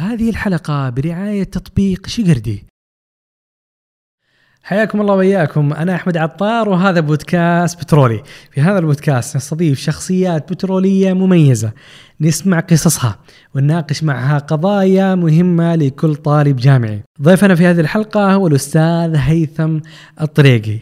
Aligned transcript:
هذه 0.00 0.30
الحلقة 0.30 0.90
برعاية 0.90 1.44
تطبيق 1.44 2.06
شقردي 2.06 2.64
حياكم 4.62 5.00
الله 5.00 5.14
وياكم 5.14 5.72
أنا 5.72 5.94
أحمد 5.94 6.16
عطار 6.16 6.68
وهذا 6.68 7.00
بودكاست 7.00 7.80
بترولي. 7.82 8.22
في 8.50 8.60
هذا 8.60 8.78
البودكاست 8.78 9.36
نستضيف 9.36 9.80
شخصيات 9.80 10.52
بترولية 10.52 11.12
مميزة. 11.12 11.72
نسمع 12.20 12.60
قصصها 12.60 13.18
ونناقش 13.54 14.02
معها 14.02 14.38
قضايا 14.38 15.14
مهمة 15.14 15.74
لكل 15.74 16.16
طالب 16.16 16.56
جامعي. 16.56 17.02
ضيفنا 17.22 17.54
في 17.54 17.66
هذه 17.66 17.80
الحلقة 17.80 18.34
هو 18.34 18.46
الأستاذ 18.46 19.16
هيثم 19.16 19.78
الطريقي 20.20 20.78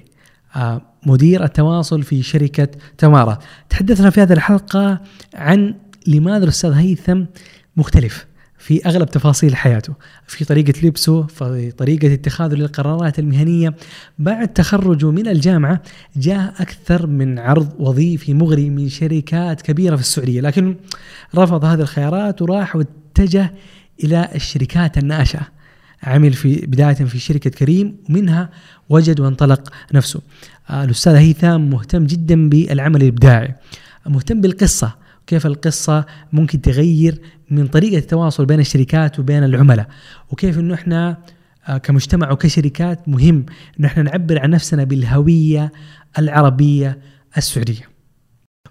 آه، 0.57 0.83
مدير 1.07 1.45
التواصل 1.45 2.03
في 2.03 2.23
شركة 2.23 2.69
تمارا. 2.99 3.39
تحدثنا 3.69 4.11
في 4.11 4.23
هذه 4.23 4.33
الحلقة 4.33 5.01
عن 5.35 5.75
لماذا 6.07 6.45
الأستاذ 6.45 6.73
هيثم 6.73 7.25
مختلف. 7.77 8.28
في 8.59 8.87
أغلب 8.87 9.09
تفاصيل 9.09 9.57
حياته، 9.57 9.95
في 10.27 10.45
طريقة 10.45 10.87
لبسه، 10.87 11.23
في 11.23 11.71
طريقة 11.71 12.15
اتخاذه 12.15 12.55
للقرارات 12.55 13.19
المهنية، 13.19 13.75
بعد 14.19 14.49
تخرجه 14.49 15.11
من 15.11 15.29
الجامعة 15.29 15.83
جاء 16.17 16.55
أكثر 16.59 17.07
من 17.07 17.39
عرض 17.39 17.69
وظيفي 17.79 18.35
مغري 18.35 18.71
من 18.71 18.89
شركات 18.89 19.63
كبيرة 19.63 19.97
في 19.97 20.03
السعودية، 20.03 20.41
لكن 20.41 20.77
رفض 21.35 21.65
هذه 21.65 21.81
الخيارات 21.81 22.43
وراح 22.43 22.77
واتجه 22.77 23.55
إلى 24.05 24.29
الشركات 24.35 24.99
الناشئة. 24.99 25.49
عمل 26.03 26.33
في 26.33 26.67
بداية 26.67 26.95
في 26.95 27.19
شركة 27.19 27.51
كريم 27.51 27.97
ومنها 28.11 28.51
وجد 28.89 29.21
وانطلق 29.21 29.73
نفسه. 29.95 30.21
الأستاذ 30.71 31.15
هيثم 31.15 31.61
مهتم 31.61 32.07
جدا 32.07 32.49
بالعمل 32.49 33.03
الإبداعي، 33.03 33.55
مهتم 34.07 34.41
بالقصة، 34.41 34.95
كيف 35.29 35.47
القصة 35.47 36.07
ممكن 36.33 36.61
تغير 36.61 37.21
من 37.51 37.67
طريقة 37.67 37.99
التواصل 37.99 38.47
بين 38.47 38.61
الشركات 38.61 39.19
وبين 39.19 39.45
العملاء 39.45 39.87
وكيف 40.31 40.59
إنه 40.59 40.75
إحنا 40.75 41.17
آه، 41.69 41.79
كمجتمع 41.79 42.33
وكشركات 42.33 43.09
مهم 43.09 43.47
إنه 43.81 43.89
إحنا 43.89 44.03
نعبر 44.03 44.39
عن 44.39 44.51
نفسنا 44.51 44.85
بالهوية 44.85 45.73
العربية 46.19 46.99
السعودية. 47.37 47.89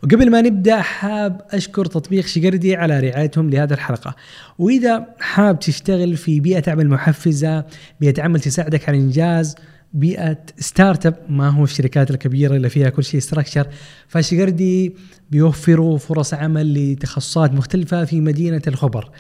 وقبل 0.03 0.31
ما 0.31 0.41
نبدأ 0.41 0.81
حاب 0.81 1.41
أشكر 1.51 1.85
تطبيق 1.85 2.25
شقردي 2.25 2.75
على 2.75 2.99
رعايتهم 2.99 3.49
لهذه 3.49 3.73
الحلقة 3.73 4.15
وإذا 4.59 5.05
حاب 5.19 5.59
تشتغل 5.59 6.17
في 6.17 6.39
بيئة 6.39 6.71
عمل 6.71 6.89
محفزة 6.89 7.65
بيئة 7.99 8.21
عمل 8.23 8.39
تساعدك 8.39 8.89
على 8.89 8.97
الانجاز 8.97 9.55
بيئة 9.97 10.37
start 10.59 11.05
up 11.05 11.15
ما 11.29 11.49
هو 11.49 11.63
الشركات 11.63 12.11
الكبيرة 12.11 12.55
اللي 12.55 12.69
فيها 12.69 12.89
كل 12.89 13.03
شيء 13.03 13.19
structure 13.19 13.67
فشقردي 14.07 14.95
بيوفروا 15.31 15.97
فرص 15.97 16.33
عمل 16.33 16.93
لتخصصات 16.93 17.53
مختلفة 17.53 18.05
في 18.05 18.21
مدينة 18.21 18.61
الخبر. 18.67 19.11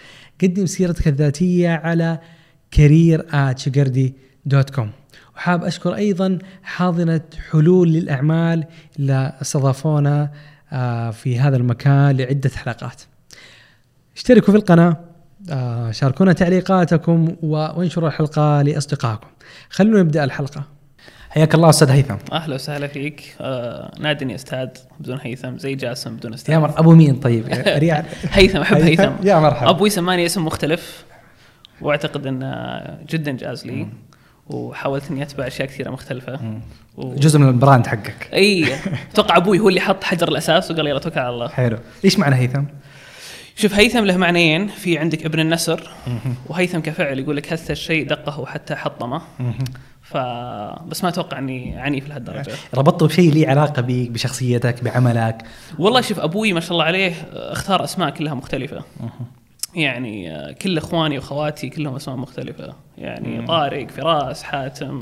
قدم 0.43 0.65
سيرتك 0.65 1.07
الذاتية 1.07 1.69
على 1.69 2.19
career 2.71 3.25
شقردي 3.57 4.13
dot 4.45 4.69
com 4.69 4.91
وحاب 5.35 5.63
أشكر 5.63 5.95
أيضا 5.95 6.39
حاضنة 6.63 7.21
حلول 7.51 7.93
للأعمال 7.93 8.65
اللي 8.99 9.33
استضافونا 9.41 10.31
آه، 10.71 11.11
في 11.11 11.39
هذا 11.39 11.57
المكان 11.57 12.17
لعدة 12.17 12.49
حلقات. 12.55 13.01
اشتركوا 14.15 14.53
في 14.53 14.59
القناة 14.59 14.97
آه، 15.49 15.91
شاركونا 15.91 16.33
تعليقاتكم 16.33 17.35
وانشروا 17.41 18.07
الحلقة 18.07 18.61
لأصدقائكم. 18.61 19.27
خلونا 19.69 19.99
نبدأ 19.99 20.23
الحلقة. 20.23 20.63
حياك 21.29 21.55
الله 21.55 21.69
أستاذ 21.69 21.89
هيثم. 21.89 22.15
أهلا 22.31 22.55
وسهلا 22.55 22.87
فيك. 22.87 23.35
آه 23.41 23.91
نادني 23.99 24.35
أستاذ 24.35 24.67
بدون 24.99 25.19
هيثم 25.21 25.57
زي 25.57 25.75
جاسم 25.75 26.15
بدون 26.15 26.33
أستاذ. 26.33 26.53
يا 26.53 26.59
مر 26.59 26.79
أبو 26.79 26.95
مين 26.95 27.15
طيب؟ 27.15 27.45
هيثم 28.31 28.57
أحب 28.57 28.77
هيثم. 28.77 29.11
يا 29.23 29.39
مرحبا. 29.39 29.69
أبوي 29.69 29.89
سماني 29.89 30.25
اسم 30.25 30.45
مختلف 30.45 31.05
وأعتقد 31.81 32.27
إنه 32.27 32.81
جدا 33.09 33.31
جاز 33.31 33.65
لي 33.65 33.87
وحاولت 34.47 35.11
إني 35.11 35.23
أتبع 35.23 35.47
أشياء 35.47 35.67
كثيرة 35.67 35.89
مختلفة. 35.89 36.59
و... 36.97 37.15
جزء 37.15 37.39
من 37.39 37.47
ال 37.47 37.54
brand 37.54 37.87
حقك. 37.87 38.29
اي 38.33 38.75
أتوقع 39.11 39.37
أبوي 39.37 39.59
هو 39.59 39.69
اللي 39.69 39.81
حط 39.81 40.03
حجر 40.03 40.27
الأساس 40.27 40.71
وقال 40.71 40.87
يلا 40.87 40.99
توكل 40.99 41.19
على 41.19 41.29
الله. 41.29 41.47
حلو. 41.47 41.77
إيش 42.05 42.19
معنى 42.19 42.35
هيثم؟ 42.35 42.63
شوف 43.57 43.73
هيثم 43.73 44.05
له 44.05 44.17
معنيين. 44.17 44.67
في 44.67 44.97
عندك 44.97 45.25
ابن 45.25 45.39
النسر. 45.39 45.89
وهيثم 46.45 46.79
كفعل 46.79 47.19
يقول 47.19 47.37
لك 47.37 47.53
هث 47.53 47.71
الشيء 47.71 48.07
دقه 48.07 48.45
حتى 48.45 48.75
حطمه. 48.75 49.21
ف 50.01 50.17
بس 50.87 51.03
ما 51.03 51.09
أتوقع 51.09 51.39
إني 51.39 51.77
عنيف 51.77 52.09
لهالدرجة. 52.09 52.53
ربطته 52.73 53.07
بشيء 53.07 53.33
لي 53.33 53.47
علاقة 53.47 53.81
بك 53.81 54.09
بشخصيتك 54.09 54.83
بعملك؟ 54.83 55.43
والله 55.79 56.01
شوف 56.01 56.19
أبوي 56.19 56.53
ما 56.53 56.59
شاء 56.59 56.71
الله 56.71 56.83
عليه 56.83 57.13
اختار 57.33 57.83
أسماء 57.83 58.09
كلها 58.09 58.33
مختلفة. 58.33 58.83
يعني 59.75 60.35
آه، 60.35 60.51
كل 60.51 60.77
إخواني 60.77 61.17
واخواتي 61.17 61.69
كلهم 61.69 61.95
أسماء 61.95 62.17
مختلفة. 62.17 62.73
يعني 62.97 63.45
طارق 63.45 63.87
فراس 63.91 64.43
حاتم 64.43 64.99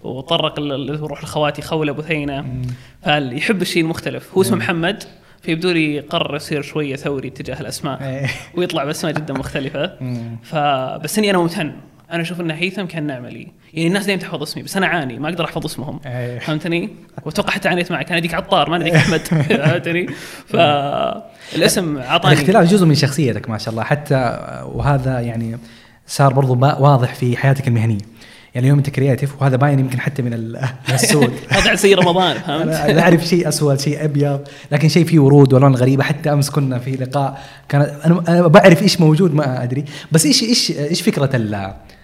وطرق 0.00 0.60
يروح 0.60 1.24
لخواتي 1.24 1.62
خولة 1.62 1.92
بثينة. 1.92 2.62
فيحب 3.04 3.62
الشيء 3.62 3.82
المختلف 3.82 4.34
هو 4.34 4.42
اسمه 4.42 4.56
محمد. 4.56 5.04
فيبدو 5.42 5.70
لي 5.70 6.00
قرر 6.00 6.36
يصير 6.36 6.62
شوية 6.62 6.96
ثوري 6.96 7.30
تجاه 7.30 7.60
الأسماء. 7.60 8.02
إيه. 8.02 8.26
ويطلع 8.54 8.84
بأسماء 8.84 9.14
جدا 9.14 9.34
مختلفة. 9.34 9.92
فبس 10.50 11.18
إني 11.18 11.30
أنا 11.30 11.38
ممتن. 11.38 11.72
أنا 12.12 12.22
أشوف 12.22 12.40
ان 12.40 12.50
هيثم 12.50 12.84
كان 12.84 13.06
نعمه 13.06 13.28
لي 13.28 13.48
يعني 13.74 13.88
الناس 13.88 14.06
دائما 14.06 14.22
تحفظ 14.22 14.42
اسمي 14.42 14.62
بس 14.62 14.76
أنا 14.76 14.86
اعاني 14.86 15.18
ما 15.18 15.28
أقدر 15.28 15.44
أحفظ 15.44 15.64
اسمهم. 15.64 16.00
إيه. 16.06 16.38
فهمتني؟ 16.38 16.88
وأتوقع 17.24 17.50
حتى 17.50 17.68
عانيت 17.68 17.92
معك. 17.92 18.08
أنا 18.08 18.18
أديك 18.18 18.34
عطار 18.34 18.70
ما 18.70 18.76
اديك 18.76 18.94
احمد 19.02 19.20
فهمتني؟ 19.20 20.06
فالاسم 20.46 21.98
اعطاني 21.98 22.34
الاختلاف 22.34 22.70
جزء 22.70 22.86
من 22.86 22.94
شخصيتك 22.94 23.50
ما 23.50 23.58
شاء 23.58 23.72
الله. 23.72 23.84
حتى 23.84 24.38
وهذا 24.74 25.20
يعني 25.20 25.58
صار 26.06 26.32
برضو 26.32 26.54
واضح 26.60 27.14
في 27.14 27.36
حياتك 27.36 27.68
المهنية. 27.68 28.11
يعني 28.54 28.66
اليوم 28.66 28.78
انت 28.78 28.90
creative 28.90 29.42
وهذا 29.42 29.56
باين 29.56 29.78
يمكن 29.78 30.00
حتى 30.00 30.22
من 30.22 30.32
السود. 30.94 31.32
هذا 31.48 31.74
زي 31.74 31.94
رمضان 31.94 32.38
فهمت؟ 32.38 32.68
أنا 32.68 33.00
أعرف 33.02 33.26
شيء 33.26 33.48
أسود 33.48 33.80
شيء 33.80 34.04
أبيض 34.04 34.40
لكن 34.72 34.88
شيء 34.88 35.04
فيه 35.04 35.18
ورود 35.18 35.52
والوان 35.52 35.74
غريبه 35.74 36.04
حتى 36.04 36.32
أمس 36.32 36.50
كنا 36.50 36.78
في 36.78 36.90
لقاء 36.90 37.42
كان 37.68 37.80
أنا 38.28 38.46
بعرف 38.46 38.82
إيش 38.82 39.00
موجود 39.00 39.34
ما 39.34 39.62
أدري. 39.62 39.84
بس 40.12 40.26
إيش 40.26 40.42
إيش 40.42 40.70
إيش 40.70 41.02
فكرة 41.02 41.26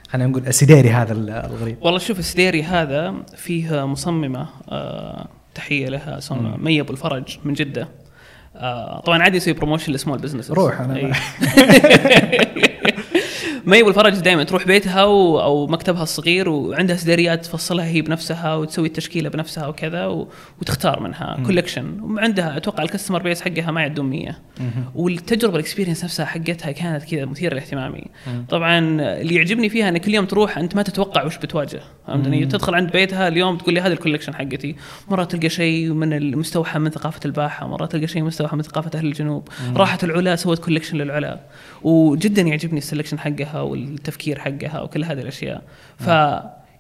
خلينا 0.09 0.29
نقول 0.31 0.47
السديري 0.47 0.91
هذا 0.91 1.13
الغريب؟ 1.13 1.77
والله 1.81 1.99
شوف 1.99 2.19
السديري 2.19 2.63
هذا 2.63 3.15
فيه 3.37 3.87
مصممة 3.87 4.47
آه 4.69 5.29
تحية 5.55 5.89
لها 5.89 6.19
اسمها 6.19 6.57
مي 6.57 6.81
أبو 6.81 6.93
الفرج 6.93 7.39
من 7.45 7.55
جدة. 7.55 7.89
آه 8.57 9.01
طبعا 9.01 9.23
عادي 9.23 9.37
يسوي 9.37 9.53
promotion 9.53 9.93
ل 9.93 9.97
small 9.97 10.19
business 10.19 10.51
روح 10.51 10.81
أنا 10.81 10.95
مي 13.67 13.83
أبو 13.83 13.97
الفرج 13.97 14.15
دائما 14.15 14.45
تروح 14.45 14.67
بيتها 14.67 15.05
و... 15.05 15.41
أو 15.41 15.67
مكتبها 15.67 16.03
الصغير 16.03 16.49
وعندها 16.49 16.97
سدريات 16.97 17.45
تفصلها 17.45 17.85
هي 17.85 18.03
بنفسها 18.03 18.55
وتسوي 18.55 18.87
التشكيلة 18.87 19.29
بنفسها 19.29 19.67
وكذا 19.67 20.07
و... 20.07 20.29
وتختار 20.61 21.01
منها 21.01 21.39
collection 21.47 22.01
وعندها 22.01 22.57
أتوقع 22.57 22.83
ال 22.83 22.87
customer 22.87 23.23
base 23.23 23.43
حقها 23.43 23.71
ما 23.71 23.81
يعدون 23.81 24.11
100 24.11 24.37
والتجربة 24.95 25.55
ال 25.55 25.59
experience 25.59 26.05
نفسها 26.05 26.27
حقتها 26.27 26.73
كانت 26.73 27.05
كذا 27.05 27.25
مثيرة 27.25 27.55
لاهتمامي 27.55 28.05
طبعا 28.49 28.79
اللي 29.01 29.35
يعجبني 29.35 29.69
فيها 29.69 29.89
ان 29.89 29.99
كل 29.99 30.15
يوم 30.15 30.25
تروح 30.25 30.59
أنت 30.59 30.77
ما 30.77 30.83
تتوقع 30.83 31.25
وش 31.25 31.39
بتواجه. 31.39 31.81
فهمتني؟ 32.07 32.47
تدخل 32.47 32.75
عند 32.75 32.91
بيتها 32.91 33.29
اليوم 33.29 33.57
تقول 33.57 33.75
لي 33.75 33.81
هذه 33.81 33.93
ال 33.93 33.97
collection 33.97 34.35
حقتي. 34.35 34.77
مرات 35.09 35.33
تلقى 35.33 35.49
شيء 35.49 35.93
من 35.93 36.13
المستوحى 36.13 36.79
من 36.79 36.91
ثقافة 36.91 37.21
الباحة 37.25 37.67
مرات 37.67 37.93
تلقى 37.93 38.07
شيء 38.07 38.23
مستوحى 38.23 38.57
من 38.57 38.63
ثقافة 38.63 38.99
أهل 38.99 39.07
الجنوب. 39.07 39.49
راحت 39.77 40.05
العلا 40.05 40.37
سوت 40.37 40.59
collection 40.59 40.99
للعلا. 40.99 41.41
وجدا 41.83 42.43
يعجبني 42.43 42.79
ال 42.79 42.83
selection 42.83 43.19
حقها 43.19 43.61
والتفكير 43.61 44.39
حقها 44.39 44.81
وكل 44.81 45.05
هذه 45.05 45.21
الأشياء. 45.21 45.63
ف 45.97 46.11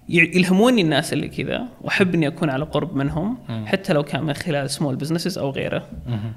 يلهموني 0.09 0.83
الناس 0.83 1.13
اللي 1.13 1.29
كذا 1.29 1.69
وأحب 1.81 2.15
إني 2.15 2.27
أكون 2.27 2.51
على 2.51 2.65
قرب 2.65 2.97
منهم 2.97 3.39
حتى 3.67 3.93
لو 3.93 4.03
كان 4.03 4.25
من 4.25 4.35
خلال 4.35 4.71
small 4.71 4.97
businesses 4.97 5.39
أو 5.39 5.51
غيره. 5.51 5.89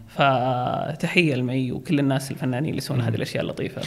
فتحيه 0.07 1.35
لمي 1.35 1.71
وكل 1.71 1.99
الناس 1.99 2.31
الفنانين 2.31 2.69
اللي 2.69 2.77
يسوون 2.77 3.01
هذه 3.01 3.15
الأشياء 3.15 3.43
اللطيفة. 3.43 3.81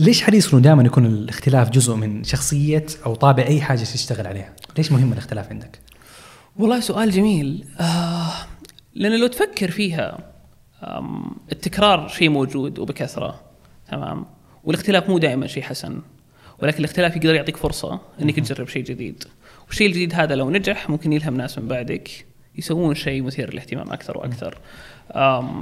ليش 0.00 0.22
حريص 0.22 0.54
إنه 0.54 0.62
دائما 0.62 0.82
يكون 0.82 1.06
الاختلاف 1.06 1.70
جزء 1.70 1.94
من 1.94 2.24
شخصية 2.24 2.86
أو 3.06 3.14
طابع 3.14 3.42
أي 3.42 3.60
حاجة 3.60 3.78
تشتغل 3.78 4.26
عليها؟ 4.26 4.52
ليش 4.78 4.92
مهم 4.92 5.12
الاختلاف 5.12 5.50
عندك؟ 5.50 5.78
والله 6.56 6.80
سؤال 6.80 7.10
جميل. 7.10 7.64
آه 7.80 8.32
لأن 8.94 9.20
لو 9.20 9.26
تفكر 9.26 9.70
فيها 9.70 10.18
التكرار 11.52 12.08
شيء 12.08 12.28
موجود 12.28 12.78
وبكثرة. 12.78 13.40
تمام. 13.90 14.26
والاختلاف 14.64 15.08
مو 15.10 15.18
دائما 15.18 15.46
شيء 15.46 15.62
حسن 15.62 16.00
ولكن 16.58 16.78
الاختلاف 16.78 17.16
يقدر 17.16 17.34
يعطيك 17.34 17.56
فرصة 17.56 18.00
إنك 18.22 18.40
تجرب 18.40 18.68
شيء 18.68 18.84
جديد. 18.84 19.24
والشيء 19.66 19.86
الجديد 19.86 20.14
هذا 20.14 20.34
لو 20.34 20.50
نجح 20.50 20.90
ممكن 20.90 21.12
يلهم 21.12 21.36
ناس 21.36 21.58
من 21.58 21.68
بعدك 21.68 22.26
يسوون 22.58 22.94
شيء 22.94 23.22
مثير 23.22 23.52
للاهتمام 23.52 23.92
أكثر 23.92 24.18
وأكثر. 24.18 24.58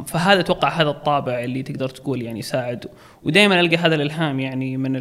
فهذا 0.07 0.41
أتوقع 0.41 0.69
هذا 0.69 0.91
الطابع 0.91 1.45
اللي 1.45 1.63
تقدر 1.63 1.89
تقول 1.89 2.23
يعني 2.23 2.39
يساعد. 2.39 2.87
ودائما 3.23 3.61
ألقى 3.61 3.77
هذا 3.77 3.95
الإلهام 3.95 4.41
يعني 4.41 4.77
من 4.77 4.93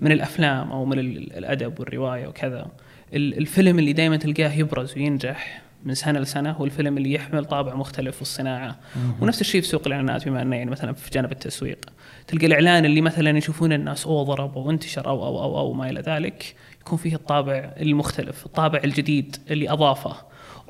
من 0.00 0.12
الأفلام 0.12 0.72
أو 0.72 0.84
من 0.84 0.98
الأدب 0.98 1.80
والرواية 1.80 2.26
وكذا. 2.26 2.66
الفيلم 3.14 3.78
اللي 3.78 3.92
دائما 3.92 4.16
تلقاه 4.16 4.52
يبرز 4.52 4.96
وينجح 4.96 5.62
من 5.84 5.94
سنة 5.94 6.18
لسنة 6.18 6.50
هو 6.50 6.64
الفيلم 6.64 6.96
اللي 6.96 7.12
يحمل 7.12 7.44
طابع 7.44 7.74
مختلف 7.74 8.16
في 8.16 8.22
الصناعة. 8.22 8.76
ونفس 9.20 9.40
الشيء 9.40 9.60
في 9.60 9.66
سوق 9.66 9.82
الإعلانات 9.86 10.28
بما 10.28 10.42
أنه 10.42 10.56
يعني 10.56 10.70
مثلا 10.70 10.92
في 10.92 11.10
جانب 11.10 11.32
التسويق. 11.32 11.78
تلقى 12.26 12.46
الإعلان 12.46 12.84
اللي 12.84 13.00
مثلا 13.00 13.38
يشوفون 13.38 13.72
الناس 13.72 14.06
اوه 14.06 14.24
ضرب 14.24 14.58
أو 14.58 14.70
انتشر 14.70 15.06
أو 15.06 15.26
أو 15.26 15.42
أو 15.42 15.58
أو 15.58 15.72
ما 15.72 15.90
إلى 15.90 16.00
ذلك 16.00 16.54
يكون 16.80 16.98
فيه 16.98 17.14
الطابع 17.14 17.72
المختلف 17.80 18.46
الطابع 18.46 18.80
الجديد 18.84 19.36
اللي 19.50 19.70
أضافه. 19.70 20.16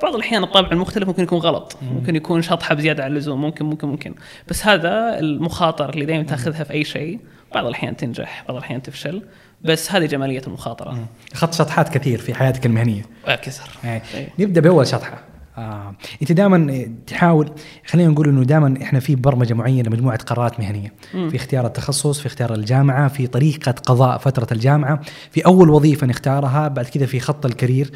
بعض 0.03 0.15
الأحيان 0.15 0.43
الطابع 0.43 0.71
المختلف 0.71 1.07
ممكن 1.07 1.23
يكون 1.23 1.39
غلط 1.39 1.77
ممكن 1.81 2.15
يكون 2.15 2.41
شطحة 2.41 2.75
بزيادة 2.75 3.03
عن 3.03 3.11
اللزوم 3.11 3.41
ممكن 3.41 3.65
ممكن 3.65 3.87
ممكن. 3.87 4.15
بس 4.47 4.65
هذا 4.65 5.19
المخاطره 5.19 5.89
اللي 5.89 6.05
دائما 6.05 6.23
تأخذها 6.23 6.63
في 6.63 6.73
أي 6.73 6.83
شيء 6.83 7.19
بعض 7.55 7.65
الأحيان 7.65 7.97
تنجح 7.97 8.43
بعض 8.47 8.57
الأحيان 8.57 8.81
تفشل. 8.81 9.21
بس 9.61 9.91
هذه 9.91 10.05
جمالية 10.05 10.41
المخاطرة. 10.47 11.07
اخذت 11.33 11.53
شطحات 11.53 11.89
كثير 11.97 12.19
في 12.19 12.33
حياتك 12.33 12.65
المهنية. 12.65 13.01
كثر 13.27 13.69
إيه. 13.83 14.01
نبدأ 14.39 14.61
بأول 14.61 14.87
شطحة. 14.87 15.23
آه. 15.57 15.95
أنت 16.21 16.31
دائما 16.31 16.87
تحاول 17.07 17.51
خلينا 17.87 18.09
نقول 18.09 18.27
إنه 18.27 18.43
دائما 18.43 18.81
إحنا 18.81 18.99
في 18.99 19.15
برمجة 19.15 19.53
معينة 19.53 19.89
مجموعة 19.89 20.17
قرارات 20.17 20.59
مهنية. 20.59 20.93
مم. 21.13 21.29
في 21.29 21.35
اختيار 21.37 21.65
التخصص 21.65 22.19
في 22.19 22.25
اختيار 22.25 22.53
الجامعة 22.53 23.07
في 23.07 23.27
طريقة 23.27 23.71
قضاء 23.71 24.17
فترة 24.17 24.47
الجامعة. 24.51 25.01
في 25.31 25.45
أول 25.45 25.69
وظيفة 25.69 26.07
نختارها 26.07 26.67
بعد 26.67 26.85
كذا 26.85 27.05
في 27.05 27.19
خط 27.19 27.45
الكارير. 27.45 27.91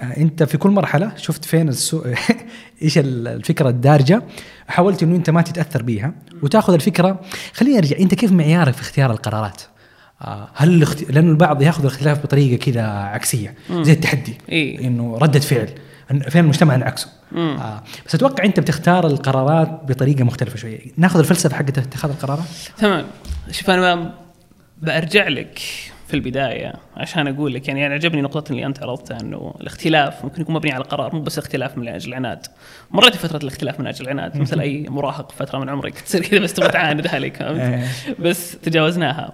آه 0.00 0.04
أنت 0.16 0.42
في 0.42 0.58
كل 0.58 0.70
مرحلة 0.70 1.12
شفت 1.16 1.44
فين 1.44 1.68
السوق 1.68 2.06
إيش 2.82 2.98
الفكرة 2.98 3.68
الدارجة؟ 3.68 4.22
حاولت 4.68 5.02
إنه 5.02 5.16
أنت 5.16 5.30
ما 5.30 5.42
تتأثر 5.42 5.82
بيها 5.82 6.12
وتأخذ 6.42 6.72
الفكرة. 6.74 7.20
خليني 7.52 7.78
أرجع 7.78 7.96
أنت 7.98 8.14
كيف 8.14 8.32
معيارك 8.32 8.74
في 8.74 8.80
اختيار 8.80 9.10
القرارات؟ 9.10 9.62
آه، 9.62 9.73
هل 10.54 10.74
الاخت... 10.74 11.10
لأنه 11.10 11.30
البعض 11.30 11.62
ياخذ 11.62 11.80
الاختلاف 11.80 12.22
بطريقة 12.22 12.64
كذا 12.64 12.82
عكسية. 12.86 13.54
زي 13.70 13.92
التحدي 13.92 14.34
إيه. 14.48 14.86
إنه 14.86 15.18
ردة 15.18 15.40
فعل 15.40 15.68
فين 16.28 16.44
المجتمع 16.44 16.76
نعكسه 16.76 17.08
مم. 17.32 17.56
آه. 17.60 17.82
بس 18.06 18.14
أتوقع 18.14 18.44
أنت 18.44 18.60
بتختار 18.60 19.06
القرارات 19.06 19.80
بطريقة 19.88 20.24
مختلفة 20.24 20.56
شوية 20.56 20.78
ناخذ 20.96 21.18
الفلسفة 21.18 21.56
حقت 21.56 21.78
اتخاذ 21.78 22.10
القرارات 22.10 22.44
تمام 22.78 23.04
شوف 23.50 23.70
أنا 23.70 24.14
برجع 24.82 25.28
لك 25.28 25.58
في 26.08 26.14
البداية 26.14 26.72
عشان 26.96 27.28
أقول 27.28 27.54
لك 27.54 27.68
يعني 27.68 27.86
أنا 27.86 27.94
عجبني 27.94 28.22
نقطة 28.22 28.52
اللي 28.52 28.66
أنت 28.66 28.82
عرضتها 28.82 29.20
إنه 29.20 29.54
الاختلاف 29.60 30.24
ممكن 30.24 30.42
يكون 30.42 30.54
مبني 30.54 30.72
على 30.72 30.84
قرار 30.84 31.14
مو 31.14 31.20
بس 31.20 31.38
اختلاف 31.38 31.78
من 31.78 31.88
أجل 31.88 32.08
العناد 32.08 32.46
مريت 32.90 33.16
فتره 33.16 33.36
الاختلاف 33.36 33.80
من 33.80 33.86
أجل 33.86 34.04
العناد 34.04 34.36
مثل 34.36 34.60
أي 34.66 34.86
مراهق 34.88 35.32
فترة 35.32 35.58
من 35.58 35.68
عمرك 35.68 36.00
تصير 36.06 36.22
كذا 36.22 36.40
بس 36.40 36.52
تبغى 36.52 36.68
تعاند 36.68 37.06
عليك؟ 37.06 37.42
إيه. 37.42 37.88
بس 38.18 38.56
تجاوزناها 38.62 39.32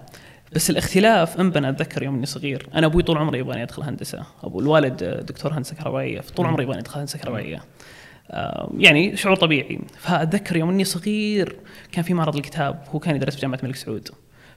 بس 0.53 0.71
الاختلاف 0.71 1.41
انبنى 1.41 1.69
أتذكر 1.69 2.03
يوم 2.03 2.15
إني 2.15 2.27
صغير 2.27 2.69
أنا 2.75 2.87
أبوي 2.87 3.03
طول 3.03 3.19
عمره 3.19 3.37
يبغاني 3.37 3.63
ادخل 3.63 3.83
هندسة. 3.83 4.23
أبو 4.43 4.61
الوالد 4.61 5.05
دكتور 5.29 5.53
هندسة 5.53 5.77
كهربائية 5.77 6.21
فطول 6.21 6.47
عمره 6.47 6.63
يبغاني 6.63 6.81
ادخل 6.81 6.99
هندسة 7.01 7.19
كهربائية. 7.19 7.63
آه، 8.31 8.71
يعني 8.79 9.17
شعور 9.17 9.37
طبيعي. 9.37 9.79
فأتذكر 9.99 10.57
يوم 10.57 10.71
إني 10.71 10.85
صغير 10.85 11.57
كان 11.93 12.05
في 12.05 12.15
معرض 12.15 12.37
الكتاب 12.37 12.83
هو 12.95 12.99
كان 12.99 13.17
يدرس 13.17 13.35
في 13.35 13.41
جامعة 13.41 13.59
الملك 13.63 13.77
سعود. 13.77 14.09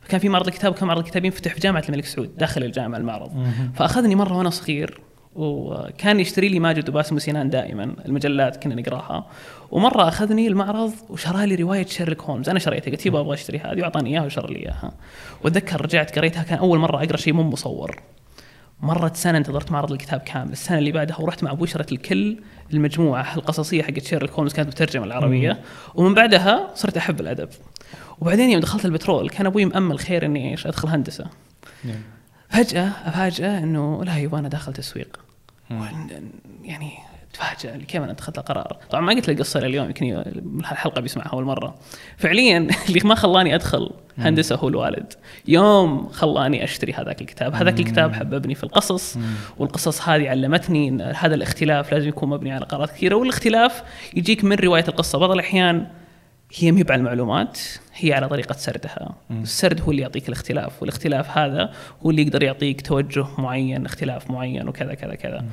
فكان 0.02 0.20
في 0.20 0.30
معرض 0.30 0.48
الكتاب 0.48 0.72
وكان 0.72 0.88
معرض 0.88 1.04
الكتاب 1.04 1.26
ينفتح 1.26 1.54
في 1.54 1.60
جامعة 1.60 1.84
الملك 1.90 2.06
سعود 2.06 2.38
داخل 2.38 2.64
الجامعة 2.64 2.98
المعرض. 2.98 3.48
فأخذني 3.76 4.16
مرة 4.16 4.38
وأنا 4.38 4.50
صغير 4.50 5.00
وكان 5.36 6.20
يشتري 6.20 6.50
لي 6.50 6.60
ماجد 6.60 6.90
وباسم 6.90 7.16
وسنان 7.16 7.50
دائما 7.50 7.96
المجلات 8.06 8.64
كنا 8.64 8.76
نقراها. 8.76 9.28
ومرة 9.74 10.08
أخذني 10.08 10.48
المعرض 10.48 10.94
وشرى 11.10 11.46
لي 11.46 11.56
رواية 11.56 11.86
شيرلوك 11.86 12.22
هولمز. 12.22 12.50
أنا 12.50 12.60
شريتها 12.60 12.92
قلت 12.92 13.06
يبا 13.06 13.20
أبغى 13.20 13.34
اشتري 13.34 13.60
هذه 13.60 13.82
واعطاني 13.82 14.10
إياها 14.10 14.26
وشرى 14.26 14.54
لي 14.54 14.60
إياها. 14.60 14.92
وأتذكر 15.44 15.82
رجعت 15.82 16.20
قريتها 16.20 16.44
كان 16.44 16.60
أول 16.60 16.80
مرة 16.80 17.04
أقرأ 17.04 17.18
شيء 17.18 17.34
مو 17.34 17.44
مصور. 17.44 18.02
مرت 18.82 19.16
سنة 19.16 19.38
انتظرت 19.38 19.72
معرض 19.72 19.92
الكتاب 19.92 20.20
كامل. 20.20 20.52
السنة 20.52 20.78
اللي 20.78 20.92
بعدها 20.92 21.20
ورحت 21.20 21.44
مع 21.44 21.66
شريت 21.66 21.92
الكل 21.92 22.38
المجموعة 22.74 23.36
القصصية 23.36 23.84
حقت 23.84 24.04
شيرلوك 24.04 24.32
هولمز 24.32 24.54
كانت 24.54 24.68
مترجمة 24.68 25.06
العربية. 25.06 25.62
ومن 25.96 26.14
بعدها 26.14 26.72
صرت 26.76 26.98
أحب 26.98 27.20
الأدب. 27.20 27.50
وبعدين 28.20 28.50
يوم 28.50 28.62
دخلت 28.62 28.86
البترول 28.86 29.30
كان 29.30 29.46
أبوي 29.46 29.66
مأمل 29.66 30.00
خير 30.00 30.26
إني 30.26 30.52
إيش 30.52 30.68
أدخل 30.68 30.88
هندسة. 30.88 31.26
فجأة 32.50 32.92
افاجئه 33.06 33.58
إنه 33.58 34.04
لا 34.04 34.18
يبغى 34.18 34.40
أنا 34.40 34.50
داخل 34.50 34.74
تسويق. 34.74 35.20
يعني 36.64 36.92
تفاجأ 37.34 37.78
كيف 37.78 38.02
أنا 38.02 38.12
اتخذت 38.12 38.38
القرار. 38.38 38.78
طبعا 38.90 39.02
ما 39.02 39.14
قلت 39.14 39.30
القصة 39.30 39.60
اليوم 39.60 39.86
يمكن 39.86 40.24
الحلقة 40.60 41.02
بيسمعها 41.02 41.28
أول 41.28 41.44
مرة. 41.44 41.76
فعليا 42.18 42.58
اللي 42.90 43.02
ما 43.04 43.16
خلاني 43.16 43.56
أدخل 43.56 43.90
هندسة 44.18 44.56
هو 44.56 44.68
الوالد. 44.68 45.14
يوم 45.48 46.10
خلاني 46.10 46.64
أشتري 46.64 46.94
هذاك 46.94 47.22
الكتاب. 47.22 47.56
هذاك 47.56 47.80
الكتاب 47.80 48.14
حببني 48.14 48.56
في 48.56 48.64
القصص 48.64 49.18
والقصص 49.58 50.02
هذه 50.02 50.30
علمتني 50.30 50.88
إن 50.88 51.02
هذا 51.02 51.36
الاختلاف 51.36 51.94
لازم 51.94 52.10
يكون 52.10 52.30
مبني 52.30 52.52
على 52.52 52.66
قرارات 52.66 52.90
كثيرة. 52.90 53.16
والاختلاف 53.16 53.84
يجيك 54.16 54.44
من 54.44 54.56
رواية 54.56 54.86
القصة. 54.88 55.20
بعض 55.20 55.32
الأحيان 55.32 55.88
هي 56.56 56.72
مهب 56.72 56.92
على 56.92 57.00
المعلومات 57.00 57.60
هي 57.96 58.14
على 58.14 58.30
طريقة 58.30 58.54
سردها. 58.54 59.16
السرد 59.32 59.82
هو 59.82 59.92
اللي 59.92 60.02
يعطيك 60.02 60.28
الاختلاف 60.28 60.82
والاختلاف 60.82 61.38
هذا 61.38 61.74
هو 62.06 62.10
اللي 62.10 62.22
يقدر 62.22 62.44
يعطيك 62.44 62.82
توجه 62.82 63.26
معين 63.38 63.86
اختلاف 63.86 64.30
معين 64.32 64.68
وكذا 64.68 64.94
كذا 64.94 65.16
كذا. 65.16 65.46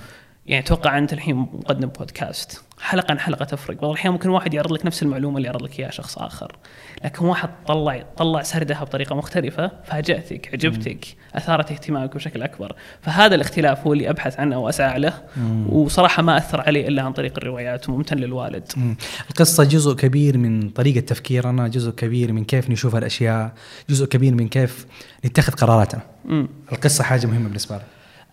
يعني 0.46 0.64
أتوقع 0.64 0.98
أنت 0.98 1.12
الحين 1.12 1.36
مقدم 1.36 1.88
بودكاست 1.88 2.62
حلقه 2.80 3.12
عن 3.12 3.18
حلقة 3.18 3.44
تفرق. 3.44 3.80
بعض 3.80 3.90
الأحيان 3.90 4.12
ممكن 4.12 4.28
واحد 4.28 4.54
يعرض 4.54 4.72
لك 4.72 4.86
نفس 4.86 5.02
المعلومة 5.02 5.36
اللي 5.36 5.46
يعرض 5.46 5.62
لك 5.62 5.80
إياها 5.80 5.90
شخص 5.90 6.18
آخر. 6.18 6.56
لكن 7.04 7.24
واحد 7.24 7.48
طلع 7.66 8.04
طلع 8.16 8.42
سردها 8.42 8.84
بطريقة 8.84 9.16
مختلفة 9.16 9.70
فاجأتك 9.84 10.50
عجبتك 10.52 11.06
أثارت 11.34 11.72
اهتمامك 11.72 12.14
بشكل 12.14 12.42
أكبر. 12.42 12.74
فهذا 13.02 13.34
الاختلاف 13.34 13.86
هو 13.86 13.92
اللي 13.92 14.10
أبحث 14.10 14.40
عنه 14.40 14.58
وأسعى 14.58 14.98
له. 14.98 15.22
وصراحة 15.68 16.22
ما 16.22 16.36
أثر 16.36 16.60
علي 16.60 16.88
إلا 16.88 17.02
عن 17.02 17.12
طريق 17.12 17.32
الروايات 17.36 17.88
وممتن 17.88 18.16
للوالد. 18.16 18.64
مم. 18.76 18.96
القصة 19.30 19.64
جزء 19.64 19.94
كبير 19.94 20.38
من 20.38 20.70
طريقة 20.70 21.00
تفكيرنا 21.00 21.68
جزء 21.68 21.90
كبير 21.90 22.32
من 22.32 22.44
كيف 22.44 22.70
نشوف 22.70 22.96
الأشياء 22.96 23.52
جزء 23.90 24.06
كبير 24.06 24.34
من 24.34 24.48
كيف 24.48 24.86
نتخذ 25.24 25.52
قراراتنا. 25.52 26.02
مم. 26.24 26.48
القصة 26.72 27.04
حاجة 27.04 27.26
مهمة 27.26 27.44
بالنسبة 27.44 27.76
لك 27.76 27.82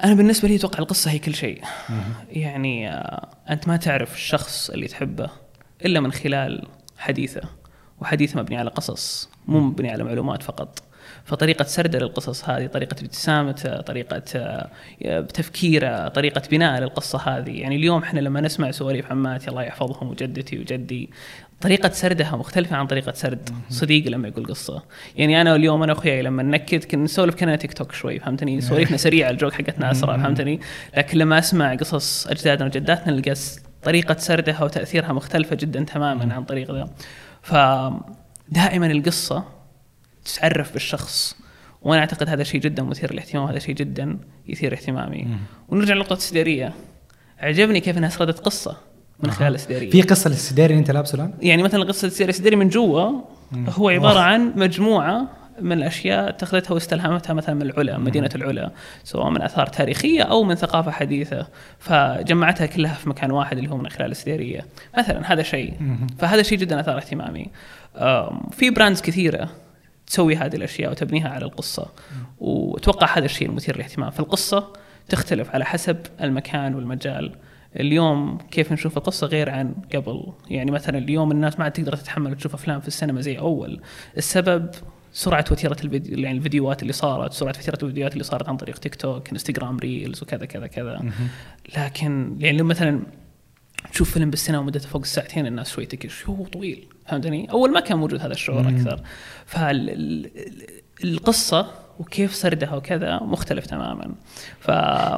أنا 0.03 0.13
بالنسبة 0.13 0.47
لي 0.47 0.55
أتوقع 0.55 0.79
القصة 0.79 1.11
هي 1.11 1.19
كل 1.19 1.35
شيء. 1.35 1.63
يعني 2.29 2.89
آه، 2.89 3.27
أنت 3.49 3.67
ما 3.67 3.77
تعرف 3.77 4.15
الشخص 4.15 4.69
اللي 4.69 4.88
تحبه 4.88 5.29
إلا 5.85 5.99
من 5.99 6.11
خلال 6.11 6.67
حديثه 6.97 7.41
وحديث 8.01 8.35
مبني 8.35 8.57
على 8.57 8.69
قصص 8.69 9.29
مو 9.47 9.59
مبني 9.59 9.91
على 9.91 10.03
معلومات 10.03 10.44
فقط. 10.44 10.83
فطريقة 11.25 11.63
سرده 11.63 11.99
للقصص 11.99 12.49
هذه 12.49 12.67
طريقة 12.67 12.95
ابتسامته 13.01 13.81
طريقة 13.81 14.23
آه، 14.35 15.21
تفكيره 15.21 16.07
طريقة 16.07 16.41
بناء 16.51 16.81
للقصة 16.81 17.19
هذه. 17.19 17.61
يعني 17.61 17.75
اليوم 17.75 18.03
إحنا 18.03 18.19
لما 18.19 18.41
نسمع 18.41 18.71
سواليف 18.71 19.11
عماتي 19.11 19.49
الله 19.49 19.63
يحفظهم 19.63 20.09
وجدتي 20.09 20.59
وجدي 20.59 21.09
طريقة 21.62 21.89
سردها 21.89 22.36
مختلفة 22.36 22.75
عن 22.75 22.88
طريقة 22.88 23.12
سرد 23.12 23.50
صديقي 23.69 24.09
لما 24.09 24.27
يقول 24.27 24.45
قصة. 24.45 24.83
يعني 25.15 25.42
أنا 25.42 25.56
اليوم 25.56 25.83
أنا 25.83 25.94
وأخوياي 25.94 26.21
لما 26.21 26.44
ننكد 26.44 26.83
كنا 26.83 27.04
نسولف 27.04 27.36
كنا 27.36 27.56
تيك 27.56 27.74
توك 27.74 27.92
شوي 27.92 28.19
فهمتني؟ 28.19 28.62
سواليفنا 28.62 28.98
سريعة 28.98 29.30
الجوك 29.30 29.54
حقتنا 29.54 29.92
أسرع 29.92 30.18
فهمتني؟ 30.18 30.59
لكن 30.97 31.18
لما 31.18 31.40
أسمع 31.40 31.76
قصص 31.76 32.28
أجدادنا 32.28 32.66
وجداتنا 32.66 33.14
نلقى 33.14 33.33
طريقة 33.83 34.18
سردها 34.18 34.64
وتأثيرها 34.64 35.14
مختلفة 35.14 35.56
جدا 35.56 35.83
تماما 35.83 36.33
عن 36.33 36.44
طريق 36.44 36.71
ذا. 36.71 36.90
فدائما 37.42 38.87
القصة 38.87 39.44
تعرف 40.35 40.73
بالشخص 40.73 41.35
وأنا 41.81 41.99
أعتقد 41.99 42.30
هذا 42.30 42.44
شيء 42.44 42.61
جدا 42.61 42.83
مثير 42.83 43.14
للاهتمام 43.14 43.47
هذا 43.47 43.59
شيء 43.59 43.76
جدا 43.76 44.19
يثير 44.47 44.73
اهتمامي. 44.73 45.28
ونرجع 45.69 45.94
لنقطة 45.94 46.14
السديريه 46.14 46.73
عجبني 47.40 47.80
كيف 47.80 47.97
إنها 47.97 48.09
سردت 48.09 48.40
قصة. 48.40 48.78
من 49.24 49.31
خلال 49.31 49.56
السديريه 49.56 49.90
في 49.90 50.02
قصة 50.02 50.30
للسديري 50.30 50.74
اللي 50.74 50.80
أنت 50.80 50.92
لابسه 50.92 51.16
الآن؟ 51.16 51.33
يعني 51.42 51.64
مثلا 51.64 51.83
قصة 51.83 52.06
السديري 52.06 52.30
السديري 52.30 52.56
من 52.56 52.69
جوا 52.69 53.12
هو 53.69 53.90
عبارة 53.90 54.19
عن 54.19 54.54
مجموعة 54.56 55.28
من 55.62 55.71
الأشياء 55.71 56.30
اتخذتها 56.30 56.74
واستلهمتها 56.74 57.33
مثلا 57.33 57.56
من 57.56 57.62
العلا 57.62 57.97
مدينة 57.97 58.30
العلا 58.36 58.71
سواء 59.04 59.30
من 59.30 59.42
آثار 59.42 59.68
تاريخية 59.68 60.21
أو 60.21 60.44
من 60.44 60.56
ثقافة 60.56 60.92
حديثة. 60.92 61.47
فجمعتها 61.80 62.66
كلها 62.66 62.94
في 62.94 63.09
مكان 63.09 63.31
واحد 63.31 63.57
اللي 63.57 63.71
هو 63.71 63.78
من 63.78 63.90
خلال 63.90 64.12
السديريه 64.12 64.66
مثلا 64.97 65.33
هذا 65.33 65.44
شيء. 65.44 65.74
فهذا 66.19 66.44
شيء 66.44 66.57
جدا 66.57 66.80
آثار 66.80 66.97
اهتمامي. 66.97 67.47
في 68.52 68.69
براندز 68.69 69.02
كثيرة 69.02 69.50
تسوي 70.07 70.36
هذه 70.36 70.56
الأشياء 70.56 70.92
وتبنيها 70.92 71.30
على 71.30 71.45
القصة. 71.45 71.88
وأتوقع 72.40 73.18
هذا 73.18 73.26
الشيء 73.26 73.50
المثير 73.50 73.76
للاهتمام. 73.76 74.09
فالقصة 74.09 74.68
تختلف 75.09 75.50
على 75.50 75.66
حسب 75.66 75.97
المكان 76.21 76.76
والمجال. 76.76 77.31
اليوم 77.80 78.38
كيف 78.52 78.71
نشوف 78.71 78.97
القصة 78.97 79.28
غير 79.28 79.50
عن 79.50 79.76
قبل؟ 79.95 80.24
يعني 80.50 80.71
مثلا 80.71 80.97
اليوم 80.97 81.31
الناس 81.31 81.59
ما 81.59 81.64
عاد 81.64 81.71
تقدر 81.71 81.95
تتحمل 81.95 82.36
تشوف 82.36 82.54
أفلام 82.54 82.80
في 82.80 82.88
السينما 82.88 83.21
زي 83.21 83.40
أول. 83.40 83.81
السبب 84.18 84.69
سرعة 85.12 85.45
وتيرة 85.52 85.78
الفيديو 85.83 86.19
يعني 86.19 86.38
الفيديوهات 86.38 86.81
اللي 86.81 86.94
صارت 86.94 87.33
سرعة 87.33 87.54
وتيرة 87.59 87.78
الفيديوهات 87.83 88.14
اللي 88.14 88.24
صارت 88.24 88.50
عن 88.50 88.57
طريق 88.57 88.78
تيك 88.78 88.95
توك 88.95 89.30
إنستغرام 89.30 89.78
reels 89.77 90.23
وكذا 90.24 90.45
كذا 90.45 90.68
كذا. 90.68 91.02
لكن 91.78 92.36
يعني 92.40 92.57
لما 92.57 92.69
مثلا 92.69 93.02
تشوف 93.92 94.12
فيلم 94.12 94.30
بالسينما 94.30 94.62
مدته 94.64 94.88
فوق 94.88 95.02
الساعتين 95.02 95.47
الناس 95.47 95.71
شوي 95.71 95.86
تكش 95.86 96.28
هو 96.28 96.45
طويل 96.45 96.88
فهمتني؟ 97.06 97.52
أول 97.52 97.71
ما 97.71 97.80
كان 97.80 97.97
موجود 97.97 98.21
هذا 98.21 98.31
الشعور 98.31 98.69
أكثر. 98.69 99.02
فالقصة 100.95 101.68
وكيف 101.99 102.35
سردها 102.35 102.75
وكذا 102.75 103.19
مختلف 103.23 103.66
تماما. 103.66 104.09
ف 104.59 104.71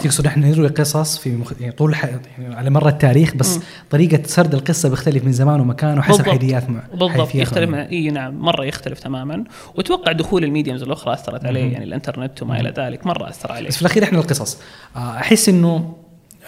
تقصد 0.04 0.26
إحنا 0.26 0.48
نروي 0.50 0.68
قصص 0.68 1.18
في 1.18 1.30
مخ... 1.30 1.54
يعني 1.60 1.72
طول 1.72 1.90
الح... 1.90 2.06
يعني 2.06 2.56
على 2.56 2.70
مر 2.70 2.88
التاريخ 2.88 3.36
بس 3.36 3.58
مم. 3.58 3.64
طريقة 3.90 4.24
سرد 4.26 4.54
القصة 4.54 4.90
بيختلف 4.90 5.24
من 5.24 5.32
زمان 5.32 5.60
ومكان 5.62 6.00
وحسب. 6.00 6.30
حيثيات 6.30 6.70
مع 6.70 6.82
بالضبط. 6.92 7.36
يختلف 7.36 7.70
مع-. 7.70 7.88
إي 7.92 8.10
نعم. 8.10 8.40
مرة 8.40 8.66
يختلف 8.66 9.00
تماما. 9.00 9.44
وأتوقع 9.76 10.12
دخول 10.12 10.44
ال 10.44 10.49
mediums 10.49 10.84
الأخرى 10.84 11.14
أثرت 11.14 11.46
عليه 11.46 11.74
يعني 11.74 11.86
الإنترنت 11.86 12.44
وما 12.44 12.60
إلى 12.60 12.74
ذلك 12.78 13.06
مرة 13.06 13.30
أثر 13.30 13.52
عليه. 13.52 13.68
بس 13.68 13.76
في 13.76 13.82
الأخير 13.82 14.04
إحنا 14.04 14.20
القصص. 14.20 14.58
آه، 14.96 15.18
أحس 15.18 15.50
إنه 15.50 15.94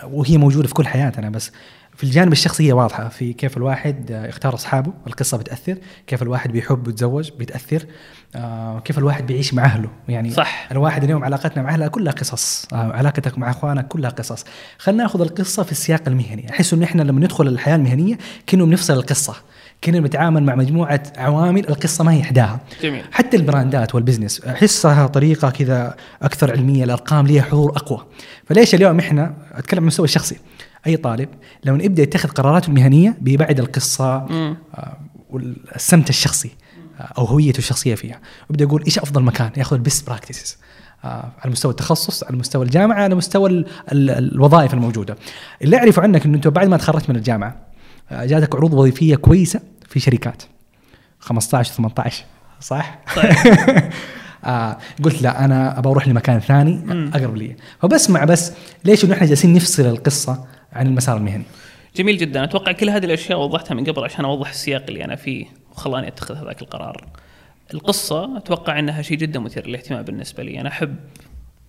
وهي 0.03 0.38
موجودة 0.38 0.67
في 0.67 0.73
كل 0.73 0.88
حياتنا 0.88 1.29
بس 1.29 1.51
في 2.01 2.08
الجانب 2.08 2.31
الشخصي 2.31 2.67
هي 2.67 2.74
واضحة 2.74 3.10
في 3.10 3.34
كيف 3.34 3.58
الواحد 3.58 4.12
آه، 4.12 4.27
يختار 4.27 4.53
أصحابه 4.53 4.93
القصة 5.08 5.38
بتأثر 5.38 5.77
كيف 6.08 6.22
الواحد 6.22 6.51
بيحب 6.51 6.88
ويتزوج 6.88 7.31
بتأثر 7.39 7.86
آه، 8.36 8.79
كيف 8.79 8.98
الواحد 8.98 9.27
بيعيش 9.27 9.53
مع 9.53 9.65
أهله. 9.65 9.89
يعني 10.08 10.31
صح. 10.31 10.67
الواحد 10.72 11.03
اليوم 11.03 11.24
علاقتنا 11.24 11.63
مع 11.63 11.70
اهلها 11.70 11.88
كلها 11.88 12.13
قصص 12.13 12.67
آه، 12.74 12.91
علاقتك 12.91 13.38
مع 13.38 13.50
أخوانك 13.50 13.88
كلها 13.88 14.10
قصص. 14.10 14.46
خلينا 14.77 15.03
نأخذ 15.03 15.22
القصة 15.22 15.63
في 15.63 15.72
السياق 15.72 16.01
المهني. 16.08 16.50
أحس 16.50 16.74
انه 16.74 16.86
إحنا 16.86 17.01
لما 17.01 17.20
ندخل 17.20 17.48
الحياة 17.48 17.75
المهنية 17.75 18.17
كأنه 18.48 18.65
بنفصل 18.65 18.93
القصة 18.93 19.36
كنا 19.84 20.00
بنتعامل 20.00 20.43
مع 20.43 20.55
مجموعة 20.55 21.03
عوامل 21.17 21.70
القصة 21.70 22.03
ما 22.03 22.13
هي 22.13 22.22
إحداها. 22.22 22.60
جميل. 22.84 23.03
حتى 23.12 23.38
البراندات 23.38 23.96
والبزنس 23.96 24.46
احسها 24.46 25.08
طريقة 25.08 25.50
كذا 25.50 25.96
أكثر 26.22 26.51
علمية 26.51 26.84
الأرقام 26.84 27.27
ليها 27.27 27.43
حضور 27.43 27.70
أقوى. 27.70 28.05
فليش 28.46 28.75
اليوم 28.75 29.00
إحنا 29.00 29.34
أتكلم 29.51 29.77
عن 29.79 29.84
المستوى 29.84 30.05
الشخصي. 30.05 30.38
أي 30.88 30.97
طالب 30.97 31.29
لما 31.63 31.83
يبدأ 31.83 32.03
يتخذ 32.03 32.29
قراراته 32.29 32.67
المهنيه 32.67 33.17
بيبعد 33.21 33.59
القصة. 33.59 34.15
آه، 34.15 34.97
والسمت 35.29 36.09
الشخصي 36.09 36.51
آه، 37.00 37.13
أو 37.17 37.25
هويته 37.25 37.57
الشخصية 37.57 37.95
فيها. 37.95 38.19
ويبدأ 38.50 38.63
يقول 38.63 38.83
إيش 38.85 39.00
أفضل 39.00 39.23
مكان؟ 39.23 39.51
ياخذ 39.57 39.75
ال 39.75 39.82
best 39.82 40.07
practices 40.07 40.57
على 41.03 41.51
مستوى 41.51 41.71
التخصص 41.71 42.23
على 42.23 42.38
مستوى 42.38 42.65
الجامعة 42.65 43.03
على 43.03 43.15
مستوى 43.15 43.50
ال 43.50 43.65
ال 43.91 44.09
الوظائف 44.09 44.73
الموجودة. 44.73 45.15
اللي 45.61 45.77
أعرفه 45.77 46.01
عنك 46.01 46.25
إنه 46.25 46.35
أنت 46.35 46.47
بعد 46.47 46.67
ما 46.67 46.77
تخرجت 46.77 47.09
من 47.09 47.15
الجامعة 47.15 47.55
آه، 48.11 48.25
جاتك 48.25 48.55
عروض 48.55 48.73
وظيفية 48.73 49.15
كويسة 49.15 49.59
في 49.89 50.00
شركات. 50.00 50.43
15 51.19 51.73
18 51.73 52.25
صح؟ 52.59 53.00
آه 54.45 54.77
قلت 55.03 55.21
لا 55.21 55.45
أنا 55.45 55.79
ابى 55.79 55.89
أروح 55.89 56.07
لمكان 56.07 56.39
ثاني. 56.39 56.83
أقرب 57.15 57.35
لي. 57.35 57.55
فبسمع 57.81 58.23
بس 58.23 58.51
ليش 58.85 59.05
إنه 59.05 59.13
إحنا 59.13 59.27
جالسين 59.27 59.53
نفصل 59.53 59.83
القصة 59.83 60.45
عن 60.73 60.87
المسار 60.87 61.17
المهني 61.17 61.43
جميل 61.95 62.17
جدا. 62.17 62.43
أتوقع 62.43 62.71
كل 62.71 62.89
هذه 62.89 63.05
الأشياء 63.05 63.39
وضحتها 63.39 63.75
من 63.75 63.85
قبل 63.85 64.03
عشان 64.03 64.25
أوضح 64.25 64.49
السياق 64.49 64.83
اللي 64.89 65.05
أنا 65.05 65.15
فيه 65.15 65.45
وخلاني 65.71 66.07
أتخذ 66.07 66.35
هذاك 66.35 66.61
القرار. 66.61 67.07
القصة 67.73 68.37
أتوقع 68.37 68.79
إنها 68.79 69.01
شيء 69.01 69.17
جدا 69.17 69.39
مثير 69.39 69.67
للاهتمام 69.67 70.01
بالنسبة 70.01 70.43
لي. 70.43 70.61
أنا 70.61 70.69
أحب 70.69 70.95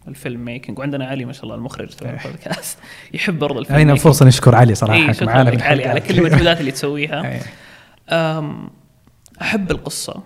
الفيلم 0.09 0.45
ميكنج 0.45 0.79
وعندنا 0.79 1.07
علي 1.07 1.25
ما 1.25 1.33
شاء 1.33 1.45
الله 1.45 1.55
المخرج 1.55 1.89
تبع 1.89 2.11
البودكاست. 2.25 2.79
يحب 3.15 3.39
برضه 3.39 3.61
الفيلم 3.61 3.79
هنا. 3.79 3.93
الفرصه 3.93 4.27
نشكر 4.27 4.55
علي 4.55 4.75
صراحة 4.75 4.99
إيه 4.99 5.27
معانا 5.27 5.65
علي 5.65 5.85
على. 5.85 6.01
كل 6.01 6.19
المجهودات 6.19 6.61
اللي 6.61 6.71
تسويها. 6.71 7.23
إيه. 7.29 7.43
أحب 9.43 9.71
القصة 9.71 10.23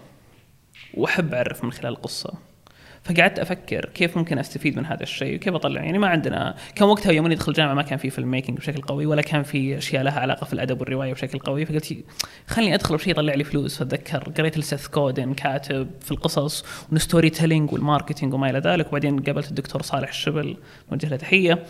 وأحب 0.95 1.35
أعرف 1.35 1.65
من 1.65 1.73
خلال 1.73 1.93
القصة. 1.93 2.35
فقعدت 3.07 3.39
أفكر 3.39 3.91
كيف 3.95 4.17
ممكن 4.17 4.39
أستفيد 4.39 4.77
من 4.77 4.87
هذا 4.87 5.03
الشيء 5.03 5.37
وكيف 5.37 5.55
أطلع. 5.55 5.83
يعني 5.83 5.99
ما 5.99 6.09
عندنا 6.09 6.55
كان 6.75 6.89
وقتها 6.89 7.13
يوم 7.13 7.33
ندخل 7.33 7.53
الجامعة 7.53 7.75
ما 7.75 7.83
كان 7.83 7.99
في 7.99 8.11
film 8.11 8.31
making 8.31 8.59
بشكل 8.59 8.83
قوي 8.83 9.07
ولا 9.07 9.23
كان 9.23 9.43
في 9.43 9.79
أشياء 9.79 10.03
لها 10.03 10.21
علاقة 10.21 10.45
في 10.45 10.53
الأدب 10.53 10.81
والرواية 10.81 11.13
بشكل 11.13 11.39
قوي. 11.39 11.67
فقلت 11.67 11.97
خليني 12.47 12.75
أدخل 12.75 12.97
بشيء 12.97 13.11
يطلع 13.11 13.35
لي 13.35 13.45
فلوس 13.45 13.79
فأتذكر 13.79 14.33
قريت 14.39 14.59
لسيث 14.59 14.87
قودن 14.87 15.35
كاتب 15.35 15.91
في 16.01 16.11
القصص 16.11 16.65
وال 16.93 17.31
storytelling 17.31 17.73
وال 17.73 17.84
marketing 17.84 18.35
وما 18.35 18.51
إلى 18.51 18.59
ذلك. 18.59 18.89
وبعدين 18.89 19.21
قابلت 19.21 19.49
الدكتور 19.49 19.83
صالح 19.83 20.09
الشبل 20.09 20.57
نوجه 20.93 21.09
له 21.09 21.17
تحية. 21.17 21.65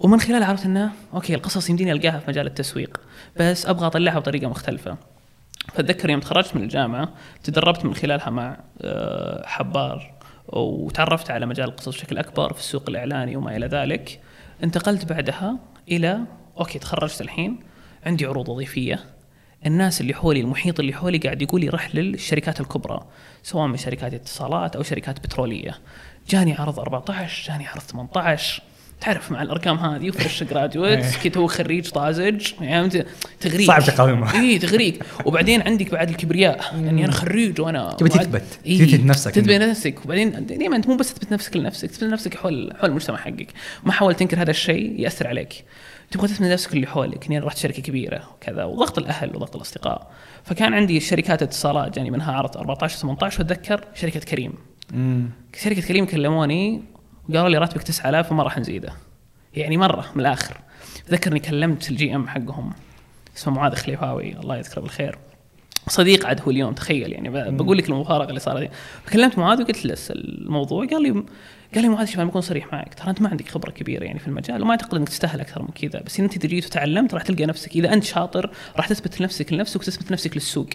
ومن 0.00 0.20
خلالها 0.20 0.48
عرفت 0.48 0.66
إنه 0.66 0.90
أوكي 1.14 1.34
القصص 1.34 1.70
يمديني 1.70 1.92
ألقاها 1.92 2.18
في 2.18 2.30
مجال 2.30 2.46
التسويق 2.46 3.00
بس 3.36 3.66
أبغى 3.66 3.86
أطلعها 3.86 4.18
بطريقة 4.18 4.48
مختلفة. 4.48 4.96
فأتذكر 5.74 6.10
يوم 6.10 6.20
تخرجت 6.20 6.56
من 6.56 6.62
الجامعة 6.62 7.08
تدربت 7.44 7.84
من 7.84 7.94
خلالها 7.94 8.30
مع 8.30 8.56
آه، 8.82 9.46
حبار. 9.46 10.19
وتعرفت 10.52 11.30
على 11.30 11.46
مجال 11.46 11.68
القصص 11.68 11.88
بشكل 11.88 12.18
أكبر 12.18 12.52
في 12.52 12.58
السوق 12.58 12.84
الإعلاني 12.88 13.36
وما 13.36 13.56
إلى 13.56 13.66
ذلك 13.66 14.20
انتقلت 14.64 15.04
بعدها 15.04 15.58
إلى 15.88 16.20
أوكي 16.58 16.78
تخرجت 16.78 17.20
الحين 17.20 17.60
عندي 18.06 18.26
عروض 18.26 18.48
وظيفية. 18.48 19.04
الناس 19.66 20.00
اللي 20.00 20.14
حولي 20.14 20.40
المحيط 20.40 20.80
اللي 20.80 20.92
حولي 20.92 21.18
قاعد 21.18 21.42
يقول 21.42 21.60
لي 21.60 21.68
رح 21.68 21.94
للشركات 21.94 22.60
الكبرى 22.60 23.00
سواء 23.42 23.66
من 23.66 23.76
شركات 23.76 24.14
اتصالات 24.14 24.76
أو 24.76 24.82
شركات 24.82 25.20
بترولية. 25.20 25.78
جاني 26.28 26.54
عرض 26.54 26.80
14 26.80 27.52
جاني 27.52 27.66
عرض 27.66 27.80
18 27.80 28.62
تعرف 29.00 29.32
مع 29.32 29.42
الأرقام 29.42 29.78
هذه 29.78 30.08
و 30.08 30.42
fresh 30.42 31.04
graduate 31.22 31.30
كيتو 31.30 31.46
خريج 31.46 31.88
طازج 31.88 32.46
يعني 32.60 33.04
تغريك. 33.40 33.66
صعب 33.66 33.82
تقاومها. 33.82 34.34
اي 34.40 34.58
تغريك. 34.58 35.02
وبعدين 35.24 35.62
عندك 35.62 35.92
بعد 35.92 36.10
الكبرياء. 36.10 36.74
اني 36.74 37.04
أنا 37.04 37.12
خريج 37.12 37.60
وأنا 37.60 37.96
تبي 37.98 38.08
تثبت، 38.08 38.42
إيه، 38.66 38.86
تثبت 38.86 39.04
نفسك. 39.04 39.30
تثبت 39.30 39.50
نفسك. 39.50 40.04
وبعدين 40.04 40.46
دائما 40.46 40.76
انت 40.76 40.88
مو 40.88 40.96
بس 40.96 41.14
تثبت 41.14 41.32
نفسك 41.32 41.56
لنفسك 41.56 41.90
تثبت 41.90 42.04
نفسك 42.04 42.34
حول 42.34 42.72
حول 42.80 42.90
المجتمع 42.90 43.16
حقك. 43.16 43.48
ما 43.84 43.92
حاول 43.92 44.14
تنكر 44.14 44.42
هذا 44.42 44.50
الشيء 44.50 45.00
يأثر 45.00 45.26
عليك. 45.26 45.64
تبغى 46.10 46.28
تثبت 46.28 46.42
نفسك 46.42 46.72
اللي 46.72 46.86
حولك. 46.86 47.26
اني 47.26 47.38
أنا 47.38 47.46
رحت 47.46 47.58
شركة 47.58 47.82
كبيرة 47.82 48.22
وكذا 48.34 48.64
وضغط 48.64 48.98
الأهل 48.98 49.36
وضغط 49.36 49.56
الأصدقاء. 49.56 50.10
فكان 50.44 50.74
عندي 50.74 51.00
شركات 51.00 51.42
اتصالات 51.42 51.94
جاني 51.94 52.10
منها 52.10 52.32
عرض 52.32 52.56
14 52.56 52.98
18 52.98 53.42
وأتذكر 53.42 53.84
شركة 53.94 54.20
كريم. 54.20 54.52
مم. 54.92 55.30
شركة 55.62 55.82
كريم 55.82 56.06
كلموني 56.06 56.82
وقالوا 57.30 57.48
لي 57.48 57.58
راتبك 57.58 57.82
9000 57.82 58.32
وما 58.32 58.42
راح 58.42 58.58
نزيده. 58.58 58.92
يعني 59.54 59.76
مرة 59.76 60.06
من 60.14 60.20
الآخر. 60.20 60.56
اتذكر 61.06 61.30
اني 61.30 61.40
كلمت 61.40 61.90
ال 61.90 62.14
GM 62.14 62.28
حقهم. 62.28 62.72
اسمه 63.36 63.54
معاذ 63.54 63.74
خليفاوي 63.74 64.32
الله 64.32 64.56
يذكره 64.56 64.80
بالخير. 64.80 65.18
صديق 65.88 66.26
عاد 66.26 66.40
هو 66.40 66.50
اليوم 66.50 66.74
تخيل 66.74 67.12
يعني. 67.12 67.50
بقول 67.50 67.78
لك 67.78 67.88
المفارقة 67.88 68.28
اللي 68.28 68.40
صارت. 68.40 68.70
فكلمت 69.04 69.38
معاذ 69.38 69.62
وقلت 69.62 69.86
له 69.86 69.96
الموضوع. 70.10 70.86
قال 70.86 71.02
لي 71.02 71.10
قال 71.74 71.82
لي 71.82 71.88
معاذ 71.88 72.06
شوف 72.06 72.16
أنا 72.16 72.24
بكون 72.24 72.40
صريح 72.40 72.72
معك. 72.72 72.94
ترى 72.94 73.10
أنت 73.10 73.22
ما 73.22 73.28
عندك 73.28 73.48
خبرة 73.48 73.70
كبيرة 73.70 74.04
يعني 74.04 74.18
في 74.18 74.28
المجال 74.28 74.62
وما 74.62 74.70
أعتقد 74.70 74.94
إنك 74.94 75.08
تستاهل 75.08 75.40
أكثر 75.40 75.62
من 75.62 75.68
كذا. 75.68 76.02
بس 76.02 76.18
إن 76.18 76.24
أنت 76.24 76.36
اذا 76.36 76.46
جيت 76.46 76.66
وتعلمت 76.66 77.14
راح 77.14 77.22
تلقى 77.22 77.46
نفسك. 77.46 77.76
إذا 77.76 77.92
أنت 77.92 78.04
شاطر 78.04 78.50
راح 78.76 78.88
تثبت 78.88 79.20
نفسك 79.20 79.52
لنفسك 79.52 79.80
وتثبت 79.80 80.12
نفسك 80.12 80.36
للسوق. 80.36 80.68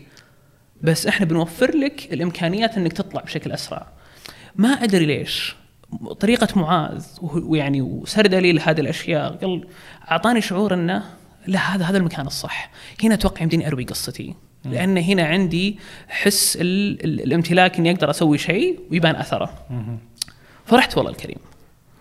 بس 0.81 1.07
إحنا 1.07 1.25
بنوفر 1.25 1.77
لك 1.77 2.13
الإمكانيات 2.13 2.77
إنك 2.77 2.93
تطلع 2.93 3.21
بشكل 3.21 3.51
أسرع. 3.51 3.87
ما 4.55 4.69
أدري 4.69 5.05
ليش. 5.05 5.55
طريقة 6.19 6.59
معاذ 6.59 7.05
ويعني 7.21 7.81
وسرده 7.81 8.39
لي 8.39 8.51
لهذه 8.51 8.81
الأشياء. 8.81 9.33
قال 9.35 9.67
أعطاني 10.11 10.41
شعور 10.41 10.73
إنه 10.73 11.03
لا 11.47 11.59
هذا 11.59 11.85
هذا 11.85 11.97
المكان 11.97 12.27
الصح. 12.27 12.71
هنا 13.03 13.13
أتوقع 13.13 13.41
يمديني 13.41 13.67
أروي 13.67 13.83
قصتي. 13.83 14.35
لأن 14.65 14.97
هنا 14.97 15.23
عندي 15.23 15.79
حس 16.07 16.57
ال 16.61 17.03
ال 17.05 17.21
الامتلاك 17.21 17.77
إني 17.77 17.91
أقدر 17.91 18.09
أسوي 18.09 18.37
شيء 18.37 18.79
ويبان 18.91 19.15
أثره. 19.15 19.53
فرحت 20.65 20.97
والله 20.97 21.11
الكريم. 21.11 21.37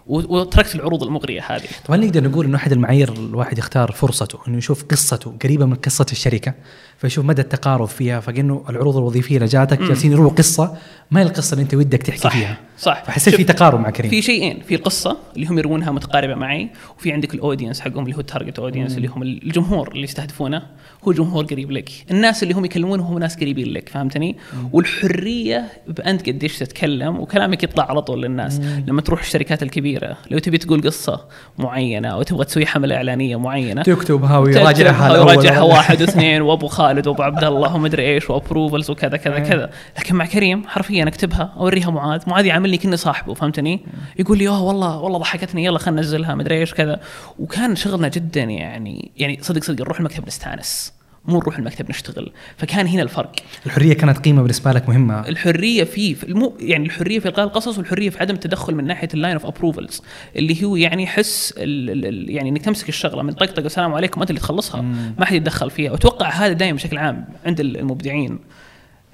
وتركت 0.06 0.74
العروض 0.74 1.02
المغرية 1.02 1.42
هذه. 1.46 1.68
طبعا 1.86 1.96
نقدر 1.96 2.24
نقول 2.24 2.46
إنه 2.46 2.56
أحد 2.56 2.72
المعايير 2.72 3.12
الواحد 3.12 3.58
يختار 3.58 3.92
فرصته 3.92 4.38
إنه 4.48 4.58
يشوف 4.58 4.84
قصته 4.84 5.34
قريبة 5.42 5.66
من 5.66 5.74
قصة 5.74 6.06
الشركة. 6.12 6.54
فيشوف 6.98 7.24
مدى 7.24 7.42
التقارب 7.42 7.88
فيها 7.88 8.20
فكانه 8.20 8.64
العروض 8.68 8.96
الوظيفية 8.96 9.36
اللي 9.36 9.46
جاتك 9.46 9.82
جالسين 9.82 10.12
يرووا 10.12 10.30
قصة 10.30 10.76
ما 11.10 11.20
هي 11.20 11.24
القصة 11.24 11.52
اللي 11.54 11.62
أنت 11.62 11.74
ودك 11.74 12.02
تحكي 12.02 12.18
صح 12.20 12.32
فيها؟ 12.32 12.56
صح. 12.78 13.04
فحسيت 13.04 13.34
في 13.34 13.44
تقارب 13.44 13.80
مع 13.80 13.90
كريم. 13.90 14.10
في 14.10 14.22
شيئين 14.22 14.60
في 14.68 14.74
القصة 14.74 15.16
اللي 15.36 15.46
هم 15.46 15.58
يروونها 15.58 15.92
متقاربة 15.92 16.34
معي 16.34 16.68
وفي 16.98 17.12
عندك 17.12 17.34
ال 17.34 17.39
audience 17.39 17.80
حقهم 17.80 18.04
اللي 18.04 18.16
هو 18.16 18.20
ال 18.20 18.26
target 18.26 18.58
audience 18.58 18.96
اللي 18.96 19.08
هم 19.08 19.22
الجمهور 19.22 19.92
اللي 19.92 20.02
يستهدفونه 20.02 20.62
هو 21.04 21.12
جمهور 21.12 21.44
قريب 21.44 21.70
لك. 21.70 21.90
الناس 22.10 22.42
اللي 22.42 22.54
هم 22.54 22.64
يكلمونه 22.64 23.02
هم 23.02 23.18
ناس 23.18 23.36
قريبين 23.36 23.72
لك 23.72 23.88
فهمتني؟ 23.88 24.36
والحرية 24.72 25.64
بأنت 25.88 26.28
قديش 26.28 26.58
تتكلم 26.58 27.20
وكلامك 27.20 27.62
يطلع 27.62 27.84
على 27.90 28.02
طول 28.02 28.22
للناس. 28.22 28.60
لما 28.86 29.00
تروح 29.00 29.20
الشركات 29.20 29.62
الكبيرة 29.62 30.16
لو 30.30 30.38
تبي 30.38 30.58
تقول 30.58 30.82
قصة 30.82 31.20
معينة 31.58 32.08
أو 32.08 32.22
تبغى 32.22 32.44
تسوي 32.44 32.66
حملة 32.66 32.96
إعلانية 32.96 33.36
معينة 33.36 33.82
تكتبها 33.82 34.38
ويراجعها 34.38 35.12
ويراجعها. 35.12 35.62
واحد 35.62 36.00
واثنين 36.02 36.42
وأبو 36.42 36.66
خالد 36.66 36.83
وأبو 36.84 37.22
عبد 37.22 37.44
الله 37.44 37.74
ومدري 37.74 38.14
إيش 38.14 38.30
و 38.30 38.36
approvals 38.36 38.90
وكذا 38.90 39.16
كذا 39.16 39.38
كذا. 39.38 39.70
لكن 39.98 40.16
مع 40.16 40.26
كريم 40.26 40.66
حرفيا 40.66 41.08
أكتبها 41.08 41.54
أوريها 41.56 41.90
معاذ. 41.90 42.22
معاذ 42.26 42.46
يعاملني 42.46 42.78
كني 42.78 42.96
صاحبه 42.96 43.34
فهمتني؟ 43.34 43.80
يقول 44.18 44.38
لي 44.38 44.48
أوه 44.48 44.62
والله 44.62 44.98
والله 44.98 45.18
ضحكتني 45.18 45.64
يلا 45.64 45.78
خلينا 45.78 46.00
ننزلها 46.00 46.34
مدري 46.34 46.58
إيش 46.58 46.74
كذا. 46.74 47.00
وكان 47.38 47.76
شغلنا 47.76 48.08
جدا 48.08 48.42
يعني 48.42 49.12
يعني 49.16 49.38
صدق 49.42 49.62
صدق 49.62 49.80
نروح 49.80 49.98
المكتب 49.98 50.26
نستانس. 50.26 50.92
مو 51.28 51.38
نروح 51.38 51.58
المكتب 51.58 51.90
نشتغل. 51.90 52.32
فكان 52.56 52.86
هنا 52.86 53.02
الفرق. 53.02 53.32
الحرية 53.66 53.94
كانت 53.94 54.18
قيمة 54.18 54.42
بالنسبة 54.42 54.72
لك 54.72 54.88
مهمة. 54.88 55.28
الحرية 55.28 55.84
في 55.84 56.14
في 56.14 56.24
المو 56.24 56.56
يعني 56.60 56.86
الحرية 56.86 57.18
في 57.18 57.28
القاء 57.28 57.44
القصص 57.44 57.78
والحرية 57.78 58.10
في 58.10 58.18
عدم 58.18 58.34
التدخل 58.34 58.74
من 58.74 58.86
ناحية 58.86 59.08
ال 59.14 59.18
line 59.18 59.34
of 59.34 59.46
approvals 59.46 60.02
اللي 60.36 60.64
هو 60.64 60.76
يعني 60.76 61.06
حس 61.06 61.54
ال 61.56 61.90
ال 61.90 62.06
ال 62.06 62.30
يعني 62.30 62.48
إنك 62.48 62.62
تمسك 62.62 62.88
الشغلة 62.88 63.22
من 63.22 63.32
طقطقة 63.32 63.66
السلام 63.66 63.94
عليكم 63.94 64.20
أنت 64.20 64.30
اللي 64.30 64.40
تخلصها. 64.40 64.80
ما 65.18 65.24
حد 65.24 65.34
يتدخل 65.34 65.70
فيها. 65.70 65.90
وأتوقع 65.90 66.28
هذا 66.28 66.52
دائما 66.52 66.76
بشكل 66.76 66.98
عام 66.98 67.24
عند 67.46 67.60
المبدعين. 67.60 68.38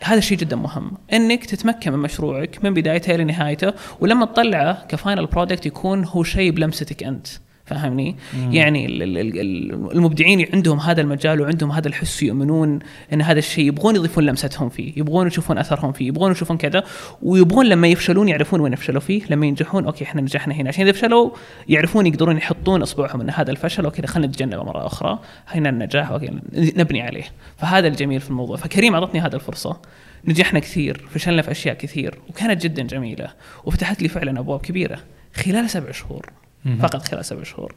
هذا 0.03 0.19
الشيء 0.19 0.39
جدا 0.39 0.57
مهم. 0.57 0.93
إنك 1.13 1.45
تتمكن 1.45 1.93
من 1.93 1.99
مشروعك 1.99 2.65
من 2.65 2.75
بدايته 2.75 3.15
إلى 3.15 3.25
نهايته 3.25 3.73
ولما 4.01 4.27
تطلعه 4.27 4.87
ك 4.87 4.93
final 4.93 5.27
product 5.27 5.67
يكون 5.67 6.05
هو 6.05 6.23
شيء 6.23 6.51
بلمستك 6.51 7.03
أنت. 7.03 7.27
فاهمني؟ 7.71 8.17
يعني 8.51 8.87
ال- 8.87 9.03
ال- 9.03 9.19
ال- 9.19 9.93
المبدعين 9.93 10.47
عندهم 10.53 10.81
هذا 10.81 11.01
المجال 11.01 11.41
وعندهم 11.41 11.73
هذا 11.73 11.89
الحس 11.89 12.23
يؤمنون 12.23 12.79
إن 13.13 13.23
هذا 13.23 13.39
الشيء 13.39 13.65
يبغون 13.69 13.97
يضيفون 13.97 14.25
لمستهم 14.25 14.69
فيه، 14.69 14.93
يبغون 14.97 15.27
يشوفون 15.27 15.59
أثرهم 15.59 15.93
فيه، 15.93 16.09
يبغون 16.09 16.33
يشوفون 16.33 16.57
كذا 16.57 16.85
ويبغون 17.23 17.67
لما 17.67 17.89
يفشلون 17.89 18.29
يعرفون 18.29 18.61
وين 18.61 18.75
فشلوا 18.75 19.01
فيه، 19.01 19.23
لما 19.31 19.47
ينجحون 19.47 19.85
أوكي 19.85 20.05
إحنا 20.05 20.21
نجحنا 20.21 20.55
هنا، 20.55 20.69
عشان 20.69 20.83
إذا 20.85 20.93
فشلوا 20.93 21.31
يعرفون 21.69 22.07
يقدرون 22.07 22.37
يحطون 22.37 22.83
أصبعهم 22.83 23.21
إن 23.21 23.31
هذا 23.31 23.51
الفشل 23.51 23.85
أوكي 23.85 24.07
خلينا 24.07 24.29
نتجنبه 24.29 24.63
مرة 24.63 24.87
أخرى، 24.87 25.19
هنا 25.49 25.69
النجاح 25.69 26.11
أوكي 26.11 26.31
نبني 26.53 27.03
عليه، 27.03 27.25
فهذا 27.57 27.89
الجميل 27.89 28.21
في 28.21 28.31
الموضوع، 28.31 28.57
فكريم 28.57 28.95
أعطتني 28.95 29.21
هذه 29.21 29.35
الفرصة. 29.35 29.81
نجحنا 30.25 30.59
كثير، 30.59 31.07
فشلنا 31.11 31.43
في 31.43 31.51
أشياء 31.51 31.75
كثير، 31.75 32.19
وكانت 32.29 32.63
جدا 32.63 32.83
جميلة، 32.83 33.29
وفتحت 33.65 34.03
لي 34.03 34.09
فعلا 34.09 34.41
أبواب 34.41 34.61
كبيرة 34.61 34.99
خلال 35.35 35.71
سبع 35.71 35.91
شهور. 35.91 36.31
فقط 36.65 37.03
خلال 37.03 37.25
سبع 37.25 37.43
شهور. 37.43 37.75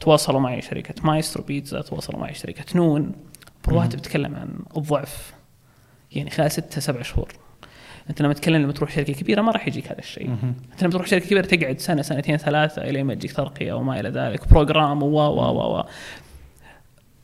تواصلوا 0.00 0.40
معي 0.40 0.62
شركة 0.62 0.94
مايسترو 1.04 1.44
بيتزا 1.44 1.80
تواصلوا 1.80 2.20
معي 2.20 2.34
شركة 2.34 2.64
نون. 2.74 3.12
برواتب 3.64 3.98
تتكلم 3.98 4.34
عن 4.34 4.48
الضعف. 4.76 5.32
يعني 6.12 6.30
خلال 6.30 6.50
ستة 6.50 6.80
سبع 6.80 7.02
شهور. 7.02 7.34
أنت 8.10 8.22
لما 8.22 8.32
تتكلم 8.32 8.62
لما 8.62 8.72
تروح 8.72 8.90
شركة 8.90 9.12
كبيرة 9.12 9.42
ما 9.42 9.52
راح 9.52 9.68
يجيك 9.68 9.86
هذا 9.86 9.98
الشيء. 9.98 10.30
أنت 10.72 10.82
لما 10.82 10.92
تروح 10.92 11.06
شركة 11.06 11.26
كبيرة 11.26 11.46
تقعد 11.46 11.78
سنة 11.78 12.02
سنتين 12.02 12.36
ثلاثة 12.36 12.82
إلى 12.82 13.02
ما 13.02 13.14
تجيك 13.14 13.32
ترقية 13.32 13.72
وما 13.72 14.00
إلى 14.00 14.08
ذلك. 14.08 14.48
بروجرام 14.48 15.02
و 15.02 15.06
و 15.06 15.40
و 15.40 15.78
و 15.78 15.84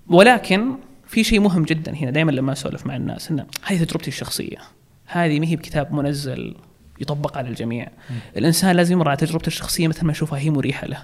ولكن 0.08 0.74
في 1.06 1.24
شيء 1.24 1.40
مهم 1.40 1.64
جدا 1.64 1.94
هنا 1.94 2.10
دائما 2.10 2.30
لما 2.32 2.52
أسولف 2.52 2.86
مع 2.86 2.96
الناس 2.96 3.30
انه 3.30 3.46
هذه 3.64 3.84
تجربتي 3.84 4.08
الشخصية. 4.08 4.58
هذه 5.06 5.40
ما 5.40 5.46
هي 5.46 5.56
بكتاب 5.56 5.94
منزل 5.94 6.54
يطبق 7.00 7.38
على 7.38 7.49
الجميع. 7.49 7.88
الإنسان 8.37 8.76
لازم 8.76 8.93
يمر 8.93 9.09
على 9.09 9.17
تجربته 9.17 9.47
الشخصية 9.47 9.88
مثل 9.88 10.07
ما 10.07 10.12
يشوفها 10.12 10.38
هي 10.38 10.50
مريحة 10.50 10.87
له. 10.87 11.02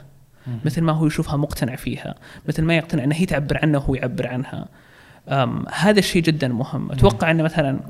مثل 0.65 0.83
ما 0.83 0.93
هو 0.93 1.07
يشوفها 1.07 1.37
مقتنع 1.37 1.77
فيها. 1.77 2.15
مثل 2.49 2.63
ما 2.63 2.77
يقتنع 2.77 3.05
انها 3.05 3.19
هي 3.19 3.27
تعبر 3.27 3.59
عنه 3.63 3.79
وهو 3.79 3.95
يعبر 3.95 4.27
عنها 4.27 4.69
هذا 5.73 5.99
الشيء 5.99 6.23
جدا 6.23 6.49
مهم. 6.49 6.93
أتوقع 6.93 7.31
إنه 7.31 7.43
مثلا 7.43 7.81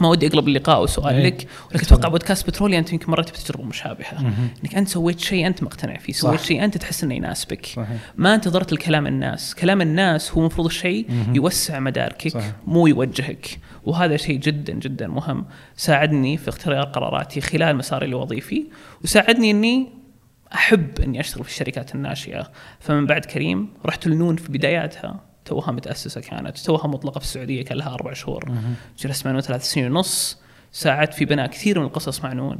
ما 0.00 0.08
ودي 0.08 0.26
أقلب 0.26 0.48
اللقاء 0.48 0.82
وسؤال 0.82 1.14
إيه. 1.14 1.26
لك 1.26 1.46
ولكن 1.70 1.86
أتوقع 1.86 2.08
بودكاست 2.08 2.46
بترولي 2.46 2.78
أنت 2.78 2.92
يمكن 2.92 3.10
مريت 3.10 3.30
بتجربه 3.30 3.64
مشابهة. 3.64 4.18
إنك 4.64 4.74
أنت 4.74 4.88
سويت 4.88 5.20
شيء 5.20 5.46
أنت 5.46 5.62
مقتنع 5.62 5.96
فيه 5.96 6.12
سويت 6.12 6.40
صح. 6.40 6.46
شيء 6.46 6.64
أنت 6.64 6.78
تحس 6.78 7.04
إنه 7.04 7.14
يناسبك. 7.14 7.66
صحيح. 7.66 7.88
ما 8.16 8.34
انتظرت 8.34 8.72
الكلام 8.72 9.06
الناس. 9.06 9.54
كلام 9.54 9.80
الناس 9.80 10.32
هو 10.32 10.40
المفروض 10.40 10.66
الشيء 10.66 11.06
يوسع 11.34 11.78
مداركك 11.78 12.28
صحيح. 12.28 12.52
مو 12.66 12.86
يوجهك. 12.86 13.58
وهذا 13.84 14.16
شيء 14.16 14.36
جدا 14.36 14.72
جدا 14.72 15.06
مهم. 15.06 15.44
ساعدني 15.76 16.36
في 16.36 16.48
اختيار 16.48 16.84
قراراتي 16.84 17.40
خلال 17.40 17.76
مساري 17.76 18.06
الوظيفي 18.06 18.64
وساعدني 19.04 19.50
إني 19.50 19.88
أحب 20.54 21.00
إني 21.00 21.20
أشتغل 21.20 21.44
في 21.44 21.50
الشركات 21.50 21.94
الناشئة. 21.94 22.50
فمن 22.80 23.06
بعد 23.06 23.24
كريم 23.24 23.68
رحت 23.86 24.06
لنون 24.06 24.36
في 24.36 24.52
بداياتها. 24.52 25.31
توها 25.44 25.72
متأسسة 25.72 26.20
كانت. 26.20 26.58
توها 26.58 26.86
مطلقة 26.86 27.18
في 27.18 27.24
السعودية 27.24 27.64
كان 27.64 27.78
لها 27.78 27.94
أربع 27.94 28.12
شهور. 28.12 28.52
جلست 28.98 29.26
مع 29.26 29.32
نون 29.32 29.40
ثلاث 29.40 29.70
سنين 29.70 29.96
ونص. 29.96 30.38
ساعدت 30.72 31.14
في 31.14 31.24
بناء 31.24 31.46
كثير 31.46 31.80
من 31.80 31.86
القصص 31.86 32.24
مع 32.24 32.32
نون. 32.32 32.58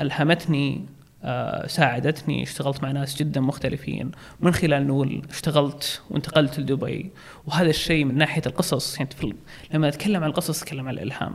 ألهمتني 0.00 0.86
آه، 1.24 1.66
ساعدتني 1.66 2.42
اشتغلت 2.42 2.82
مع 2.82 2.90
ناس 2.90 3.16
جدا 3.16 3.40
مختلفين. 3.40 4.10
من 4.40 4.54
خلال 4.54 4.86
نول 4.86 5.22
اشتغلت 5.30 6.02
وانتقلت 6.10 6.60
لدبي. 6.60 7.10
وهذا 7.46 7.70
الشيء 7.70 8.04
من 8.04 8.18
ناحية 8.18 8.42
القصص. 8.46 8.98
يعني 8.98 9.10
في 9.10 9.34
لما 9.72 9.88
أتكلم 9.88 10.24
عن 10.24 10.30
القصص 10.30 10.62
أتكلم 10.62 10.88
عن 10.88 10.94
الإلهام. 10.94 11.34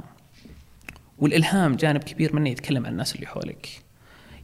والإلهام 1.17 1.75
جانب 1.75 2.03
كبير 2.03 2.35
منه 2.35 2.49
يتكلم 2.49 2.85
عن 2.85 2.91
الناس 2.91 3.15
اللي 3.15 3.27
حولك. 3.27 3.81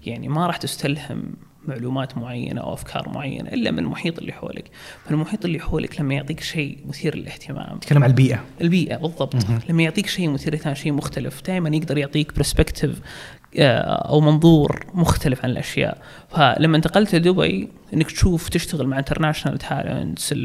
يعني 0.05 0.27
ما 0.27 0.47
راح 0.47 0.57
تستلهم 0.57 1.33
معلومات 1.69 2.17
معينة 2.17 2.61
أو 2.61 2.73
أفكار 2.73 3.09
معينة 3.09 3.49
إلا 3.49 3.71
من 3.71 3.79
المحيط 3.79 4.19
اللي 4.19 4.31
حولك. 4.31 4.65
فالمحيط 5.05 5.45
اللي 5.45 5.59
حولك 5.59 6.01
لما 6.01 6.13
يعطيك 6.13 6.39
شيء 6.39 6.77
مثير 6.85 7.15
للاهتمام. 7.15 7.79
تكلم 7.79 8.03
عن 8.03 8.09
البيئة. 8.09 8.43
البيئة 8.61 8.97
بالضبط. 8.97 9.35
لما 9.69 9.83
يعطيك 9.83 10.07
شيء 10.07 10.29
مثير 10.29 10.53
للاهتمام 10.53 10.75
شيء 10.75 10.91
مختلف 10.91 11.41
دائما 11.41 11.75
يقدر 11.75 11.97
يعطيك 11.97 12.35
perspective 12.35 13.01
أو 13.59 14.21
منظور 14.21 14.85
مختلف 14.93 15.43
عن 15.43 15.49
الأشياء. 15.49 15.97
فلما 16.29 16.77
انتقلت 16.77 17.15
لدبي 17.15 17.69
إنك 17.93 18.11
تشوف 18.11 18.49
تشتغل 18.49 18.87
مع 18.87 18.99
international 18.99 19.57
talents 19.57 20.35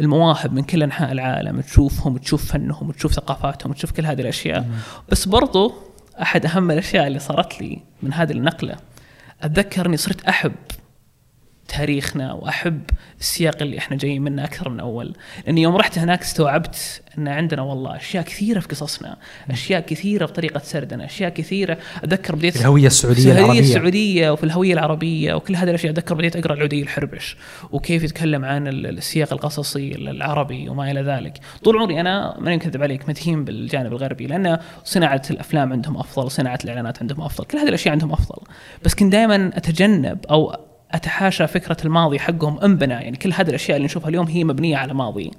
المواهب 0.00 0.52
من 0.52 0.62
كل 0.62 0.82
أنحاء 0.82 1.12
العالم 1.12 1.60
تشوفهم 1.60 2.16
تشوف 2.16 2.52
فنهم 2.52 2.90
تشوف 2.90 3.12
ثقافاتهم 3.12 3.72
تشوف 3.72 3.92
كل 3.92 4.06
هذه 4.06 4.20
الأشياء. 4.20 4.68
بس 5.08 5.28
برضو 5.28 5.74
أحد 6.22 6.46
أهم 6.46 6.70
الأشياء 6.70 7.06
اللي 7.06 7.18
صارت 7.18 7.60
لي 7.60 7.78
من 8.02 8.12
هذه 8.12 8.32
النقلة 8.32 8.76
أتذكر 9.44 9.86
إني 9.86 9.96
صرت 9.96 10.24
أحب 10.24 10.52
تاريخنا 11.68 12.32
وأحب 12.32 12.82
السياق 13.20 13.62
اللي 13.62 13.78
إحنا 13.78 13.96
جايين 13.96 14.22
منه 14.22 14.44
أكثر 14.44 14.68
من 14.68 14.80
أول، 14.80 15.14
لأني 15.46 15.62
يوم 15.62 15.76
رحت 15.76 15.98
هناك 15.98 16.20
استوعبت 16.22 17.02
أن 17.18 17.28
عندنا 17.28 17.62
والله 17.62 17.96
أشياء 17.96 18.24
كثيرة 18.24 18.60
في 18.60 18.68
قصصنا، 18.68 19.16
أشياء 19.50 19.80
كثيرة 19.80 20.26
في 20.26 20.32
طريقة 20.32 20.58
سردنا، 20.58 21.04
أشياء 21.04 21.30
كثيرة. 21.30 21.78
أتذكر 22.04 22.34
بديت 22.34 22.56
الهوية 22.56 22.86
السعودية 22.86 23.22
في 23.22 23.30
الهوية 23.30 23.40
العربية. 23.44 23.60
السعودية 23.60 24.30
وفي 24.30 24.44
الهوية 24.44 24.72
العربية 24.72 25.34
وكل 25.34 25.56
هذه 25.56 25.70
الأشياء. 25.70 25.92
أتذكر 25.92 26.14
بديت 26.14 26.36
أقرأ 26.36 26.54
العودي 26.54 26.82
الحربش 26.82 27.36
وكيف 27.72 28.02
يتكلم 28.02 28.44
عن 28.44 28.68
ال- 28.68 28.86
السياق 28.86 29.32
القصصي 29.32 29.94
العربي 29.94 30.68
وما 30.68 30.90
إلى 30.90 31.02
ذلك. 31.02 31.38
طول 31.64 31.78
عمري 31.78 32.00
أنا 32.00 32.36
ماني 32.40 32.56
مكذب 32.56 32.82
عليك 32.82 33.08
مدهين 33.08 33.44
بالجانب 33.44 33.92
الغربي 33.92 34.26
لأن 34.26 34.58
صناعة 34.84 35.22
الأفلام 35.30 35.72
عندهم 35.72 35.96
أفضل 35.96 36.30
صناعة 36.30 36.58
الإعلانات 36.64 36.98
عندهم 37.00 37.20
أفضل 37.20 37.44
كل 37.44 37.58
هذه 37.58 37.68
الأشياء 37.68 37.92
عندهم 37.92 38.12
أفضل. 38.12 38.42
بس 38.84 38.94
كنت 38.94 39.12
دائما 39.12 39.50
أتجنب 39.54 40.18
أو 40.30 40.56
أتحاشى 40.94 41.46
فكرة 41.46 41.76
الماضي 41.84 42.18
حقهم 42.18 42.58
انبنى 42.58 42.94
يعني 42.94 43.16
كل 43.16 43.32
هذه 43.32 43.48
الأشياء 43.48 43.76
اللي 43.76 43.86
نشوفها 43.86 44.08
اليوم 44.08 44.26
هي 44.26 44.44
مبنية 44.44 44.76
على 44.76 44.94
ماضي. 44.94 45.30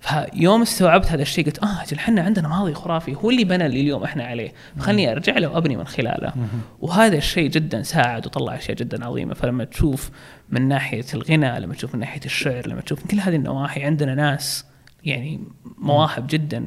فيوم 0.00 0.62
استوعبت 0.62 1.06
هذا 1.06 1.22
الشيء 1.22 1.46
قلت 1.46 1.62
آه 1.62 1.82
إجل 1.82 1.96
إحنا 1.96 2.22
عندنا 2.22 2.48
ماضي 2.48 2.74
خرافي 2.74 3.14
هو 3.14 3.30
اللي 3.30 3.44
بنى 3.44 3.66
اللي 3.66 3.80
اليوم 3.80 4.04
إحنا 4.04 4.24
عليه. 4.24 4.52
فخلني 4.78 5.12
أرجع 5.12 5.38
له 5.38 5.48
وأبني 5.48 5.76
من 5.76 5.86
خلاله. 5.86 6.32
وهذا 6.80 7.16
الشيء 7.16 7.50
جدا 7.50 7.82
ساعد 7.82 8.26
وطلع 8.26 8.54
أشياء 8.54 8.76
جدا 8.76 9.06
عظيمة. 9.06 9.34
فلما 9.34 9.64
تشوف 9.64 10.10
من 10.50 10.68
ناحية 10.68 11.04
الغنى 11.14 11.60
لما 11.60 11.74
تشوف 11.74 11.94
من 11.94 12.00
ناحية 12.00 12.20
الشعر 12.24 12.68
لما 12.68 12.80
تشوف 12.80 13.00
من 13.00 13.06
كل 13.10 13.20
هذه 13.20 13.36
النواحي 13.36 13.84
عندنا 13.84 14.14
ناس 14.14 14.64
يعني 15.04 15.40
مواهب 15.78 16.26
جدا 16.30 16.66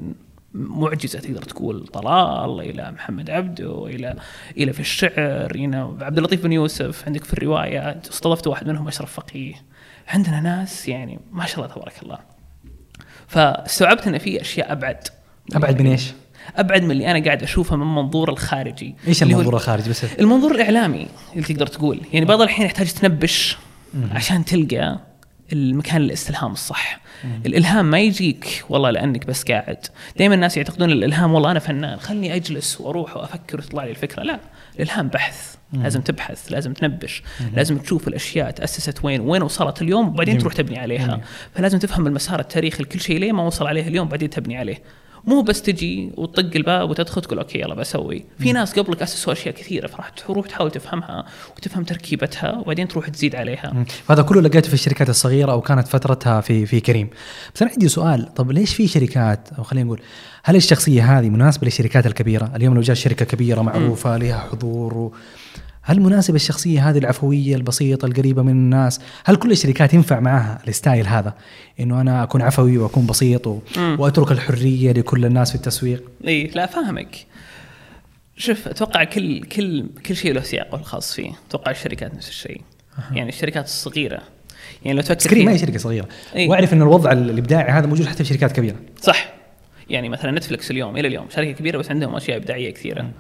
معجزة 0.54 1.20
تقدر 1.20 1.42
تقول 1.42 1.88
طلال 1.88 2.62
إلى 2.62 2.92
محمد 2.92 3.30
عبده 3.30 3.86
إلى 3.88 4.16
إلى 4.58 4.74
في 4.74 4.80
الشعر 4.80 5.52
إلى 5.56 5.78
عبد 6.02 6.18
اللطيف 6.18 6.44
بن 6.44 6.52
يوسف 6.52 7.04
عندك 7.08 7.24
في 7.24 7.34
الرواية 7.34 8.02
استضفت 8.10 8.48
واحد 8.48 8.68
منهم 8.68 8.88
أشرف 8.88 9.14
فقيه. 9.14 9.54
عندنا 10.08 10.40
ناس 10.40 10.88
يعني 10.88 11.20
ما 11.32 11.46
شاء 11.46 11.60
الله 11.60 11.76
تبارك 11.76 11.94
الله. 12.04 12.18
فاستوعبت 13.28 14.08
إن 14.08 14.18
في 14.18 14.42
أشياء 14.42 14.72
أبعد. 14.72 15.08
أبعد 15.54 15.82
من 15.82 15.88
إيش؟ 15.88 16.12
أبعد 16.56 16.84
من 16.84 16.92
اللي 16.92 17.12
أنا 17.12 17.26
قاعد 17.26 17.44
أشوفه 17.44 17.76
من 17.76 17.96
منظور 17.96 18.30
الخارجي. 18.30 18.96
إيش 19.08 19.24
المنظور 19.24 19.56
الخارجي 19.56 19.90
بس؟ 19.90 20.06
المنظور 20.20 20.56
الإعلامي 20.56 21.08
اللي 21.34 21.44
تقدر 21.44 21.68
تقول. 21.68 22.02
يعني 22.14 22.26
بعض 22.26 22.42
الحين 22.42 22.66
يحتاج 22.66 22.94
تنبش 22.94 23.58
عشان 24.12 24.46
تلقى 24.46 25.00
المكان 25.54 26.02
الاستلهام 26.02 26.52
الصح. 26.52 27.00
الإلهام 27.46 27.92
ما 27.92 28.00
يجيك 28.00 28.66
والله 28.70 28.92
لأنك 28.92 29.26
بس 29.26 29.44
قاعد. 29.44 29.78
دائما 30.18 30.36
الناس 30.36 30.58
يعتقدون 30.58 30.92
الإلهام 30.92 31.34
والله 31.34 31.52
أنا 31.52 31.60
فنان 31.60 32.00
خلني 32.00 32.36
أجلس 32.36 32.82
وأروح 32.82 33.18
وأفكر 33.18 33.58
وتطلع 33.58 33.84
لي 33.84 33.92
الفكرة. 33.92 34.24
لا 34.24 34.40
الإلهام 34.76 35.08
بحث. 35.08 35.56
لازم 35.74 36.02
تبحث 36.02 36.52
لازم 36.52 36.74
تنبش 36.74 37.24
لازم 37.54 37.78
تشوف 37.78 38.08
الأشياء 38.08 38.52
تأسست 38.52 39.06
وين 39.06 39.22
وين 39.22 39.42
وصلت 39.42 39.82
اليوم 39.82 40.08
وبعدين. 40.08 40.38
تروح 40.38 40.54
تبني 40.54 40.80
عليها. 40.80 41.08
جميل. 41.08 41.20
فلازم 41.56 41.80
تفهم 41.80 42.08
المسار 42.08 42.40
التاريخي 42.40 42.84
لكل 42.84 43.00
شيء 43.00 43.20
ليه 43.20 43.32
ما 43.32 43.44
وصل 43.44 43.68
عليه 43.68 43.88
اليوم 43.88 44.08
بعدين 44.08 44.30
تبني 44.30 44.58
عليه. 44.58 44.82
مو 45.26 45.42
بس 45.42 45.62
تجي 45.62 46.12
وتطق 46.18 46.56
الباب 46.56 46.90
وتدخل 46.90 47.22
تقول 47.22 47.40
أوكي 47.40 47.60
يلا 47.60 47.76
بسوي. 47.76 48.26
في 48.40 48.52
ناس 48.52 48.80
قبلك 48.80 49.02
أسسوا 49.02 49.34
أشياء 49.34 49.56
كثيرة 49.56 49.88
فراح 49.88 50.10
تروح 50.10 50.48
تحاول 50.48 50.72
تفهمها 50.72 51.26
وتفهم 51.58 51.84
تركيبتها 51.84 52.58
وبعدين 52.58 52.88
تروح 52.88 53.10
تزيد 53.10 53.36
عليها. 53.36 53.86
هذا 54.10 54.22
كله 54.22 54.42
لقيته 54.42 54.68
في 54.68 54.74
الشركات 54.74 55.10
الصغيرة 55.10 55.52
أو 55.52 55.62
كانت 55.62 55.88
فترتها 55.88 56.42
في 56.42 56.66
في 56.66 56.80
كريم. 56.80 57.10
بس 57.56 57.62
أنا 57.62 57.72
عندي 57.72 57.88
سؤال 57.88 58.34
طب 58.34 58.52
ليش 58.52 58.76
في 58.76 58.88
شركات 58.88 59.50
أو 59.58 59.64
خلينا 59.64 59.86
نقول 59.86 60.02
هل 60.44 60.56
الشخصية 60.56 61.20
هذه 61.20 61.30
مناسبة 61.30 61.66
للشركات 61.66 62.06
الكبيرة؟ 62.06 62.52
اليوم 62.56 62.76
لو 62.76 62.82
جاء 62.82 62.96
شركة 62.96 63.26
كبيرة 63.26 63.62
معروفة 63.62 64.18
لها 64.18 64.40
حضور 64.40 64.94
و... 64.94 65.14
هل 65.86 66.02
مناسبة 66.02 66.36
الشخصية 66.36 66.90
هذه 66.90 66.98
العفوية 66.98 67.56
البسيطة 67.56 68.06
القريبة 68.06 68.42
من 68.42 68.52
الناس؟ 68.52 69.00
هل 69.26 69.36
كل 69.36 69.52
الشركات 69.52 69.94
ينفع 69.94 70.20
معها 70.20 70.60
الستايل 70.68 71.08
هذا؟ 71.08 71.34
إنه 71.80 72.02
أنا 72.02 72.24
أكون 72.24 72.42
عفوي 72.42 72.78
وأكون 72.78 73.06
بسيط 73.06 73.48
و... 73.48 73.60
وأترك 73.78 74.32
الحرية 74.32 74.92
لكل 74.92 75.26
الناس 75.26 75.50
في 75.50 75.56
التسويق؟ 75.56 76.04
إي 76.28 76.52
لا 76.56 76.66
فاهمك. 76.66 77.26
شوف 78.38 78.68
أتوقع 78.68 79.04
كل 79.04 79.44
كل 79.44 79.90
كل 80.06 80.16
شيء 80.16 80.34
له 80.34 80.42
سياقه 80.42 80.76
الخاص 80.76 81.14
فيه. 81.14 81.32
أتوقع 81.50 81.72
الشركات 81.72 82.16
نفس 82.16 82.30
الشيء. 82.30 82.62
يعني 83.12 83.30
الشركات 83.30 83.66
الصغيرة. 83.66 84.22
يعني 84.86 84.98
لو 84.98 85.02
تفكر 85.02 85.16
بس 85.16 85.28
كريم 85.28 85.46
ما 85.46 85.52
هي 85.52 85.58
شركة 85.58 85.78
صغيرة. 85.78 86.08
إيه. 86.36 86.50
وأعرف 86.50 86.74
إن 86.74 86.82
الوضع 86.82 87.12
الإبداعي 87.12 87.72
هذا 87.72 87.88
موجود 87.88 88.06
حتى 88.06 88.24
في 88.24 88.30
شركات 88.30 88.52
كبيرة. 88.52 88.76
صح. 89.02 89.34
يعني 89.90 90.10
مثلا 90.10 90.32
نتفلكس 90.32 90.72
اليوم 90.72 90.98
إلى 90.98 91.08
اليوم 91.08 91.26
شركة 91.30 91.52
كبيرة 91.52 91.78
بس 91.78 91.92
عندهم 91.92 92.16
أشياء 92.16 92.38
إبداعية 92.38 92.74
كثيره 92.74 93.12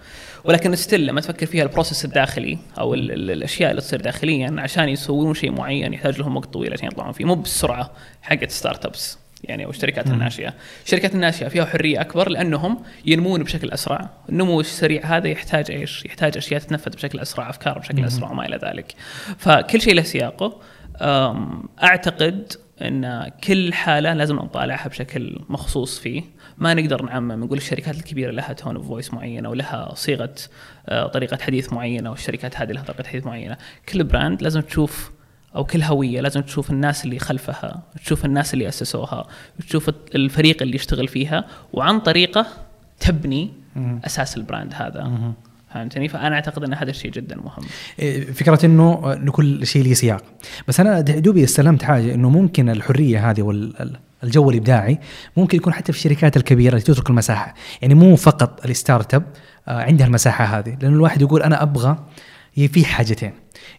ولكن 0.43 0.75
still 0.75 1.05
لما 1.05 1.21
تفكر 1.21 1.45
فيها 1.45 1.63
ال 1.63 1.68
process 1.68 2.05
الداخلي 2.05 2.57
أو 2.79 2.93
ال 2.93 3.11
ال 3.11 3.31
الأشياء 3.31 3.71
اللي 3.71 3.81
تصير 3.81 4.01
داخليا 4.01 4.55
عشان 4.57 4.89
يسوون 4.89 5.33
شيء 5.33 5.51
معين 5.51 5.93
يحتاج 5.93 6.19
لهم 6.19 6.37
وقت 6.37 6.53
طويل 6.53 6.73
عشان 6.73 6.87
يطلعون 6.87 7.11
فيه 7.11 7.25
مو 7.25 7.35
بالسرعه 7.35 7.91
حقت 8.21 8.51
startups 8.51 9.17
يعني 9.43 9.65
أو 9.65 9.69
الشركات 9.69 10.07
الناشئة، 10.07 10.53
الشركات 10.85 11.15
الناشئة 11.15 11.47
فيها 11.47 11.65
حرية 11.65 12.01
أكبر 12.01 12.29
لأنهم 12.29 12.83
ينمون 13.05 13.43
بشكل 13.43 13.71
أسرع، 13.71 14.09
النمو 14.29 14.59
السريع 14.59 15.05
هذا 15.05 15.27
يحتاج 15.27 15.71
إيش؟ 15.71 16.05
يحتاج 16.05 16.37
أشياء 16.37 16.59
تتنفذ 16.59 16.91
بشكل 16.91 17.19
أسرع، 17.19 17.49
أفكار 17.49 17.79
بشكل 17.79 18.05
أسرع 18.05 18.31
وما 18.31 18.45
إلى 18.45 18.59
ذلك. 18.63 18.95
فكل 19.37 19.81
شيء 19.81 19.93
له 19.93 20.01
سياقه. 20.01 20.61
أعتقد 21.83 22.53
إن 22.81 23.31
كل 23.43 23.73
حالة 23.73 24.13
لازم 24.13 24.35
نطالعها 24.35 24.87
بشكل 24.87 25.39
مخصوص 25.49 25.99
فيه. 25.99 26.23
ما 26.57 26.73
نقدر 26.73 27.01
نعمم 27.01 27.43
نقول 27.43 27.57
الشركات 27.57 27.95
الكبيرة 27.95 28.31
لها 28.31 28.53
tone 28.53 28.75
of 28.75 28.87
voice 28.87 29.13
معينة 29.13 29.49
ولها 29.49 29.95
صيغة 29.95 30.35
آه، 30.87 31.07
طريقة 31.07 31.37
حديث 31.41 31.73
معينة 31.73 32.09
والشركات 32.09 32.57
هذه 32.57 32.71
لها 32.71 32.83
طريقة 32.83 33.07
حديث 33.07 33.25
معينة. 33.25 33.57
كل 33.89 34.03
brand 34.03 34.41
لازم 34.41 34.61
تشوف 34.61 35.11
أو 35.55 35.63
كل 35.63 35.81
هوية 35.81 36.21
لازم 36.21 36.41
تشوف 36.41 36.71
الناس 36.71 37.05
اللي 37.05 37.19
خلفها 37.19 37.83
تشوف 38.05 38.25
الناس 38.25 38.53
اللي 38.53 38.67
أسسوها 38.67 39.27
تشوف 39.67 39.89
الفريق 40.15 40.61
اللي 40.61 40.75
يشتغل 40.75 41.07
فيها 41.07 41.45
وعن 41.73 41.99
طريقه 41.99 42.45
تبني 42.99 43.53
أساس 44.05 44.37
ال 44.37 44.43
brand 44.43 44.73
هذا. 44.73 45.33
فهمتني؟ 45.73 46.07
فأنا 46.07 46.35
أعتقد 46.35 46.63
إن 46.63 46.73
هذا 46.73 46.89
الشيء 46.89 47.11
جدا 47.11 47.35
مهم. 47.35 47.65
إيه، 47.99 48.31
فكرة 48.31 48.65
إنه 48.65 49.13
انه 49.13 49.31
كل 49.31 49.67
شيء 49.67 49.83
له 49.83 49.93
سياق. 49.93 50.23
بس 50.67 50.79
أنا 50.79 51.01
دوبي 51.01 51.43
استلمت 51.43 51.83
حاجة 51.83 52.13
إنه 52.13 52.29
ممكن 52.29 52.69
الحرية 52.69 53.29
هذه 53.29 53.41
والجو 53.41 54.49
الإبداعي 54.49 54.99
ممكن 55.37 55.57
يكون 55.57 55.73
حتى 55.73 55.91
في 55.91 55.97
الشركات 55.97 56.37
الكبيرة 56.37 56.73
اللي 56.73 56.81
تترك 56.81 57.09
المساحة. 57.09 57.53
يعني 57.81 57.93
مو 57.93 58.15
فقط 58.15 58.65
ال 58.65 59.13
startup 59.13 59.23
آه، 59.67 59.81
عندها 59.81 60.07
المساحة 60.07 60.45
هذه. 60.45 60.77
لأنه 60.81 60.95
الواحد 60.95 61.21
يقول 61.21 61.41
أنا 61.41 61.63
أبغى 61.63 61.97
في 62.55 62.85
حاجتين. 62.85 63.31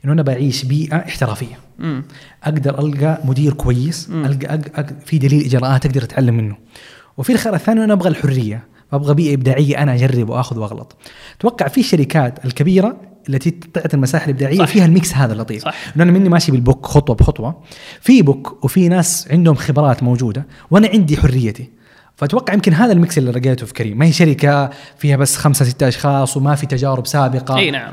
إنه 0.04 0.12
أنا 0.12 0.22
بعيش 0.22 0.64
بيئة 0.64 0.96
احترافية. 0.96 1.59
امم 1.80 2.04
أقدر 2.44 2.78
ألقى 2.78 3.20
مدير 3.24 3.52
كويس 3.52 4.11
مم. 4.11 4.24
القى 4.24 4.54
أق... 4.54 4.61
أق... 4.74 4.87
في 5.07 5.18
دليل 5.18 5.44
إجراءات 5.44 5.87
أقدر 5.87 6.02
أتعلم 6.02 6.35
منه. 6.35 6.57
وفي 7.16 7.33
الخيار 7.33 7.54
الثاني 7.54 7.85
أنا 7.85 7.92
أبغى 7.92 8.09
الحرية. 8.09 8.73
أبغى 8.94 9.14
بيئة 9.14 9.35
إبداعية 9.35 9.83
أنا 9.83 9.94
أجرب 9.94 10.28
وأخذ 10.28 10.59
وأغلط. 10.59 10.96
أتوقع 11.38 11.68
في 11.68 11.80
الشركات 11.80 12.44
الكبيرة 12.44 12.96
التي 13.28 13.50
تعطي 13.50 13.94
المساحة 13.94 14.24
الإبداعية 14.24 14.59
صح. 14.59 14.64
فيها 14.64 14.85
ال 14.85 14.92
mix 14.92 15.14
هذا 15.14 15.33
اللطيف. 15.33 15.62
صح. 15.62 15.74
أنا 15.96 16.12
مني 16.12 16.28
ماشي 16.28 16.52
بال 16.53 16.64
book 16.64 16.87
خطوة 16.87 17.16
بخطوة. 17.16 17.62
في 18.00 18.22
book 18.22 18.64
وفي 18.64 18.88
ناس 18.88 19.28
عندهم 19.30 19.54
خبرات 19.54 20.02
موجودة 20.02 20.46
وأنا 20.70 20.88
عندي 20.88 21.16
حريتي. 21.16 21.70
فأتوقع 22.16 22.54
يمكن 22.54 22.72
هذا 22.72 22.92
ال 22.92 22.99
mix 22.99 23.18
اللي 23.18 23.30
لقيته 23.30 23.66
في 23.66 23.72
كريم. 23.72 23.98
ما 23.98 24.07
هي 24.07 24.12
شركة 24.12 24.70
فيها 24.98 25.16
بس 25.16 25.37
خمسة 25.37 25.64
ستة 25.64 25.88
أشخاص 25.88 26.37
وما 26.37 26.54
في 26.54 26.66
تجارب 26.66 27.07
سابقة. 27.07 27.57
إي 27.57 27.70
نعم. 27.70 27.92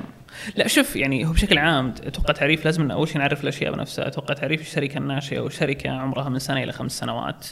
لا 0.56 0.68
شوف 0.68 0.96
يعني 0.96 1.26
هو 1.26 1.32
بشكل 1.32 1.58
عام 1.58 1.94
أتوقع 2.04 2.34
تعريف 2.34 2.66
لازم 2.66 2.92
أول 2.92 3.08
شيء 3.08 3.18
نعرف 3.18 3.44
الأشياء 3.44 3.74
بنفسها. 3.74 4.08
أتوقع 4.08 4.34
تعريف 4.34 4.62
الشركة 4.62 4.98
الناشئه 4.98 5.40
والشركة 5.40 5.90
عمرها 5.90 6.30
من 6.30 6.40
سنة 6.40 6.64
إلى 6.64 6.72
خمس 6.72 6.92
سنوات. 6.92 7.48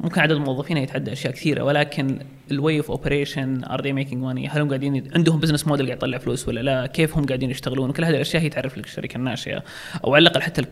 ممكن 0.00 0.20
عدد 0.20 0.36
موظفينها 0.36 0.82
يتعدى 0.82 1.12
أشياء 1.12 1.32
كثيرة 1.32 1.62
ولكن 1.62 2.18
ال 2.50 2.78
way 2.78 2.85
of 2.85 2.90
operation 2.90 3.64
are 3.64 3.82
they 3.82 3.92
making 3.92 4.22
money 4.22 4.48
هل 4.48 4.60
هم 4.60 4.68
قاعدين 4.68 5.10
عندهم 5.14 5.40
business 5.40 5.66
model 5.66 5.86
قاعد 5.86 5.98
يطلع 5.98 6.18
فلوس 6.18 6.48
ولا 6.48 6.60
لا؟ 6.60 6.86
كيف 6.86 7.16
هم 7.16 7.26
قاعدين 7.26 7.50
يشتغلون؟ 7.50 7.90
وكل 7.90 8.04
هذه 8.04 8.14
الأشياء 8.14 8.42
هي 8.42 8.48
تعرف 8.48 8.78
لك 8.78 8.84
الشركة 8.84 9.16
الناشئة. 9.16 9.62
أو 10.04 10.14
على 10.14 10.22
الأقل 10.22 10.42
حتى 10.42 10.62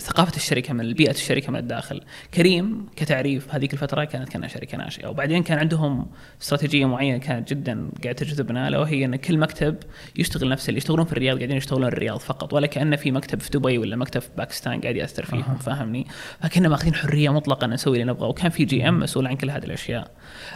ثقافة 0.00 0.36
الشركة 0.36 0.74
من 0.74 0.92
بيئه 0.92 1.10
الشركة 1.10 1.52
من 1.52 1.58
الداخل. 1.58 2.00
كريم 2.34 2.86
كتعريف 2.96 3.54
هذيك 3.54 3.72
الفترة 3.72 4.04
كانت 4.04 4.28
كأنها 4.28 4.48
شركه 4.48 4.78
ناشئة. 4.78 5.08
وبعدين 5.08 5.42
كان 5.42 5.58
عندهم 5.58 6.06
استراتيجية 6.42 6.86
معينة 6.86 7.18
كانت 7.18 7.50
جدا 7.50 7.90
قاعدة 8.02 8.18
تجذبنا 8.18 8.68
الا 8.68 8.78
وهي 8.78 9.04
إن 9.04 9.16
كل 9.16 9.38
مكتب 9.38 9.76
يشتغل 10.16 10.48
نفس 10.48 10.68
اللي 10.68 10.80
يشتغلون 10.90 11.06
في 11.06 11.12
الرياض 11.12 11.36
قاعدين 11.36 11.56
يشتغلون 11.56 11.88
الرياض 11.88 12.18
فقط 12.18 12.52
ولا 12.52 12.66
كانه 12.66 12.96
في 12.96 13.10
مكتب 13.10 13.40
في 13.40 13.50
دبي 13.50 13.78
ولا 13.78 13.96
مكتب 13.96 14.20
في 14.20 14.28
باكستان 14.38 14.80
قاعد 14.80 14.96
يأثر 14.96 15.24
فيهم 15.24 15.56
فاهمني؟ 15.56 16.06
فكنا 16.42 16.68
ماخذين 16.68 16.94
حرية 16.94 17.30
مطلقه 17.30 17.64
إن 17.64 17.70
نسوي 17.70 18.00
اللي 18.00 18.12
نبغاه 18.12 18.28
وكان 18.28 18.50
في 18.50 18.64
جي 18.64 18.88
إم 18.88 18.98
مسؤول 18.98 19.26
عن 19.26 19.36
كل 19.36 19.50
هذه 19.50 19.64
الأشياء. 19.64 20.10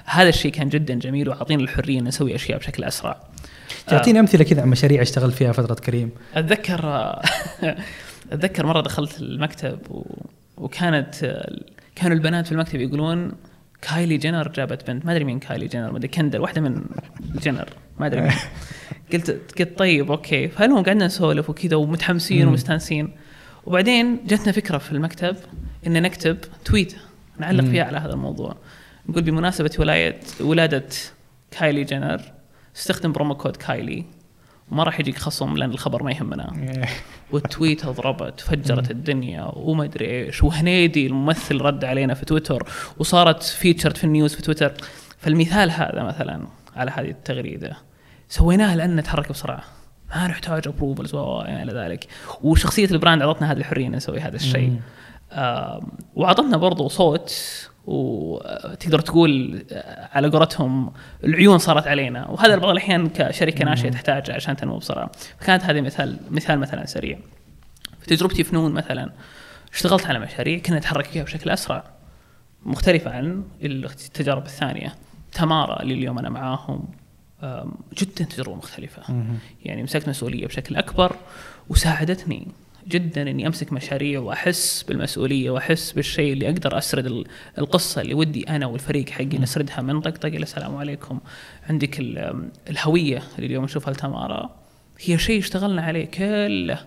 هذا 0.04 0.28
الشيء 0.28 0.52
كان 0.52 0.68
جدا 0.68 0.94
جميل 0.94 1.28
وعطينا 1.28 1.62
الحرية 1.62 1.98
إن 1.98 2.04
نسوي 2.04 2.34
أشياء 2.34 2.58
بشكل 2.58 2.84
أسرع. 2.84 3.20
تعطيني 3.86 4.20
أمثلة 4.20 4.44
كذا 4.44 4.62
عن 4.62 4.68
مشاريع 4.68 5.02
اشتغلت 5.02 5.34
فيها 5.34 5.52
فترة 5.52 5.74
كريم. 5.74 6.10
أتذكر 6.34 7.12
أتذكر 8.32 8.66
مرة 8.66 8.80
دخلت 8.80 9.20
المكتب 9.20 9.78
و... 9.90 10.04
وكانت 10.56 11.42
كانوا 11.94 12.16
البنات 12.16 12.46
في 12.46 12.52
المكتب 12.52 12.80
يقولون 12.80 13.32
كايلي 13.90 14.16
جينر 14.16 14.48
جابت 14.48 14.90
بنت 14.90 15.06
ما 15.06 15.12
أدري 15.12 15.24
مين 15.24 15.38
كايلي 15.38 15.66
جينر 15.66 15.90
ما 15.90 15.98
أدري 15.98 16.08
كندل 16.08 16.40
واحدة 16.40 16.60
من 16.60 16.84
جينر 17.36 17.68
ما 17.98 18.06
أدري. 18.06 18.30
قلت 19.12 19.30
قلت 19.58 19.78
طيب 19.78 20.10
أوكي. 20.10 20.48
فالمهم 20.48 20.84
قعدنا 20.84 21.06
نسولف 21.06 21.50
وكذا 21.50 21.76
ومتحمسين 21.76 22.48
ومستانسين. 22.48 23.10
وبعدين 23.66 24.26
جتنا 24.26 24.52
فكرة 24.52 24.78
في 24.78 24.92
المكتب 24.92 25.36
إن 25.86 26.02
نكتب 26.02 26.36
tweet 26.64 26.96
نعلق 27.38 27.64
فيها 27.64 27.84
على 27.84 27.98
هذا 27.98 28.12
الموضوع. 28.12 28.56
نقول 29.08 29.22
بمناسبة 29.22 29.70
ولاية 29.78 30.20
ولادة 30.40 30.88
كايلي 31.50 31.84
جينر 31.84 32.20
استخدم 32.76 33.12
promo 33.12 33.34
code 33.34 33.56
كايلي. 33.56 34.04
وما 34.70 34.82
راح 34.82 35.00
يجيك 35.00 35.18
خصم 35.18 35.56
لأن 35.56 35.70
الخبر 35.70 36.02
ما 36.02 36.12
يهمنا. 36.12 36.52
وال 37.32 37.48
tweet 37.48 37.86
ضربت 37.86 38.40
فجرت 38.40 38.90
الدنيا 38.90 39.50
وما 39.56 39.84
أدري 39.84 40.26
إيش. 40.26 40.42
وهنيدي 40.42 41.06
الممثل 41.06 41.60
رد 41.60 41.84
علينا 41.84 42.14
في 42.14 42.24
تويتر 42.24 42.68
وصارت 42.98 43.42
featured 43.42 43.96
في 43.96 44.04
ال 44.04 44.10
news 44.10 44.34
في 44.34 44.42
تويتر. 44.42 44.72
فالمثال 45.18 45.70
هذا 45.70 46.02
مثلا 46.02 46.46
على 46.76 46.90
هذه 46.90 47.10
التغريدة 47.10 47.76
سويناها 48.28 48.76
لأن 48.76 48.96
نتحرك 48.96 49.28
بسرعة. 49.28 49.62
ما 50.10 50.26
نحتاج 50.26 50.68
approvals 50.68 51.14
وما 51.14 51.62
إلى 51.62 51.72
ذلك. 51.72 52.06
وشخصية 52.42 52.90
ال 52.90 52.95
brand 52.95 53.22
أعطتنا 53.22 53.52
هذه 53.52 53.58
الحرية 53.58 53.86
ان 53.86 53.92
نسوي 53.96 54.20
هذا 54.20 54.36
الشيء. 54.36 54.80
آم، 55.32 55.88
وأعطتنا 56.14 56.56
برضو 56.56 56.88
صوت 56.88 57.34
وتقدر 57.86 59.00
تقول 59.00 59.64
على 60.12 60.28
قولتهم 60.28 60.92
العيون 61.24 61.58
صارت 61.58 61.86
علينا. 61.86 62.28
وهذا 62.28 62.56
بعض 62.56 62.70
الأحيان 62.70 63.08
كشركة 63.08 63.64
ناشئة 63.64 63.90
تحتاج 63.90 64.30
عشان 64.30 64.56
تنمو 64.56 64.78
بسرعة. 64.78 65.10
فكانت 65.40 65.64
هذه 65.64 65.80
مثال 65.80 66.18
مثال 66.30 66.58
مثلا 66.58 66.86
سريع. 66.86 67.18
في 68.00 68.06
تجربتي 68.06 68.44
فنون 68.44 68.72
مثلا 68.72 69.12
اشتغلت 69.72 70.06
على 70.06 70.18
مشاريع 70.18 70.58
كنا 70.58 70.78
نتحرك 70.78 71.04
فيها 71.04 71.22
بشكل 71.22 71.50
أسرع 71.50 71.84
مختلفة 72.62 73.10
عن 73.10 73.44
التجارب 73.62 74.46
الثانية. 74.46 74.94
تمارا 75.32 75.82
اللي 75.82 75.94
اليوم 75.94 76.18
أنا 76.18 76.30
معاهم 76.30 76.84
جدا 77.98 78.24
تجربة 78.24 78.54
مختلفة. 78.54 79.02
يعني 79.64 79.82
مسكت 79.82 80.08
مسؤولية 80.08 80.46
بشكل 80.46 80.76
أكبر 80.76 81.16
وساعدتني. 81.68 82.48
جدا 82.88 83.22
إني 83.30 83.46
أمسك 83.46 83.72
مشاريع 83.72 84.20
وأحس 84.20 84.82
بالمسؤولية 84.82 85.50
وأحس 85.50 85.92
بالشيء 85.92 86.32
اللي 86.32 86.46
أقدر 86.48 86.78
أسرد 86.78 87.06
ال- 87.06 87.24
القصة 87.58 88.00
اللي 88.00 88.14
ودي 88.14 88.48
أنا 88.48 88.66
والفريق 88.66 89.08
حقي 89.10 89.38
نسردها 89.38 89.80
من 89.80 90.00
طقطق 90.00 90.26
إلى 90.26 90.42
السلام 90.42 90.76
عليكم. 90.76 91.20
عندك 91.70 92.00
ال- 92.00 92.48
الهوية 92.70 93.22
اللي 93.36 93.46
اليوم 93.46 93.64
نشوفها 93.64 93.92
لتمارا 93.92 94.50
هي 95.00 95.18
شيء 95.18 95.38
اشتغلنا 95.38 95.82
عليه 95.82 96.04
كله. 96.04 96.78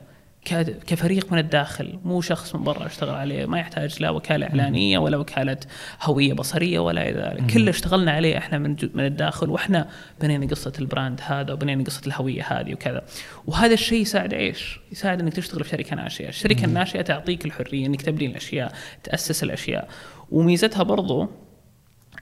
كفريق 0.88 1.32
من 1.32 1.40
الداخل 1.40 2.00
مو 2.06 2.22
شخص 2.22 2.56
من 2.56 2.64
برا 2.64 2.86
اشتغل 2.86 3.16
عليه 3.16 3.46
ما 3.46 3.60
يحتاج 3.60 4.02
لا 4.02 4.10
وكالة 4.10 4.46
إعلانية 4.46 4.98
ولا 4.98 5.18
وكالة 5.18 5.58
هوية 6.04 6.34
بصرية 6.34 6.80
ولا 6.80 7.10
إلى 7.10 7.20
ذلك. 7.20 7.52
كله 7.52 7.70
اشتغلنا 7.70 8.12
عليه 8.12 8.38
إحنا 8.38 8.58
من 8.58 8.76
من 8.94 9.06
الداخل 9.06 9.50
وإحنا 9.50 9.90
بنينا 10.22 10.48
قصة 10.48 10.74
البراند 10.80 11.22
هذا 11.24 11.54
وبنينا 11.54 11.84
قصة 11.84 12.02
الهوية 12.08 12.44
هذه 12.44 12.74
وكذا. 12.74 13.06
وهذا 13.48 13.74
الشيء 13.74 14.02
يساعد 14.02 14.34
إيش؟ 14.34 14.80
يساعد 14.92 15.22
إنك 15.22 15.34
تشتغل 15.34 15.64
في 15.64 15.70
شركة 15.70 15.96
ناشئة، 15.96 16.30
الشركة 16.30 16.66
الناشئه 16.66 17.02
تعطيك 17.02 17.46
الحرية 17.46 17.86
إنك 17.86 18.02
تبني 18.02 18.26
الأشياء 18.26 18.74
تأسس 19.04 19.44
الأشياء. 19.44 19.90
وميزتها 20.32 20.84
برضو 20.84 21.30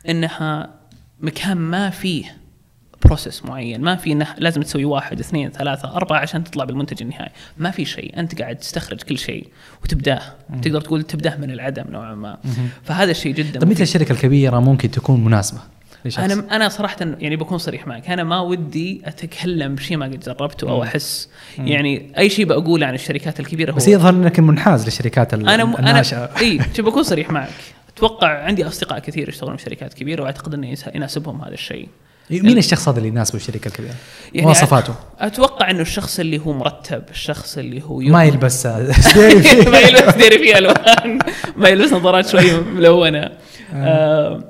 إنها 0.10 0.70
مكان 1.20 1.58
ما 1.58 1.90
فيه 1.90 2.45
بروسيس 3.06 3.46
معين. 3.46 3.82
ما 3.82 3.96
في 3.96 4.12
انه 4.12 4.28
لازم 4.38 4.62
تسوي 4.62 4.86
واحد 4.86 5.20
اثنين 5.20 5.52
ثلاثة 5.52 5.96
أربعة 5.96 6.20
عشان 6.20 6.44
تطلع 6.44 6.66
بالمنتج 6.66 7.02
النهائي. 7.02 7.32
ما 7.58 7.72
في 7.72 7.86
شيء. 7.86 8.20
أنت 8.20 8.42
قاعد 8.42 8.56
تستخرج 8.56 9.02
كل 9.02 9.18
شيء 9.18 9.48
وتبداه. 9.84 10.22
تقدر 10.62 10.82
تقول 10.82 11.04
تبداه 11.04 11.38
من 11.38 11.52
العدم 11.52 11.86
نوعا 11.90 12.16
ما. 12.16 12.38
فهذا 12.84 13.12
الشيء 13.12 13.34
جدا 13.34 13.60
طب 13.60 13.66
متى 13.66 13.66
مفيد. 13.66 13.82
الشركة 13.82 14.12
الكبيرة 14.12 14.60
ممكن 14.60 14.92
تكون 14.92 15.24
مناسبة 15.24 15.60
لشخص؟ 16.06 16.24
أنا 16.24 16.56
أنا 16.56 16.70
صراحة 16.70 16.98
يعني 17.02 17.36
بكون 17.36 17.58
صريح 17.58 17.88
معك. 17.88 18.10
أنا 18.10 18.24
ما 18.24 18.40
ودي 18.40 19.02
أتكلم 19.06 19.76
بشيء 19.76 19.98
ما 19.98 20.06
قد 20.06 20.20
جربته 20.20 20.70
أو 20.70 20.84
أحس. 20.84 21.30
يعني 21.58 22.12
أي 22.18 22.30
شيء 22.30 22.46
بقوله 22.46 22.88
عن 22.88 22.94
الشركات 22.94 23.40
الكبيرة 23.40 23.72
هو 23.72 23.76
بس 23.76 23.88
يظهر 23.88 24.14
إنك 24.14 24.40
منحاز 24.40 24.86
للشركات 24.86 25.34
أنا 25.34 25.66
م... 25.66 25.76
الناشئة. 25.76 26.18
أنا 26.18 26.40
إي 26.42 26.60
شوف 26.74 26.86
بكون 26.86 27.04
صريح 27.04 27.30
معك. 27.30 27.50
أتوقع 27.96 28.44
عندي 28.44 28.68
أصدقاء 28.68 29.00
كثير 29.00 29.30
يشتغلون 29.30 29.58
في 29.58 29.64
شركات 29.64 29.94
كبيرة 29.94 30.24
وأعتقد 30.24 30.54
إنه 30.54 30.78
يناسبهم 30.96 31.42
هذا 31.42 31.54
الشيء. 31.54 31.90
مين 32.30 32.58
الشخص 32.58 32.90
هذا 32.90 32.98
اللي 32.98 33.10
يناسبه 33.10 33.36
الشركة 33.36 33.68
الكبيرة؟ 33.68 33.96
يعني 34.34 34.46
مواصفاته. 34.46 34.96
أتوقع 35.20 35.70
إنه 35.70 35.82
الشخص 35.82 36.20
اللي 36.20 36.40
هو 36.40 36.54
مرتب 36.54 37.04
الشخص 37.10 37.58
اللي 37.58 37.82
هو 37.82 38.00
ما 38.00 38.24
يلبس. 38.24 38.66
ما 39.72 39.80
يلبس. 39.80 40.16
ديري 40.16 40.38
فيه 40.38 40.58
ألوان. 40.58 41.20
ما 41.56 41.70
يلبس 41.70 41.94
نظارات 41.94 42.28
شوي 42.28 42.62
ملونة. 42.62 43.30
آه، 43.74 44.44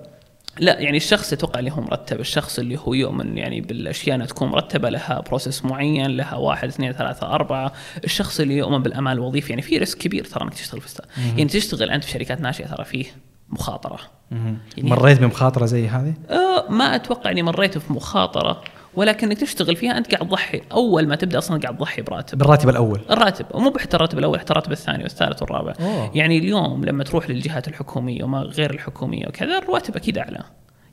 لا 0.60 0.80
يعني 0.80 0.98
الشخص 0.98 1.34
أتوقع 1.34 1.60
اللي 1.60 1.72
هو 1.72 1.82
مرتب 1.82 2.20
الشخص 2.20 2.60
اللي 2.60 2.80
هو 2.80 2.94
يؤمن 2.94 3.38
يعني 3.38 3.62
بالأشياء 3.62 4.16
إنها 4.16 4.26
تكون 4.26 4.48
مرتبة 4.48 4.90
لها 4.90 5.24
process 5.28 5.66
معين 5.66 6.18
لها 6.18 6.36
واحد 6.36 6.68
اثنين 6.68 6.92
ثلاثة 6.92 7.28
أربعة. 7.28 7.74
الشخص 8.04 8.40
اللي 8.40 8.58
يؤمن 8.58 8.84
بالامان 8.84 9.14
الوظيفي 9.14 9.50
يعني 9.50 9.62
في 9.62 9.78
ريسك 9.78 9.98
كبير 9.98 10.26
ترى 10.26 10.44
إنك 10.44 10.54
تشتغل 10.54 10.82
في. 10.82 11.02
يعني 11.18 11.46
تشتغل 11.46 11.90
أنت 11.90 12.04
في 12.04 12.12
شركات 12.12 12.42
ناشئة 12.42 12.68
ترى 12.68 12.86
فيه. 12.86 13.06
مخاطرة. 13.50 14.00
يعني 14.32 14.90
مريت 14.90 15.20
بمخاطرة 15.20 15.66
زي 15.66 15.88
هذه؟ 15.88 16.14
آه 16.30 16.72
ما 16.72 16.96
أتوقع 16.96 17.32
إني 17.32 17.44
مريت 17.44 17.78
في 17.78 17.94
مخاطره 17.94 18.62
ولكن 18.96 19.28
انك 19.28 19.38
تشتغل 19.38 19.76
فيها 19.76 19.98
أنت 19.98 20.16
قاعد 20.16 20.28
تضحي. 20.28 20.62
أول 20.72 21.08
ما 21.08 21.16
تبدأ 21.16 21.38
أصلا 21.38 21.60
قاعد 21.62 21.78
تضحي 21.78 22.02
براتب. 22.02 22.38
بالراتب 22.38 22.70
الأول. 22.70 23.02
الراتب. 23.12 23.46
ومو 23.52 23.74
حتى 23.78 23.96
الراتب 23.96 24.20
الأول 24.20 24.40
حتى 24.40 24.52
الراتب 24.52 24.72
الثاني 24.72 25.04
والثالث 25.04 25.42
والرابع. 25.42 25.74
أوه. 25.80 26.12
يعني 26.16 26.38
اليوم 26.38 26.86
لما 26.86 27.04
تروح 27.04 27.30
للجهات 27.30 27.68
الحكومية 27.68 28.24
وما 28.24 28.40
غير 28.40 28.74
الحكومية 28.74 29.28
وكذا 29.28 29.58
الرواتب 29.58 29.96
أكيد 29.96 30.18
أعلى. 30.18 30.44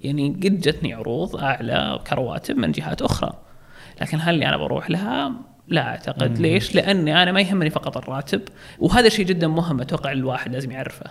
يعني 0.00 0.28
قد 0.28 0.60
جتني 0.60 0.94
عروض 0.94 1.36
أعلى 1.36 2.00
كرواتب 2.06 2.56
من 2.56 2.72
جهات 2.72 3.02
أخرى. 3.02 3.32
لكن 4.00 4.18
هل 4.20 4.34
اللي 4.34 4.48
أنا 4.48 4.56
بروح 4.56 4.90
لها؟ 4.90 5.32
لا 5.68 5.88
أعتقد. 5.88 6.30
مم. 6.30 6.42
ليش؟ 6.42 6.74
لأني 6.74 7.22
أنا 7.22 7.32
ما 7.32 7.40
يهمني 7.40 7.70
فقط 7.70 7.96
الراتب. 7.96 8.40
وهذا 8.78 9.08
شيء 9.08 9.26
جدا 9.26 9.48
مهم 9.48 9.80
أتوقع 9.80 10.12
الواحد 10.12 10.52
لازم 10.52 10.70
يعرفه. 10.70 11.06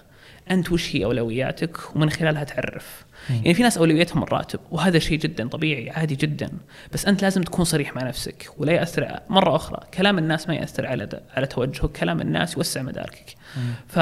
انت 0.52 0.72
وش 0.72 0.96
هي 0.96 1.06
أولوياتك 1.06 1.96
ومن 1.96 2.10
خلالها 2.10 2.44
تعرف. 2.44 3.06
يعني 3.30 3.54
في 3.54 3.64
ناس 3.64 3.78
أولوياتهم 3.78 4.24
الراتب 4.24 4.60
وهذا 4.72 5.00
شيء 5.00 5.20
جدا 5.20 5.48
طبيعي 5.48 5.90
عادي 5.90 6.16
جدا. 6.16 6.52
بس 6.94 7.06
أنت 7.06 7.22
لازم 7.22 7.42
تكون 7.42 7.66
صريح 7.66 7.96
مع 7.96 8.04
نفسك 8.04 8.50
ولا 8.58 8.74
يأثر 8.74 9.20
مرة 9.30 9.56
أخرى. 9.56 9.80
كلام 9.94 10.18
الناس 10.18 10.48
ما 10.48 10.56
يأثر 10.56 10.88
على 10.88 11.22
على 11.34 11.48
توجهك 11.48 11.92
كلام 11.92 12.22
الناس 12.22 12.58
يوسع 12.58 12.82
مداركك. 12.82 13.36
ف 13.88 14.00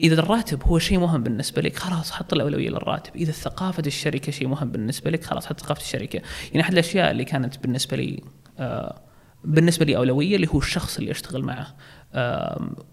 إذا 0.00 0.14
الراتب 0.20 0.62
هو 0.62 0.78
شيء 0.78 0.98
مهم 0.98 1.22
بالنسبة 1.22 1.62
لك 1.62 1.76
خلاص 1.76 2.10
حط 2.10 2.32
الأولوية 2.32 2.70
للراتب. 2.70 3.16
إذا 3.16 3.32
ثقافه 3.32 3.82
الشركة 3.86 4.32
شيء 4.32 4.48
مهم 4.48 4.70
بالنسبة 4.70 5.10
لك 5.10 5.24
خلاص 5.24 5.46
حط 5.46 5.60
ثقافة 5.60 5.80
الشركة. 5.80 6.20
يعني 6.50 6.60
أحد 6.60 6.72
الأشياء 6.72 7.10
اللي 7.10 7.24
كانت 7.24 7.58
بالنسبة 7.58 7.96
لي 7.96 8.22
آه 8.58 9.00
بالنسبة 9.44 9.84
لي 9.84 9.96
أولوية 9.96 10.36
اللي 10.36 10.48
هو 10.48 10.58
الشخص 10.58 10.98
اللي 10.98 11.10
أشتغل 11.10 11.42
معه. 11.42 11.74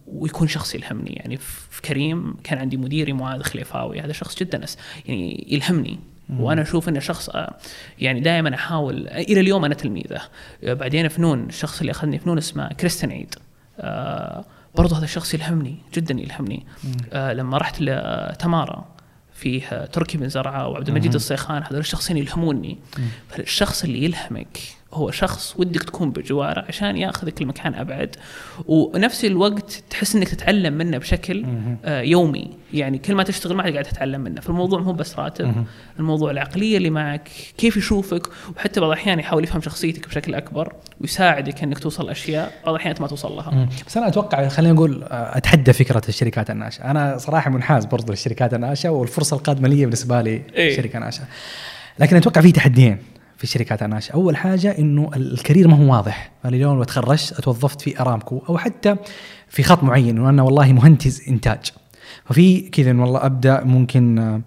ويكون 0.08 0.48
شخص 0.48 0.76
يلهمني. 0.76 1.14
يعني 1.14 1.38
في 1.70 1.82
كريم 1.82 2.36
كان 2.44 2.60
عندي 2.60 2.78
مديري 2.78 3.14
معاذ 3.14 3.42
خليفاوي 3.42 4.02
هذا 4.02 4.14
شخص 4.14 4.40
جدا 4.40 4.66
يعني 5.06 5.48
يلهمني. 5.50 6.00
وأنا 6.40 6.62
أشوف 6.62 6.90
إنه 6.90 7.00
شخص 7.00 7.30
آه، 7.30 7.58
يعني 8.00 8.20
دائما 8.20 8.56
أحاول 8.56 9.08
إلى 9.08 9.40
اليوم 9.40 9.66
أنا 9.66 9.74
تلميذه. 9.74 10.22
بعدين 10.64 11.08
فنون 11.08 11.46
الشخص 11.46 11.80
اللي 11.80 11.92
أخذني 11.92 12.20
فنون 12.20 12.38
اسمه 12.38 12.68
كريستن 12.68 13.12
عيد. 13.12 13.36
آه، 13.80 14.46
برضو 14.76 14.96
هذا 14.96 15.04
الشخص 15.04 15.34
يلهمني 15.34 15.78
جدا 15.94 16.14
يلهمني. 16.20 16.66
آه، 17.14 17.34
لما 17.34 17.58
رحت 17.58 17.82
لتمارا 17.82 18.86
فيه 19.34 19.86
تركي 19.86 20.18
بن 20.18 20.30
زرعة 20.30 20.68
وعبد 20.68 20.90
المجيد 20.90 21.16
الصيخان 21.16 21.64
هذول 21.64 21.80
الشخصين 21.80 22.18
يلهموني. 22.18 22.78
فالشخص 23.30 23.84
اللي 23.84 24.04
يلهمك 24.04 24.60
هو 24.94 25.12
شخص 25.12 25.54
ودك 25.58 25.84
تكون 25.84 26.12
بجواره 26.12 26.66
عشان 26.68 26.98
ياخذك 26.98 27.42
المكان 27.42 27.74
أبعد. 27.74 28.16
ونفس 28.66 29.26
الوقت 29.26 29.84
تحس 29.90 30.16
إنك 30.16 30.28
تتعلم 30.28 30.74
منه 30.74 30.98
بشكل 30.98 31.46
آه 31.86 32.02
يومي. 32.02 32.52
يعني 32.74 32.98
كل 32.98 33.16
ما 33.16 33.24
تشتغل 33.24 33.56
معه 33.56 33.72
قاعد 33.72 33.86
تتعلم 33.86 34.22
منه. 34.22 34.42
فالموضوع 34.42 34.80
مو 34.80 34.94
بس 34.94 35.20
راتب. 35.20 35.66
الموضوع 36.00 36.32
العقلية 36.32 36.78
اللي 36.78 36.90
معك 36.90 37.30
كيف 37.58 37.78
يشوفك 37.78 38.28
وحتى 38.58 38.80
بعض 38.80 38.92
الأحيان 38.92 39.20
يحاول 39.20 39.44
يفهم 39.44 39.62
شخصيتك 39.62 40.08
بشكل 40.08 40.36
أكبر 40.36 40.74
ويساعدك 41.02 41.64
إنك 41.64 41.80
توصل 41.80 42.10
أشياء 42.10 42.52
بعض 42.66 42.76
الأحيان 42.76 42.96
ما 43.00 43.08
توصل 43.08 43.36
لها. 43.36 43.70
بس 43.88 43.98
أنا 43.98 44.08
أتوقع 44.08 44.48
خلينا 44.48 44.74
نقول 44.74 45.04
آه، 45.04 45.38
أتحدى 45.38 45.74
فكرة 45.74 46.02
الشركات 46.10 46.50
الناشئة، 46.50 46.92
أنا 46.92 47.18
صراحة 47.18 47.50
منحاز 47.50 47.86
برضو 47.86 48.12
للشركات 48.12 48.54
الناشئة 48.54 48.90
والفرصة 48.90 49.38
القادمة 49.38 49.68
لي 49.68 49.86
بالنسبة 49.86 50.22
لي 50.22 50.42
إيه. 50.56 50.76
شركه 50.76 51.00
ناشئه. 51.00 51.24
لكن 52.00 52.16
أتوقع 52.16 52.42
في 52.42 52.52
تحديين. 52.52 52.98
في 53.42 53.48
الشركات 53.48 53.84
الناشئه، 53.84 54.14
أول 54.14 54.38
حاجة 54.38 54.78
إنه 54.80 55.12
ال 55.16 55.23
career 55.23 55.68
ما 55.68 55.78
هو 55.78 55.92
واضح، 55.92 56.32
أنا 56.46 56.56
اليوم 56.56 56.78
لو 56.78 56.84
تخرجت 56.84 57.34
أتوظفت 57.40 57.82
في 57.82 58.02
أرامكو 58.02 58.42
أو 58.50 58.58
حتى 58.58 58.96
في 59.48 59.64
خط 59.64 59.84
معين 59.84 60.18
انه 60.18 60.30
أنا 60.30 60.44
والله 60.44 60.74
مهندس 60.74 61.28
إنتاج. 61.28 61.72
ففي 62.26 62.62
كذا 62.62 62.92
إنه 62.92 63.04
والله 63.04 63.26
أبدأ 63.26 63.64
ممكن 63.64 64.20
آه، 64.20 64.42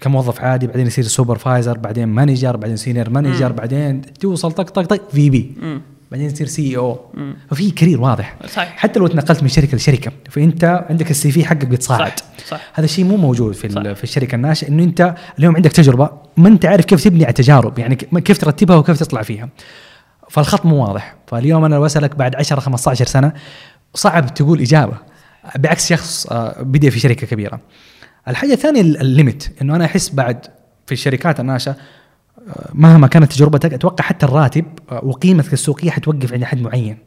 كموظف 0.00 0.40
عادي 0.40 0.66
بعدين 0.66 0.86
يصير 0.86 1.04
supervisor 1.04 1.78
بعدين 1.78 2.08
manager 2.08 2.56
بعدين 2.56 2.76
senior 2.76 3.10
manager. 3.10 3.52
بعدين 3.52 4.02
توصل 4.20 4.52
طق 4.52 4.70
طق 4.70 4.82
طق 4.82 5.10
VP. 5.10 5.54
بعدين 6.12 6.32
تصير 6.32 6.46
CEO. 6.46 7.00
ففي 7.50 7.70
career 7.70 8.00
واضح. 8.00 8.36
صحيح. 8.46 8.76
حتى 8.76 9.00
لو 9.00 9.06
تنقلت 9.06 9.42
من 9.42 9.48
شركة 9.48 9.76
لشركة 9.76 10.12
فأنت 10.30 10.84
عندك 10.90 11.10
ال 11.10 11.30
CV 11.32 11.44
حقك 11.44 11.66
بيتصاعد. 11.66 12.12
صح 12.18 12.46
صح. 12.48 12.60
هذا 12.74 12.84
الشيء 12.84 13.04
مو 13.04 13.16
موجود 13.16 13.54
في 13.54 13.68
صح. 13.68 13.92
في 13.92 14.04
الشركة 14.04 14.34
الناشئة 14.34 14.68
إنه 14.68 14.82
أنت 14.84 15.14
اليوم 15.38 15.56
عندك 15.56 15.72
تجربة 15.72 16.10
ما 16.36 16.48
أنت 16.48 16.66
عارف 16.66 16.84
كيف 16.84 17.04
تبني 17.04 17.24
على 17.24 17.30
التجارب 17.30 17.78
يعني 17.78 17.94
كيف 17.96 18.38
ترتبها 18.38 18.76
وكيف 18.76 18.98
تطلع 19.00 19.22
فيها. 19.22 19.48
فالخط 20.30 20.66
مو 20.66 20.84
واضح. 20.84 21.14
فاليوم 21.26 21.64
أنا 21.64 21.74
لو 21.74 21.86
اسالك 21.86 22.16
بعد 22.16 22.36
10 22.36 22.60
15 22.60 23.06
سنة 23.06 23.32
صعب 23.94 24.34
تقول 24.34 24.60
إجابة 24.60 24.96
بعكس 25.56 25.88
شخص 25.88 26.26
آه، 26.26 26.62
بدأ 26.62 26.90
في 26.90 27.00
شركة 27.00 27.26
كبيرة. 27.26 27.60
الحاجة 28.28 28.52
الثانية 28.52 28.80
ال- 28.80 29.00
الليمت 29.00 29.52
إنه 29.62 29.76
أنا 29.76 29.84
أحس 29.84 30.08
بعد 30.10 30.46
في 30.86 30.92
الشركات 30.92 31.40
الناشئة 31.40 31.76
مهما 32.74 33.06
كانت 33.06 33.32
تجربتك 33.32 33.74
أتوقع 33.74 34.04
حتى 34.04 34.26
الراتب 34.26 34.64
آه، 34.90 35.04
وقيمتك 35.04 35.52
السوقيه 35.52 35.90
حتوقف 35.90 36.32
عند 36.32 36.44
حد 36.44 36.60
معين. 36.60 36.98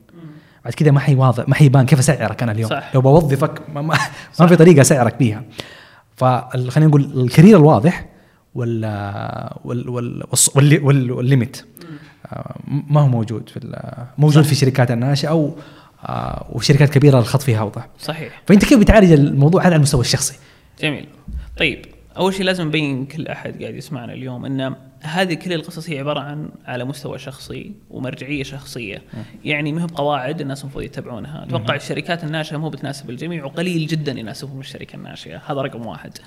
بعد 0.66 0.74
كذا 0.74 0.92
ما 0.92 1.00
حيواضح 1.00 1.50
ما 1.50 1.56
حيبان 1.56 1.86
كيف 1.86 2.00
اسعرك 2.00 2.44
أنا 2.44 2.52
اليوم؟ 2.52 2.70
صح. 2.70 2.92
لو 2.96 3.02
بوظفك 3.02 3.62
ما, 3.74 3.82
ما, 3.82 3.98
ما 4.40 4.48
في 4.48 4.56
طريقة 4.56 4.82
اسعرك 4.82 5.16
بيها. 5.20 5.44
فخلينا 6.16 6.88
نقول 6.90 7.24
الكارير 7.24 7.58
الواضح 7.58 8.06
وال 8.56 8.86
وال 9.66 9.90
وال 9.90 10.84
وال 10.84 11.12
والليمت 11.12 11.66
آه، 12.26 12.56
ما 12.68 13.02
هو 13.02 13.08
موجود 13.08 13.50
في 13.50 13.82
موجود 14.18 14.44
صح. 14.44 14.48
في 14.48 14.52
الشركات 14.52 14.92
الناشئه 14.92 15.30
أو 15.30 15.56
آه، 16.06 16.46
وشركات 16.50 16.90
كبيرة 16.90 17.20
الخط 17.20 17.42
فيها 17.42 17.60
أوضح. 17.60 17.88
صحيح. 18.00 18.42
فأنت 18.46 18.66
كيف 18.66 18.80
بتعالج 18.80 19.12
الموضوع 19.12 19.62
هذا 19.62 19.68
على 19.68 19.76
المستوى 19.76 20.02
الشخصي؟ 20.02 20.36
جميل. 20.82 21.08
طيب 21.58 21.86
أول 22.18 22.34
شيء 22.34 22.46
لازم 22.46 22.68
نبين 22.68 23.06
كل 23.06 23.28
أحد 23.28 23.62
قاعد 23.62 23.76
يسمعنا 23.76 24.14
اليوم 24.14 24.46
ان 24.46 24.76
هذه 25.08 25.34
كل 25.34 25.54
القصص 25.54 25.90
هي 25.90 26.00
عبارة 26.00 26.20
عن 26.20 26.50
على 26.66 26.86
مستوى 26.86 27.20
شخصي 27.20 27.74
ومرجعية 27.90 28.44
شخصية. 28.44 29.02
يعني 29.44 29.72
ما 29.72 29.82
هي 29.82 29.88
بقواعد 29.88 30.42
الناس 30.42 30.62
المفروض 30.62 30.84
يتبعونها. 30.84 31.44
أتوقع 31.44 31.76
الشركات 31.76 32.24
الناشئه 32.24 32.58
مو 32.58 32.70
بتناسب 32.70 33.10
الجميع 33.10 33.46
وقليل 33.46 33.88
جدا 33.88 34.12
يناسبهم 34.12 34.60
الشركة 34.60 34.96
الناشئه 34.96 35.42
هذا 35.46 35.62
رقم 35.62 35.86
واحد. 35.86 36.18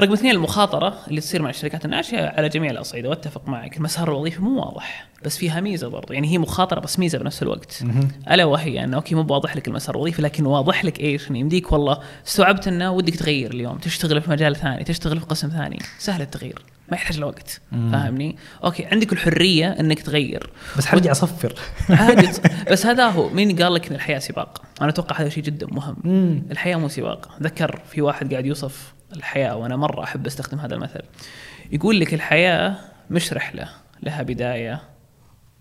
رقم 0.00 0.12
اثنين 0.12 0.30
المخاطرة 0.30 0.98
اللي 1.08 1.20
تصير 1.20 1.42
مع 1.42 1.50
الشركات 1.50 1.84
الناشئة 1.84 2.26
على 2.26 2.48
جميع 2.48 2.70
الأصعدة. 2.70 3.08
وأتفق 3.08 3.48
معك 3.48 3.76
المسار 3.76 4.08
الوظيفي 4.08 4.42
مو 4.42 4.60
واضح 4.60 5.06
بس 5.24 5.38
فيها 5.38 5.60
ميزة 5.60 5.88
برضو. 5.88 6.12
يعني 6.12 6.28
هي 6.28 6.38
مخاطرة 6.38 6.80
بس 6.80 6.98
ميزة 6.98 7.18
بنفس 7.18 7.42
الوقت. 7.42 7.84
ألا 8.30 8.44
وهي 8.44 8.84
أنه 8.84 8.96
أوكي 8.96 9.14
مو 9.14 9.22
بواضح 9.22 9.56
لك 9.56 9.68
المسار 9.68 9.94
الوظيفي 9.94 10.22
لكن 10.22 10.46
واضح 10.46 10.84
لك 10.84 11.00
إيش؟ 11.00 11.30
إنه 11.30 11.38
يمديك 11.38 11.72
والله 11.72 12.00
استوعبت 12.26 12.68
أنه 12.68 12.92
ودك 12.92 13.14
تغير 13.16 13.50
اليوم. 13.50 13.78
تشتغل 13.78 14.20
في 14.22 14.30
مجال 14.30 14.56
ثاني 14.56 14.84
تشتغل 14.84 15.20
في 15.20 15.26
قسم 15.26 15.48
ثاني. 15.48 15.78
سهل 15.98 16.22
التغيير. 16.22 16.62
ما 16.88 16.96
يحتاج 16.96 17.18
لوقت 17.20 17.60
فاهمني؟ 17.70 18.36
أوكي 18.64 18.86
عندك 18.86 19.12
الحرية 19.12 19.70
أنك 19.80 20.02
تغير. 20.02 20.50
بس 20.78 20.86
حرجع 20.86 21.10
أصفر. 21.10 21.54
عادي. 21.90 22.28
بس 22.72 22.86
هذا 22.86 23.06
هو 23.06 23.28
مين 23.28 23.62
قال 23.62 23.74
لك 23.74 23.86
إن 23.88 23.94
الحياة 23.94 24.18
سباق؟ 24.18 24.62
أنا 24.80 24.90
أتوقع 24.90 25.20
هذا 25.20 25.28
شيء 25.28 25.42
جدا 25.42 25.66
مهم. 25.70 25.96
مم. 26.04 26.42
الحياة 26.50 26.76
مو 26.76 26.88
سباق. 26.88 27.38
ذكر 27.42 27.80
في 27.90 28.02
واحد 28.02 28.32
قاعد 28.32 28.46
يوصف 28.46 28.94
الحياة 29.16 29.56
وأنا 29.56 29.76
مرة 29.76 30.04
أحب 30.04 30.26
أستخدم 30.26 30.58
هذا 30.58 30.74
المثل. 30.74 31.02
يقول 31.72 32.00
لك 32.00 32.14
الحياة 32.14 32.76
مش 33.10 33.32
رحلة 33.32 33.68
لها 34.02 34.22
بداية 34.22 34.82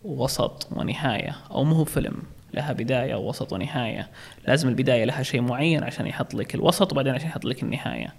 ووسط 0.04 0.68
ونهاية 0.72 1.36
أو 1.52 1.64
مو 1.64 1.76
هو 1.76 1.86
فيلم 1.86 2.24
لها 2.54 2.74
بداية 2.74 3.16
ووسط 3.16 3.54
ونهاية. 3.54 4.10
لازم 4.48 4.70
البداية 4.70 5.06
لها 5.06 5.24
شيء 5.24 5.42
معين 5.42 5.84
عشان 5.84 6.08
يحط 6.08 6.34
لك 6.34 6.56
الوسط 6.56 6.92
وبعدين 6.92 7.14
عشان 7.14 7.28
يحط 7.28 7.46
لك 7.46 7.64
النهاية. 7.64 8.14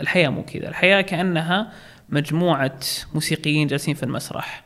الحياة 0.00 0.28
مو 0.28 0.42
كذا. 0.42 0.68
الحياة 0.68 1.00
كأنها 1.00 1.72
مجموعة 2.10 2.78
موسيقيين 3.14 3.66
جالسين 3.66 3.94
في 3.94 4.02
المسرح. 4.02 4.64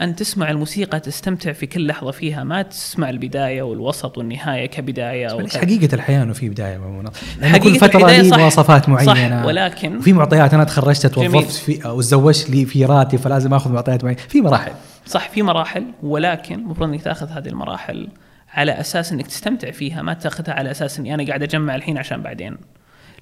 أن 0.00 0.16
تسمع 0.16 0.50
الموسيقى 0.50 1.00
تستمتع 1.00 1.52
في 1.52 1.66
كل 1.66 1.86
لحظة 1.86 2.10
فيها 2.10 2.44
ما 2.44 2.62
تسمع 2.62 3.10
البداية 3.10 3.62
والوسط 3.62 4.18
والنهاية 4.18 4.66
كبداية 4.66 5.26
أو 5.26 5.40
ليش 5.40 5.52
ك- 5.52 5.56
حقيقة 5.56 5.94
الحياة 5.94 6.22
إنه 6.22 6.32
في 6.32 6.48
بداية 6.48 6.76
لأن 6.76 7.50
حقيقة 7.52 7.62
كل 7.62 7.74
فتره 7.78 8.10
لي. 8.10 8.36
مواصفات 8.36 8.88
معينة. 8.88 9.40
صح 9.42 9.46
ولكن 9.46 9.96
وفي 9.96 10.12
معطيات 10.12 10.54
أنا 10.54 10.64
تخرجت. 10.64 11.06
توظفت 11.06 11.50
في 11.50 11.84
أو 11.86 12.00
تزوجت 12.00 12.50
لي 12.50 12.64
في 12.66 12.84
راتب 12.84 13.18
فلازم 13.18 13.54
آخذ 13.54 13.72
معطيات 13.72 14.04
معينة. 14.04 14.20
في 14.28 14.40
مراحل. 14.40 14.72
صح 15.06 15.28
في 15.28 15.42
مراحل 15.42 15.84
ولكن 16.02 16.54
المفروض 16.54 16.88
إنك 16.88 17.02
تأخذ 17.02 17.28
هذه 17.28 17.48
المراحل 17.48 18.08
على 18.54 18.80
أساس 18.80 19.12
إنك 19.12 19.26
تستمتع 19.26 19.70
فيها 19.70 20.02
ما 20.02 20.14
تأخذها 20.14 20.54
على 20.54 20.70
أساس 20.70 20.98
إني 20.98 21.14
أنا 21.14 21.26
قاعد 21.26 21.42
أجمع 21.42 21.74
الحين 21.74 21.98
عشان 21.98 22.22
بعدين 22.22 22.56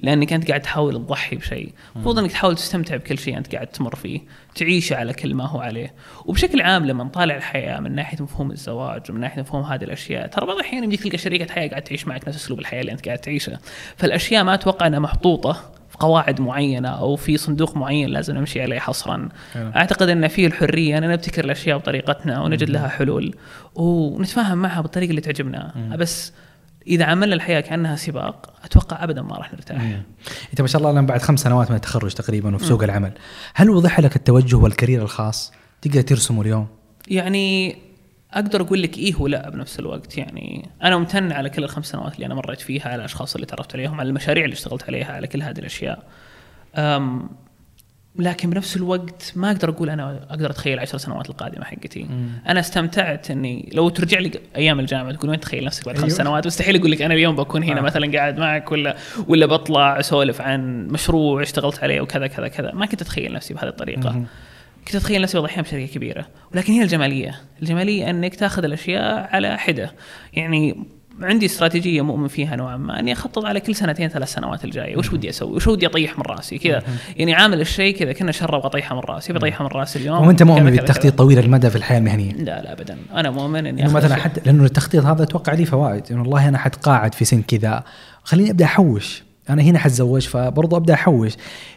لانك 0.01 0.33
انت 0.33 0.49
قاعد 0.49 0.61
تحاول 0.61 0.95
تضحي 0.95 1.37
بشيء. 1.37 1.73
المفروض 1.95 2.19
إنك 2.19 2.33
تحاول 2.33 2.57
تستمتع 2.57 2.97
بكل 2.97 3.19
شيء 3.19 3.39
أنت 3.39 3.55
قاعد 3.55 3.67
تمر 3.67 3.95
فيه 3.95 4.21
تعيش 4.55 4.93
على 4.93 5.13
كل 5.13 5.35
ما 5.35 5.47
هو 5.47 5.61
عليه. 5.61 5.95
وبشكل 6.25 6.61
عام 6.61 6.87
لما 6.87 7.05
نطالع 7.05 7.37
الحياة 7.37 7.81
من 7.81 7.95
ناحية 7.95 8.23
مفهوم 8.23 8.51
الزواج 8.51 9.11
ومن 9.11 9.21
ناحية 9.21 9.41
مفهوم 9.41 9.63
هذه 9.63 9.85
الأشياء 9.85 10.27
ترى 10.27 10.47
بعض 10.47 10.57
الأحيان 10.57 10.85
يمديك 10.85 11.03
تلقى 11.03 11.19
شريكة 11.19 11.55
حياة 11.55 11.69
قاعد 11.69 11.83
تعيش 11.83 12.07
معك 12.07 12.29
نفس 12.29 12.37
أسلوب 12.37 12.59
الحياة 12.59 12.81
اللي 12.81 12.93
أنت 12.93 13.07
قاعد 13.07 13.19
تعيشه. 13.19 13.59
فالأشياء 13.97 14.45
ما 14.45 14.55
أتوقع 14.55 14.87
إنها 14.87 14.99
محطوطة 14.99 15.53
في 15.91 15.99
قواعد 16.01 16.41
معينة 16.41 16.89
أو 16.89 17.17
في 17.17 17.37
صندوق 17.37 17.77
معين 17.77 18.09
لازم 18.09 18.35
نمشي 18.35 18.63
عليه 18.63 18.79
حصرا. 18.79 19.29
حلو. 19.55 19.71
أعتقد 19.77 20.09
إن 20.09 20.29
فيه 20.29 20.47
الحرية 20.47 20.99
ان 20.99 21.09
نبتكر 21.09 21.45
الأشياء 21.45 21.79
بطريقتنا 21.79 22.41
ونجد 22.41 22.71
لها 22.71 22.89
حلول. 22.89 23.35
ونتفاهم 23.75 24.59
معها 24.59 24.81
بالطريقة 24.81 25.11
اللي 25.11 25.21
تعجبنا. 25.21 25.73
بس 25.99 26.33
إذا 26.87 27.05
عملنا 27.05 27.35
الحياة 27.35 27.61
كأنها 27.61 27.97
سباق 27.97 28.55
أتوقع 28.65 29.05
ابدا 29.05 29.23
ما 29.23 29.37
راح 29.37 29.53
نرتاح. 29.53 30.01
أنت 30.51 30.61
ما 30.61 30.67
شاء 30.67 30.79
الله 30.79 30.91
الان 30.91 31.07
بعد 31.07 31.23
خمس 31.23 31.41
سنوات 31.41 31.71
من 31.71 31.77
التخرج 31.77 32.15
تقريبا 32.15 32.55
وفي 32.55 32.65
سوق 32.65 32.83
العمل. 32.83 33.13
هل 33.55 33.71
وضح 33.71 34.01
لك 34.01 34.17
التوجه 34.17 34.57
والكارير 34.57 35.03
الخاص؟ 35.03 35.53
تقدر 35.83 36.01
ترسمه 36.01 36.43
اليوم؟ 36.43 36.67
يعني 37.09 37.77
أقدر 38.33 38.61
أقول 38.61 38.83
لك 38.83 38.99
إيه 38.99 39.15
ولا 39.17 39.51
بنفس 39.51 39.79
الوقت. 39.79 40.19
يعني 40.19 40.69
أنا 40.83 40.97
ممتن 40.97 41.33
على 41.33 41.51
كل 41.51 41.65
الخمس 41.65 41.87
سنوات 41.87 42.15
اللي 42.15 42.27
أنا 42.27 42.35
مريت 42.35 42.61
فيها 42.61 42.89
على 42.89 42.95
الأشخاص 42.95 43.35
اللي 43.35 43.47
تعرفت 43.47 43.75
عليهم 43.75 44.01
على 44.01 44.09
المشاريع 44.09 44.45
اللي 44.45 44.55
اشتغلت 44.55 44.85
عليها 44.85 45.13
على 45.13 45.27
كل 45.27 45.43
هذه 45.43 45.59
الأشياء. 45.59 46.03
أم 46.75 47.31
لكن 48.19 48.51
بنفس 48.51 48.77
الوقت 48.77 49.33
ما 49.37 49.51
أقدر 49.51 49.69
أقول 49.71 49.91
أنا 49.91 50.27
أقدر 50.31 50.51
أتخيل 50.51 50.79
عشر 50.79 50.99
سنوات 50.99 51.31
القادمة 51.31 51.65
حقتي. 51.65 52.07
أنا 52.49 52.61
استمتعت 52.61 53.31
إني 53.31 53.71
لو 53.73 53.89
ترجع 53.89 54.19
لي 54.19 54.31
أيام 54.57 54.81
الجامعة 54.81 55.13
تقول 55.13 55.31
وين 55.31 55.41
تخيل 55.41 55.65
نفسك 55.65 55.87
بعد 55.87 55.97
خمس 55.97 56.05
أيوه. 56.05 56.17
سنوات؟ 56.17 56.47
مستحيل 56.47 56.77
أقول 56.77 56.91
لك 56.91 57.03
أنا 57.03 57.15
اليوم 57.15 57.37
بكون 57.37 57.63
هنا 57.63 57.81
آه. 57.81 57.83
مثلا 57.83 58.13
قاعد 58.13 58.39
معك 58.39 58.73
ولا 58.73 58.97
ولا 59.29 59.47
بطلع 59.47 60.01
أسولف 60.01 60.41
عن 60.41 60.87
مشروع 60.87 61.43
اشتغلت 61.43 61.83
عليه 61.83 62.01
وكذا 62.01 62.27
كذا 62.27 62.49
كذا. 62.49 62.73
ما 62.73 62.87
كنت 62.87 63.03
أتخيل 63.03 63.33
نفسي 63.33 63.55
بهذه 63.55 63.69
الطريقة. 63.69 64.11
مهم. 64.11 64.27
كنت 64.87 64.95
أتخيل 64.95 65.23
نفسي 65.23 65.37
والله 65.37 65.51
أحيانا 65.51 65.69
بشركة 65.69 65.87
كبيرة. 65.87 66.27
ولكن 66.55 66.73
هي 66.73 66.83
الجمالية. 66.83 67.41
الجمالية 67.63 68.11
إنك 68.11 68.35
تاخذ 68.35 68.65
الأشياء 68.65 69.29
على 69.33 69.59
حدة. 69.59 69.93
يعني 70.33 70.85
عندي 71.23 71.47
استراتيجية 71.47 72.03
مؤمن 72.03 72.29
فيها 72.29 72.57
نوعا 72.57 72.77
ما 72.77 73.01
إني 73.01 73.13
أخطط 73.13 73.45
على 73.45 73.61
كل 73.61 73.75
سنتين 73.75 74.09
ثلاث 74.09 74.33
سنوات 74.33 74.65
الجاية. 74.65 74.97
وش 74.97 75.13
ودي 75.13 75.31
أسوي؟ 75.31 75.57
وش 75.57 75.67
ودي 75.67 75.87
أطيح 75.87 76.19
من 76.19 76.25
رأسي؟ 76.27 76.59
كذا. 76.59 76.83
يعني 77.17 77.35
عامل 77.35 77.61
الشيء 77.61 77.97
كذا 77.97 78.13
كنا 78.13 78.33
شره 78.33 78.57
أبغى 78.57 78.67
اطيحه 78.67 78.95
من 78.95 79.01
رأسي 79.01 79.33
بطيحه 79.33 79.65
من 79.65 79.71
رأسي 79.71 79.99
اليوم. 79.99 80.27
وأنت 80.27 80.43
مؤمن 80.43 80.71
بالتخطيط. 80.71 81.19
طويل 81.19 81.39
المدى 81.39 81.71
في 81.71 81.77
الحياة 81.77 81.99
المهنية؟ 81.99 82.33
لا 82.33 82.63
لا 82.63 82.73
ابدا. 82.73 82.99
أنا 83.15 83.31
مؤمن 83.31 83.67
إني 83.67 83.85
مثلا. 83.85 84.15
حتى 84.15 84.41
لأنه 84.47 84.65
التخطيط 84.65 85.05
هذا 85.05 85.23
أتوقع 85.23 85.53
لي 85.53 85.65
فوائد. 85.65 86.03
انه 86.11 86.21
والله 86.21 86.49
أنا 86.49 86.59
حتقاعد 86.59 87.15
في 87.15 87.25
سن 87.25 87.43
كذا. 87.43 87.85
خليني 88.25 88.51
أبدأ 88.51 88.65
أحوش. 88.65 89.23
أنا 89.51 89.63
هنا 89.63 89.79
حتزوج 89.79 90.23
فبرضه 90.27 90.77
أبدأ 90.77 90.95
أحوش. 90.95 91.33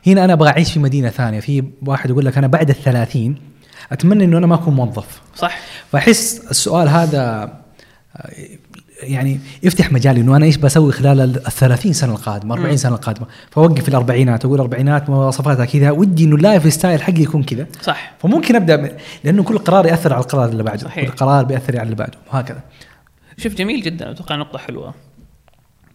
هنا 0.07 0.25
أنا 0.25 0.33
أبغى 0.33 0.49
أعيش 0.49 0.73
في 0.73 0.79
مدينة 0.79 1.09
ثانية. 1.09 1.39
في 1.39 1.63
واحد 1.85 2.09
يقول 2.09 2.25
لك 2.25 2.37
أنا 2.37 2.47
بعد 2.47 2.69
الثلاثين 2.69 3.35
أتمنى 3.91 4.23
إنه 4.23 4.37
أنا 4.37 4.47
ما 4.47 4.55
أكون 4.55 4.73
موظف. 4.73 5.21
صح. 5.35 5.57
فأحس 5.91 6.47
السؤال 6.51 6.89
هذا 6.89 7.53
يعني 9.03 9.39
يفتح 9.63 9.91
مجال 9.91 10.17
إنه 10.17 10.35
أنا 10.37 10.45
إيش 10.45 10.57
بسوي 10.57 10.91
خلال 10.91 11.19
ال 11.21 11.43
30 11.51 11.93
سنة 11.93 12.11
القادمة 12.13 12.55
40 12.55 12.77
سنة 12.77 12.95
القادمة. 12.95 13.27
فأوقف 13.51 13.81
في 13.83 13.89
الأربعينات 13.89 14.45
أقول 14.45 14.59
أربعينات 14.59 15.09
مواصفاتها 15.09 15.65
كذا 15.65 15.91
ودي 15.91 16.23
إنه 16.23 16.35
ال 16.35 16.73
lifestyle 16.73 17.01
حقي 17.01 17.21
يكون 17.21 17.43
كذا. 17.43 17.67
صح. 17.81 18.13
فممكن 18.19 18.55
أبدأ 18.55 18.77
م- 18.77 18.89
لأنه 19.23 19.43
كل 19.43 19.57
قرار 19.57 19.85
يأثر 19.85 20.13
على 20.13 20.23
القرار 20.23 20.49
اللي 20.49 20.63
بعده 20.63 20.83
صحيح. 20.83 21.05
كل 21.09 21.15
قرار 21.15 21.45
بيأثر 21.45 21.73
على 21.79 21.83
اللي 21.85 21.95
بعده 21.95 22.17
وهكذا. 22.33 22.59
شوف 23.37 23.53
جميل 23.55 23.81
جدا 23.81 24.11
أتوقع 24.11 24.35
نقطة 24.35 24.57
حلوة. 24.59 24.93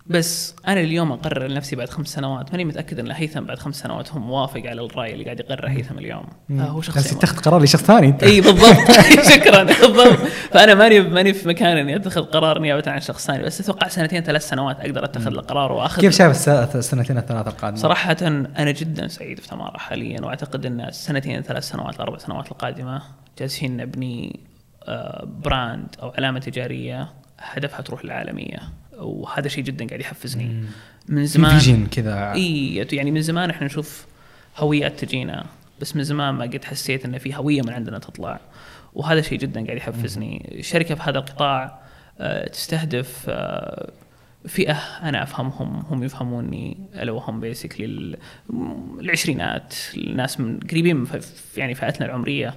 بس 0.07 0.55
أنا 0.69 0.81
اليوم 0.81 1.13
أقرر 1.13 1.47
لنفسي 1.47 1.77
بعد 1.77 1.89
خمس 1.89 2.09
سنوات 2.09 2.51
ماني 2.51 2.65
متأكد 2.65 2.99
إن 2.99 3.11
هيثم 3.11 3.41
بعد 3.41 3.59
خمس 3.59 3.77
سنوات 3.77 4.13
هو 4.13 4.19
موافق 4.21 4.61
على 4.67 4.81
الرأي 4.85 5.13
اللي 5.13 5.25
قاعد 5.25 5.41
يقرره 5.41 5.69
هيثم 5.69 5.99
اليوم. 5.99 6.27
فهو 6.49 6.79
بس 6.81 6.87
شخص 6.87 7.13
اتخذ 7.13 7.37
قرار 7.43 7.63
لشخص 7.63 7.83
ثاني 7.83 8.07
أنت. 8.07 8.23
إي 8.23 8.41
بالضبط. 8.41 8.91
شكرا 9.35 9.63
بالضبط. 9.63 10.19
فأنا 10.51 10.75
ماني 10.75 11.01
ماني 11.01 11.33
في 11.33 11.49
مكان 11.49 11.77
إني 11.77 11.97
أتخذ 11.97 12.23
قرار 12.23 12.59
نيابه 12.59 12.91
عن 12.91 13.01
شخص 13.01 13.27
ثاني 13.27 13.43
بس 13.43 13.61
أتوقع 13.61 13.89
سنتين 13.89 14.23
ثلاث 14.23 14.49
سنوات 14.49 14.81
أقدر 14.81 15.05
أتخذ 15.05 15.27
القرار 15.27 15.73
وأخذ 15.73 16.01
كيف 16.01 16.17
شايف 16.17 16.31
الس- 16.31 16.49
السنتين 16.77 17.19
الثلاث 17.19 17.47
القادمة؟ 17.47 17.79
صراحة 17.79 18.17
أنا 18.23 18.71
جدا 18.71 19.09
سعيد 19.09 19.41
في 19.41 19.49
تمارا 19.49 19.79
حاليا 19.79 20.21
وأعتقد 20.21 20.67
أن 20.67 20.81
السنتين 20.81 21.43
ثلاث 21.43 21.69
سنوات 21.69 21.95
الأربع 21.97 22.19
سنوات 22.19 22.53
القادمة 22.53 23.03
جالسين 23.39 23.77
نبني 23.77 24.41
آه، 24.89 25.25
brand 25.45 25.87
أو 26.03 26.13
علامة 26.19 26.39
تجارية 26.41 27.09
هدفها 27.39 27.81
تروح 27.81 28.05
للعالمية. 28.05 28.59
وهذا 28.99 29.49
شيء 29.49 29.65
جدا 29.65 29.87
قاعد 29.87 30.01
يحفزني. 30.01 30.65
من 31.09 31.27
زمان 31.27 31.59
vision 31.59 31.87
كذا. 31.87 32.33
إي 32.33 32.87
يعني 32.93 33.11
من 33.11 33.23
زمان 33.23 33.51
إحنا 33.51 33.67
نشوف 33.67 34.07
هويات 34.57 35.05
تجينا 35.05 35.47
بس 35.81 35.97
من 35.97 36.05
زمان 36.05 36.35
ما 36.35 36.45
قد 36.45 36.65
حسيت 36.65 37.05
إن 37.05 37.19
في 37.19 37.37
هوية 37.37 37.63
من 37.63 37.71
عندنا 37.73 37.99
تطلع. 37.99 38.41
وهذا 38.95 39.21
شيء 39.21 39.39
جدا 39.39 39.65
قاعد 39.65 39.77
يحفزني. 39.77 40.55
الشركة 40.59 40.95
في 40.95 41.03
هذا 41.03 41.19
القطاع 41.19 41.83
آه، 42.21 42.49
تستهدف 42.49 43.25
آه، 43.29 43.91
فئة 44.49 44.73
أنا 45.03 45.23
أفهمهم 45.23 45.83
هم 45.91 46.03
يفهموني 46.03 46.77
الا 46.95 47.13
وهم 47.13 47.41
basically 47.41 48.17
العشرينات 49.01 49.75
الناس 49.97 50.41
من 50.41 50.61
قريبين 50.61 50.97
من 50.97 51.07
يعني 51.57 51.75
فئتنا 51.75 52.07
العمرية. 52.07 52.55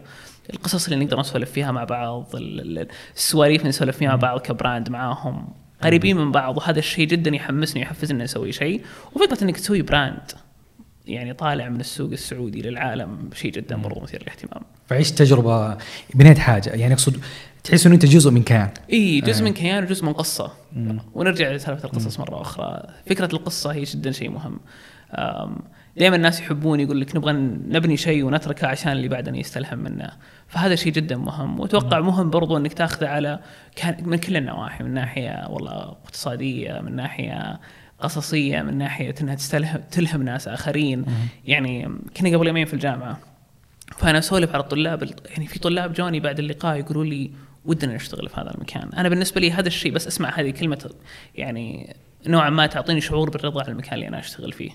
القصص 0.54 0.88
اللي 0.88 1.06
نقدر 1.06 1.20
نسولف 1.20 1.52
فيها 1.52 1.72
مع 1.72 1.84
بعض 1.84 2.36
ال- 2.36 2.80
ال- 2.80 2.88
السواليف 3.16 3.60
اللي 3.62 3.70
نسولف 3.70 3.98
فيها 3.98 4.10
مع 4.10 4.16
بعض 4.16 4.40
ك 4.40 4.48
brand 4.48 4.90
معاهم. 4.90 5.48
قريبين 5.82 6.18
من 6.18 6.32
بعض 6.32 6.58
وهذا 6.58 6.80
الشيء 6.80 7.08
جدا 7.08 7.36
يحمسني 7.36 7.82
ويحفزني 7.82 8.24
نسوي 8.24 8.52
شيء. 8.52 8.82
وفكرة 9.14 9.44
إنك 9.44 9.58
تسوي 9.58 9.82
brand 9.82 10.32
يعني 11.08 11.34
طالع 11.34 11.70
من 11.70 11.80
السوق 11.80 12.12
السعودي 12.12 12.62
للعالم 12.62 13.30
شيء 13.34 13.52
جدا 13.52 13.76
برضو 13.76 14.00
مثير 14.00 14.22
للاهتمام. 14.22 14.62
فعشت 14.88 15.18
تجربة 15.18 15.78
بنيت 16.14 16.38
حاجة. 16.38 16.70
يعني 16.70 16.94
أقصد 16.94 17.18
تحس 17.64 17.86
إنه 17.86 17.96
أنت 17.96 18.06
جزء 18.06 18.32
من 18.32 18.44
كيان. 18.44 18.70
إي 18.94 19.22
جزء 19.22 19.44
من 19.44 19.54
كيان 19.54 19.84
وجزء 19.84 20.06
من 20.06 20.14
قصة. 20.14 20.52
ونرجع 21.14 21.52
لسالفة 21.52 21.86
القصص 21.86 22.20
مرة 22.20 22.42
أخرى. 22.42 22.84
فكرة 23.10 23.30
القصة 23.34 23.74
هي 23.74 23.84
جدا 23.84 24.12
شيء 24.12 24.30
مهم. 24.30 24.60
دائما 25.98 26.16
الناس 26.16 26.40
يحبون 26.40 26.80
يقول 26.80 27.02
لك 27.02 27.16
نبغى 27.16 27.34
نبني 27.34 27.98
شيء 27.98 28.24
ونتركه 28.24 28.68
عشان 28.68 28.92
اللي 28.92 29.08
بعدنا 29.08 29.38
يستلهم 29.38 29.80
منه. 29.80 30.12
فهذا 30.48 30.76
شيء 30.76 30.94
جدا 30.94 31.18
مهم. 31.18 31.60
وأتوقع 31.60 32.00
مهم 32.00 32.30
برضو 32.30 32.58
إنك 32.58 32.74
تأخذه 32.74 33.08
على 33.08 33.40
من 34.02 34.18
كل 34.18 34.38
النواحي 34.38 34.84
من 34.84 34.94
ناحية 34.94 35.48
والله 35.50 35.72
اقتصادية 35.72 36.80
من 36.80 36.96
ناحية 36.96 37.60
قصصية 38.00 38.62
من 38.62 38.78
ناحية 38.78 39.16
إنها 39.22 39.36
تستلهم 39.36 39.82
تلهم 39.92 40.24
ناس 40.24 40.48
آخرين. 40.48 41.06
يعني 41.46 41.90
كنا 42.18 42.38
قبل 42.38 42.48
يومين 42.48 42.66
في 42.66 42.74
الجامعة 42.74 43.20
فأنا 43.98 44.20
أسولف 44.20 44.54
على 44.54 44.64
الطلاب 44.64 45.04
يعني 45.30 45.48
في 45.48 45.60
طلاب 45.60 45.94
جوني 45.94 46.20
بعد 46.20 46.40
اللقاء 46.40 46.78
يقولوا 46.78 47.06
لي 47.06 47.32
ودنا 47.66 47.96
نشتغل 47.96 48.30
في 48.30 48.42
هذا 48.42 48.52
المكان. 48.56 48.90
أنا 48.98 49.10
بالنسبة 49.10 49.42
لي 49.42 49.52
هذا 49.52 49.68
الشيء 49.68 49.92
بس 49.92 50.08
أسمع 50.08 50.40
هذه 50.40 50.50
كلمة 50.50 50.90
يعني 51.36 51.96
نوعا 52.28 52.50
ما 52.50 52.68
تعطيني 52.68 53.02
شعور 53.02 53.30
بالرضا 53.30 53.62
على 53.62 53.72
المكان 53.72 53.94
اللي 53.94 54.08
أنا 54.08 54.20
أشتغل 54.20 54.52
فيه. 54.52 54.72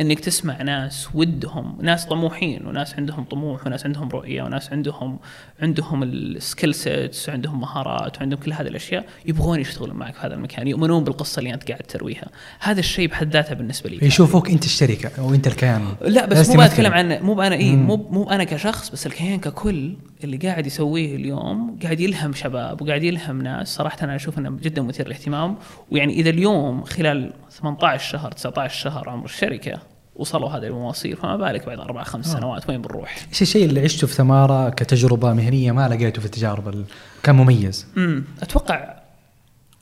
إنك 0.00 0.20
تسمع 0.20 0.62
ناس 0.62 1.08
ودهم 1.14 1.78
ناس 1.82 2.06
طموحين 2.06 2.66
وناس 2.66 2.94
عندهم 2.94 3.24
طموح 3.24 3.66
وناس 3.66 3.86
عندهم 3.86 4.08
رؤية 4.08 4.42
وناس 4.42 4.72
عندهم 4.72 5.18
عندهم 5.62 6.02
ال 6.02 6.14
skill 6.14 6.74
sets 6.74 7.28
وعندهم 7.28 7.60
مهارات 7.60 8.18
وعندهم 8.18 8.40
كل 8.40 8.52
هذه 8.52 8.66
الأشياء 8.66 9.04
يبغون 9.26 9.60
يشتغلون 9.60 9.96
معك 9.96 10.14
في 10.14 10.26
هذا 10.26 10.34
المكان 10.34 10.68
يؤمنون 10.68 11.04
بالقصة 11.04 11.38
اللي 11.38 11.54
أنت 11.54 11.68
قاعد 11.68 11.82
ترويها. 11.82 12.28
هذا 12.60 12.80
الشيء 12.80 13.08
بحد 13.08 13.32
ذاته 13.32 13.54
بالنسبة 13.54 13.90
لي 13.90 14.06
يشوفوك 14.06 14.50
أنت 14.50 14.64
الشركة 14.64 15.10
أو 15.18 15.34
أنت 15.34 15.46
الكيان. 15.46 15.84
لا 16.00 16.26
بس 16.26 16.50
مو. 16.50 16.62
بتكلم 16.62 16.92
عن 16.92 17.18
مو 17.22 17.42
أنا 17.42 17.54
اي. 17.54 17.76
مو 17.76 17.96
مو 17.96 18.30
أنا 18.30 18.44
كشخص 18.44 18.90
بس 18.90 19.06
الكيان 19.06 19.38
ككل 19.38 19.94
اللي 20.24 20.36
قاعد 20.36 20.66
يسويه 20.66 21.16
اليوم 21.16 21.78
قاعد 21.82 22.00
يلهم 22.00 22.32
شباب 22.32 22.82
وقاعد 22.82 23.02
يلهم 23.02 23.42
ناس. 23.42 23.76
صراحة 23.76 23.98
أنا 24.02 24.16
أشوف 24.16 24.38
إنه 24.38 24.50
جدا 24.62 24.82
مثير 24.82 25.06
للاهتمام. 25.06 25.56
ويعني 25.90 26.12
إذا 26.12 26.30
اليوم 26.30 26.84
خلال 26.84 27.32
18 27.50 28.10
شهر 28.10 28.32
19 28.32 28.80
شهر 28.80 29.08
عمر 29.08 29.24
الشركة 29.24 29.78
وصلوا 30.18 30.48
هذه 30.50 30.64
المواصيل 30.66 31.16
فما 31.16 31.36
بالك 31.36 31.66
بعد 31.66 31.78
أربع 31.78 32.02
خمس 32.02 32.28
آه. 32.34 32.38
سنوات 32.38 32.68
وين 32.68 32.82
بنروح؟ 32.82 33.16
إيش 33.28 33.42
الشيء 33.42 33.64
اللي 33.64 33.80
عشته 33.80 34.06
في 34.06 34.14
ثمارة 34.14 34.68
كتجربة 34.70 35.32
مهنية 35.32 35.72
ما 35.72 35.88
لقيته 35.88 36.20
في 36.20 36.26
التجارب 36.26 36.68
ال- 36.68 36.84
كان 37.22 37.34
مميز 37.34 37.86
امم 37.96 38.24
أتوقع 38.42 38.96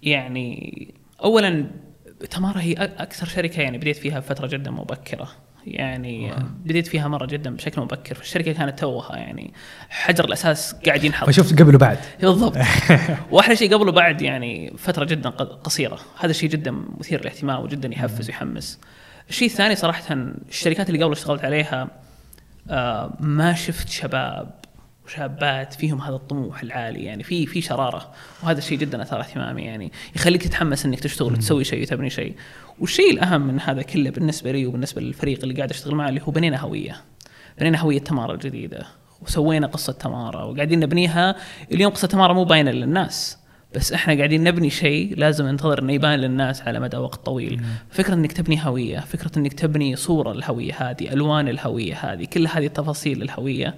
يعني 0.02 0.94
اولا 1.24 1.66
تمارا 2.30 2.60
هي 2.60 2.72
أكثر 2.72 3.26
شركة 3.26 3.60
يعني 3.60 3.78
بديت 3.78 3.96
فيها 3.96 4.18
بفترة 4.18 4.46
جدا 4.46 4.70
مبكرة. 4.70 5.28
يعني 5.66 6.32
بديت 6.64 6.86
فيها 6.86 7.08
مرة 7.08 7.26
جدا 7.26 7.56
بشكل 7.56 7.80
مبكر 7.80 8.14
فالشركة 8.14 8.52
كانت 8.52 8.78
توها 8.78 9.16
يعني 9.16 9.52
حجر 9.90 10.24
الأساس 10.24 10.74
قاعد 10.86 11.04
ينحط. 11.04 11.26
فشفت 11.26 11.62
قبل 11.62 11.74
وبعد 11.74 11.98
بالضبط. 12.22 12.56
وأحلى 13.32 13.56
شيء 13.56 13.74
قبل 13.74 13.88
وبعد 13.88 14.22
يعني 14.22 14.74
فترة 14.78 15.04
جدا 15.04 15.30
قصيرة. 15.30 15.98
هذا 16.18 16.30
الشيء 16.30 16.48
جدا 16.50 16.70
مثير 16.98 17.20
للاهتمام 17.20 17.62
وجدا 17.62 17.88
يحفز 17.92 18.26
ويحمس. 18.26 18.78
الشيء 19.28 19.48
الثاني 19.48 19.76
صراحة 19.76 20.14
الشركات 20.48 20.90
اللي 20.90 21.04
قبل 21.04 21.12
اشتغلت 21.12 21.44
عليها 21.44 21.88
آه، 22.70 23.16
ما 23.20 23.54
شفت 23.54 23.88
شباب 23.88 24.54
وشابات 25.06 25.74
فيهم 25.74 26.00
هذا 26.00 26.14
الطموح 26.14 26.62
العالي 26.62 27.04
يعني 27.04 27.22
في 27.22 27.46
في 27.46 27.60
شرارة. 27.60 28.12
وهذا 28.42 28.58
الشيء 28.58 28.78
جدا 28.78 29.02
أثار 29.02 29.20
اهتمامي 29.20 29.62
يعني 29.62 29.92
يخليك 30.16 30.42
تتحمس 30.42 30.86
إنك 30.86 31.00
تشتغل 31.00 31.32
وتسوي 31.32 31.64
شيء 31.64 31.82
وتبني 31.82 32.10
شيء. 32.10 32.34
والشيء 32.78 33.12
الأهم 33.12 33.46
من 33.46 33.60
هذا 33.60 33.82
كله 33.82 34.10
بالنسبة 34.10 34.52
لي 34.52 34.66
وبالنسبة 34.66 35.00
للفريق 35.00 35.42
اللي 35.42 35.54
قاعد 35.54 35.70
أشتغل 35.70 35.94
معه 35.94 36.08
اللي 36.08 36.20
هو 36.22 36.32
بنينا 36.32 36.60
هوية. 36.60 36.96
بنينا 37.58 37.78
هوية 37.78 37.98
تمارا 37.98 38.34
الجديده 38.34 38.86
وسوينا 39.22 39.66
قصة 39.66 39.92
تمارا 39.92 40.44
وقاعدين 40.44 40.80
نبنيها. 40.80 41.36
اليوم 41.72 41.92
قصة 41.92 42.08
تمارا 42.08 42.32
مو 42.32 42.44
باينة 42.44 42.70
للناس. 42.70 43.38
بس 43.74 43.92
إحنا 43.92 44.14
قاعدين 44.14 44.44
نبني 44.44 44.70
شيء 44.70 45.14
لازم 45.16 45.46
ننتظر 45.46 45.82
إنه 45.82 45.92
يبان 45.92 46.18
للناس 46.18 46.62
على 46.62 46.80
مدى 46.80 46.96
وقت 46.96 47.26
طويل. 47.26 47.60
فكرة 47.90 48.14
إنك 48.14 48.32
تبني 48.32 48.66
هوية 48.66 48.98
فكرة 48.98 49.38
إنك 49.38 49.52
تبني 49.52 49.96
صورة 49.96 50.32
الهويه 50.32 50.74
هذه 50.74 51.12
ألوان 51.12 51.48
الهوية 51.48 51.94
هذه 51.94 52.24
كل 52.24 52.46
هذه 52.46 52.66
التفاصيل 52.66 53.22
الهويه 53.22 53.74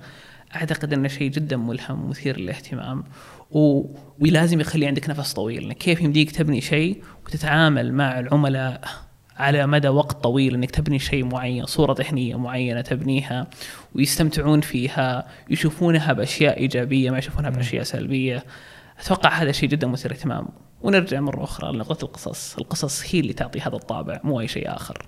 أعتقد 0.57 0.92
إنه 0.92 1.09
شيء 1.09 1.30
جدا 1.30 1.57
ملهم 1.57 2.05
ومثير 2.05 2.40
للاهتمام. 2.40 3.05
و... 3.51 3.84
ولازم 4.20 4.61
يخلي 4.61 4.86
عندك 4.86 5.11
نفس 5.11 5.32
طويل. 5.32 5.64
إنك 5.64 5.76
كيف 5.76 6.01
يمديك 6.01 6.30
تبني 6.30 6.61
شيء 6.61 7.03
وتتعامل 7.26 7.92
مع 7.92 8.20
العملاء 8.20 8.80
على 9.36 9.66
مدى 9.66 9.88
وقت 9.88 10.22
طويل 10.22 10.55
إنك 10.55 10.70
تبني 10.70 10.99
شيء 10.99 11.24
معين، 11.24 11.66
صورة 11.66 11.94
ذهنية 11.99 12.38
معينة 12.38 12.80
تبنيها 12.80 13.47
ويستمتعون 13.94 14.61
فيها، 14.61 15.26
يشوفونها 15.51 16.12
بأشياء 16.12 16.59
إيجابية 16.59 17.11
ما 17.11 17.18
يشوفونها 17.18 17.51
بأشياء 17.51 17.82
سلبية. 17.82 18.44
أتوقع 19.01 19.30
هذا 19.30 19.53
شيء 19.53 19.68
جدا 19.68 19.86
مثير 19.86 20.12
اهتمام 20.12 20.47
ونرجع 20.82 21.20
مرة 21.20 21.44
أخرى 21.44 21.72
لنقطه 21.72 22.05
القصص، 22.05 22.57
القصص 22.59 23.03
هي 23.11 23.20
اللي 23.20 23.32
تعطي 23.32 23.61
هذا 23.61 23.76
الطابع 23.76 24.20
مو 24.24 24.40
أي 24.40 24.49
شيء 24.49 24.76
آخر. 24.76 25.07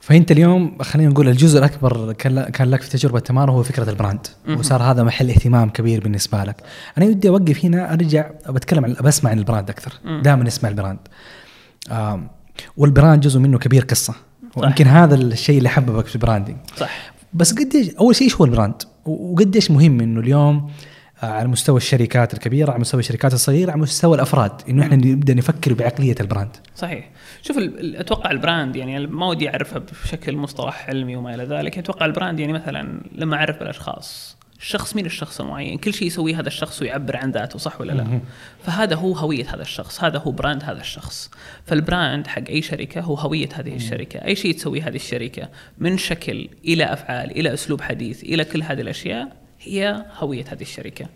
فأنت 0.00 0.32
اليوم 0.32 0.78
خلينا 0.82 1.10
نقول 1.10 1.28
الجزء 1.28 1.58
الأكبر 1.58 2.12
كان 2.12 2.70
لك 2.70 2.82
في 2.82 2.90
تجربة 2.90 3.18
تمارا 3.18 3.52
هو 3.52 3.62
فكرة 3.62 3.90
ال 3.90 3.95
brand. 3.95 4.26
وصار 4.48 4.82
هذا 4.82 5.02
محل 5.02 5.30
اهتمام 5.30 5.70
كبير 5.70 6.00
بالنسبة 6.00 6.44
لك. 6.44 6.56
أنا 6.98 7.06
ودي 7.06 7.28
أوقف 7.28 7.64
هنا 7.64 7.92
أرجع 7.92 8.30
بتكلم 8.48 8.84
عن 8.84 8.92
بسمع 8.92 9.30
عن 9.30 9.38
ال 9.38 9.43
brand 9.43 9.70
أكثر. 9.70 9.92
دائما 10.22 10.48
اسمع 10.48 10.68
ال 10.68 10.72
brand. 10.72 10.98
وال 12.76 12.89
brand 12.89 13.20
جزء 13.20 13.40
منه 13.40 13.58
كبير 13.58 13.84
قصة 13.84 14.14
ويمكن 14.56 14.86
هذا 14.86 15.14
الشيء 15.14 15.58
اللي 15.58 15.68
حببك 15.68 16.06
في 16.06 16.14
ال 16.14 16.18
branding. 16.18 16.56
صح 16.76 17.12
بس 17.34 17.52
قديش 17.52 17.90
أول 17.94 18.16
شيء 18.16 18.26
إيش 18.26 18.36
هو 18.36 18.44
ال 18.44 18.49
brand؟ 18.49 18.82
وقديش 19.04 19.70
مهم 19.70 20.00
إنه 20.00 20.20
اليوم 20.20 20.70
على 21.22 21.48
مستوى 21.48 21.76
الشركات 21.76 22.34
الكبيرة، 22.34 22.70
على 22.70 22.80
مستوى 22.80 23.00
الشركات 23.00 23.34
الصغيرة، 23.34 23.70
على 23.70 23.80
مستوى 23.80 24.16
الأفراد، 24.16 24.52
إنه 24.68 24.82
إحنا 24.82 24.96
نبدأ 24.96 25.34
نفكر 25.34 25.74
بعقلية 25.74 26.14
ال 26.20 26.25
brand. 26.25 26.56
صحيح. 26.76 27.10
شوف 27.42 27.56
أتوقع 27.94 28.30
ال 28.30 28.38
brand 28.38 28.76
يعني 28.76 29.06
ما 29.06 29.26
ودي 29.26 29.48
أعرفها 29.48 29.78
بشكل 30.04 30.36
مصطلح 30.36 30.88
علمي 30.88 31.16
وما 31.16 31.34
إلى 31.34 31.44
ذلك. 31.44 31.78
أتوقع 31.78 32.06
ال 32.06 32.12
brand 32.12 32.40
يعني 32.40 32.52
مثلا 32.52 33.00
لما 33.12 33.36
أعرف 33.36 33.58
بالأشخاص 33.58 34.36
الشخص 34.58 34.96
مين 34.96 35.06
الشخص 35.06 35.40
المعين؟ 35.40 35.78
كل 35.78 35.94
شيء 35.94 36.06
يسويه 36.06 36.40
هذا 36.40 36.48
الشخص 36.48 36.82
ويعبر 36.82 37.16
عن 37.16 37.30
ذاته 37.30 37.58
صح 37.58 37.80
ولا 37.80 37.92
لا. 37.92 38.20
فهذا 38.62 38.96
هو 38.96 39.12
هوية 39.12 39.54
هذا 39.54 39.62
الشخص 39.62 40.04
هذا 40.04 40.18
هو 40.18 40.30
brand 40.30 40.62
هذا 40.64 40.80
الشخص. 40.80 41.30
فال 41.64 41.82
brand 41.82 42.26
حق 42.26 42.48
أي 42.48 42.62
شركة 42.62 43.00
هو 43.00 43.14
هوية 43.14 43.48
هذه 43.54 43.76
الشركة. 43.76 44.24
أي 44.24 44.36
شيء 44.36 44.54
تسويه 44.54 44.88
هذه 44.88 44.96
الشركة 44.96 45.48
من 45.78 45.98
شكل 45.98 46.48
إلى 46.64 46.84
أفعال 46.84 47.30
إلى 47.30 47.54
أسلوب 47.54 47.80
حديث 47.80 48.22
إلى 48.22 48.44
كل 48.44 48.62
هذه 48.62 48.80
الأشياء 48.80 49.45
هي 49.60 50.04
هوية 50.18 50.44
هذه 50.48 50.62
الشركة. 50.62 51.06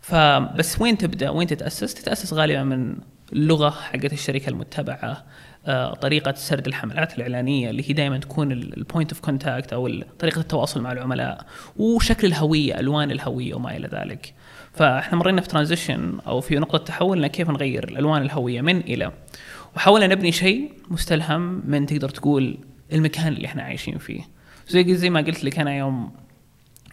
فبس 0.00 0.80
وين 0.80 0.98
تبدأ؟ 0.98 1.30
وين 1.30 1.46
تتأسس؟ 1.46 1.94
تتأسس 1.94 2.32
غالبا 2.32 2.62
من 2.62 2.96
اللغة 3.32 3.70
حقت 3.70 4.12
الشركة 4.12 4.48
المتبعة 4.48 5.24
آه، 5.66 5.94
طريقة 5.94 6.32
سرد 6.36 6.66
الحملات 6.66 7.16
الإعلانية 7.18 7.70
اللي 7.70 7.88
هي 7.90 7.92
دائما 7.92 8.18
تكون 8.18 8.52
ال 8.52 8.62
point 8.62 9.12
of 9.12 9.20
contact 9.20 9.72
أو 9.72 9.86
ال- 9.86 10.16
طريقة 10.18 10.40
التواصل 10.40 10.80
مع 10.80 10.92
العملاء 10.92 11.46
وشكل 11.76 12.26
الهوية 12.26 12.80
ألوان 12.80 13.10
الهوية 13.10 13.54
وما 13.54 13.76
إلى 13.76 13.88
ذلك. 13.88 14.34
فإحنا 14.74 15.18
مرينا 15.18 15.40
في 15.40 15.48
ترانزيشن 15.48 16.18
أو 16.26 16.40
في 16.40 16.56
نقطة 16.58 16.78
تحول 16.78 17.26
كيف 17.26 17.50
نغير 17.50 17.88
الألوان 17.88 18.22
الهوية 18.22 18.60
من 18.60 18.80
إلى. 18.80 19.12
وحاولنا 19.76 20.06
نبني 20.06 20.32
شيء 20.32 20.72
مستلهم 20.88 21.62
من 21.66 21.86
تقدر 21.86 22.08
تقول 22.08 22.58
المكان 22.92 23.28
اللي 23.32 23.46
إحنا 23.46 23.62
عايشين 23.62 23.98
فيه. 23.98 24.20
زي 24.68 24.94
زي 24.94 25.10
ما 25.10 25.20
قلت 25.20 25.44
لك 25.44 25.58
أنا 25.58 25.76
يوم 25.78 26.12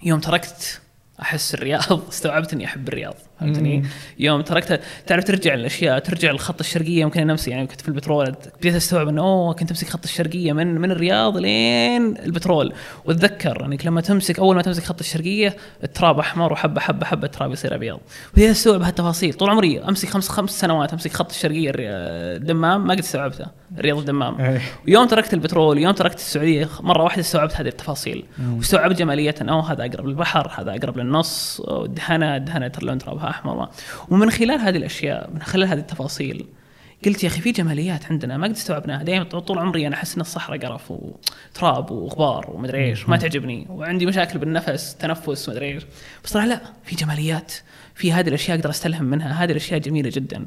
يوم 0.03 0.19
تركت 0.19 0.81
أحس 1.21 1.53
الرياض 1.53 2.07
استوعبت 2.09 2.53
إني 2.53 2.65
أحب 2.65 2.87
الرياض. 2.87 3.15
فهمتني؟ 3.39 3.83
يوم 4.19 4.41
تركتها 4.41 4.79
تعرف 5.07 5.23
ترجع 5.23 5.53
الأشياء 5.53 5.99
ترجع 5.99 6.31
الخط 6.31 6.59
الشرقية 6.59 7.01
يمكن 7.01 7.27
نفسي 7.27 7.51
يعني 7.51 7.67
كنت 7.67 7.81
في 7.81 7.87
البترول 7.87 8.35
بديت 8.59 8.75
أستوعب 8.75 9.07
إنه 9.07 9.21
أوه 9.21 9.53
كنت 9.53 9.69
أمسك 9.69 9.89
خط 9.89 10.03
الشرقية 10.03 10.53
من 10.53 10.81
من 10.81 10.91
الرياض 10.91 11.37
لين 11.37 12.17
البترول. 12.17 12.73
وأتذكر 13.05 13.65
إنك 13.65 13.85
لما 13.85 14.01
تمسك 14.01 14.39
أول 14.39 14.55
ما 14.55 14.61
تمسك 14.61 14.83
خط 14.83 14.99
الشرقية 14.99 15.55
التراب 15.83 16.19
أحمر 16.19 16.53
وحبة 16.53 16.81
حبة 16.81 17.05
حبة 17.05 17.25
التراب 17.25 17.51
يصير 17.51 17.75
أبيض. 17.75 17.99
بديت 18.33 18.49
أستوعب 18.49 18.81
هالتفاصيل. 18.81 19.33
طول 19.33 19.49
عمري 19.49 19.79
أمسك 19.79 20.09
خمس 20.09 20.29
خمس 20.29 20.59
سنوات 20.59 20.93
أمسك 20.93 21.13
خط 21.13 21.29
الشرقية 21.29 21.71
الدمام. 21.75 22.87
ما 22.87 22.93
قد 22.93 22.99
استوعبته 22.99 23.45
الرياض 23.77 23.97
الدمام. 23.97 24.41
إيه. 24.41 24.61
ويوم 24.87 25.07
تركت 25.07 25.33
البترول 25.33 25.77
يوم 25.77 25.91
تركت 25.91 26.15
السعودية 26.15 26.69
مرة 26.79 27.03
واحدة 27.03 27.21
استوعبت 27.21 27.55
هذه 27.55 27.67
التفاصيل. 27.67 28.25
واستوعبت 28.57 28.97
جماليه 28.97 29.35
إنه 29.41 29.59
هذا 29.59 29.85
أقرب 29.85 30.07
للبحر 30.07 30.51
هذا 30.57 30.75
أقرب 30.75 30.97
للنص 30.97 31.59
الدهنه 31.59 32.35
الدهنه 32.35 32.67
ترى 32.67 32.85
لون 32.85 32.97
ترابها 33.27 33.29
أحمر. 33.29 33.69
ومن 34.09 34.31
خلال 34.31 34.59
هذه 34.59 34.77
الأشياء 34.77 35.29
من 35.33 35.41
خلال 35.41 35.67
هذه 35.67 35.79
التفاصيل 35.79 36.45
قلت 37.05 37.23
يا 37.23 37.29
أخي 37.29 37.41
في 37.41 37.51
جماليات 37.51 38.05
عندنا 38.05 38.37
ما 38.37 38.47
قد 38.47 38.51
استوعبناها. 38.51 39.03
دائما 39.03 39.23
طول 39.23 39.59
عمري 39.59 39.87
أنا 39.87 39.95
أحس 39.95 40.15
إن 40.15 40.21
الصحراء 40.21 40.59
قرف 40.59 40.91
وتراب 40.91 41.91
وغبار 41.91 42.51
ومدري 42.51 42.85
إيش 42.85 43.09
ما 43.09 43.17
تعجبني. 43.17 43.67
وعندي 43.69 44.05
مشاكل 44.05 44.39
بالنفس 44.39 44.95
تنفس 44.95 45.49
ومدري 45.49 45.73
إيش. 45.73 45.83
بس 46.23 46.33
طلع 46.33 46.45
لا 46.45 46.61
في 46.83 46.95
جماليات 46.95 47.53
في 47.95 48.13
هذه 48.13 48.27
الأشياء 48.27 48.57
أقدر 48.57 48.69
أستلهم 48.69 49.05
منها. 49.05 49.43
هذه 49.43 49.51
الأشياء 49.51 49.79
جميلة 49.79 50.09
جدا. 50.13 50.45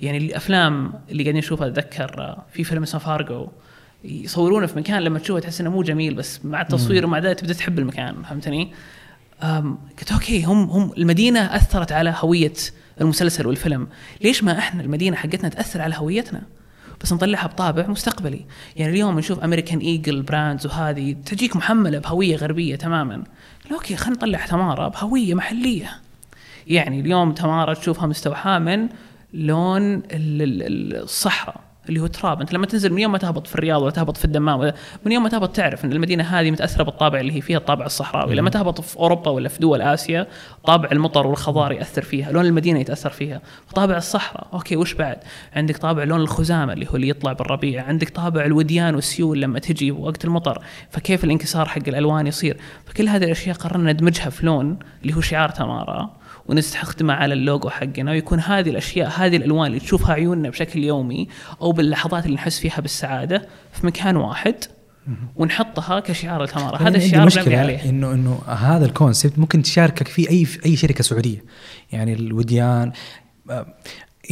يعني 0.00 0.18
الأفلام 0.18 0.92
اللي 1.10 1.22
قاعدين 1.22 1.36
نشوفها 1.36 1.68
أتذكر 1.68 2.38
في 2.52 2.64
فيلم 2.64 2.82
اسمه 2.82 3.00
فارجو 3.00 3.48
يصورونه 4.04 4.66
في 4.66 4.78
مكان 4.78 5.02
لما 5.02 5.18
تشوفه 5.18 5.40
تحس 5.40 5.60
إنه 5.60 5.70
مو 5.70 5.82
جميل 5.82 6.14
بس 6.14 6.44
مع 6.44 6.62
التصوير 6.62 7.06
ومع 7.06 7.18
ذلك 7.18 7.40
تبدأ 7.40 7.54
تحب 7.54 7.78
المكان 7.78 8.22
فهمتني؟ 8.22 8.72
قلت 9.98 10.12
okay 10.12 10.44
هم 10.44 10.70
هم 10.70 10.92
المدينة 10.98 11.40
أثرت 11.56 11.92
على 11.92 12.14
هوية 12.18 12.52
المسلسل 13.00 13.46
والفيلم، 13.46 13.88
ليش 14.20 14.44
ما 14.44 14.58
إحنا 14.58 14.82
المدينة 14.82 15.16
حقتنا 15.16 15.48
تأثر 15.48 15.82
على 15.82 15.94
هويتنا؟ 15.98 16.42
بس 17.02 17.12
نطلعها 17.12 17.46
بطابع 17.46 17.86
مستقبلي، 17.86 18.44
يعني 18.76 18.92
اليوم 18.92 19.18
نشوف 19.18 19.38
American 19.38 19.78
Eagle 19.78 20.22
brands 20.22 20.66
وهذه 20.66 21.12
تجيك 21.26 21.56
محملة 21.56 21.98
بهوية 21.98 22.36
غربية 22.36 22.76
تماما، 22.76 23.22
okay 23.72 23.96
خلينا 23.96 24.16
نطلع 24.16 24.46
تمارا 24.46 24.88
بهوية 24.88 25.34
محلية. 25.34 25.90
يعني 26.66 27.00
اليوم 27.00 27.32
تمارا 27.32 27.74
تشوفها 27.74 28.06
مستوحاة 28.06 28.58
من 28.58 28.88
لون 29.34 29.94
ال- 29.94 30.02
ال- 30.12 31.02
الصحراء 31.02 31.60
اللي 31.88 32.00
هو 32.00 32.06
تراب. 32.06 32.40
أنت 32.40 32.52
لما 32.52 32.66
تنزل 32.66 32.92
من 32.92 32.98
يوم 32.98 33.12
ما 33.12 33.18
تهبط 33.18 33.46
في 33.46 33.54
الرياض 33.54 33.82
ولا 33.82 33.90
تهبط 33.90 34.16
في 34.16 34.24
الدمام 34.24 34.60
ولا 34.60 34.74
من 35.06 35.12
يوم 35.12 35.22
ما 35.22 35.28
تهبط 35.28 35.56
تعرف 35.56 35.84
إن 35.84 35.92
المدينة 35.92 36.24
هذه 36.24 36.50
متأثرة 36.50 36.82
بالطابع 36.82 37.20
اللي 37.20 37.32
هي 37.32 37.40
فيها 37.40 37.58
الطابع 37.58 37.86
الصحراوي. 37.86 38.34
لما 38.34 38.50
تهبط 38.50 38.80
في 38.80 38.96
أوروبا 38.96 39.30
ولا 39.30 39.48
في 39.48 39.58
دول 39.58 39.82
آسيا 39.82 40.26
طابع 40.64 40.88
المطر 40.92 41.26
والخضار 41.26 41.72
يأثر 41.72 42.02
فيها 42.02 42.32
لون 42.32 42.46
المدينة 42.46 42.80
يتأثر 42.80 43.10
فيها. 43.10 43.40
طابع 43.74 43.96
الصحراء 43.96 44.46
okay 44.52 44.76
وش 44.76 44.94
بعد؟ 44.94 45.18
عندك 45.56 45.76
طابع 45.76 46.04
لون 46.04 46.20
الخزامة 46.20 46.72
اللي 46.72 46.86
هو 46.86 46.96
اللي 46.96 47.08
يطلع 47.08 47.32
بالربيع 47.32 47.84
عندك 47.84 48.08
طابع 48.08 48.44
الوديان 48.44 48.94
والسيول 48.94 49.40
لما 49.40 49.58
تجي 49.58 49.92
وقت 49.92 50.24
المطر 50.24 50.64
فكيف 50.90 51.24
الانكسار 51.24 51.68
حق 51.68 51.82
الألوان 51.88 52.26
يصير؟ 52.26 52.56
فكل 52.86 53.08
هذه 53.08 53.24
الأشياء 53.24 53.56
قررنا 53.56 53.92
ندمجها 53.92 54.30
في 54.30 54.46
لون 54.46 54.78
اللي 55.02 55.14
هو 55.16 55.20
شعار 55.20 55.48
تمارا. 55.48 56.19
ونستخدمها 56.50 57.16
على 57.16 57.34
اللوجو 57.34 57.68
حقنا 57.68 58.10
ويكون 58.10 58.40
هذه 58.40 58.70
الأشياء 58.70 59.12
هذه 59.16 59.36
الألوان 59.36 59.66
اللي 59.66 59.80
تشوفها 59.80 60.14
عيوننا 60.14 60.50
بشكل 60.50 60.84
يومي 60.84 61.28
أو 61.60 61.72
باللحظات 61.72 62.24
اللي 62.24 62.36
نحس 62.36 62.58
فيها 62.58 62.80
بالسعادة 62.80 63.48
في 63.72 63.86
مكان 63.86 64.16
واحد 64.16 64.54
ونحطها 65.36 66.00
كشعار 66.00 66.44
لتمارا 66.44 66.76
هذا 66.76 66.86
عندي 66.86 66.98
الشعار 66.98 67.26
مشكلة 67.26 67.58
عليه. 67.58 67.88
انه 67.88 68.12
إنه 68.12 68.38
هذا 68.46 68.86
ال 68.86 68.92
concept 68.92 69.38
ممكن 69.38 69.62
تشاركك 69.62 70.08
فيه 70.08 70.30
اي 70.30 70.44
في 70.44 70.66
أي 70.66 70.76
شركة 70.76 71.04
سعودية. 71.04 71.44
يعني 71.92 72.12
الوديان 72.12 72.92
آه، 73.50 73.66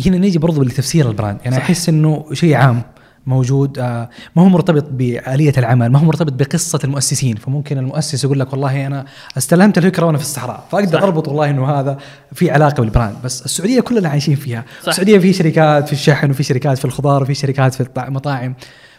هنا 0.06 0.18
نيجي 0.18 0.38
برضو 0.38 0.62
لتفسير 0.62 1.08
ال 1.08 1.13
brand. 1.13 1.38
يعني. 1.44 1.56
أحس 1.56 1.88
إنه 1.88 2.26
شيء 2.32 2.54
عام. 2.54 2.82
موجود 3.28 3.78
آه، 3.78 4.08
ما 4.36 4.42
هو 4.42 4.48
مرتبط 4.48 4.84
بآلية 4.90 5.52
العمل 5.58 5.88
ما 5.88 5.98
هو 5.98 6.04
مرتبط 6.04 6.32
بقصة 6.32 6.80
المؤسسين. 6.84 7.36
فممكن 7.36 7.78
المؤسس 7.78 8.24
يقول 8.24 8.40
لك 8.40 8.52
والله 8.52 8.86
أنا 8.86 9.04
استلمت 9.38 9.78
الفكرة 9.78 10.06
وأنا 10.06 10.18
في 10.18 10.24
الصحراء 10.24 10.64
فأقدر 10.70 10.98
صح. 10.98 11.02
أربط 11.02 11.28
والله 11.28 11.50
أنه 11.50 11.70
هذا 11.70 11.98
في 12.32 12.50
علاقة 12.50 12.80
بالبراند. 12.80 13.16
بس 13.24 13.44
السعودية 13.44 13.80
كلنا 13.80 14.08
عايشين 14.08 14.36
فيها. 14.36 14.64
صح. 14.82 14.88
السعودية 14.88 15.18
في 15.18 15.32
شركات 15.32 15.86
في 15.86 15.92
الشحن 15.92 16.30
وفي 16.30 16.42
شركات 16.42 16.78
في 16.78 16.84
الخضار 16.84 17.22
وفي 17.22 17.34
شركات 17.34 17.74
في 17.74 17.86
المطاعم 17.98 18.54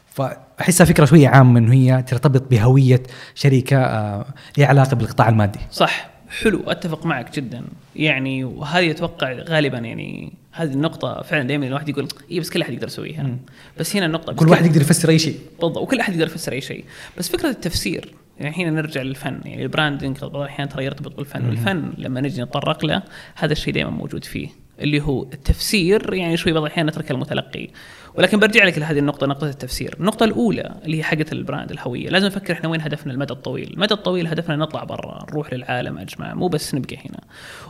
فأحسها 0.05 0.85
فكرة 0.85 1.05
شوية 1.05 1.27
عامة 1.27 1.59
أنه 1.59 1.73
هي 1.73 2.03
ترتبط 2.07 2.43
بهوية 2.51 3.03
شركة 3.35 3.77
آه، 3.77 4.25
لها 4.57 4.67
علاقة 4.67 4.95
بالقطاع 4.95 5.29
المادي. 5.29 5.59
صح. 5.71 6.09
حلو 6.29 6.63
أتفق 6.67 7.05
معك 7.05 7.35
جدا. 7.35 7.63
يعني 7.95 8.43
وهذه 8.43 8.91
أتوقع 8.91 9.31
غالبا 9.31 9.77
يعني 9.77 10.33
هذه 10.51 10.73
النقطة 10.73 11.21
فعلا 11.21 11.43
دائما 11.47 11.67
الواحد 11.67 11.89
يقول 11.89 12.07
اي 12.31 12.39
بس 12.39 12.49
كل 12.49 12.61
أحد 12.61 12.73
يقدر 12.73 12.87
يسويها. 12.87 13.23
مم. 13.23 13.37
بس 13.79 13.95
هنا 13.95 14.05
النقطة 14.05 14.33
كل 14.33 14.49
واحد 14.49 14.65
يقدر 14.65 14.81
يفسر 14.81 15.09
أي 15.09 15.19
شيء. 15.19 15.39
بالضبط 15.51 15.77
وكل 15.77 15.99
أحد 15.99 16.13
يقدر 16.13 16.25
يفسر 16.25 16.51
أي 16.51 16.61
شيء. 16.61 16.85
بس 17.17 17.29
فكرة 17.29 17.49
التفسير 17.49 18.13
يعني 18.37 18.49
الحين 18.49 18.73
نرجع 18.73 19.01
للفن. 19.01 19.41
يعني 19.45 19.63
ال 19.63 19.70
branding 19.70 20.19
بعض 20.19 20.35
الاحيان 20.35 20.69
ترى 20.69 20.85
يرتبط 20.85 21.17
بالفن 21.17 21.45
والفن 21.45 21.93
لما 21.97 22.21
نجي 22.21 22.41
نتطرق 22.41 22.85
له 22.85 23.03
هذا 23.35 23.51
الشيء 23.51 23.73
دائما 23.73 23.89
موجود 23.89 24.23
فيه. 24.23 24.47
اللي 24.81 25.01
هو 25.01 25.23
التفسير 25.23 26.13
يعني 26.13 26.37
شوي 26.37 26.53
بعض 26.53 26.63
الاحيان 26.63 26.85
نترك 26.85 27.11
المتلقي. 27.11 27.67
ولكن 28.15 28.39
برجع 28.39 28.63
لك 28.63 28.77
لهذه 28.77 28.99
النقطة 28.99 29.27
نقطة 29.27 29.49
التفسير. 29.49 29.95
النقطة 29.99 30.23
الأولى 30.23 30.75
اللي 30.85 30.97
هي 30.97 31.03
حقة 31.03 31.25
ال 31.31 31.38
brand 31.38 31.71
الهوية. 31.71 32.09
لازم 32.09 32.27
نفكر 32.27 32.53
إحنا 32.53 32.69
وين 32.69 32.81
هدفنا 32.81 33.13
المدى 33.13 33.33
الطويل. 33.33 33.73
المدى 33.73 33.93
الطويل 33.93 34.27
هدفنا 34.27 34.55
نطلع 34.55 34.83
برا 34.83 35.25
نروح 35.29 35.53
للعالم 35.53 35.97
اجمع 35.97 36.33
مو 36.33 36.47
بس 36.47 36.75
نبقى 36.75 36.95
هنا. 36.95 37.19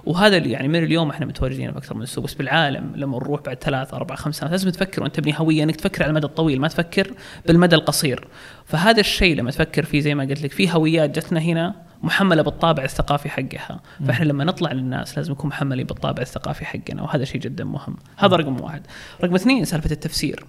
وهذا 0.05 0.37
اللي 0.37 0.51
يعني 0.51 0.67
من 0.67 0.83
اليوم 0.83 1.09
إحنا 1.09 1.25
متواجدين 1.25 1.71
في 1.71 1.77
أكثر 1.77 1.95
من 1.95 2.01
السوق 2.01 2.23
بس 2.23 2.33
بالعالم 2.33 2.91
لما 2.95 3.17
نروح 3.17 3.41
بعد 3.41 3.63
ثلاث 3.63 3.93
أربع 3.93 4.15
خمس 4.15 4.35
سنوات 4.35 4.51
لازم 4.51 4.69
تفكر 4.69 5.03
وأنت 5.03 5.15
تبني 5.15 5.33
هوية 5.37 5.63
إنك 5.63 5.75
تفكر 5.75 6.03
على 6.03 6.09
المدى 6.09 6.25
الطويل 6.25 6.61
ما 6.61 6.67
تفكر 6.67 7.11
بالمدى 7.45 7.75
القصير. 7.75 8.27
فهذا 8.65 8.99
الشيء 8.99 9.35
لما 9.35 9.51
تفكر 9.51 9.85
فيه 9.85 9.99
زي 9.99 10.15
ما 10.15 10.23
قلت 10.23 10.41
لك 10.43 10.51
في 10.51 10.71
هويات 10.71 11.19
جتنا 11.19 11.39
هنا 11.39 11.88
محمله 12.03 12.41
بالطابع 12.41 12.83
الثقافي 12.83 13.29
حقها. 13.29 13.79
فإحنا 14.07 14.25
لما 14.25 14.43
نطلع 14.43 14.71
للناس 14.71 15.17
لازم 15.17 15.31
نكون 15.31 15.49
محملين 15.49 15.85
بالطابع 15.85 16.21
الثقافي 16.21 16.65
حقنا 16.65 17.03
وهذا 17.03 17.23
شيء 17.25 17.41
جدا 17.41 17.63
مهم. 17.63 17.97
هذا 18.17 18.35
رقم 18.35 18.61
واحد. 18.61 18.87
رقم 19.23 19.35
اثنين 19.35 19.65
سالفة 19.65 19.91
التفسير. 19.91 20.45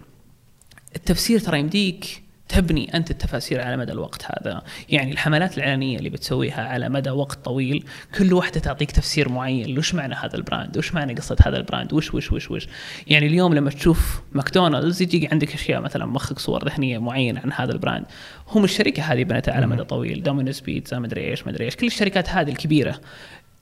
التفسير 0.96 1.40
ترى 1.40 1.60
يمديك 1.60 2.22
تبني 2.50 2.94
أنت 2.94 3.10
التفاسير 3.10 3.60
على 3.60 3.76
مدى 3.76 3.92
الوقت 3.92 4.24
هذا، 4.24 4.62
يعني 4.88 5.12
الحملات 5.12 5.58
الإعلانية 5.58 5.98
اللي 5.98 6.10
بتسويها 6.10 6.68
على 6.68 6.88
مدى 6.88 7.10
وقت 7.10 7.44
طويل 7.44 7.84
كل 8.18 8.32
واحدة 8.32 8.60
تعطيك 8.60 8.90
تفسير 8.90 9.28
معين، 9.28 9.78
وش 9.78 9.94
معنى 9.94 10.14
هذا 10.14 10.36
ال 10.36 10.42
brand؟ 10.42 10.78
وش 10.78 10.94
معنى 10.94 11.14
قصة 11.14 11.36
هذا 11.46 11.56
ال 11.56 11.61
brand؟ 11.61 11.92
وش 11.92 12.14
وش 12.14 12.32
وش 12.32 12.50
وش؟ 12.50 12.68
يعني 13.06 13.26
اليوم 13.26 13.54
لما 13.54 13.70
تشوف 13.70 14.20
ماكدونالدز 14.32 15.02
يجيك 15.02 15.32
عندك 15.32 15.54
أشياء 15.54 15.80
مثلا 15.80 16.06
مخك 16.06 16.38
صور 16.38 16.68
ذهنية 16.68 16.98
معينة 16.98 17.40
عن 17.40 17.52
هذا 17.52 17.72
ال 17.72 17.77
brand، 17.77 18.04
هم 18.48 18.64
الشركة 18.64 19.02
هذه 19.02 19.24
بنتها 19.24 19.54
على 19.54 19.66
مدى 19.66 19.84
طويل، 19.84 20.22
دومينوز 20.22 20.60
بيتزا 20.60 20.98
مدري 20.98 21.30
إيش 21.30 21.46
مدري 21.46 21.64
إيش، 21.64 21.76
كل 21.76 21.86
الشركات 21.86 22.28
هذه 22.28 22.50
الكبيرة 22.50 23.00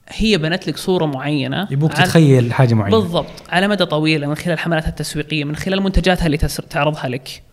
هي 0.09 0.37
بنت 0.37 0.67
لك 0.67 0.77
صورة 0.77 1.05
معينة 1.05 1.67
يبوك 1.71 1.93
تتخيل 1.93 2.53
حاجة 2.53 2.73
معينة. 2.73 2.99
بالضبط. 2.99 3.49
على 3.49 3.67
مدى 3.67 3.85
طويل 3.85 4.27
من 4.27 4.35
خلال 4.35 4.59
حملاتها 4.59 4.89
التسويقية 4.89 5.43
من 5.43 5.55
خلال 5.55 5.81
منتجاتها 5.81 6.25
اللي 6.25 6.37
تعرضها 6.69 7.09
لك. 7.09 7.43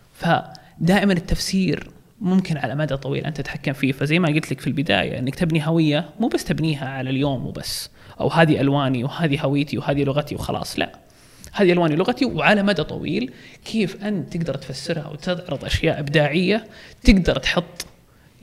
فدائما 0.81 1.13
التفسير 1.13 1.89
ممكن 2.21 2.57
على 2.57 2.75
مدى 2.75 2.97
طويل 2.97 3.25
انت 3.25 3.37
تتحكم 3.37 3.73
فيه. 3.73 3.91
فزي 3.91 4.19
ما 4.19 4.27
قلت 4.27 4.51
لك 4.51 4.61
في 4.61 4.67
البداية 4.67 5.19
إنك 5.19 5.35
تبني 5.35 5.67
هوية 5.67 6.09
مو 6.19 6.27
بس 6.27 6.43
تبنيها 6.43 6.89
على 6.89 7.09
اليوم 7.09 7.47
وبس 7.47 7.89
أو 8.19 8.27
هذه 8.27 8.61
ألواني 8.61 9.03
وهذه 9.03 9.41
هويتي 9.41 9.77
وهذه 9.77 10.03
لغتي 10.03 10.35
وخلاص 10.35 10.79
لا. 10.79 10.99
هذه 11.53 11.71
ألواني 11.71 11.95
لغتي 11.95 12.25
وعلى 12.25 12.63
مدى 12.63 12.83
طويل 12.83 13.31
كيف 13.65 14.03
أنت 14.03 14.37
تقدر 14.37 14.55
تفسرها 14.55 15.07
وتعرض 15.07 15.65
أشياء 15.65 15.99
إبداعية 15.99 16.67
تقدر 17.03 17.35
تحط 17.35 17.85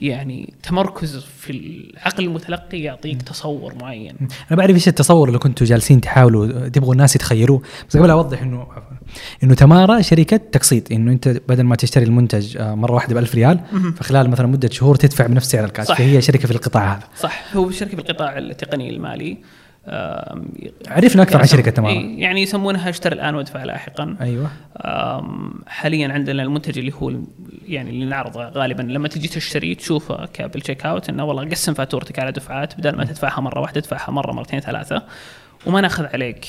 يعني 0.07 0.53
تمركز 0.63 1.17
في 1.17 1.53
العقل 1.53 2.25
المتلقي 2.25 2.79
يعطيك 2.79 3.23
تصور 3.23 3.75
معين. 3.81 4.17
أنا 4.51 4.59
بعرف 4.59 4.75
إيش 4.75 4.89
التصور 4.89 5.29
اللي 5.29 5.39
كنتوا 5.39 5.67
جالسين 5.67 6.01
تحاولوا 6.01 6.69
تبغوا 6.69 6.93
الناس 6.93 7.17
يتخيلوه 7.17 7.63
بس 7.89 7.97
قبل 7.97 8.11
أوضح 8.11 8.43
إنه 8.43 8.67
إنه 9.43 9.55
تمارا 9.55 10.01
شركة 10.01 10.37
تقسيط 10.37 10.93
إنه 10.93 11.13
أنت 11.13 11.29
بدل 11.29 11.63
ما 11.63 11.77
تشتري 11.77 12.05
المنتج 12.05 12.57
آه، 12.57 12.75
مرة 12.75 12.93
واحدة 12.93 13.15
ب 13.15 13.19
1000 13.19 13.35
ريال 13.35 13.61
فخلال 13.97 14.31
مثلا 14.31 14.47
مدة 14.47 14.71
شهور 14.71 14.97
تدفع 14.97 15.27
بنفس 15.27 15.51
سعر 15.51 15.65
الكاش 15.65 15.87
فهي 15.87 16.23
شركة 16.23 16.47
في 16.47 16.55
القطاع 16.55 16.95
هذا. 16.95 17.03
صح. 17.19 17.57
هو 17.57 17.71
شركة 17.71 17.97
في 17.97 18.03
القطاع 18.03 18.39
التقني 18.39 18.91
المالي. 18.91 19.39
عرفنا 20.89 21.23
أكثر 21.23 21.39
عن 21.39 21.47
شركة 21.47 21.71
تمارا 21.71 21.95
يعني 21.95 22.43
يسمونها 22.43 22.91
اشتري 22.91 23.15
الآن 23.15 23.35
وأدفع 23.35 23.65
لاحقا. 23.65 24.17
أيوه. 24.21 24.51
حاليا 25.67 26.13
عندنا 26.13 26.43
المنتج 26.43 26.79
اللي 26.79 26.93
هو 26.95 27.13
يعني 27.69 27.91
اللي 27.91 28.05
نعرضه 28.05 28.45
غالبا. 28.45 28.83
لما 28.83 29.09
تجي 29.09 29.29
تشتري 29.29 29.75
تشوفه 29.75 30.29
بال 30.39 30.52
check 30.52 30.87
out 30.87 31.09
إنه 31.09 31.25
والله 31.25 31.49
قسم 31.49 31.75
فاتورتك 31.75 32.19
على 32.19 32.33
دفعات 32.33 32.79
بدل 32.79 32.97
ما 32.97 33.05
تدفعها 33.05 33.41
مرة 33.41 33.61
واحدة 33.61 33.81
تدفعها 33.81 34.11
مرة 34.11 34.33
مرتين 34.33 34.61
ثلاثة 34.61 35.03
وما 35.67 35.81
ناخذ 35.81 36.07
عليك. 36.07 36.47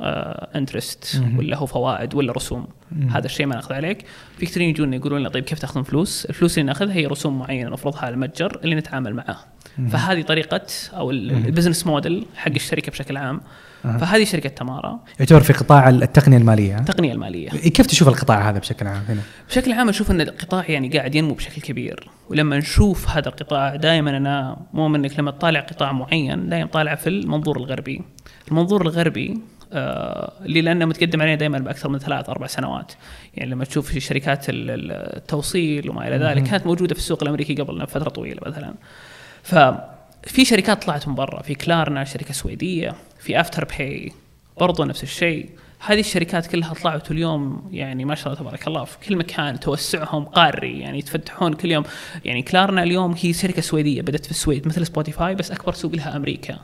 interest 0.00 1.22
آه 1.22 1.38
ولا 1.38 1.56
هو 1.56 1.66
فوائد 1.66 2.14
ولا 2.14 2.32
رسوم. 2.32 2.66
مم. 2.92 3.08
هذا 3.08 3.26
الشيء 3.26 3.46
ما 3.46 3.54
ناخذ 3.54 3.74
عليك. 3.74 4.04
في 4.38 4.46
كثيرين 4.46 4.70
يجون 4.70 4.94
يقولون 4.94 5.20
لنا 5.20 5.28
طيب 5.28 5.44
كيف 5.44 5.58
تاخذون 5.58 5.82
فلوس؟ 5.82 6.24
الفلوس 6.24 6.58
اللي 6.58 6.66
ناخذها 6.66 6.94
هي 6.94 7.06
رسوم 7.06 7.38
معينة 7.38 7.70
نفرضها 7.70 8.00
على 8.00 8.14
المتجر 8.14 8.60
اللي 8.64 8.74
نتعامل 8.74 9.24
مم. 9.78 9.88
فهذه 9.88 10.22
طريقة 10.22 10.66
أو 10.94 11.10
البزنس 11.10 11.86
موديل 11.86 12.26
حق 12.36 12.52
الشركة 12.52 12.92
بشكل 12.92 13.16
عام. 13.16 13.40
فهذه 13.82 14.24
شركة 14.24 14.48
تمارا. 14.48 15.00
يعتبر 15.20 15.40
في 15.40 15.52
قطاع 15.52 15.88
التقنية 15.88 16.36
المالية 16.36 16.78
التقنية 16.78 17.12
المالية. 17.12 17.48
كيف 17.48 17.86
تشوف 17.86 18.08
القطاع 18.08 18.50
هذا 18.50 18.58
بشكل 18.58 18.86
عام 18.86 19.02
هنا؟ 19.08 19.20
بشكل 19.48 19.72
عام 19.72 19.88
أشوف 19.88 20.10
أن 20.10 20.20
القطاع 20.20 20.70
يعني 20.70 20.88
قاعد 20.88 21.14
ينمو 21.14 21.34
بشكل 21.34 21.62
كبير. 21.62 22.08
ولما 22.30 22.58
نشوف 22.58 23.08
هذا 23.08 23.28
القطاع 23.28 23.76
دائما 23.76 24.16
أنا 24.16 24.56
مؤمن 24.72 25.04
إنك 25.04 25.18
لما 25.18 25.30
تطالع 25.30 25.60
قطاع 25.60 25.92
معين 25.92 26.48
دائما 26.48 26.66
طالع 26.66 26.94
في 26.94 27.08
المنظور 27.08 27.56
الغربي. 27.56 28.02
المنظور 28.48 28.82
الغربي 28.82 29.40
اللي 29.72 30.60
لأنه 30.60 30.84
متقدم 30.84 31.22
علينا 31.22 31.36
دائما 31.36 31.58
بأكثر 31.58 31.88
من 31.88 31.98
ثلاث 31.98 32.28
أربع 32.28 32.46
سنوات. 32.46 32.92
يعني 33.34 33.50
لما 33.50 33.64
تشوف 33.64 33.98
شركات 33.98 34.46
التوصيل 34.48 35.90
وما 35.90 36.08
إلى 36.08 36.16
ذلك 36.16 36.42
كانت 36.42 36.66
موجودة 36.66 36.94
في 36.94 37.00
السوق 37.00 37.22
الأمريكي 37.22 37.54
قبل 37.54 37.86
فتره 37.86 38.08
طويلة 38.08 38.40
مثلا. 38.46 38.74
ففي 39.42 40.44
شركات 40.44 40.84
طلعت 40.84 41.08
من 41.08 41.14
برا 41.14 41.42
في 41.42 41.54
كلارنا 41.54 42.04
شركة 42.04 42.32
سويدية 42.32 42.94
في 43.18 43.40
افتر 43.40 43.64
باي 43.64 44.12
برضو 44.60 44.84
نفس 44.84 45.02
الشيء. 45.02 45.50
هذه 45.86 46.00
الشركات 46.00 46.46
كلها 46.46 46.74
طلعت 46.74 47.10
اليوم 47.10 47.68
يعني 47.72 48.04
ما 48.04 48.14
شاء 48.14 48.26
الله 48.26 48.40
تبارك 48.40 48.66
الله 48.66 48.84
في 48.84 48.98
كل 49.08 49.16
مكان 49.16 49.60
توسعهم 49.60 50.24
قاري 50.24 50.80
يعني 50.80 50.98
يتفتحون 50.98 51.52
كل 51.52 51.70
يوم. 51.70 51.84
يعني 52.24 52.42
كلارنا 52.42 52.82
اليوم 52.82 53.14
هي 53.22 53.32
شركة 53.32 53.62
سويدية 53.62 54.02
بدأت 54.02 54.24
في 54.24 54.30
السويد 54.30 54.66
مثل 54.68 54.86
سبوتيفاي 54.86 55.34
بس 55.34 55.50
أكبر 55.50 55.72
سوق 55.72 55.94
لها 55.94 56.16
أمريكا. 56.16 56.58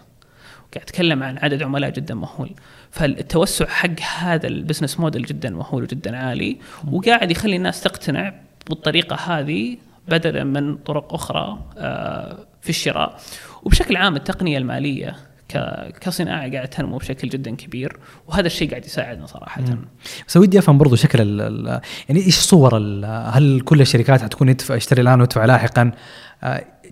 قاعد 0.74 0.84
أتكلم 0.88 1.22
عن 1.22 1.38
عدد 1.38 1.62
عملاء 1.62 1.90
جدا 1.90 2.14
مهول 2.14 2.50
فالتوسع 2.90 3.66
حق 3.66 4.00
هذا 4.18 4.46
ال 4.46 4.52
business 4.52 5.00
model 5.00 5.22
جدا 5.22 5.50
مهول 5.50 5.82
وجدا 5.82 6.16
عالي 6.16 6.56
وقاعد 6.92 7.30
يخلي 7.30 7.56
الناس 7.56 7.82
تقتنع 7.82 8.34
بالطريقة 8.68 9.16
هذه 9.16 9.76
بدلا 10.08 10.44
من 10.44 10.76
طرق 10.76 11.14
أخرى 11.14 11.58
آه، 11.78 12.46
في 12.60 12.70
الشراء 12.70 13.20
وبشكل 13.62 13.96
عام 13.96 14.16
التقنية 14.16 14.58
المالية 14.58 15.16
كصناعة 16.00 16.38
قاعدة 16.40 16.64
تنمو 16.64 16.96
بشكل 16.96 17.28
جدا 17.28 17.56
كبير 17.56 17.96
وهذا 18.28 18.46
الشيء 18.46 18.70
قاعد 18.70 18.84
يساعدنا 18.84 19.26
صراحة. 19.26 19.62
بس 20.28 20.36
ودي 20.36 20.58
أفهم 20.58 20.78
برضو 20.78 20.96
شكل 20.96 21.40
يعني 22.08 22.26
إيش 22.26 22.38
صور 22.38 22.76
هل 23.06 23.60
كل 23.64 23.80
الشركات 23.80 24.22
حتكون 24.22 24.48
يدفع 24.48 24.76
اشتري 24.76 25.02
الآن 25.02 25.20
وادفع 25.20 25.44
لاحقا؟ 25.44 25.92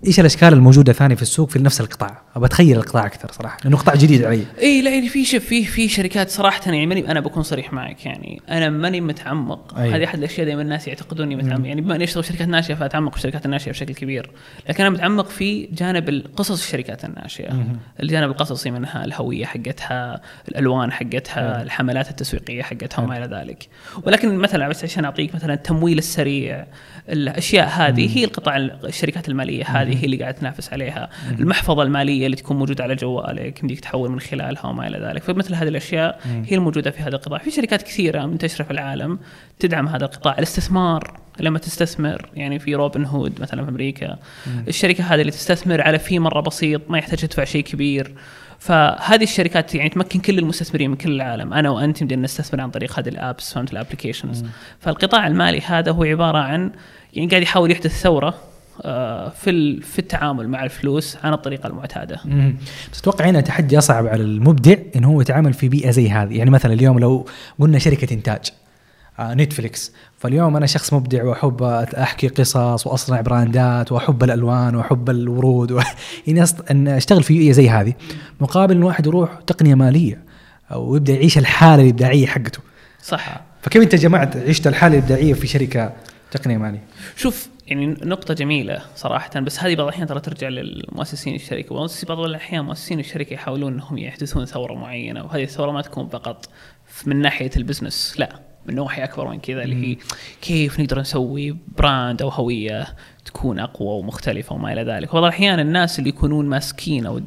إيش 0.06 0.20
الأشكال 0.20 0.52
الموجودة 0.52 0.92
ثاني 0.92 1.16
في 1.16 1.22
السوق 1.22 1.50
في 1.50 1.58
نفس 1.58 1.80
القطاع؟ 1.80 2.22
ابى 2.36 2.46
أتخيل 2.46 2.76
القطاع 2.76 3.06
أكثر 3.06 3.32
صراحة 3.32 3.58
لأنه 3.64 3.76
قطاع 3.76 3.94
جديد 3.94 4.24
علي. 4.24 4.44
إي 4.62 4.82
لا 4.82 4.90
يعني 4.90 5.08
في 5.08 5.24
شوف 5.24 5.44
في 5.44 5.64
في 5.64 5.88
شركات 5.88 6.30
صراحة 6.30 6.60
يعني 6.66 6.86
ماني 6.86 7.10
أنا 7.10 7.20
بكون 7.20 7.42
صريح 7.42 7.72
معك 7.72 8.06
يعني 8.06 8.42
أنا 8.50 8.70
ماني 8.70 9.00
متعمق 9.00 9.78
أيه. 9.78 9.96
هذه 9.96 10.04
أحد 10.04 10.18
الأشياء 10.18 10.46
دائما 10.46 10.62
الناس 10.62 10.88
يعتقدوني 10.88 11.36
متعمق 11.36 11.66
يعني 11.66 11.80
بما 11.80 11.96
إني 11.96 12.04
أشتغل 12.04 12.24
شركات 12.24 12.48
ناشئة 12.48 12.74
فأتعمق 12.74 13.10
في 13.10 13.16
الشركات 13.16 13.46
الناشئة 13.46 13.70
بشكل 13.70 13.94
كبير 13.94 14.30
لكن 14.68 14.84
أنا 14.84 14.90
متعمق 14.94 15.28
في 15.28 15.68
جانب 15.72 16.08
القصص 16.08 16.62
الشركات 16.62 17.04
الناشئة 17.04 17.52
مم. 17.52 17.76
الجانب 18.02 18.30
القصصي 18.30 18.70
منها 18.70 19.04
الهوية 19.04 19.44
حقتها 19.44 20.20
الألوان 20.48 20.92
حقتها 20.92 21.56
مم. 21.56 21.62
الحملات 21.62 22.10
التسويقية 22.10 22.62
حقتها 22.62 23.02
وما 23.02 23.18
إلى 23.18 23.36
ذلك 23.36 23.68
ولكن 24.06 24.36
مثلا 24.36 24.68
بس 24.68 24.84
عشان 24.84 25.04
أعطيك 25.04 25.34
مثلا 25.34 25.54
التمويل 25.54 25.98
السريع 25.98 26.66
الأشياء 27.08 27.68
هذه 27.68 28.08
مم. 28.08 28.14
هي 28.14 28.24
القطاع 28.24 28.56
الشركات 28.56 29.28
المالية 29.28 29.64
هذه 29.64 29.89
هي 29.96 30.04
اللي 30.04 30.16
قاعدة 30.16 30.38
تنافس 30.38 30.72
عليها. 30.72 31.10
المحفظة 31.30 31.82
المالية 31.82 32.26
اللي 32.26 32.36
تكون 32.36 32.56
موجودة 32.56 32.84
على 32.84 32.94
جوالك 32.94 33.60
يمديك 33.60 33.80
تحول 33.80 34.10
من 34.10 34.20
خلالها 34.20 34.66
وما 34.66 34.86
إلى 34.86 34.98
ذلك. 34.98 35.22
فمثل 35.22 35.54
هذه 35.54 35.68
الأشياء 35.68 36.20
هي 36.24 36.56
الموجودة 36.56 36.90
في 36.90 37.02
هذا 37.02 37.16
القطاع. 37.16 37.38
في 37.38 37.50
شركات 37.50 37.82
كثيرة 37.82 38.26
منتشره 38.26 38.64
في 38.64 38.70
العالم 38.70 39.18
تدعم 39.58 39.88
هذا 39.88 40.04
القطاع. 40.04 40.34
الاستثمار 40.38 41.20
لما 41.40 41.58
تستثمر 41.58 42.28
يعني 42.34 42.58
في 42.58 42.74
روبن 42.74 43.04
هود 43.04 43.40
مثلا 43.40 43.64
في 43.64 43.70
أمريكا 43.70 44.18
الشركة 44.68 45.04
هذه 45.04 45.20
اللي 45.20 45.32
تستثمر 45.32 45.80
على 45.80 45.98
في 45.98 46.18
مرة 46.18 46.40
بسيط 46.40 46.90
ما 46.90 46.98
يحتاج 46.98 47.18
تدفع 47.18 47.44
شيء 47.44 47.64
كبير. 47.64 48.14
فهذه 48.58 49.22
الشركات 49.22 49.74
يعني 49.74 49.88
تمكن 49.88 50.20
كل 50.20 50.38
المستثمرين 50.38 50.90
من 50.90 50.96
كل 50.96 51.12
العالم. 51.12 51.54
أنا 51.54 51.70
وأنت 51.70 52.00
يمدينا 52.00 52.22
نستثمر 52.22 52.60
عن 52.60 52.70
طريق 52.70 52.98
هذه 52.98 53.08
ال 53.08 53.18
apps 53.18 53.54
فهمت 53.54 53.72
ال 53.72 53.77
applications. 53.77 54.44
فالقطاع 54.80 55.26
المالي 55.26 55.60
هذا 55.60 55.92
هو 55.92 56.04
عبارة 56.04 56.38
عن 56.38 56.70
يعني 57.12 57.28
قاعد 57.28 57.42
يحاول 57.42 57.70
يحدث 57.70 58.02
ثورة 58.02 58.34
في 59.30 59.80
في 59.80 59.98
التعامل 59.98 60.48
مع 60.48 60.64
الفلوس 60.64 61.16
عن 61.24 61.32
الطريقة 61.32 61.66
المعتادة. 61.66 62.20
بس 62.92 63.00
أتوقع 63.00 63.24
هنا 63.24 63.40
تحدي 63.40 63.78
اصعب 63.78 64.06
على 64.06 64.22
المبدع 64.22 64.76
انه 64.96 65.08
هو 65.08 65.20
يتعامل 65.20 65.52
في 65.52 65.68
بيئة 65.68 65.90
زي 65.90 66.10
هذه، 66.10 66.38
يعني 66.38 66.50
مثلا 66.50 66.72
اليوم 66.72 66.98
لو 66.98 67.26
قلنا 67.58 67.78
شركة 67.78 68.14
إنتاج 68.14 68.50
آه 69.18 69.34
نتفليكس 69.34 69.92
فاليوم 70.18 70.56
أنا 70.56 70.66
شخص 70.66 70.92
مبدع 70.92 71.24
وأحب 71.24 71.62
أحكي 71.62 72.28
قصص 72.28 72.86
وأصنع 72.86 73.20
براندات 73.20 73.92
وأحب 73.92 74.24
الألوان 74.24 74.74
وأحب 74.74 75.10
الورود 75.10 75.72
و... 75.72 75.80
يعني 76.26 76.44
إن 76.70 76.88
أشتغل 76.88 77.22
في 77.22 77.38
بيئة 77.38 77.52
زي 77.52 77.70
هذه 77.70 77.94
مقابل 78.40 78.76
إن 78.76 78.82
واحد 78.82 79.06
يروح 79.06 79.38
تقنية 79.46 79.74
مالية 79.74 80.24
أو 80.72 80.96
يبدأ 80.96 81.12
يعيش 81.12 81.38
الحالة 81.38 81.82
الإبداعية 81.82 82.26
حقته. 82.26 82.60
صح 83.02 83.40
فكيف 83.62 83.82
أنت 83.82 83.94
جمعت 83.94 84.36
عشت 84.36 84.66
الحالة 84.66 84.98
الإبداعية 84.98 85.34
في 85.34 85.46
شركة 85.46 85.92
تقنية 86.30 86.56
مالية 86.56 86.82
شوف 87.16 87.48
يعني 87.70 87.86
نقطة 87.86 88.34
جميلة 88.34 88.82
صراحة 88.96 89.40
بس 89.40 89.60
هذه 89.60 89.74
بعض 89.74 89.86
الأحيان 89.86 90.06
ترى 90.06 90.20
ترجع 90.20 90.48
للمؤسسين 90.48 91.34
الشركة. 91.34 91.86
بعض 92.08 92.20
الأحيان 92.20 92.64
مؤسسين 92.64 93.00
الشركة 93.00 93.34
يحاولون 93.34 93.72
أنهم 93.72 93.98
يحدثون 93.98 94.44
ثورة 94.44 94.74
معينة 94.74 95.24
وهذه 95.24 95.42
الثورة 95.42 95.70
ما 95.70 95.82
تكون 95.82 96.08
فقط 96.08 96.48
من 97.06 97.16
ناحية 97.16 97.50
ال 97.56 97.63
business 97.63 98.14
لا 98.18 98.40
من 98.66 98.74
نواحي 98.74 99.04
أكبر 99.04 99.28
من 99.28 99.40
كذا 99.40 99.62
اللي 99.62 99.86
هي 99.86 99.96
كيف 100.42 100.80
نقدر 100.80 101.00
نسوي 101.00 101.56
brand 101.78 102.22
أو 102.22 102.28
هوية 102.28 102.86
تكون 103.24 103.58
أقوى 103.58 103.88
ومختلفة 103.88 104.54
وما 104.54 104.72
إلى 104.72 104.82
ذلك، 104.82 105.10
وبعض 105.10 105.24
الأحيان 105.24 105.60
الناس 105.60 105.98
اللي 105.98 106.08
يكونون 106.08 106.46
ماسكين 106.46 107.06
أو 107.06 107.20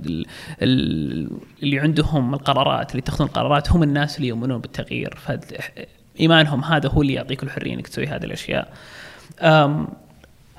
اللي 0.62 1.80
عندهم 1.80 2.34
القرارات 2.34 2.91
اللي 2.91 3.00
يتخذون 3.00 3.28
القرارات 3.28 3.72
هم 3.72 3.84
الناس 3.84 4.18
اللي 4.18 4.28
يؤمنون 4.28 4.62
بالتغيير، 4.62 5.16
فايمانهم 5.16 6.64
هذا 6.64 6.89
هو 6.89 7.02
اللي 7.02 7.14
يعطيك 7.14 7.44
الحرية 7.44 7.74
إنك 7.74 7.88
تسوي 7.88 8.08
هذه 8.08 8.24
الأشياء. 8.24 8.74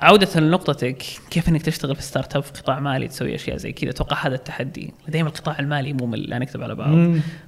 عودة 0.01 0.39
لنقطتك 0.39 1.03
كيف 1.29 1.49
إنك 1.49 1.61
تشتغل 1.61 1.95
في 1.95 2.01
startup 2.01 2.43
في 2.43 2.51
قطاع 2.51 2.79
مالي 2.79 3.07
تسوي 3.07 3.35
أشياء 3.35 3.57
زي 3.57 3.71
كذا؟ 3.71 3.89
أتوقع 3.89 4.27
هذا 4.27 4.35
التحدي. 4.35 4.93
دائما 5.07 5.29
القطاع 5.29 5.59
المالي 5.59 5.93
ممل 5.93 6.19
لا 6.19 6.39
نكذب 6.39 6.63
على 6.63 6.75
بعض. 6.75 6.89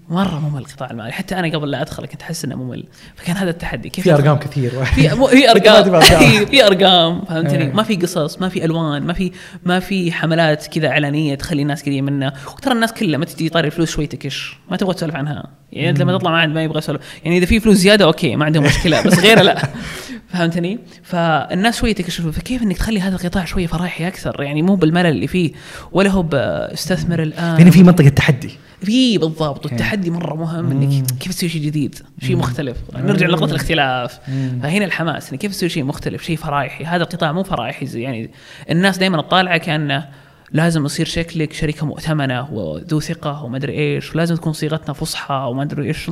مرة 0.09 0.49
ممل 0.49 0.61
القطاع 0.61 0.91
المالي. 0.91 1.11
حتى 1.11 1.39
أنا 1.39 1.47
قبل 1.57 1.71
لا 1.71 1.81
أدخل 1.81 2.05
كنت 2.05 2.21
أحس 2.21 2.45
إنه 2.45 2.55
ممل. 2.55 2.83
فكان 3.15 3.35
هذا 3.35 3.49
التحدي. 3.49 3.89
كيف 3.89 4.03
في 4.03 4.13
أرقام 4.13 4.37
كثير. 4.37 4.83
في 4.85 5.09
في 5.33 5.51
أرقام. 5.51 5.99
في 6.51 6.67
أرقام. 6.67 7.21
فهمتني؟ 7.25 7.63
إيه. 7.63 7.73
ما 7.73 7.83
في 7.83 7.95
قصص 7.95 8.41
ما 8.41 8.49
في 8.49 8.65
ألوان 8.65 9.03
ما 9.03 9.13
في 9.13 9.31
ما 9.63 9.79
في 9.79 10.11
حملات 10.11 10.67
كذا 10.67 10.87
إعلانية 10.87 11.35
تخلي 11.35 11.61
الناس 11.61 11.83
قريبة 11.83 12.01
منه. 12.01 12.33
وترى 12.57 12.73
الناس 12.73 12.93
كلها 12.93 13.17
ما 13.17 13.25
تجي 13.25 13.49
طاري 13.49 13.67
الفلوس 13.67 13.91
شوي 13.91 14.07
تكش. 14.07 14.57
ما 14.71 14.77
تبغى 14.77 14.93
تسولف 14.93 15.15
عنها. 15.15 15.47
يعني 15.77 15.89
أنت 15.89 16.01
لما 16.01 16.17
تطلع 16.17 16.31
مع 16.31 16.45
ما 16.45 16.63
يبغى 16.63 16.77
يسولف 16.77 17.01
يعني 17.23 17.37
إذا 17.37 17.45
في 17.45 17.59
فلوس 17.59 17.77
زيادة 17.77 18.05
أوكي 18.05 18.35
ما 18.35 18.45
عندهم 18.45 18.63
مشكلة 18.63 19.01
بس 19.01 19.19
غيره 19.19 19.41
لا. 19.41 19.63
فهمتني؟ 20.33 20.79
فالناس 21.03 21.79
شوية 21.79 21.93
تكشف 21.93 22.27
فكيف 22.27 22.63
إنك 22.63 22.77
تخلي 22.77 22.99
هذا 22.99 23.15
القطاع 23.15 23.45
شوية 23.45 23.67
فرحي 23.67 24.07
أكثر؟ 24.07 24.43
يعني 24.43 24.61
مو 24.61 24.75
بالملل 24.75 25.05
اللي 25.05 25.27
فيه 25.27 25.51
ولا 25.91 26.09
هو 26.09 26.21
باستثمر 26.21 27.21
الآن. 27.21 27.57
يعني 27.57 27.71
في 27.71 27.83
منطقة 27.83 28.09
تحدي. 28.09 28.51
في 28.81 29.17
بالضبط. 29.17 29.65
والتحدي 29.65 30.09
مرة 30.09 30.35
مهم 30.35 30.71
إنك 30.71 31.05
كيف 31.19 31.33
تسوي 31.33 31.49
شيء 31.49 31.61
جديد؟ 31.61 31.95
شيء 32.21 32.35
مختلف. 32.35 32.77
نرجع 32.95 33.27
لنقطة 33.27 33.45
الاختلاف. 33.51 34.19
فهنا 34.63 34.85
الحماس 34.85 35.31
إنك 35.31 35.39
كيف 35.39 35.51
تسوي 35.51 35.69
شيء 35.69 35.83
مختلف 35.83 36.23
شيء 36.23 36.37
فرايحي. 36.37 36.85
هذا 36.85 37.03
القطاع 37.03 37.31
مو 37.31 37.43
فرايحي 37.43 37.85
زي 37.85 38.01
يعني 38.01 38.29
الناس 38.69 38.97
دائما 38.97 39.21
تطالعه 39.21 39.57
كأنه 39.57 40.05
لازم 40.51 40.85
يصير 40.85 41.05
شكلك 41.05 41.53
شركه 41.53 41.85
مؤتمنة 41.85 42.53
وذو 42.53 42.99
ثقة 42.99 43.43
وما 43.43 43.57
ادري 43.57 43.73
إيش 43.73 44.15
ولازم 44.15 44.35
تكون 44.35 44.53
صيغتنا 44.53 44.93
فصحى 44.93 45.47
وما 45.49 45.63
ادري 45.63 45.87
إيش 45.87 46.11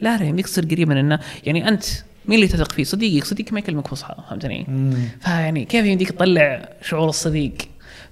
لا 0.00 0.16
لا 0.18 0.24
يمديك 0.24 0.46
تصير 0.46 0.64
قريب 0.64 0.88
من 0.88 0.98
الناس 0.98 1.20
يعني 1.44 1.68
أنت 1.68 1.84
مين 2.28 2.38
اللي 2.38 2.48
تثق 2.48 2.72
فيه؟ 2.72 2.84
صديقك، 2.84 3.24
صديقك 3.24 3.52
ما 3.52 3.58
يكلمك 3.58 3.88
فصحى 3.88 4.14
فهمتني؟ 4.28 4.66
فيعني 5.20 5.64
كيف 5.64 5.86
يمديك 5.86 6.10
تطلع 6.10 6.68
شعور 6.82 7.08
الصديق؟ 7.08 7.54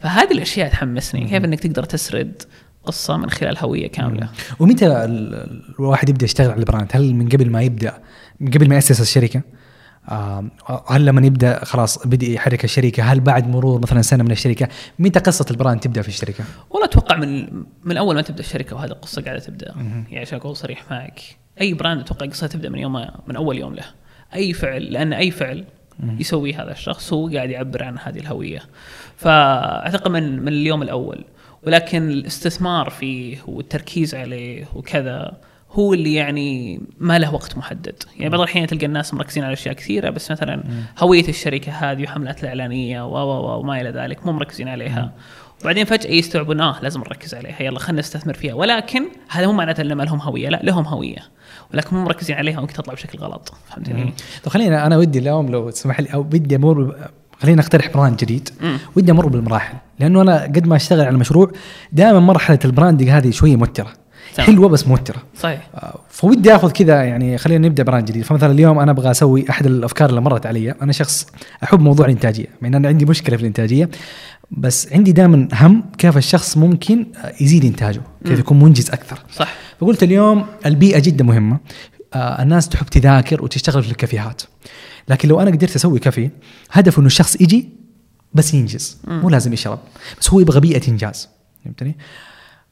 فهذه 0.01 0.33
الأشياء 0.33 0.70
تحمسني، 0.70 1.25
كيف 1.25 1.45
إنك 1.45 1.61
تقدر 1.61 1.83
تسرد 1.83 2.43
قصة 2.85 3.16
من 3.16 3.31
خلال 3.31 3.59
هوية 3.59 3.87
كاملة. 3.87 4.29
ومتى 4.59 4.87
الواحد 5.79 6.09
يبدأ 6.09 6.25
يشتغل 6.25 6.51
على 6.51 6.61
ال 6.61 6.64
brand؟ 6.64 6.89
هل 6.93 7.14
من 7.14 7.29
قبل 7.29 7.51
ما 7.51 7.62
يبدأ 7.62 7.99
من 8.41 8.51
قبل 8.51 8.68
ما 8.68 8.75
يأسس 8.75 9.01
الشركة؟ 9.01 9.43
هل 10.89 11.05
لما 11.05 11.27
يبدأ 11.27 11.65
خلاص 11.65 12.07
بدا 12.07 12.27
يحرك 12.27 12.65
الشركة 12.65 13.03
هل 13.03 13.21
بعد 13.21 13.49
مرور 13.49 13.81
مثلا 13.81 14.03
سنة 14.03 14.25
من 14.25 14.31
الشركة 14.31 14.69
متى 14.99 15.19
قصة 15.19 15.47
ال 15.51 15.56
brand 15.56 15.81
تبدأ 15.81 16.03
في 16.03 16.09
الشركة؟ 16.09 16.45
والله 16.71 16.87
أتوقع 16.87 17.17
من 17.17 17.49
من 17.85 17.97
أول 17.97 18.15
ما 18.15 18.23
تبدأ 18.23 18.41
الشركة 18.41 18.77
وهذه 18.77 18.91
القصة 18.91 19.23
قاعدة 19.23 19.41
تبدأ. 19.41 19.75
يعني 19.77 20.19
عشان 20.19 20.39
اكون 20.39 20.55
صريح 20.55 20.91
معك 20.91 21.21
أي 21.61 21.75
brand 21.75 22.01
أتوقع 22.01 22.27
قصتها 22.27 22.47
تبدأ 22.47 22.69
من 22.69 22.79
يوم 22.79 23.07
من 23.27 23.37
أول 23.37 23.59
يوم 23.59 23.75
له. 23.75 23.85
أي 24.35 24.53
فعل 24.53 24.93
لأن 24.93 25.13
أي 25.13 25.31
فعل 25.31 25.65
يسويه 26.19 26.63
هذا 26.63 26.73
الشخص 26.73 27.13
هو 27.13 27.29
قاعد 27.29 27.51
يعبر 27.51 27.83
عن 27.83 27.99
هذه 27.99 28.19
الهوية. 28.19 28.63
فأعتقد 29.17 30.11
من 30.11 30.43
من 30.43 30.49
اليوم 30.49 30.83
الأول. 30.83 31.25
ولكن 31.67 32.11
الاستثمار 32.11 32.91
فيه 32.91 33.39
والتركيز 33.47 34.15
عليه 34.15 34.65
وكذا 34.75 35.37
هو 35.75 35.95
اللي 35.95 36.14
يعني 36.14 36.81
ما 36.99 37.18
له 37.18 37.35
وقت 37.35 37.57
محدد. 37.57 38.03
يعني 38.16 38.31
بعض 38.31 38.41
الأحيان 38.41 38.66
تلقى 38.66 38.87
الناس 38.87 39.14
مركزين 39.14 39.45
على 39.45 39.53
أشياء 39.53 39.75
كثيرة 39.75 40.11
بس 40.11 40.31
مثلا 40.31 40.64
هوية 40.99 41.29
الشركة 41.29 41.72
هذه 41.72 42.03
وحملات 42.03 42.43
الإعلانية 42.43 43.07
و 43.07 43.61
وما 43.61 43.81
إلى 43.81 43.91
ذلك 43.91 44.27
مو 44.27 44.33
مركزين 44.33 44.68
عليها. 44.68 45.12
وبعدين 45.62 45.85
فجأة 45.85 46.11
يستوعبون 46.11 46.61
آه 46.61 46.81
لازم 46.83 47.01
نركز 47.01 47.35
عليها 47.35 47.62
يلا 47.62 47.79
خلينا 47.79 48.01
نستثمر 48.01 48.35
فيها. 48.35 48.55
ولكن 48.55 49.05
هذا 49.29 49.47
مو 49.47 49.53
معناته 49.53 49.81
ان 49.81 49.93
ما 49.93 50.03
لهم 50.03 50.20
هوية 50.20 50.49
لا 50.49 50.61
لهم 50.62 50.87
هوية 50.87 51.18
ولكن 51.75 51.97
مو 51.97 52.03
مركزين 52.03 52.37
عليها 52.37 52.61
ممكن 52.61 52.72
تطلع 52.72 52.95
بشكل 52.95 53.18
غلط. 53.18 53.55
فهمتني؟ 53.68 54.05
طيب 54.43 54.49
خلينا 54.49 54.87
أنا 54.87 54.97
ودي 54.97 55.18
اليوم 55.18 55.49
لو 55.49 55.70
تسمح 55.70 56.01
لي 56.01 56.14
أو 56.14 56.22
بدي 56.22 56.57
أمر 56.57 56.97
خلينا 57.39 57.62
نقترح 57.62 57.89
brand 57.95 58.16
جديد. 58.16 58.49
ودي 58.97 59.12
أمر 59.12 59.29
بالمراحل 59.29 59.75
لأنه 60.01 60.22
أنا 60.22 60.43
قد 60.43 60.66
ما 60.66 60.77
أشتغل 60.77 61.07
على 61.07 61.16
مشروع 61.16 61.51
دائما 61.93 62.20
مرحلة 62.20 62.59
ال 62.64 62.69
branding 62.69 63.09
هذه 63.09 63.31
شوية 63.31 63.57
موترة. 63.57 64.04
صح. 64.35 64.45
حلوة 64.45 64.68
بس 64.68 64.87
موترة. 64.87 65.22
صحيح. 65.39 65.68
آه، 65.74 66.01
فودي 66.11 66.55
آخذ 66.55 66.70
كذا 66.70 67.05
يعني 67.05 67.39
خلينا 67.39 67.68
نبدأ 67.68 67.82
brand 67.83 68.05
جديد. 68.05 68.24
فمثلا 68.24 68.53
اليوم 68.53 68.78
أنا 68.78 68.91
أبغى 68.91 69.11
أسوي 69.11 69.51
أحد 69.51 69.66
الأفكار 69.66 70.11
اللي 70.11 70.20
مرت 70.20 70.47
علي. 70.47 70.70
أنا 70.70 70.93
شخص 70.93 71.26
أحب 71.64 71.80
موضوع 71.80 72.07
الإنتاجية 72.07 72.47
مع 72.62 72.68
إن 72.68 72.74
أنا 72.74 72.89
عندي 72.89 73.05
مشكلة 73.05 73.37
في 73.37 73.43
الإنتاجية 73.43 73.91
بس 74.51 74.93
عندي 74.93 75.12
دائما 75.12 75.49
هم 75.53 75.85
كيف 75.99 76.16
الشخص 76.16 76.57
ممكن 76.57 77.07
يزيد 77.41 77.64
إنتاجه 77.64 78.01
كيف 78.24 78.39
يكون 78.39 78.59
منجز 78.59 78.91
أكثر. 78.91 79.18
صح. 79.32 79.55
فقلت 79.80 80.03
اليوم 80.03 80.47
البيئة 80.66 80.99
جدا 80.99 81.24
مهمة. 81.24 81.59
آه 82.14 82.43
الناس 82.43 82.68
تحب 82.68 82.87
تذاكر 82.87 83.45
وتشتغل 83.45 83.82
في 83.82 83.91
الكافيهات. 83.91 84.43
لكن 85.09 85.28
لو 85.28 85.41
أنا 85.41 85.51
قدرت 85.51 85.76
أسوي 85.76 85.99
كافي 85.99 86.30
هدفه 86.70 87.01
إنه 87.01 87.07
الشخص 87.07 87.41
يجي 87.41 87.68
بس 88.35 88.55
ينجز 88.55 88.99
مو 89.07 89.30
لازم 89.30 89.53
يشرب 89.53 89.78
بس 90.20 90.30
هو 90.30 90.41
يبغى 90.41 90.61
بيئة 90.61 90.89
إنجاز. 90.89 91.28
فهمتني؟ 91.64 91.97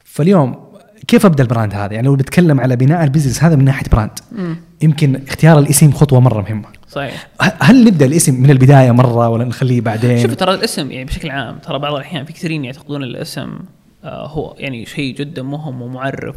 فاليوم 0.04 0.71
كيف 1.08 1.26
أبدأ 1.26 1.42
ال 1.42 1.47
brand 1.47 1.74
هذا؟ 1.74 1.94
يعني 1.94 2.06
لو 2.06 2.16
بتكلم 2.16 2.60
على 2.60 2.76
بناء 2.76 3.04
ال 3.04 3.09
business 3.09 3.44
هذا 3.44 3.56
من 3.56 3.64
ناحية 3.64 3.86
brand. 3.92 4.18
مم. 4.32 4.56
يمكن 4.82 5.20
اختيار 5.28 5.58
الاسم 5.58 5.92
خطوة 5.92 6.20
مرة 6.20 6.42
مهمة. 6.42 6.68
صحيح. 6.88 7.28
هل 7.60 7.84
نبدأ 7.84 8.06
الاسم 8.06 8.42
من 8.42 8.50
البداية 8.50 8.90
مرة 8.90 9.28
ولا 9.28 9.44
نخليه 9.44 9.80
بعدين؟ 9.80 10.22
شوف 10.22 10.34
ترى 10.34 10.54
الاسم 10.54 10.90
يعني 10.90 11.04
بشكل 11.04 11.30
عام 11.30 11.58
ترى 11.58 11.78
بعض 11.78 11.94
الأحيان 11.94 12.24
في 12.24 12.32
كثيرين 12.32 12.64
يعتقدون 12.64 13.02
الاسم 13.02 13.58
آه 14.04 14.26
هو 14.26 14.54
يعني 14.58 14.86
شيء 14.86 15.14
جدا 15.14 15.42
مهم 15.42 15.82
ومعرف 15.82 16.36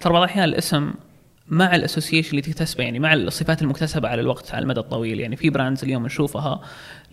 ترى 0.00 0.12
بعض 0.12 0.22
الأحيان 0.22 0.44
الاسم 0.44 0.90
مع 1.50 1.74
ال 1.74 1.79
association 1.79 2.30
اللي 2.30 2.42
تكتسبه 2.42 2.84
يعني 2.84 2.98
مع 2.98 3.14
الصفات 3.14 3.62
المكتسبة 3.62 4.08
على 4.08 4.20
الوقت 4.20 4.54
على 4.54 4.62
المدى 4.62 4.80
الطويل. 4.80 5.20
يعني 5.20 5.36
في 5.36 5.50
brands 5.50 5.84
اليوم 5.84 6.06
نشوفها. 6.06 6.60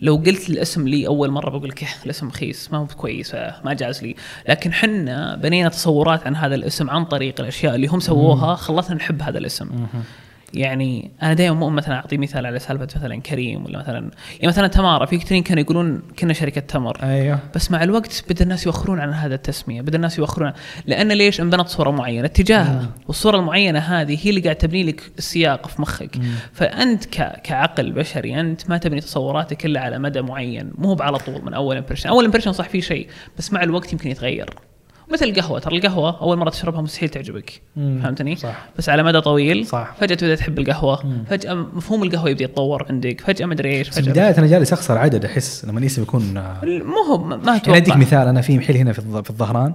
لو 0.00 0.16
قلت 0.16 0.50
الاسم 0.50 0.88
لي 0.88 1.06
أول 1.06 1.30
مرة 1.30 1.50
بقول 1.50 1.68
لك 1.68 1.86
الاسم 2.04 2.28
رخيص 2.28 2.72
ما 2.72 2.78
هو 2.78 2.86
كويس 2.86 3.34
ما 3.34 3.74
جاز 3.74 4.02
لي. 4.02 4.14
لكن 4.48 4.72
حنا 4.72 5.36
بنينا 5.36 5.68
تصورات 5.68 6.26
عن 6.26 6.36
هذا 6.36 6.54
الاسم 6.54 6.90
عن 6.90 7.04
طريق 7.04 7.40
الأشياء 7.40 7.74
اللي 7.74 7.86
هم 7.86 8.00
سووها 8.00 8.54
خلتنا 8.54 8.96
نحب 8.96 9.22
هذا 9.22 9.38
الاسم. 9.38 9.86
يعني 10.54 11.10
أنا 11.22 11.34
دائما 11.34 11.56
مؤمن 11.56 11.76
مثلا 11.76 11.94
أعطي 11.94 12.18
مثال 12.18 12.46
على 12.46 12.58
سالفة 12.58 12.88
مثلا 12.96 13.20
كريم 13.20 13.64
ولا 13.64 13.78
مثلا 13.78 14.10
يعني 14.34 14.46
مثلا 14.48 14.66
تمارا 14.66 15.06
في 15.06 15.18
كثيرين 15.18 15.42
كانوا 15.42 15.62
يقولون 15.62 16.02
كنا 16.18 16.32
شركة 16.32 16.60
تمر. 16.60 16.98
أيوه. 17.02 17.38
بس 17.54 17.70
مع 17.70 17.82
الوقت 17.82 18.24
بدأ 18.30 18.42
الناس 18.42 18.66
يوخرون 18.66 19.00
عن 19.00 19.12
هذا 19.12 19.34
التسمية. 19.34 19.82
بدأ 19.82 19.96
الناس 19.96 20.18
يوخرون. 20.18 20.52
لأن 20.86 21.12
ليش؟ 21.12 21.40
انبنت 21.40 21.68
صورة 21.68 21.90
معينة. 21.90 22.24
اتجاه. 22.24 22.88
والصورة 23.08 23.36
المعينة 23.36 23.78
هذه 23.78 24.18
هي 24.22 24.30
اللي 24.30 24.40
قاعد 24.40 24.56
تبني 24.56 24.82
لك 24.82 25.02
السياق 25.18 25.66
في 25.66 25.82
مخك. 25.82 26.16
مم. 26.16 26.32
فأنت 26.52 27.04
ك... 27.04 27.40
كعقل 27.44 27.92
بشري 27.92 28.40
أنت 28.40 28.70
ما 28.70 28.78
تبني 28.78 29.00
تصوراتك 29.00 29.66
إلا 29.66 29.80
على 29.80 29.98
مدى 29.98 30.22
معين. 30.22 30.72
مو 30.78 30.96
على 31.00 31.18
طول 31.18 31.44
من 31.44 31.54
أول 31.54 31.76
impression 31.76 32.08
أول 32.08 32.24
impression 32.24 32.52
صح 32.52 32.68
في 32.68 32.80
شيء 32.80 33.08
بس 33.38 33.52
مع 33.52 33.62
الوقت 33.62 33.92
يمكن 33.92 34.10
يتغير. 34.10 34.50
مثل 35.12 35.24
القهوة 35.24 35.58
ترى 35.58 35.76
القهوة 35.76 36.20
أول 36.20 36.36
مرة 36.38 36.50
تشربها 36.50 36.80
مستحيل 36.80 37.08
تعجبك 37.08 37.62
فهمتني؟ 37.76 38.36
صح. 38.36 38.68
بس 38.78 38.88
على 38.88 39.02
مدى 39.02 39.20
طويل 39.20 39.66
صح. 39.66 39.94
فجأة 40.00 40.14
تبدأ 40.14 40.34
تحب 40.34 40.58
القهوة 40.58 41.06
مم. 41.06 41.24
فجأة 41.30 41.54
مفهوم 41.54 42.02
القهوة 42.02 42.30
يبدأ 42.30 42.44
يتطور 42.44 42.86
عندك 42.90 43.20
فجأة 43.20 43.46
ما 43.46 43.54
أدري 43.54 43.78
إيش 43.78 43.88
فجأة 43.88 44.12
بداية 44.12 44.38
أنا 44.38 44.46
جالس 44.46 44.72
أخسر 44.72 44.98
عدد 44.98 45.24
أحس 45.24 45.64
لما 45.64 45.80
الاسم 45.80 46.02
يكون 46.02 46.22
مو 46.64 47.02
هو 47.08 47.18
ما 47.18 47.36
أتوقع. 47.36 47.56
يعني 47.66 47.76
أديك 47.76 47.96
مثال 47.96 48.28
أنا 48.28 48.40
في 48.40 48.58
محل 48.58 48.76
هنا 48.76 48.92
في 48.92 49.30
الظهران 49.30 49.74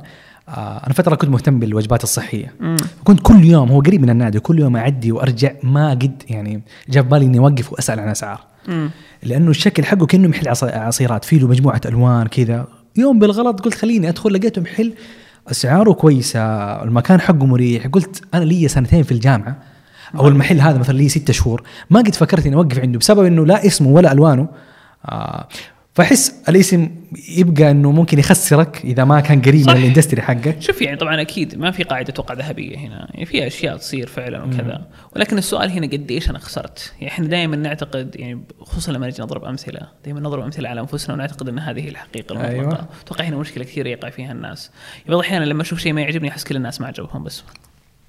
آه 0.50 0.82
أنا 0.86 0.94
فترة 0.94 1.16
كنت 1.16 1.30
مهتم 1.30 1.60
بالوجبات 1.60 2.04
الصحية. 2.04 2.54
مم. 2.60 2.76
كنت 3.04 3.20
كل 3.24 3.46
يوم 3.46 3.72
هو 3.72 3.80
قريب 3.80 4.02
من 4.02 4.10
النادي 4.10 4.40
كل 4.40 4.60
يوم 4.60 4.76
أعدي 4.78 5.12
وأرجع 5.12 5.52
ما 5.64 5.90
قد 5.90 6.24
يعني 6.30 6.62
جاب 6.90 7.10
بالي 7.10 7.26
إني 7.26 7.40
أوقف 7.40 7.74
وأسأل 7.74 8.00
عن 8.00 8.10
أسعار. 8.10 8.42
لأنه 9.24 9.50
الشكل 9.50 9.84
حقه 9.84 10.06
كأنه 10.06 10.28
محل 10.28 10.48
عصيرات 10.64 11.26
فيه 11.26 11.40
له 11.40 11.48
مجموعة 11.48 11.82
ألوان 11.86 12.28
كذا. 12.28 12.68
يوم 12.96 13.20
بالغلط 13.20 13.60
قلت 13.60 13.74
خليني 13.74 14.10
أدخل 14.10 14.34
لقيته 14.34 14.62
محل 14.62 14.94
أسعاره 15.52 15.94
كويسة 15.94 16.42
المكان 16.84 17.22
حقه 17.22 17.46
مريح. 17.46 17.88
قلت 17.88 18.24
أنا 18.34 18.44
لي 18.44 18.68
سنتين 18.68 19.04
في 19.04 19.12
الجامعة 19.12 19.58
أو 20.16 20.28
المحل 20.28 20.62
هذا 20.62 20.78
مثلا 20.78 20.98
لي 20.98 21.10
ستة 21.10 21.34
شهور. 21.34 21.64
ما 21.90 22.00
قد 22.00 22.16
فكرت 22.16 22.46
إني 22.46 22.56
أوقف 22.56 22.80
عنده 22.80 23.00
بسبب 23.00 23.26
إنه 23.26 23.46
لا 23.46 23.66
اسمه 23.66 23.90
ولا 23.90 24.12
ألوانه. 24.12 24.48
آه 25.06 25.48
فاحس 25.94 26.36
الاسم 26.50 26.90
يبقى 27.30 27.72
إنه 27.72 27.92
ممكن 27.92 28.20
يخسرك 28.20 28.82
إذا 28.84 29.04
ما 29.04 29.20
كان 29.20 29.42
قريب 29.42 29.68
من. 29.70 29.78
الاندستري 29.78 30.22
حقك. 30.22 30.62
شوف 30.62 30.82
يعني 30.82 30.98
طبعا 30.98 31.22
أكيد 31.22 31.56
ما 31.56 31.72
في 31.72 31.84
قاعدة 31.84 32.10
أتوقع 32.10 32.34
ذهبية 32.34 32.78
هنا. 32.78 33.08
يعني 33.14 33.26
في 33.26 33.48
أشياء 33.48 33.78
تصير 33.78 34.08
فعلا 34.08 34.44
وكذا. 34.44 34.88
ولكن 35.16 35.38
السؤال 35.38 35.72
هنا 35.72 35.88
قديش 35.88 36.30
أنا 36.30 36.40
خسرت؟ 36.40 36.94
يعني 37.00 37.12
إحنا 37.12 37.28
دائما 37.28 37.56
نعتقد 37.56 38.16
يعني 38.16 38.44
خصوصا 38.62 38.92
لما 38.92 39.08
نجي 39.08 39.22
نضرب 39.22 39.44
أمثلة. 39.44 39.82
دائما 40.06 40.20
نضرب 40.20 40.44
أمثلة 40.44 40.70
على 40.70 40.82
أنفسنا 40.82 41.16
ونعتقد 41.16 41.50
إن 41.50 41.60
هذه 41.60 41.80
هي 41.80 41.90
الحقيقة 41.90 42.34
المطلقة. 42.34 42.52
أيوة. 42.52 42.88
أتوقع 43.06 43.24
هنا 43.24 43.38
مشكلة 43.38 43.64
كثير 43.64 43.88
يقع 43.88 44.10
فيها 44.10 44.32
الناس. 44.32 44.72
بعض 45.08 45.18
الاحيان 45.18 45.44
لما 45.44 45.62
أشوف 45.62 45.80
شيء 45.80 45.94
ما 45.94 46.02
يعجبني 46.02 46.30
أحس 46.30 46.44
كل 46.44 46.56
الناس 46.56 46.82
ما 46.82 46.88
عجبهم 46.88 47.24
بس. 47.24 47.44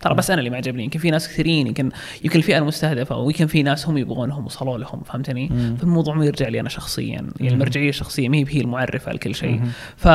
ترى 0.05 0.15
بس 0.15 0.31
أنا 0.31 0.39
اللي 0.39 0.51
ما 0.51 0.57
عجبني 0.57 0.85
يمكن 0.85 0.99
في 0.99 1.11
ناس 1.11 1.29
كثيرين 1.29 1.67
يمكن 1.67 1.91
يمكن 2.25 2.39
الفئة 2.39 2.59
المستهدفة 2.59 3.17
ويمكن 3.17 3.47
في 3.47 3.63
ناس 3.63 3.89
هم 3.89 3.99
يبغونهم 3.99 4.47
وصلوا 4.47 4.79
لهم 4.79 5.03
فهمتني؟ 5.05 5.49
فالموضوع 5.79 6.15
ما 6.15 6.27
يرجع 6.27 6.49
لي 6.49 6.61
أنا 6.61 6.69
شخصيا. 6.69 7.27
يعني 7.41 7.55
المرجعيه 7.55 7.89
الشخصيه 7.89 8.29
ما 8.29 8.45
هي 8.49 8.61
المعرفة 8.61 9.13
لكل 9.13 9.35
شيء. 9.35 9.61
ف 9.97 10.09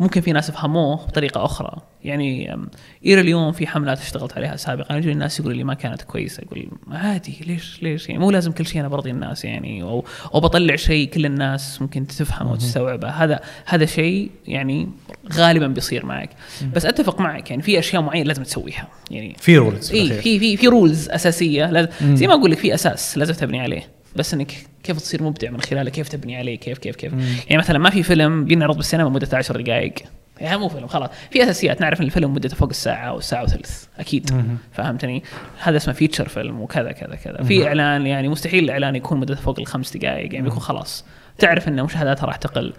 وممكن 0.00 0.20
في 0.20 0.32
ناس 0.32 0.48
يفهموه 0.48 1.06
بطريقة 1.06 1.44
أخرى. 1.44 1.76
يعني 2.04 2.56
إلى 3.04 3.20
اليوم 3.20 3.52
في 3.52 3.66
حملات 3.66 3.98
اشتغلت 3.98 4.32
عليها 4.32 4.56
سابقا. 4.56 4.96
يجوني 4.96 5.12
الناس 5.12 5.40
يقولوا 5.40 5.56
لي 5.56 5.64
ما 5.64 5.74
كانت 5.74 6.02
كويسة. 6.02 6.42
أقول 6.42 6.68
عادي 6.90 7.38
ليش 7.46 7.82
ليش؟ 7.82 8.08
يعني 8.08 8.20
مو 8.20 8.30
لازم 8.30 8.52
كل 8.52 8.66
شيء 8.66 8.80
أنا 8.80 8.88
برضي 8.88 9.10
الناس 9.10 9.44
يعني 9.44 9.82
أو 9.82 10.04
أو 10.34 10.40
بطلع 10.40 10.76
شيء 10.76 11.08
كل 11.08 11.26
الناس 11.26 11.82
ممكن 11.82 12.06
تفهمه 12.06 12.52
وتستوعبه. 12.52 13.08
هذا 13.08 13.40
هذا 13.64 13.86
شيء 13.86 14.30
يعني 14.46 14.88
غالبا 15.32 15.66
بيصير 15.66 16.06
معك. 16.06 16.30
بس 16.74 16.86
أتفق 16.86 17.20
معك 17.20 17.50
يعني 17.50 17.62
في 17.62 17.78
أشياء 17.78 18.02
معينة 18.02 18.26
لازم 18.26 18.42
تسويها. 18.42 18.88
يعني 19.10 19.36
في 19.38 19.56
rules 19.56 19.92
اي 19.92 20.08
في 20.08 20.38
في 20.38 20.56
في 20.56 20.66
rules 20.66 21.08
أساسية. 21.08 21.70
لازم 21.70 21.88
زي 22.02 22.26
ما 22.26 22.34
أقول 22.34 22.50
لك 22.50 22.58
في 22.58 22.74
أساس 22.74 23.18
لازم 23.18 23.34
تبني 23.34 23.60
عليه. 23.60 23.88
بس 24.16 24.34
إنك 24.34 24.52
كيف 24.82 24.96
تصير 24.96 25.22
مبدع 25.22 25.50
من 25.50 25.60
خلاله؟ 25.60 25.90
كيف 25.90 26.08
تبني 26.08 26.36
عليه؟ 26.36 26.58
كيف 26.58 26.78
كيف 26.78 26.96
كيف؟ 26.96 27.12
يعني 27.46 27.58
مثلا 27.58 27.78
ما 27.78 27.90
في 27.90 28.02
فيلم 28.02 28.44
بينعرض 28.44 28.76
بالسينما 28.76 29.08
مدته 29.08 29.36
10 29.36 29.60
دقائق. 29.60 29.94
يعني 30.40 30.58
مو 30.58 30.68
فيلم 30.68 30.86
خلاص. 30.86 31.10
في 31.30 31.42
أساسيات. 31.42 31.80
نعرف 31.80 32.00
إن 32.00 32.06
الفيلم 32.06 32.34
مدته 32.34 32.56
فوق 32.56 32.68
الساعة 32.68 33.08
أو 33.08 33.18
الساعة 33.18 33.42
وثلث. 33.42 33.84
أكيد. 33.98 34.44
فهمتني؟ 34.72 35.22
هذا 35.62 35.76
اسمه 35.76 35.94
feature 35.94 36.28
film 36.28 36.60
وكذا 36.60 36.92
كذا 36.92 37.14
كذا. 37.14 37.42
في 37.42 37.66
إعلان 37.66 38.06
يعني 38.06 38.28
مستحيل 38.28 38.64
الإعلان 38.64 38.96
يكون 38.96 39.20
مدته 39.20 39.40
فوق 39.40 39.60
الخمس 39.60 39.96
دقائق. 39.96 40.34
يعني 40.34 40.44
بيكون 40.44 40.60
خلاص. 40.60 41.04
تعرف 41.38 41.68
ان 41.68 41.82
مشاهداتها 41.82 42.26
راح 42.26 42.36
تقل. 42.36 42.72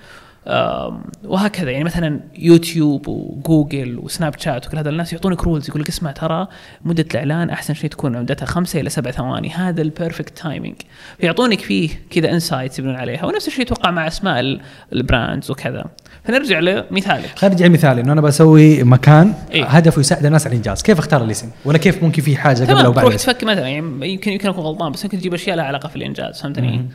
وهكذا. 1.26 1.72
يعني 1.72 1.84
مثلا 1.84 2.20
يوتيوب 2.38 3.08
وجوجل 3.08 4.00
وسناب 4.00 4.40
شات 4.40 4.68
وكل 4.68 4.78
هذا 4.78 4.90
الناس 4.90 5.14
يعطونك 5.14 5.44
rules 5.44 5.70
يقول 5.70 5.82
لك 5.82 5.90
اسمع 5.90 6.12
ترى 6.12 6.48
مدة 6.86 7.06
الإعلان 7.12 7.50
أحسن 7.50 7.74
شيء 7.74 7.90
تكون 7.90 8.12
مدتها 8.12 8.46
خمسة 8.46 8.80
إلى 8.80 8.90
سبع 8.90 9.12
ثواني. 9.12 9.50
هذا 9.50 9.82
ال 9.82 9.89
perfect 9.89 10.38
timing 10.38 10.76
فيعطونك 11.20 11.60
فيه 11.60 11.90
كذا 12.10 12.32
insights 12.32 12.80
يبنون 12.80 12.96
عليها. 12.96 13.26
ونفس 13.26 13.48
الشيء 13.48 13.62
يتوقع 13.62 13.92
مع 13.92 14.08
أسماء 14.08 14.40
ال- 14.40 14.62
ال 14.94 15.02
brands 15.02 15.52
وكذا. 15.52 15.86
فنرجع 16.24 16.60
لمثالك. 16.60 17.30
خلينا 17.36 17.56
نرجع 17.56 17.68
مثال 17.68 18.00
إنه 18.00 18.14
أنا 18.14 18.22
بسوي 18.22 18.84
مكان 18.84 19.34
إيه. 19.52 19.66
هدفه 19.66 20.00
يساعد 20.00 20.26
الناس 20.26 20.46
على 20.48 20.52
الإنجاز. 20.54 20.82
كيف 20.82 21.00
أختار 21.00 21.24
الاسم؟ 21.24 21.50
ولا 21.66 21.78
كيف 21.78 22.04
ممكن 22.04 22.22
في 22.22 22.38
حاجة 22.38 22.64
قبل 22.64 22.86
أو 22.86 22.92
بعد؟ 22.92 23.06
تروح؟ 23.06 23.16
تفكر 23.16 23.48
مثلا. 23.48 23.68
يعني 23.68 24.12
يمكن 24.14 24.32
يمكن 24.32 24.50
أكون 24.50 24.64
غلطان 24.64 24.92
بس 24.92 25.04
يمكن 25.04 25.18
تجيب 25.20 25.34
أشياء 25.34 25.56
لها 25.56 25.66
علاقة 25.66 25.90
في 25.90 25.96
الإنجاز. 25.96 26.42
فهمتني؟ 26.42 26.86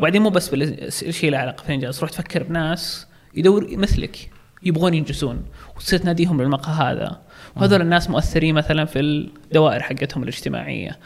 وبعدين 0.00 0.22
مو 0.22 0.30
بس 0.30 0.48
بالشيء 0.48 1.30
له 1.30 1.38
علاقة. 1.38 1.62
في 1.62 1.68
الانجاز 1.68 1.98
تروح 1.98 2.10
تفكر 2.10 2.42
بناس 2.42 3.06
يدور 3.34 3.76
مثلك 3.76 4.30
يبغون 4.62 4.94
ينجزون 4.94 5.42
وتصير 5.76 5.98
تناديهم 5.98 6.36
بالمقهى 6.36 6.92
هذا. 6.92 7.20
وهذول 7.56 7.80
الناس 7.80 8.10
مؤثرين 8.10 8.54
مثلا 8.54 8.84
في 8.84 9.00
الدوائر 9.00 9.82
حقتهم 9.82 10.22
الاجتماعية. 10.22 10.98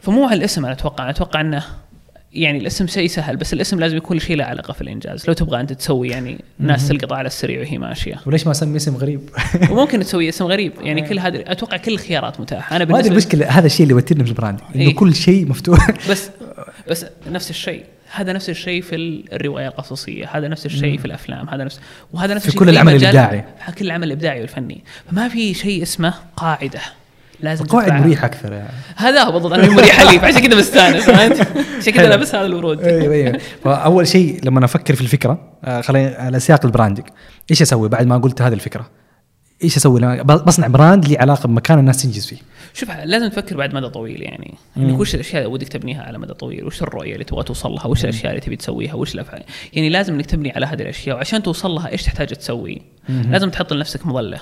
فمو 0.00 0.24
على 0.26 0.38
الاسم 0.38 0.64
أنا 0.64 0.74
أتوقع. 0.74 1.04
أنا 1.04 1.10
أتوقع 1.10 1.40
إنه 1.40 1.64
يعني 2.32 2.58
الاسم 2.58 2.86
شيء 2.86 3.08
سهل 3.08 3.36
بس 3.36 3.52
الاسم 3.52 3.80
لازم 3.80 3.96
يكون 3.96 4.18
شيء 4.18 4.36
له 4.36 4.44
علاقة 4.44 4.72
في 4.72 4.80
الإنجاز. 4.80 5.28
لو 5.28 5.34
تبغى 5.34 5.60
أنت 5.60 5.72
تسوي 5.72 6.08
يعني 6.08 6.44
ناس 6.58 6.88
تلقط 6.88 7.12
على 7.12 7.26
السريع 7.26 7.60
وهي 7.60 7.78
ماشية. 7.78 8.20
وليش 8.26 8.46
ما 8.46 8.52
أسمي 8.52 8.76
اسم 8.76 8.96
غريب؟ 8.96 9.20
وممكن 9.70 10.00
تسوي 10.00 10.28
اسم 10.28 10.44
غريب. 10.44 10.72
يعني 10.80 11.02
كل 11.02 11.18
هذه 11.18 11.44
أتوقع 11.46 11.76
كل 11.76 11.92
الخيارات 11.92 12.40
متاحة. 12.40 12.76
أنا 12.76 12.84
ما 12.84 13.00
المشكلة 13.00 13.46
هذا 13.46 13.66
الشيء 13.66 13.82
اللي 13.82 13.94
يوترني 13.94 14.24
في 14.24 14.30
ال 14.30 14.35
brand 14.35 14.60
إنه 14.74 14.84
إيه. 14.84 14.94
كل 14.94 15.14
شيء 15.14 15.48
مفتوح. 15.48 15.90
بس 16.10 16.30
بس 16.88 17.06
نفس 17.30 17.50
الشيء. 17.50 17.84
هذا 18.12 18.32
نفس 18.32 18.50
الشيء 18.50 18.82
في 18.82 19.24
الرواية 19.32 19.68
القصصية 19.68 20.26
هذا 20.32 20.48
نفس 20.48 20.66
الشيء 20.66 20.98
في 20.98 21.04
الأفلام 21.04 21.48
هذا 21.48 21.64
نفس 21.64 21.80
وهذا 22.12 22.34
نفس 22.34 22.42
في 22.42 22.48
الشيء 22.48 22.60
كل 22.60 22.68
العمل 22.68 22.94
الإبداعي. 22.94 23.44
في 23.66 23.72
كل 23.72 23.86
العمل 23.86 24.06
الإبداعي 24.06 24.40
والفني 24.40 24.84
فما 25.10 25.28
في 25.28 25.54
شيء 25.54 25.82
اسمه 25.82 26.14
قاعدة 26.36 26.80
لازم 27.40 27.64
القواعد. 27.64 27.92
مريحة 27.92 28.26
أكثر 28.26 28.52
يعني 28.52 28.68
هذا 28.96 29.22
هو 29.22 29.32
بالضبط 29.32 29.52
أنا 29.52 29.70
مريحة 29.70 30.12
لي 30.12 30.18
فعشان 30.18 30.40
كذا 30.40 30.58
بستأنس 30.58 31.04
فهمت 31.04 31.40
عشان 31.80 31.92
كذا. 31.92 32.08
لابس 32.08 32.34
هذا 32.34 32.46
الورود 32.46 32.80
أيوه 32.84 33.14
أيوه 33.14 33.38
فأول 33.64 34.06
شيء 34.08 34.40
لما 34.44 34.64
أفكر 34.64 34.94
في 34.94 35.00
الفكرة 35.00 35.40
آه، 35.64 35.80
خلينا 35.80 36.16
على 36.18 36.40
سياق 36.40 36.64
ال 36.66 36.70
branding 36.70 37.06
إيش 37.50 37.62
أسوي 37.62 37.88
بعد 37.88 38.06
ما 38.06 38.18
قلت 38.18 38.42
هذه 38.42 38.52
الفكرة؟ 38.52 38.97
إيش 39.64 39.76
أسوي؟ 39.76 40.22
بصنع 40.22 40.66
brand 40.66 41.08
لي 41.08 41.18
علاقة 41.18 41.46
بمكان 41.46 41.78
الناس 41.78 42.02
تنجز 42.02 42.26
فيه. 42.26 42.36
شوف 42.74 42.90
لازم 42.90 43.28
تفكر 43.28 43.56
بعد 43.56 43.74
مدى 43.74 43.88
طويل 43.88 44.22
يعني. 44.22 44.54
انك 44.76 45.00
وش 45.00 45.14
الأشياء 45.14 45.42
اللي 45.42 45.54
ودك 45.54 45.68
تبنيها 45.68 46.02
على 46.02 46.18
مدى 46.18 46.34
طويل؟ 46.34 46.64
وش 46.64 46.82
الرؤية 46.82 47.12
اللي 47.12 47.24
تبغى 47.24 47.42
توصل 47.42 47.70
لها 47.70 47.86
وش 47.86 48.04
الأشياء 48.04 48.30
اللي 48.30 48.40
تبي 48.40 48.56
تسويها؟ 48.56 48.94
وش 48.94 49.14
الأفعال؟ 49.14 49.42
يعني 49.72 49.88
لازم 49.88 50.14
إنك 50.14 50.26
تبني 50.26 50.52
على 50.52 50.66
هذه 50.66 50.82
الأشياء 50.82 51.16
وعشان 51.16 51.42
توصل 51.42 51.70
لها 51.70 51.88
إيش 51.88 52.02
تحتاج 52.02 52.28
تسوي؟ 52.28 52.82
لازم 53.08 53.50
تحط 53.50 53.72
لنفسك 53.72 54.06
مظلة. 54.06 54.40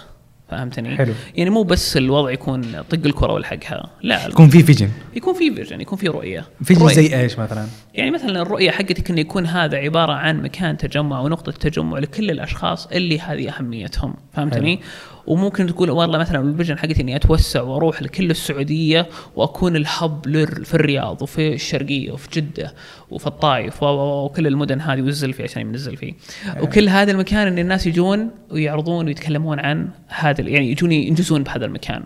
فهمتني 0.51 0.97
حلو. 0.97 1.13
يعني 1.35 1.51
مو 1.51 1.63
بس 1.63 1.97
الوضع 1.97 2.31
يكون 2.31 2.63
طق 2.91 2.99
الكرة 3.07 3.33
والحقها 3.33 3.91
لا 4.03 4.27
يكون 4.27 4.49
في 4.49 4.63
vision 4.63 4.91
يكون 5.17 5.35
في 5.35 5.55
vision 5.55 5.81
يكون 5.81 5.99
في 5.99 6.09
رؤية 6.09 6.45
vision 6.65 6.89
رؤية- 6.89 6.93
زي 6.93 7.21
إيش 7.21 7.39
مثلا؟ 7.39 7.67
يعني 7.95 8.11
مثلا 8.11 8.43
الرؤية 8.43 8.71
حقتك 8.71 9.11
انه 9.11 9.21
يكون 9.21 9.47
هذا 9.47 9.77
عبارة 9.77 10.13
عن 10.13 10.43
مكان 10.43 10.77
تجمع 10.77 11.21
ونقطة 11.21 11.53
تجمع 11.53 11.99
لكل 11.99 12.31
الأشخاص 12.31 12.87
اللي 12.87 13.21
هذه 13.21 13.51
أهميتهم 13.51 14.15
فهمتني؟ 14.33 14.81
وممكن 15.27 15.67
تقول 15.67 15.91
والله 15.91 16.19
مثلا 16.19 16.41
الفيجن 16.41 16.79
حقتي 16.79 17.03
إني 17.03 17.17
أتوسع 17.17 17.63
وأروح 17.63 18.03
لكل 18.03 18.31
السعودية 18.31 19.07
وأكون 19.37 19.77
الهب 19.77 20.23
في 20.65 20.75
الرياض 20.75 21.23
وفي 21.23 21.55
الشرقية 21.55 22.13
وفي 22.13 22.29
جدة 22.33 22.75
وفي 23.11 23.27
الطائف 23.27 23.83
وكل 23.83 24.47
المدن 24.47 24.81
هذه 24.81 25.03
والزلفي 25.03 25.43
عشان 25.43 25.67
منزل 25.67 25.97
فيه 25.97 26.13
وكل 26.61 26.89
هذا 26.89 27.13
المكان 27.13 27.47
إن 27.47 27.59
الناس 27.59 27.87
يجون 27.87 28.31
ويعرضون 28.51 29.07
ويتكلمون 29.07 29.61
عن 29.61 29.89
هذا 30.09 30.41
يعني 30.41 30.71
يجون 30.71 30.93
ينجزون 30.93 31.43
بهذا 31.43 31.67
المكان. 31.67 32.03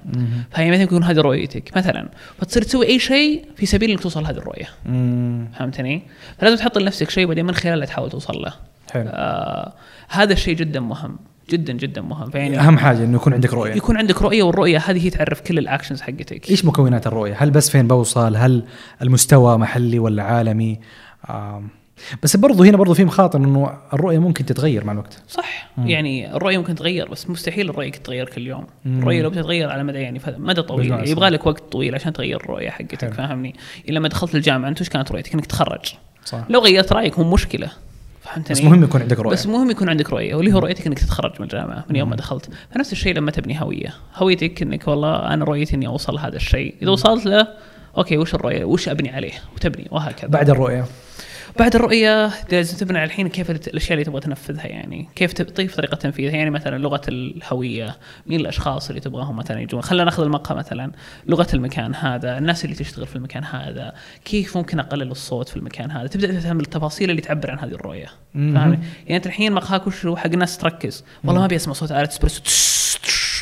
فهي 0.51 0.71
مثلا 0.71 0.83
يكون 0.83 1.05
هذه 1.05 1.21
رؤيتك 1.21 1.77
مثلا 1.77 2.09
فتصير 2.39 2.63
تسوي 2.63 2.87
أي 2.87 2.99
شيء 2.99 3.45
في 3.57 3.67
سبيل 3.67 3.91
إنك 3.91 4.01
توصل 4.01 4.25
هذه 4.25 4.37
الرؤية. 4.37 4.69
فهمتني؟ 5.59 6.03
فلازم 6.39 6.57
تحط 6.57 6.79
لنفسك 6.79 7.11
شيء 7.11 7.27
بعدين 7.27 7.47
من 7.47 7.55
خلاله 7.55 7.85
تحاول 7.85 8.11
توصل 8.11 8.43
له. 8.43 8.53
حلو. 8.93 9.05
آه 9.09 9.73
هذا 10.09 10.33
الشيء 10.33 10.55
جدا 10.55 10.81
مهم. 10.81 11.19
جدا 11.51 11.73
جدا 11.73 12.01
مهم 12.01 12.31
فيعني 12.31 12.61
أهم 12.61 12.79
حاجة 12.79 13.05
إنه 13.05 13.17
يكون 13.17 13.35
عندك 13.35 13.55
رؤية 13.55 13.75
يكون 13.75 13.97
عندك 13.97 14.23
رؤية 14.23 14.43
والرؤية 14.43 14.79
هذه 14.79 15.05
هي 15.05 15.11
تعرف 15.11 15.41
كل 15.41 15.59
الاكشنز 15.59 16.01
حقتك. 16.01 16.51
إيش 16.51 16.65
مكونات 16.65 17.07
الرؤية؟ 17.07 17.35
هل 17.39 17.51
بس 17.51 17.71
فين 17.71 17.89
بوصل؟ 17.89 18.37
هل 18.37 18.65
المستوى 19.03 19.59
محلي 19.59 19.99
ولا 19.99 20.23
عالمي؟ 20.23 20.81
بس 22.23 22.37
برضو 22.37 22.65
هنا 22.65 22.77
برضو 22.77 22.95
في 22.95 23.05
مخاطر 23.05 23.39
إنه 23.39 23.79
الرؤية 23.93 24.19
ممكن 24.19 24.47
تتغير 24.47 24.85
مع 24.85 24.93
الوقت 24.93 25.23
صح 25.29 25.71
يعني 25.79 26.37
الرؤية 26.37 26.59
ممكن 26.59 26.75
تتغير 26.75 27.09
بس 27.09 27.31
مستحيل 27.31 27.71
الرؤية 27.71 27.91
تتغير 27.91 28.29
كل 28.29 28.47
يوم. 28.47 28.67
الرؤية 28.87 29.23
لو 29.23 29.31
بتتغير 29.31 29.71
على 29.71 29.85
مدى 29.85 29.99
يعني 29.99 30.21
مدى 30.27 30.63
طويل. 30.63 31.09
يبغى 31.09 31.29
لك 31.31 31.47
وقت 31.47 31.73
طويل 31.73 31.95
عشان 31.95 32.13
تغير 32.13 32.37
الرؤية 32.37 32.71
حقتك. 32.71 33.15
فاهمني؟ 33.15 33.55
لما 33.89 34.09
دخلت 34.09 34.35
الجامعة 34.35 34.69
أنت 34.69 34.81
وش 34.81 34.89
كانت 34.89 35.13
رؤيتك؟ 35.13 35.35
إنك 35.35 35.47
تتخرج. 35.47 35.95
صح 36.25 36.45
لو 36.49 36.61
غيرت 36.61 36.93
رأيك 36.93 37.19
مو 37.19 37.31
مشكلة. 37.31 37.71
فهمتني؟ 38.35 38.55
بس 38.55 38.63
مهم 38.65 38.85
يكون 38.85 39.01
عندك 39.01 39.19
رؤية. 39.19 39.33
بس 39.33 39.47
مهم 39.47 39.71
يكون 39.71 39.89
عندك 39.89 40.11
رؤية 40.11 40.35
واللي 40.35 40.53
هو 40.53 40.59
رؤيتك 40.59 40.87
إنك 40.87 40.99
تتخرج 40.99 41.33
من 41.39 41.43
الجامعة 41.43 41.85
من 41.91 41.97
يوم 41.97 42.11
ما 42.11 42.17
دخلت. 42.17 42.51
فنفس 42.71 42.93
الشيء 42.93 43.15
لما 43.15 43.31
تبني 43.31 43.63
هوية. 43.63 43.95
هويتك 44.15 44.63
إنك 44.63 44.89
والله 44.89 45.35
أنا 45.35 45.45
رؤيتي 45.45 45.77
إني 45.77 45.87
أوصل 45.87 46.19
هذا 46.19 46.37
الشيء. 46.37 46.75
إذا 46.83 46.91
وصلت 46.91 47.27
له 47.27 47.49
أوكي 47.97 48.19
وش 48.19 48.35
الرؤية؟ 48.35 48.65
وش 48.65 48.89
أبني 48.89 49.11
عليه؟ 49.11 49.33
وتبني 49.57 49.89
وهكذا. 49.91 50.29
بعد 50.29 50.51
الرؤية. 50.51 50.85
بعد 51.61 51.75
الرؤية 51.75 52.31
لازم 52.53 52.77
تبني 52.77 52.99
على 52.99 53.07
الحين 53.07 53.29
كيف 53.29 53.51
الأشياء 53.51 53.93
اللي 53.93 54.05
تبغى 54.05 54.21
تنفذها 54.21 54.67
يعني؟ 54.67 55.09
كيف 55.17 55.33
تعطيك 55.33 55.75
طريقة 55.75 55.95
تنفيذها؟ 55.95 56.37
يعني 56.37 56.51
مثلا 56.51 56.79
لغة 56.79 57.01
الهوية 57.09 57.97
مين 58.27 58.41
الأشخاص 58.41 58.89
اللي 58.89 59.01
تبغاهم 59.01 59.37
مثلا 59.37 59.61
يجون؟ 59.61 59.83
خلينا 59.83 60.05
نأخذ 60.05 60.23
المقهى 60.23 60.57
مثلا. 60.57 60.93
لغة 61.27 61.47
المكان 61.55 61.95
هذا 61.95 62.39
الناس 62.39 62.65
اللي 62.65 62.77
تشتغل 62.77 63.07
في 63.07 63.17
المكان 63.17 63.45
هذا 63.45 63.93
كيف 64.25 64.57
ممكن 64.57 64.81
أقلل 64.81 65.11
الصوت 65.11 65.49
في 65.49 65.57
المكان 65.57 65.91
هذا؟ 65.91 66.07
تبدأ 66.07 66.41
تفهم 66.41 66.61
التفاصيل 66.61 67.11
اللي 67.11 67.23
تعبر 67.23 67.51
عن 67.51 67.59
هذه 67.59 67.73
الرؤية. 67.73 68.07
فاهم 68.35 68.83
يعني 69.07 69.17
أنت 69.17 69.27
الحين 69.27 69.53
مقهاك 69.53 69.87
وش 69.87 70.07
حق 70.07 70.31
ناس 70.31 70.59
تركز. 70.59 71.05
والله 71.25 71.41
ما 71.41 71.47
ابي 71.47 71.57
اسمع 71.57 71.73
صوت 71.75 71.93
آلة 71.93 72.09
اسبريسو. 72.09 72.43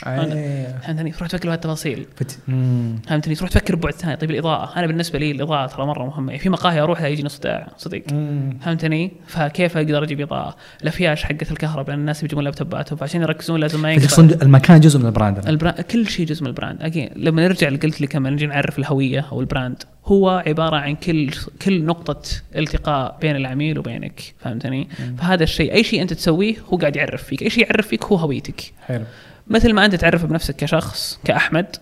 فهمتني 0.05 1.11
تروح 1.11 1.29
تفكر 1.29 1.49
بهالتفاصيل. 1.49 2.07
مم. 2.49 2.97
فهمتني 3.09 3.35
تروح 3.35 3.51
تفكر 3.51 3.77
ببعد 3.77 3.93
ثاني. 3.93 4.17
طيب 4.17 4.31
الإضاءة 4.31 4.79
أنا 4.79 4.87
بالنسبة 4.87 5.19
لي 5.19 5.31
الإضاءة 5.31 5.67
ترى 5.67 5.87
مرة 5.87 6.05
مهمة. 6.05 6.33
يعني 6.33 6.43
في 6.43 6.49
مقاهي 6.49 6.81
أروح 6.81 7.03
لا 7.03 7.09
يجيني 7.09 7.29
صداع 7.29 7.69
مم. 8.13 8.59
فهمتني؟ 8.63 9.13
فكيف 9.27 9.77
أقدر 9.77 10.05
أجيب 10.05 10.21
إضاءة؟ 10.21 10.57
الأفياش 10.83 11.25
حقت 11.25 11.51
الكهرباء 11.53 11.91
لأن 11.91 12.01
الناس 12.01 12.23
بيجيبون 12.23 12.45
لابتوباتهم 12.45 12.99
فعشان 12.99 13.23
يركزون 13.23 13.61
لازم 13.61 13.83
ما 13.83 13.93
ينقطع 13.93 14.07
فتقصد 14.07 14.43
المكان 14.43 14.81
جزء 14.81 14.99
من 14.99 15.07
ال 15.07 15.13
brand. 15.13 15.49
ال 15.49 15.54
brand 15.54 15.81
كل 15.81 16.09
شيء 16.09 16.27
جزء 16.27 16.43
من 16.43 16.49
ال 16.49 16.54
brand. 16.54 16.83
أكيد 16.83 17.11
لما 17.17 17.43
نرجع 17.43 17.69
اللي 17.69 17.79
قلت 17.79 18.01
لك 18.01 18.17
لما 18.17 18.31
نجي 18.31 18.47
نعرف 18.47 18.79
الهوية 18.79 19.27
أو 19.33 19.41
ال 19.41 19.47
brand. 19.47 19.83
هو 20.05 20.43
عبارة 20.47 20.77
عن 20.77 20.95
كل 20.95 21.31
كل 21.63 21.85
نقطة 21.85 22.23
التقاء 22.57 23.19
بين 23.21 23.37
العميل 23.37 23.79
وبينك. 23.79 24.35
فهمتني؟ 24.39 24.89
فهذا 25.19 25.43
الشيء 25.43 25.73
أي 25.73 25.85
شيء 25.85 26.03
أنت 26.03 26.13
تسويه 26.13 26.55
هو 26.73 26.77
قاعد 26.77 26.97
يعرف 26.97 27.23
فيك 27.23 27.43
أي 27.43 27.51
شيء 27.51 27.65
يعرف 27.65 27.87
فيك 27.87 28.05
هو 28.05 28.17
هويتك. 28.17 28.61
حلو. 28.87 29.05
مثل 29.51 29.73
ما 29.73 29.85
أنت 29.85 29.95
تعرف 29.95 30.25
بنفسك 30.25 30.57
كشخص 30.57 31.21
كأحمد 31.25 31.77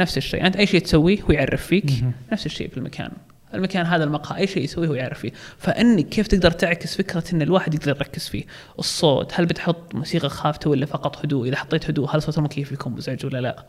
نفس 0.00 0.16
الشيء. 0.16 0.46
أنت 0.46 0.56
أي 0.56 0.66
شيء 0.66 0.80
تسويه 0.80 1.22
هو 1.22 1.30
يعرف 1.32 1.66
فيك 1.66 1.90
مهم. 1.90 2.12
نفس 2.32 2.46
الشيء 2.46 2.68
في 2.68 2.76
المكان 2.76 3.10
المكان 3.54 3.86
هذا 3.86 4.04
المقهى 4.04 4.38
أي 4.38 4.46
شيء 4.46 4.64
يسويه 4.64 4.88
هو 4.88 4.94
يعرف 4.94 5.18
فيه. 5.18 5.32
فإنك 5.58 6.08
كيف 6.08 6.26
تقدر 6.26 6.50
تعكس 6.50 6.96
فكرة 6.96 7.24
إن 7.32 7.42
الواحد 7.42 7.74
يقدر 7.74 7.88
يركز 7.88 8.28
فيه؟ 8.28 8.44
الصوت 8.78 9.32
هل 9.34 9.46
بتحط 9.46 9.94
موسيقى 9.94 10.28
خافته 10.28 10.70
ولا 10.70 10.86
فقط 10.86 11.24
هدوء؟ 11.24 11.48
إذا 11.48 11.56
حطيت 11.56 11.90
هدوء 11.90 12.16
هل 12.16 12.22
صوت 12.22 12.38
المكيف 12.38 12.72
يكون 12.72 12.92
مزعج 12.92 13.26
ولا 13.26 13.40
لا؟ 13.40 13.64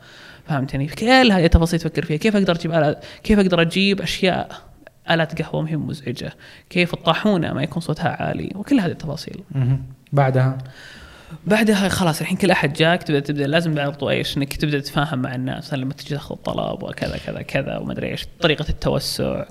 فهمتني؟ 0.48 0.88
كل 0.88 1.32
هذه 1.32 1.45
التفاصيل 1.45 1.80
تفكر 1.80 2.06
فيها. 2.06 2.18
كيف 2.18 2.36
أقدر 2.36 2.56
أجيب 2.56 2.72
آلات؟ 2.72 3.06
كيف 3.24 3.39
أقدر 3.39 3.62
أجيب 3.62 4.02
أشياء؟ 4.02 4.62
آلات 5.10 5.41
قهوة 5.41 5.62
ما 5.62 5.70
هي 5.70 5.78
مزعجة 5.78 6.34
كيف 6.70 6.93
الطاحونة 6.93 7.54
ما 7.54 7.64
يكون 7.64 7.82
صوتها 7.82 8.24
عالي؟ 8.24 8.52
وكل 8.56 8.80
هذه 8.80 8.91
التفاصيل. 8.91 9.43
مهم. 9.52 9.84
بعدها؟ 10.14 10.58
بعدها 11.45 11.89
خلاص 11.89 12.21
الحين 12.21 12.38
كل 12.38 12.51
أحد 12.51 12.73
جاك 12.73 13.03
تبدا 13.03 13.19
تبدأ 13.19 13.47
لازم 13.47 13.75
برضو 13.75 14.09
إيش 14.09 14.38
إنك 14.38 14.55
تبدأ 14.55 14.80
تتفاهم 14.80 15.19
مع 15.19 15.36
الناس. 15.36 15.73
لما 15.73 15.93
تجي 15.93 16.09
تاخذ 16.09 16.36
طلب 16.36 16.84
وكذا 16.84 17.17
كذا 17.25 17.41
كذا 17.41 17.78
وما 17.78 17.93
أدري 17.93 18.11
إيش 18.11 18.25
طريقة 18.41 18.65
التوسع 18.69 19.45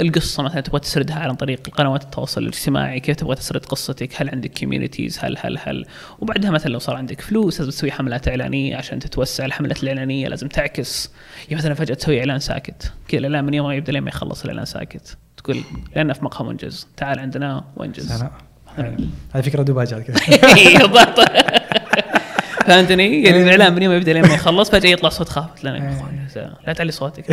القصة 0.00 0.42
مثلا 0.42 0.60
تبغى 0.60 0.80
تسردها 0.80 1.18
عن 1.18 1.34
طريق 1.34 1.68
قنوات 1.68 2.02
التواصل 2.02 2.42
الاجتماعي 2.42 3.00
كيف 3.00 3.16
تبغى 3.16 3.34
تسرد 3.34 3.64
قصتك 3.64 4.22
هل 4.22 4.30
عندك 4.30 4.58
كوميونيتيز 4.58 5.18
هل 5.22 5.36
هل 5.40 5.58
هل؟ 5.62 5.84
وبعدها 6.18 6.50
مثلا 6.50 6.72
لو 6.72 6.78
صار 6.78 6.96
عندك 6.96 7.20
فلوس 7.20 7.60
لازم 7.60 7.70
تسوي 7.70 7.92
حملات 7.92 8.28
إعلانية 8.28 8.76
عشان 8.76 8.98
تتوسع 8.98 9.44
الحملات 9.44 9.82
الإعلانية 9.82 10.28
لازم 10.28 10.48
تعكس. 10.48 11.10
يعني 11.44 11.56
مثلا 11.56 11.74
فجأة 11.74 11.94
تسوي 11.94 12.20
إعلان 12.20 12.38
ساكت 12.38 12.92
كذا 13.08 13.18
الإعلان 13.18 13.44
من 13.44 13.54
يوم 13.54 13.66
ما 13.66 13.74
يبدأ 13.74 13.92
لين 13.92 14.02
ما 14.02 14.08
يخلص 14.08 14.42
الإعلان 14.42 14.64
ساكت. 14.64 15.16
تقول 15.36 15.62
لأن 15.96 16.12
في 16.12 16.24
مقهى 16.24 16.48
منجز. 16.48 16.86
تعال 16.96 17.18
عندنا 17.18 17.64
وانجز. 17.76 18.08
سلام. 18.08 18.47
هذه 19.34 19.42
فكرة 19.42 19.62
دباجات 19.62 20.02
كذا. 20.02 20.16
بالضبط 20.86 21.20
فهمتني؟ 22.66 23.22
يعني 23.22 23.42
الاعلان 23.42 23.74
من 23.74 23.82
يوم 23.82 23.92
يبدأ 23.92 24.12
لين 24.12 24.22
ما 24.22 24.34
يخلص 24.34 24.70
فجأة 24.70 24.90
يطلع 24.90 25.08
صوت 25.08 25.28
خافت. 25.28 25.64
لنا 25.64 25.76
يا 25.76 25.92
إخوان 25.96 26.52
لا 26.66 26.72
تعلي 26.72 26.92
صوتك. 26.92 27.24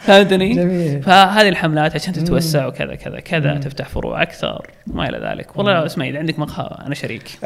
فهمتني؟ 0.00 0.54
جميل. 0.54 1.02
فهذه 1.02 1.48
الحملات 1.48 1.94
عشان 1.94 2.12
تتوسع 2.12 2.66
وكذا 2.66 2.94
كذا 2.94 3.20
كذا 3.20 3.54
تفتح 3.54 3.88
فروع 3.88 4.22
أكثر 4.22 4.66
ما 4.86 5.08
إلى 5.08 5.18
ذلك. 5.18 5.56
والله 5.56 5.86
اسمعي 5.86 6.10
اذا 6.10 6.18
عندك 6.18 6.38
مقهى 6.38 6.86
أنا 6.86 6.94
شريك. 6.94 7.38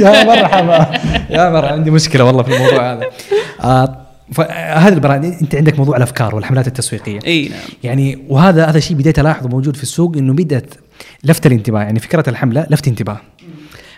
يا 0.00 0.24
مرحبا. 0.24 0.98
يا 1.30 1.50
مرحبا. 1.50 1.72
عندي 1.72 1.90
مشكلة 1.90 2.24
والله 2.24 2.42
في 2.42 2.56
الموضوع 2.56 2.92
هذا. 2.92 4.05
فهذا 4.32 4.94
ال 4.94 4.99
brand 4.99 5.24
أنت 5.24 5.54
عندك 5.54 5.78
موضوع 5.78 5.96
الأفكار 5.96 6.34
والحملات 6.34 6.66
التسويقية. 6.66 7.18
إي 7.26 7.48
نعم. 7.48 7.58
يعني 7.84 8.24
وهذا 8.28 8.64
هذا 8.66 8.80
شيء 8.80 8.96
بديت 8.96 9.18
الاحظه 9.18 9.48
موجود 9.48 9.76
في 9.76 9.82
السوق 9.82 10.16
إنه 10.16 10.32
بدأت 10.32 10.74
لفت 11.24 11.46
الانتباه 11.46 11.80
يعني 11.82 12.00
فكرة 12.00 12.30
الحملة 12.30 12.66
لفت 12.70 12.88
انتباه. 12.88 13.20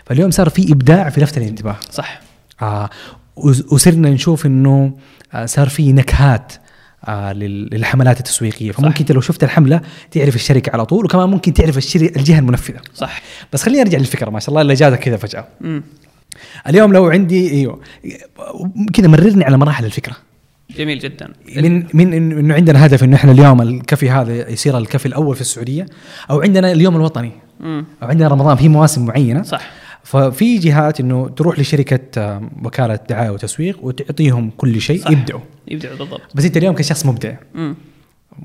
فاليوم 0.05 0.31
صار 0.31 0.49
في 0.49 0.71
إبداع 0.71 1.09
في 1.09 1.21
لفت 1.21 1.37
الانتباه. 1.37 1.75
صح. 1.91 2.21
آه 2.61 2.89
وصرنا 3.71 4.09
نشوف 4.09 4.45
إنه 4.45 4.93
آه 5.33 5.45
صار 5.45 5.69
في 5.69 5.93
نكهات 5.93 6.53
آه 7.05 7.33
لل- 7.33 7.69
للحملات 7.75 8.17
التسويقية. 8.19 8.71
فممكن 8.71 8.99
أنت 8.99 9.11
لو 9.11 9.21
شفت 9.21 9.43
الحملة 9.43 9.81
تعرف 10.11 10.35
الشركة 10.35 10.71
على 10.73 10.85
طول 10.85 11.05
وكمان 11.05 11.29
ممكن 11.29 11.53
تعرف 11.53 11.95
الجهة 11.95 12.39
المنفذة. 12.39 12.79
صح. 12.95 13.21
بس 13.53 13.63
خلينا 13.63 13.83
نرجع 13.83 13.97
للفكرة 13.97 14.29
ما 14.29 14.39
شاء 14.39 14.49
الله 14.49 14.61
اللي 14.61 14.73
جاتك 14.73 14.99
كذا 14.99 15.17
فجأة. 15.17 15.47
اليوم 16.67 16.93
لو 16.93 17.09
عندي 17.09 17.51
أيوه 17.51 17.79
كذا 18.93 19.07
مررني 19.07 19.43
على 19.43 19.57
مراحل 19.57 19.85
الفكرة. 19.85 20.15
جميل 20.77 20.99
جدا. 20.99 21.33
من 21.55 21.85
من 21.93 22.13
إنه 22.13 22.53
عندنا 22.53 22.85
هدف 22.85 23.03
إنه 23.03 23.15
إحنا 23.15 23.31
اليوم 23.31 23.61
الكفي 23.61 24.09
هذا 24.09 24.49
يصير 24.49 24.77
الكفي 24.77 25.05
الأول 25.05 25.35
في 25.35 25.41
السعودية 25.41 25.85
أو 26.29 26.41
عندنا 26.41 26.71
اليوم 26.71 26.95
الوطني 26.95 27.31
أو 27.63 27.83
عندنا 28.01 28.27
رمضان 28.27 28.57
في 28.57 28.69
مواسم 28.69 29.05
معينة. 29.05 29.43
صح. 29.43 29.71
ففي 30.03 30.57
جهات 30.57 30.99
إنه 30.99 31.29
تروح 31.29 31.59
لشركة 31.59 32.21
آه، 32.21 32.41
وكالة 32.63 32.99
دعاية 33.09 33.29
وتسويق 33.29 33.79
وتعطيهم 33.81 34.51
كل 34.57 34.81
شيء 34.81 35.01
صح. 35.01 35.11
يبدعوا. 35.11 35.41
يبدع 35.67 35.89
بالضبط. 35.89 36.21
بس 36.35 36.45
أنت 36.45 36.57
اليوم 36.57 36.75
كشخص 36.75 37.05
مبدع. 37.05 37.35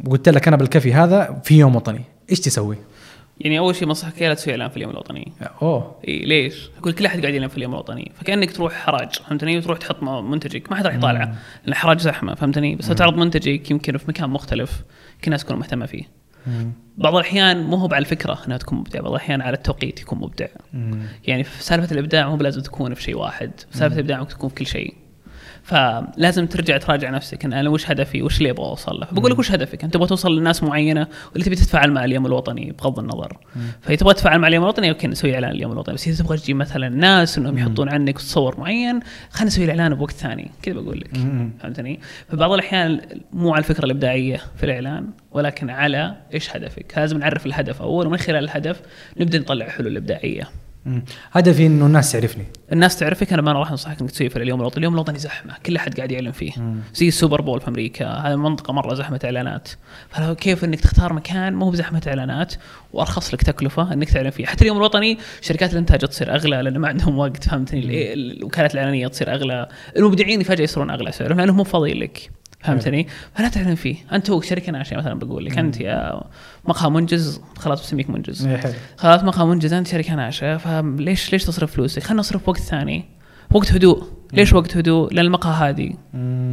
وقلت 0.05 0.29
لك 0.29 0.49
أنا 0.49 0.57
بالكفي 0.57 0.95
هذا 0.95 1.41
في 1.45 1.59
يوم 1.59 1.77
وطني 1.77 2.01
إيش 2.31 2.41
تسوي؟ 2.41 2.77
يعني 3.41 3.59
أول 3.59 3.75
شيء 3.77 3.89
بنصحك 3.89 4.23
لا 4.23 4.35
تسوي 4.35 4.53
اعلان 4.53 4.69
في 4.69 4.77
اليوم 4.77 4.91
الوطني. 4.91 5.33
أوه. 5.63 5.97
إي 6.09 6.19
ليش؟ 6.19 6.71
يقول 6.79 6.93
كل 6.93 7.07
أحد 7.07 7.21
قاعد 7.21 7.35
يلعب 7.35 7.51
في 7.51 7.57
اليوم 7.57 7.73
الوطني 7.73 8.13
فكأنك 8.15 8.53
تروح 8.53 8.73
حراج 8.73 9.15
فهمتني؟ 9.15 9.59
وتروح 9.59 9.79
تحط 9.79 10.03
منتجك 10.03 10.71
ما 10.71 10.77
حد 10.77 10.87
راح 10.87 10.95
يطالعه 10.95 11.25
لأن 11.25 11.69
الحراج 11.69 12.01
زحمة 12.01 12.35
فهمتني؟ 12.35 12.77
بس 12.77 12.89
لو 12.89 12.95
تعرض 12.95 13.17
منتجك 13.17 13.71
يمكن 13.71 13.97
في 13.97 14.05
مكان 14.09 14.31
مختلف 14.31 14.83
يمكن 15.15 15.27
الناس 15.27 15.45
تكون 15.45 15.59
مهتمة 15.59 15.87
فيه. 15.87 16.05
بعض 16.97 17.15
الأحيان 17.15 17.63
مو 17.63 17.77
هو 17.77 17.87
على 17.87 17.99
الفكرة 17.99 18.39
إنها 18.47 18.57
تكون 18.57 18.79
مبدع 18.79 19.01
بعض 19.01 19.11
الأحيان 19.11 19.41
على 19.41 19.57
التوقيت 19.57 20.01
يكون 20.01 20.19
مبدع. 20.19 20.47
يعني 21.25 21.45
في 21.45 21.63
سالفة 21.63 21.93
الإبداع 21.93 22.29
مو 22.29 22.37
بلازم 22.37 22.61
تكون 22.61 22.95
في 22.95 23.03
شيء 23.03 23.17
واحد 23.17 23.51
سالفة 23.71 23.95
الإبداع 23.95 24.19
ممكن 24.19 24.35
تكون 24.35 24.49
في 24.49 24.55
كل 24.55 24.67
شيء. 24.67 24.95
فلازم 25.65 26.47
ترجع 26.47 26.77
تراجع 26.77 27.11
نفسك 27.11 27.45
إن 27.45 27.53
أنا 27.53 27.71
وش 27.71 27.91
هدفي؟ 27.91 28.23
وش 28.23 28.39
اللي 28.39 28.51
أبغى 28.51 28.67
أوصل 28.67 29.01
له؟ 29.01 29.07
فبقول 29.07 29.33
لك 29.33 29.39
وش 29.39 29.53
هدفك؟ 29.53 29.85
أنت 29.85 29.95
تبغى 29.95 30.07
توصل 30.07 30.39
لناس 30.39 30.63
معينة 30.63 31.07
واللي 31.31 31.45
تبي 31.45 31.57
تتفاعل 31.57 31.93
مع 31.93 32.05
اليوم 32.05 32.27
الوطني 32.27 32.73
بغض 32.73 32.99
النظر. 32.99 33.39
فإذا 33.81 33.97
تبغى 33.97 34.15
تتفاعل 34.15 34.39
مع 34.39 34.49
اليوم 34.49 34.65
الوطني 34.65 34.91
أوكي 34.91 35.07
نسوي 35.07 35.35
إعلان 35.35 35.51
اليوم 35.51 35.73
الوطني. 35.73 35.95
بس 35.95 36.09
إذا 36.09 36.25
تبغى 36.25 36.39
تجيب 36.39 36.57
مثلا 36.57 36.89
ناس 36.89 37.39
إنهم 37.39 37.59
يحطون 37.59 37.89
عنك 37.89 38.19
تصور 38.19 38.61
معين 38.61 39.01
خلينا 39.31 39.47
نسوي 39.47 39.65
الإعلان 39.65 39.95
بوقت 39.95 40.15
ثاني. 40.15 40.51
كذا 40.63 40.75
بقول 40.75 40.99
لك. 41.01 41.17
فهمتني؟ 41.61 42.01
فبعض 42.29 42.53
الأحيان 42.53 43.01
مو 43.33 43.55
على 43.55 43.59
الفكرة 43.59 43.85
الإبداعية 43.85 44.41
في 44.57 44.65
الإعلان 44.65 45.07
ولكن 45.33 45.71
على 45.71 46.15
إيش 46.35 46.57
هدفك؟ 46.57 46.93
لازم 46.97 47.19
نعرف 47.19 47.47
الهدف 47.47 47.83
أول 47.83 48.07
ومن 48.07 48.17
خلال 48.17 48.45
الهدف 48.45 48.81
نبدأ 49.21 49.39
نطلع 49.39 49.69
حلول 49.69 49.97
إبداعية. 49.97 50.49
مم. 50.87 51.05
هدفي 51.33 51.67
إنه 51.67 51.87
الناس 51.87 52.13
تعرفني. 52.13 52.45
الناس 52.73 52.99
تعرفك 52.99 53.33
أنا 53.33 53.43
ما 53.43 53.53
راح 53.53 53.71
أنصحك 53.71 54.01
إنك 54.01 54.11
تسوي 54.11 54.29
في 54.29 54.37
اليوم 54.37 54.61
الوطني، 54.61 54.79
اليوم 54.79 54.95
الوطني 54.95 55.19
زحمة، 55.19 55.55
كل 55.67 55.77
أحد 55.77 55.97
قاعد 55.97 56.13
يعلن 56.13 56.31
فيه. 56.31 56.53
زي 56.95 57.09
ال 57.09 57.14
Super 57.14 57.41
Bowl 57.41 57.61
في 57.61 57.69
أمريكا، 57.69 58.07
هذه 58.07 58.37
منطقة 58.37 58.73
مرة 58.73 58.95
زحمة 58.95 59.21
إعلانات، 59.25 59.69
فلو 60.11 60.35
كيف 60.35 60.65
إنك 60.65 60.81
تختار 60.81 61.13
مكان 61.13 61.55
مو 61.55 61.71
بزحمة 61.71 62.03
إعلانات 62.07 62.55
وأرخص 62.93 63.35
لك 63.35 63.43
تكلفة 63.43 63.93
إنك 63.93 64.11
تعلن 64.11 64.31
فيه، 64.31 64.47
حتى 64.47 64.63
اليوم 64.63 64.77
الوطني 64.77 65.19
شركات 65.41 65.73
الإنتاج 65.73 65.99
تصير 66.01 66.35
أغلى 66.35 66.63
لأن 66.63 66.79
ما 66.79 66.89
عندهم 66.89 67.19
وقت 67.19 67.45
فهمتني، 67.45 67.81
ال- 68.13 68.37
الوكالات 68.39 68.75
الإعلانية 68.75 69.09
تصير 69.09 69.35
أغلى، 69.35 69.69
المبدعين 69.97 70.43
فجأة 70.43 70.65
يصيرون 70.65 70.91
أغلى 70.91 71.13
سعرهم 71.13 71.39
لأنهم 71.39 71.57
مو 71.57 71.65
فاضيين 71.65 71.97
لك. 71.99 72.31
فهمتني؟ 72.65 73.07
فلا 73.35 73.49
تعلن 73.49 73.75
فيه، 73.75 73.97
أنت 74.13 74.31
هو 74.31 74.41
شركه 74.41 74.73
ناشئه 74.73 74.97
مثلا 74.97 75.19
بقول 75.19 75.45
لك 75.45 75.59
أنت 75.59 75.81
يا 75.81 76.21
مقهى 76.65 76.91
منجز 76.91 77.41
خلاص 77.57 77.83
بسميك 77.83 78.11
منجز. 78.11 78.47
إيه،. 78.47 78.61
خلاص 78.97 79.23
مقهى 79.23 79.47
منجز 79.47 79.73
أنت 79.73 79.87
شركه 79.87 80.15
ناشئه 80.15 80.57
فليش 80.57 81.33
ليش 81.33 81.45
تصرف 81.45 81.73
فلوسك؟ 81.73 82.03
خلينا 82.03 82.21
نصرف 82.21 82.49
وقت 82.49 82.61
ثاني 82.61 83.05
وقت 83.51 83.73
هدوء 83.73 84.05
ليش 84.33 84.53
وقت 84.53 84.77
هدوء؟ 84.77 85.15
لأن 85.15 85.27
المقهى 85.27 85.69
هادي 85.69 85.97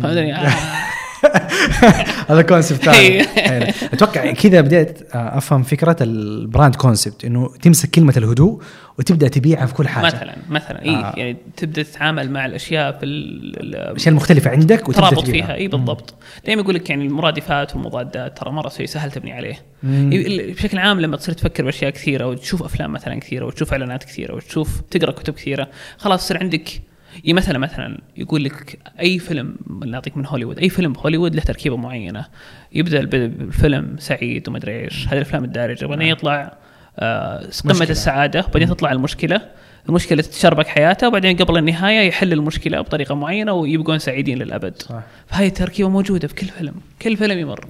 فهمتني؟ 0.02 0.36
هذا 2.30 2.42
concept. 2.42 2.84
ثاني 2.86 3.24
حلو. 3.24 3.66
أتوقع 3.94 4.32
كذا 4.32 4.62
بديت 4.62 5.02
أفهم 5.14 5.64
فكرة 5.64 5.96
ال 6.02 6.14
brand 6.14 6.76
concept 6.76 7.26
إنه 7.26 7.50
تمسك 7.62 7.90
كلمة 7.90 8.14
الهدوء 8.18 8.62
وتبدأ 9.00 9.28
تبيعها 9.28 9.66
في 9.66 9.74
كل 9.74 9.88
حاجة 9.88 10.06
مثلا 10.06 10.36
مثلا 10.50 10.82
اي 10.82 10.90
آه. 10.90 11.14
يعني 11.18 11.38
تبدأ 11.58 11.84
تتعامل 11.84 12.32
مع 12.32 12.46
الأشياء 12.46 12.98
في 12.98 13.06
ال- 13.06 13.60
ال- 13.60 13.76
الاشياء 13.76 14.10
المختلفه 14.10 14.52
عندك 14.52 14.90
وتبدأ 14.90 15.10
ترابط 15.10 15.24
تبيعها 15.28 15.46
فيها 15.46 15.56
اي 15.56 15.68
بالضبط 15.68 16.14
دائما 16.46 16.62
يقول 16.62 16.76
لك 16.76 16.90
يعني 16.90 17.06
المرادفات 17.06 17.76
والمضادات 17.76 18.38
ترى 18.38 18.52
مرة 18.52 18.70
شيء 18.70 18.86
سهل 18.86 19.12
تبني 19.12 19.34
عليه 19.34 19.56
مم. 19.84 20.10
بشكل 20.58 20.78
عام 20.78 21.00
لما 21.00 21.18
تصير 21.18 21.36
تفكر 21.36 21.64
بأشياء 21.66 21.92
كثيرة 21.92 22.26
وتشوف 22.28 22.64
أفلام 22.64 22.94
مثلا 22.94 23.20
كثيرة 23.20 23.46
وتشوف 23.46 23.72
إعلانات 23.72 24.04
كثيرة 24.04 24.36
وتشوف 24.36 24.82
تقرأ 24.92 25.12
كتب 25.12 25.34
كثيرة 25.34 25.68
خلاص 25.98 26.24
يصير 26.26 26.38
عندك 26.40 26.70
يعني 27.16 27.34
مثلا 27.34 27.58
مثلا 27.58 28.02
يقول 28.18 28.44
لك 28.44 28.80
أي 29.00 29.20
فيلم 29.20 29.56
نعطيك 29.86 30.18
من 30.18 30.26
هوليوود 30.26 30.60
أي 30.60 30.70
فيلم 30.70 30.94
هوليوود 30.98 31.36
له 31.36 31.42
تركيبة 31.42 31.78
معينة. 31.78 32.26
يبدأ 32.74 33.00
الب- 33.00 33.14
الفيلم 33.16 33.96
سعيد 34.00 34.50
ومدري 34.50 34.80
إيش 34.84 35.08
هذه 35.08 35.16
الأفلام 35.18 35.44
الدارجة. 35.44 35.86
بعدين 35.86 36.08
يطلع 36.08 36.54
آه 37.00 37.38
قمة 37.38 37.72
مشكلة. 37.74 37.90
السعادة. 37.90 38.46
وبعدين 38.50 38.68
تطلع 38.68 38.92
المشكلة. 38.92 39.42
المشكلة 39.90 40.22
تتشربك 40.22 40.68
حياته. 40.68 41.08
وبعدين 41.08 41.38
قبل 41.38 41.58
النهاية 41.58 42.08
يحل 42.08 42.34
المشكلة 42.34 42.82
بطريقة 42.82 43.16
معينة 43.16 43.54
ويبقون 43.54 44.00
سعيدين 44.00 44.38
للأبد. 44.38 44.82
صح. 44.82 45.02
فهي 45.28 45.48
التركيبة 45.48 45.90
موجودة 45.90 46.28
في 46.28 46.36
كل 46.36 46.48
فيلم. 46.48 46.74
كل 47.02 47.18
فيلم 47.18 47.40
يمر. 47.40 47.66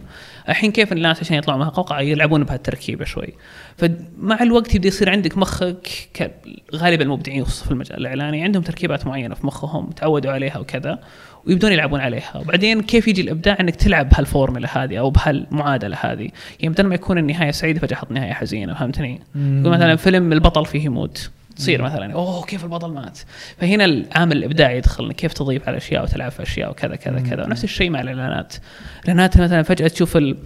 الحين 0.50 0.72
كيف 0.72 0.92
الناس 0.92 1.20
عشان 1.20 1.38
يطلعوا 1.38 1.60
مع 1.60 1.70
قوقعه 1.70 2.02
يلعبون 2.02 2.44
بهالتركيبة 2.44 3.06
شوي. 3.06 3.34
فمع 3.78 4.42
الوقت 4.42 4.76
يبدأ 4.76 4.88
يصير 4.88 5.10
عندك 5.10 5.38
مخك 5.38 6.32
غالبا 6.76 7.04
المبدعين 7.04 7.46
خصوصا 7.46 7.66
في 7.66 7.72
المجال 7.72 8.00
الإعلاني. 8.00 8.44
عندهم 8.44 8.64
تركيبات 8.64 9.08
معينة 9.08 9.36
في 9.36 9.48
مخهم 9.48 9.90
تعودوا 9.90 10.32
عليها 10.32 10.58
وكذا 10.58 11.00
ويبدون 11.46 11.72
يلعبون 11.72 12.00
عليها. 12.00 12.38
وبعدين 12.38 12.82
كيف 12.82 13.08
يجي 13.08 13.22
الإبداع 13.22 13.58
إنك 13.60 13.76
تلعب 13.76 14.10
بهالفورمولا 14.10 14.84
هذه 14.84 14.98
أو 14.98 15.10
بهالمعادلة 15.10 15.98
هذه؟ 16.02 16.30
يعني 16.60 16.74
بدل 16.74 16.84
ما 16.84 16.96
يكون 16.96 17.18
النهاية 17.18 17.52
سعيدة 17.52 17.80
فجأة 17.80 17.98
حط 17.98 18.12
نهاية 18.12 18.34
حزينة 18.34 18.74
فهمتني؟ 18.74 19.22
يقول 19.36 19.70
مثلا 19.72 19.96
فيلم 19.96 20.34
البطل 20.34 20.66
فيه 20.66 20.86
يموت. 20.86 21.32
تصير 21.62 21.82
مثلا 21.82 22.14
أوه 22.14 22.46
كيف 22.46 22.64
البطل 22.64 22.92
مات؟ 22.92 23.20
فهنا 23.58 23.86
العامل 23.86 24.38
الإبداعي 24.38 24.78
يدخل 24.78 25.12
كيف 25.12 25.34
تضيف 25.34 25.68
على 25.68 25.78
أشياء 25.78 26.04
وتلعب 26.04 26.32
في 26.32 26.44
أشياء 26.44 26.72
وكذا 26.72 26.96
كذا 26.96 27.20
كذا. 27.20 27.46
ونفس 27.46 27.64
الشيء 27.64 27.90
مع 27.90 28.02
الإعلانات. 28.02 28.54
الإعلانات 29.04 29.38
مثلا 29.38 29.64
فجأة 29.64 29.88
تشوف 29.88 30.18
ال... 30.18 30.38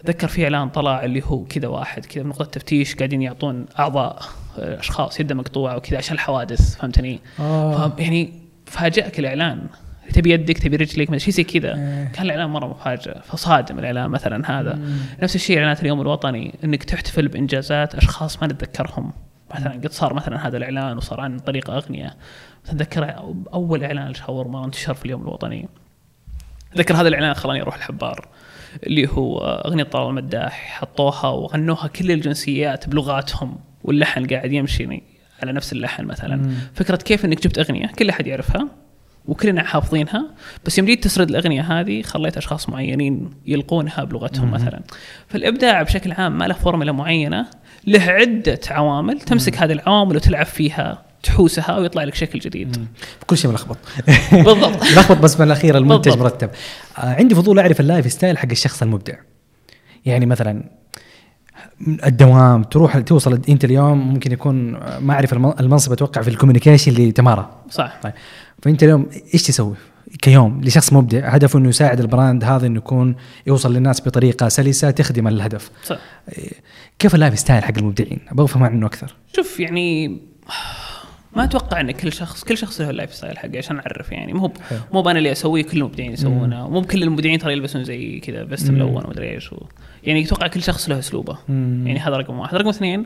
أتذكر 0.00 0.28
في 0.28 0.44
إعلان 0.44 0.68
طلع 0.68 1.04
اللي 1.04 1.22
هو 1.24 1.44
كذا 1.44 1.68
واحد 1.68 2.06
كذا 2.06 2.22
بنقطه 2.22 2.44
تفتيش 2.44 2.94
قاعدين 2.94 3.22
يعطون 3.22 3.66
أعضاء 3.78 4.22
آه، 4.58 4.80
أشخاص 4.80 5.20
يده 5.20 5.34
مقطوعة 5.34 5.76
وكذا 5.76 5.98
عشان 5.98 6.14
الحوادث 6.14 6.76
فهمتني؟ 6.76 7.20
آه. 7.40 7.92
يعني 7.98 8.32
فاجئك 8.66 9.18
الإعلان. 9.18 9.66
تبي 10.12 10.30
يدك 10.30 10.58
تبي 10.58 10.76
رجلك 10.76 11.10
ما 11.10 11.18
شيء 11.18 11.34
زي 11.34 11.44
كذا. 11.44 11.74
إيه. 11.74 12.12
كان 12.12 12.24
الإعلان 12.24 12.50
مرة 12.50 12.66
مفاجئ 12.66 13.18
فصادم 13.24 13.78
الإعلان 13.78 14.10
مثلا 14.10 14.60
هذا. 14.60 14.78
نفس 15.22 15.36
الشيء 15.36 15.56
إعلانات 15.58 15.80
اليوم 15.80 16.00
الوطني 16.00 16.54
إنك 16.64 16.84
تحتفل 16.84 17.28
بإنجازات 17.28 17.94
أشخاص 17.94 18.42
ما 18.42 18.48
نتذكرهم. 18.48 19.12
مثلا 19.54 19.72
قد 19.72 19.92
صار 19.92 20.14
مثلا 20.14 20.48
هذا 20.48 20.56
الإعلان 20.56 20.96
وصار 20.96 21.20
عن 21.20 21.38
طريق 21.38 21.70
اغنياء 21.70 22.16
أتذكر 22.68 23.14
أول 23.54 23.84
إعلان 23.84 24.10
الشاورما 24.10 24.64
انتشر 24.64 24.94
في 24.94 25.04
اليوم 25.04 25.22
الوطني. 25.22 25.68
أتذكر 26.72 26.94
هذا 26.94 27.08
الإعلان 27.08 27.34
خلاني 27.34 27.62
أروح 27.62 27.74
الحبار 27.74 28.28
اللي 28.86 29.08
هو 29.08 29.38
أغنية 29.38 29.82
طلال 29.82 30.08
المداح 30.08 30.78
حطوها 30.80 31.28
وغنوها 31.28 31.86
كل 31.86 32.10
الجنسيات 32.10 32.88
بلغاتهم 32.88 33.58
واللحن 33.84 34.26
قاعد 34.26 34.52
يمشي 34.52 35.02
على 35.42 35.52
نفس 35.52 35.72
اللحن 35.72 36.04
مثلا. 36.04 36.50
فكرة 36.74 36.96
كيف 36.96 37.24
إنك 37.24 37.42
جبت 37.42 37.58
أغنية؟ 37.58 37.86
كل 37.86 38.08
أحد 38.08 38.26
يعرفها 38.26 38.68
وكلنا 39.26 39.64
حافظينها. 39.64 40.30
بس 40.66 40.78
يوم 40.78 40.86
جيت 40.86 41.04
تسرد 41.04 41.28
الأغنية 41.28 41.62
هذه 41.62 42.02
خليت 42.02 42.36
أشخاص 42.36 42.68
معينين 42.68 43.30
يلقونها 43.46 44.04
بلغتهم 44.04 44.50
مثلا. 44.50 44.82
فالإبداع 45.28 45.82
بشكل 45.82 46.12
عام 46.12 46.38
ما 46.38 46.44
له 46.44 46.54
فورمولا 46.54 46.92
معينة. 46.92 47.46
له 47.86 48.02
عدة 48.02 48.60
عوامل 48.70 49.20
تمسك 49.20 49.56
هذه 49.58 49.72
العوامل 49.72 50.16
وتلعب 50.16 50.46
فيها 50.46 51.02
تحوسها 51.22 51.78
ويطلع 51.78 52.04
لك 52.04 52.14
شكل 52.14 52.38
جديد. 52.38 52.86
كل 53.26 53.36
شيء 53.38 53.50
ملخبط. 53.50 53.76
بالضبط. 54.32 54.82
لخبط 54.96 55.18
بس 55.18 55.40
من 55.40 55.46
الاخير 55.46 55.76
المنتج 55.78 56.10
بالضبط. 56.10 56.22
مرتب. 56.32 56.50
آه 56.98 57.14
عندي 57.14 57.34
فضول 57.34 57.58
أعرف 57.58 57.80
ال 57.80 58.12
lifestyle 58.12 58.38
حق 58.38 58.48
الشخص 58.50 58.82
المبدع. 58.82 59.14
يعني 60.06 60.26
مثلا 60.26 60.62
الدوام 62.06 62.62
تروح 62.62 62.98
توصل 62.98 63.40
أنت 63.48 63.64
اليوم 63.64 63.98
ممكن 64.12 64.32
يكون 64.32 64.74
آه، 64.76 64.98
ما 64.98 65.14
أعرف 65.14 65.32
الم- 65.32 65.54
المنصب 65.60 65.92
أتوقع 65.92 66.22
في 66.22 66.28
ال 66.28 66.33
communication 66.33 66.92
لتمارا. 66.92 67.62
صح. 67.70 67.98
طيب. 68.02 68.12
فأنت 68.62 68.82
اليوم 68.82 69.06
إيش 69.34 69.42
تسوي؟ 69.42 69.74
كيوم 70.20 70.60
لشخص 70.64 70.92
مبدع 70.92 71.28
هدفه 71.28 71.58
إنه 71.58 71.68
يساعد 71.68 72.00
ال 72.00 72.07
brand 72.07 72.44
هذا 72.44 72.66
إنه 72.66 72.76
يكون 72.76 73.16
يوصل 73.46 73.74
للناس 73.74 74.00
بطريقة 74.00 74.48
سلسة 74.48 74.90
تخدم 74.90 75.28
الهدف. 75.28 75.70
صح. 75.84 75.98
كيف 76.98 77.14
ال 77.14 77.38
lifestyle 77.38 77.64
حق 77.64 77.78
المبدعين؟ 77.78 78.18
أبغى 78.28 78.44
أفهم 78.44 78.62
عنه 78.62 78.86
أكثر. 78.86 79.14
شوف 79.36 79.60
يعني 79.60 80.08
ما 81.36 81.44
أتوقع 81.44 81.80
إن 81.80 81.90
كل 81.90 82.12
شخص 82.12 82.44
كل 82.44 82.58
شخص 82.58 82.80
له 82.80 82.90
ال 82.90 83.14
lifestyle 83.14 83.38
حقه 83.38 83.58
عشان 83.58 83.76
أعرف 83.76 84.12
يعني. 84.12 84.32
مو. 84.32 84.52
مو 84.92 85.10
أنا 85.10 85.18
اللي 85.18 85.32
أسويه 85.32 85.62
كل 85.62 85.78
المبدعين 85.78 86.12
يسوونه. 86.12 86.68
مو 86.68 86.80
بكل 86.80 87.02
المبدعين 87.02 87.38
ترى 87.38 87.52
يلبسون 87.52 87.84
زي 87.84 88.20
كذا 88.20 88.46
vest 88.46 88.70
ملون 88.70 89.04
ومدري 89.04 89.30
إيش 89.30 89.52
و... 89.52 89.66
يعني 90.04 90.24
أتوقع 90.24 90.46
كل 90.46 90.62
شخص 90.62 90.88
له 90.88 90.98
أسلوبه. 90.98 91.38
يعني 91.48 91.98
هذا 91.98 92.16
رقم 92.16 92.38
واحد. 92.38 92.54
رقم 92.54 92.68
اثنين 92.68 93.04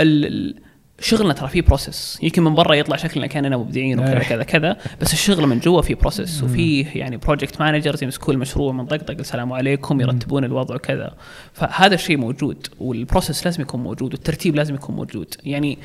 ال... 0.00 0.54
شغلنا 1.00 1.32
ترى 1.32 1.48
فيه 1.48 1.62
process 1.62 2.18
يمكن 2.22 2.42
من 2.42 2.54
برا 2.54 2.74
يطلع 2.74 2.96
شكلنا 2.96 3.26
كأننا 3.26 3.56
مبدعين 3.56 4.00
وكذا 4.00 4.18
إيه. 4.18 4.28
كذا 4.28 4.42
كذا 4.42 4.76
بس 5.00 5.12
الشغل 5.12 5.46
من 5.46 5.58
جوا 5.58 5.82
فيه 5.82 5.94
process 5.94 6.42
وفيه 6.42 6.86
يعني 6.94 7.16
project 7.16 7.60
managers 7.60 8.02
يمسكون 8.04 8.34
المشروع 8.34 8.72
من 8.72 8.86
طقطق 8.86 9.18
السلام 9.18 9.52
عليكم 9.52 10.00
يرتبون 10.00 10.44
الوضع 10.44 10.74
وكذا. 10.74 11.14
فهذا 11.52 11.94
الشيء 11.94 12.16
موجود 12.16 12.66
وال 12.78 12.93
process 12.93 13.44
لازم 13.44 13.62
يكون 13.62 13.82
موجود 13.82 14.14
والترتيب 14.14 14.56
لازم 14.56 14.74
يكون 14.74 14.96
موجود. 14.96 15.34
يعني 15.44 15.78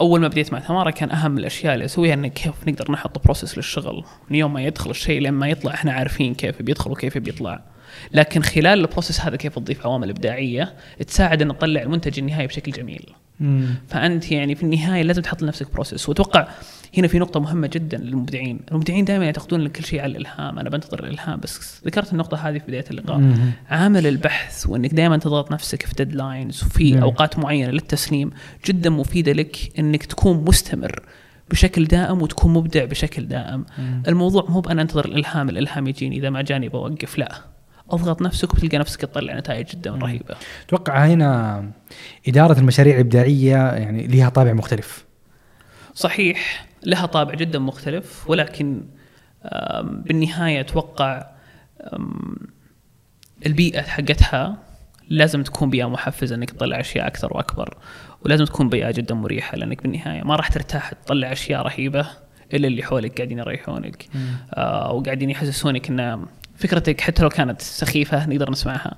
أول 0.00 0.20
ما 0.20 0.28
بديت 0.28 0.52
مع 0.52 0.60
تمارا 0.60 0.90
كان 0.90 1.10
أهم 1.10 1.38
الأشياء 1.38 1.74
اللي 1.74 1.84
أسويها 1.84 2.14
إنه 2.14 2.28
كيف 2.28 2.68
نقدر 2.68 2.92
نحط 2.92 3.24
process 3.24 3.56
للشغل. 3.56 4.04
من 4.30 4.36
يوم 4.36 4.52
ما 4.52 4.62
يدخل 4.62 4.90
الشيء 4.90 5.20
لما 5.20 5.48
يطلع 5.48 5.74
إحنا 5.74 5.92
عارفين 5.92 6.34
كيف 6.34 6.62
بيدخل 6.62 6.90
وكيف 6.90 7.18
بيطلع. 7.18 7.62
لكن 8.12 8.42
خلال 8.42 8.80
ال 8.80 8.85
process 8.85 9.20
هذا 9.20 9.36
كيف 9.36 9.58
تضيف 9.58 9.86
عوامل 9.86 10.10
إبداعية 10.10 10.74
تساعد 11.06 11.42
إن 11.42 11.48
نطلع 11.48 11.82
المنتج 11.82 12.18
النهائي 12.18 12.46
بشكل 12.46 12.72
جميل 12.72 13.06
فأنت 13.88 14.32
يعني 14.32 14.54
في 14.54 14.62
النهاية 14.62 15.02
لازم 15.02 15.22
تحط 15.22 15.42
لنفسك 15.42 15.72
process 15.72 16.08
وأتوقع 16.08 16.48
هنا 16.98 17.08
في 17.08 17.18
نقطة 17.18 17.40
مهمة 17.40 17.70
جدا 17.72 17.98
للمبدعين، 17.98 18.60
المبدعين 18.70 19.04
دائما 19.04 19.24
يعتقدون 19.24 19.68
كل 19.68 19.84
شيء 19.84 20.00
على 20.00 20.10
الإلهام، 20.10 20.58
أنا 20.58 20.70
بنتظر 20.70 21.04
الإلهام 21.04 21.40
بس 21.40 21.82
ذكرت 21.86 22.12
النقطة 22.12 22.48
هذه 22.48 22.58
في 22.58 22.64
بداية 22.68 22.84
اللقاء. 22.90 23.18
مم. 23.18 23.50
عامل 23.70 24.06
البحث 24.06 24.66
وإنك 24.66 24.94
دائما 24.94 25.16
تضغط 25.16 25.52
نفسك 25.52 25.86
في 25.86 25.94
deadlines 25.94 26.64
وفي. 26.64 27.02
أوقات 27.02 27.38
معينة 27.38 27.70
للتسليم 27.70 28.30
جدا 28.66 28.90
مفيدة 28.90 29.32
لك 29.32 29.56
إنك 29.78 30.06
تكون 30.06 30.44
مستمر 30.44 31.02
بشكل 31.50 31.84
دائم 31.84 32.22
وتكون 32.22 32.52
مبدع 32.52 32.84
بشكل 32.84 33.28
دائم. 33.28 33.66
الموضوع 34.08 34.46
مو 34.48 34.60
بأن 34.60 34.78
أنتظر 34.78 35.04
الإلهام، 35.04 35.48
الإلهام 35.48 35.86
يجيني 35.86 36.16
إذا 36.16 36.30
ما 36.30 36.42
جاني 36.42 36.68
بوقف 36.68 37.18
لا. 37.18 37.49
أضغط 37.90 38.22
نفسك 38.22 38.54
وتلقى 38.54 38.78
نفسك 38.78 39.00
تطلع 39.00 39.38
نتائج 39.38 39.66
جدا 39.66 39.90
رهيبة. 39.90 40.36
أتوقع 40.66 41.06
هنا 41.06 41.64
إدارة 42.28 42.58
المشاريع 42.58 42.94
الإبداعية 42.94 43.56
يعني 43.72 44.06
لها 44.06 44.28
طابع 44.28 44.52
مختلف. 44.52 45.04
صحيح 45.94 46.66
لها 46.86 47.06
طابع 47.06 47.34
جدا 47.34 47.58
مختلف 47.58 48.30
ولكن 48.30 48.84
أتوقع 50.60 51.26
آم، 51.92 52.36
البيئة 53.46 53.82
حقتها 53.82 54.56
لازم 55.08 55.42
تكون 55.42 55.70
بيئة 55.70 55.88
محفزة 55.88 56.34
إنك 56.36 56.50
تطلع 56.50 56.80
أشياء 56.80 57.06
أكثر 57.06 57.36
وأكبر 57.36 57.76
ولازم 58.24 58.44
تكون 58.44 58.68
بيئة 58.68 58.90
جدا 58.90 59.14
مريحة 59.14 59.56
لأنك 59.56 59.82
بالنهاية 59.82 60.22
ما 60.22 60.36
راح 60.36 60.48
ترتاح 60.48 60.92
تطلع 60.92 61.32
أشياء 61.32 61.62
رهيبة 61.62 62.06
إلا 62.54 62.66
اللي 62.66 62.82
حولك 62.82 63.16
قاعدين 63.16 63.38
يريحونك 63.38 64.06
آه 64.54 64.92
وقاعدين 64.92 65.30
يحسسونك 65.30 65.88
ان 65.90 66.26
فكرتك 66.60 67.00
حتى 67.00 67.22
لو 67.22 67.28
كانت 67.28 67.62
سخيفة 67.62 68.26
نقدر 68.26 68.50
نسمعها. 68.50 68.94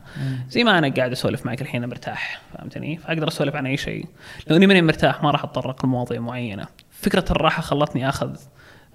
زي 0.50 0.64
ما 0.64 0.78
أنا 0.78 0.88
قاعد 0.88 1.12
أسولف 1.12 1.46
معك 1.46 1.62
الحين 1.62 1.88
مرتاح 1.88 2.40
فهمتني؟ 2.54 2.96
فأقدر 2.96 3.28
أسولف 3.28 3.56
عن 3.56 3.66
أي 3.66 3.76
شيء. 3.76 4.04
لو 4.46 4.56
إني 4.56 4.66
ماني 4.66 4.82
مرتاح 4.82 5.22
ما 5.22 5.30
راح 5.30 5.44
أتطرق 5.44 5.86
لمواضيع 5.86 6.20
معينة. 6.20 6.66
فكرة 6.90 7.24
الراحة 7.30 7.62
خلتني 7.62 8.08
آخذ 8.08 8.36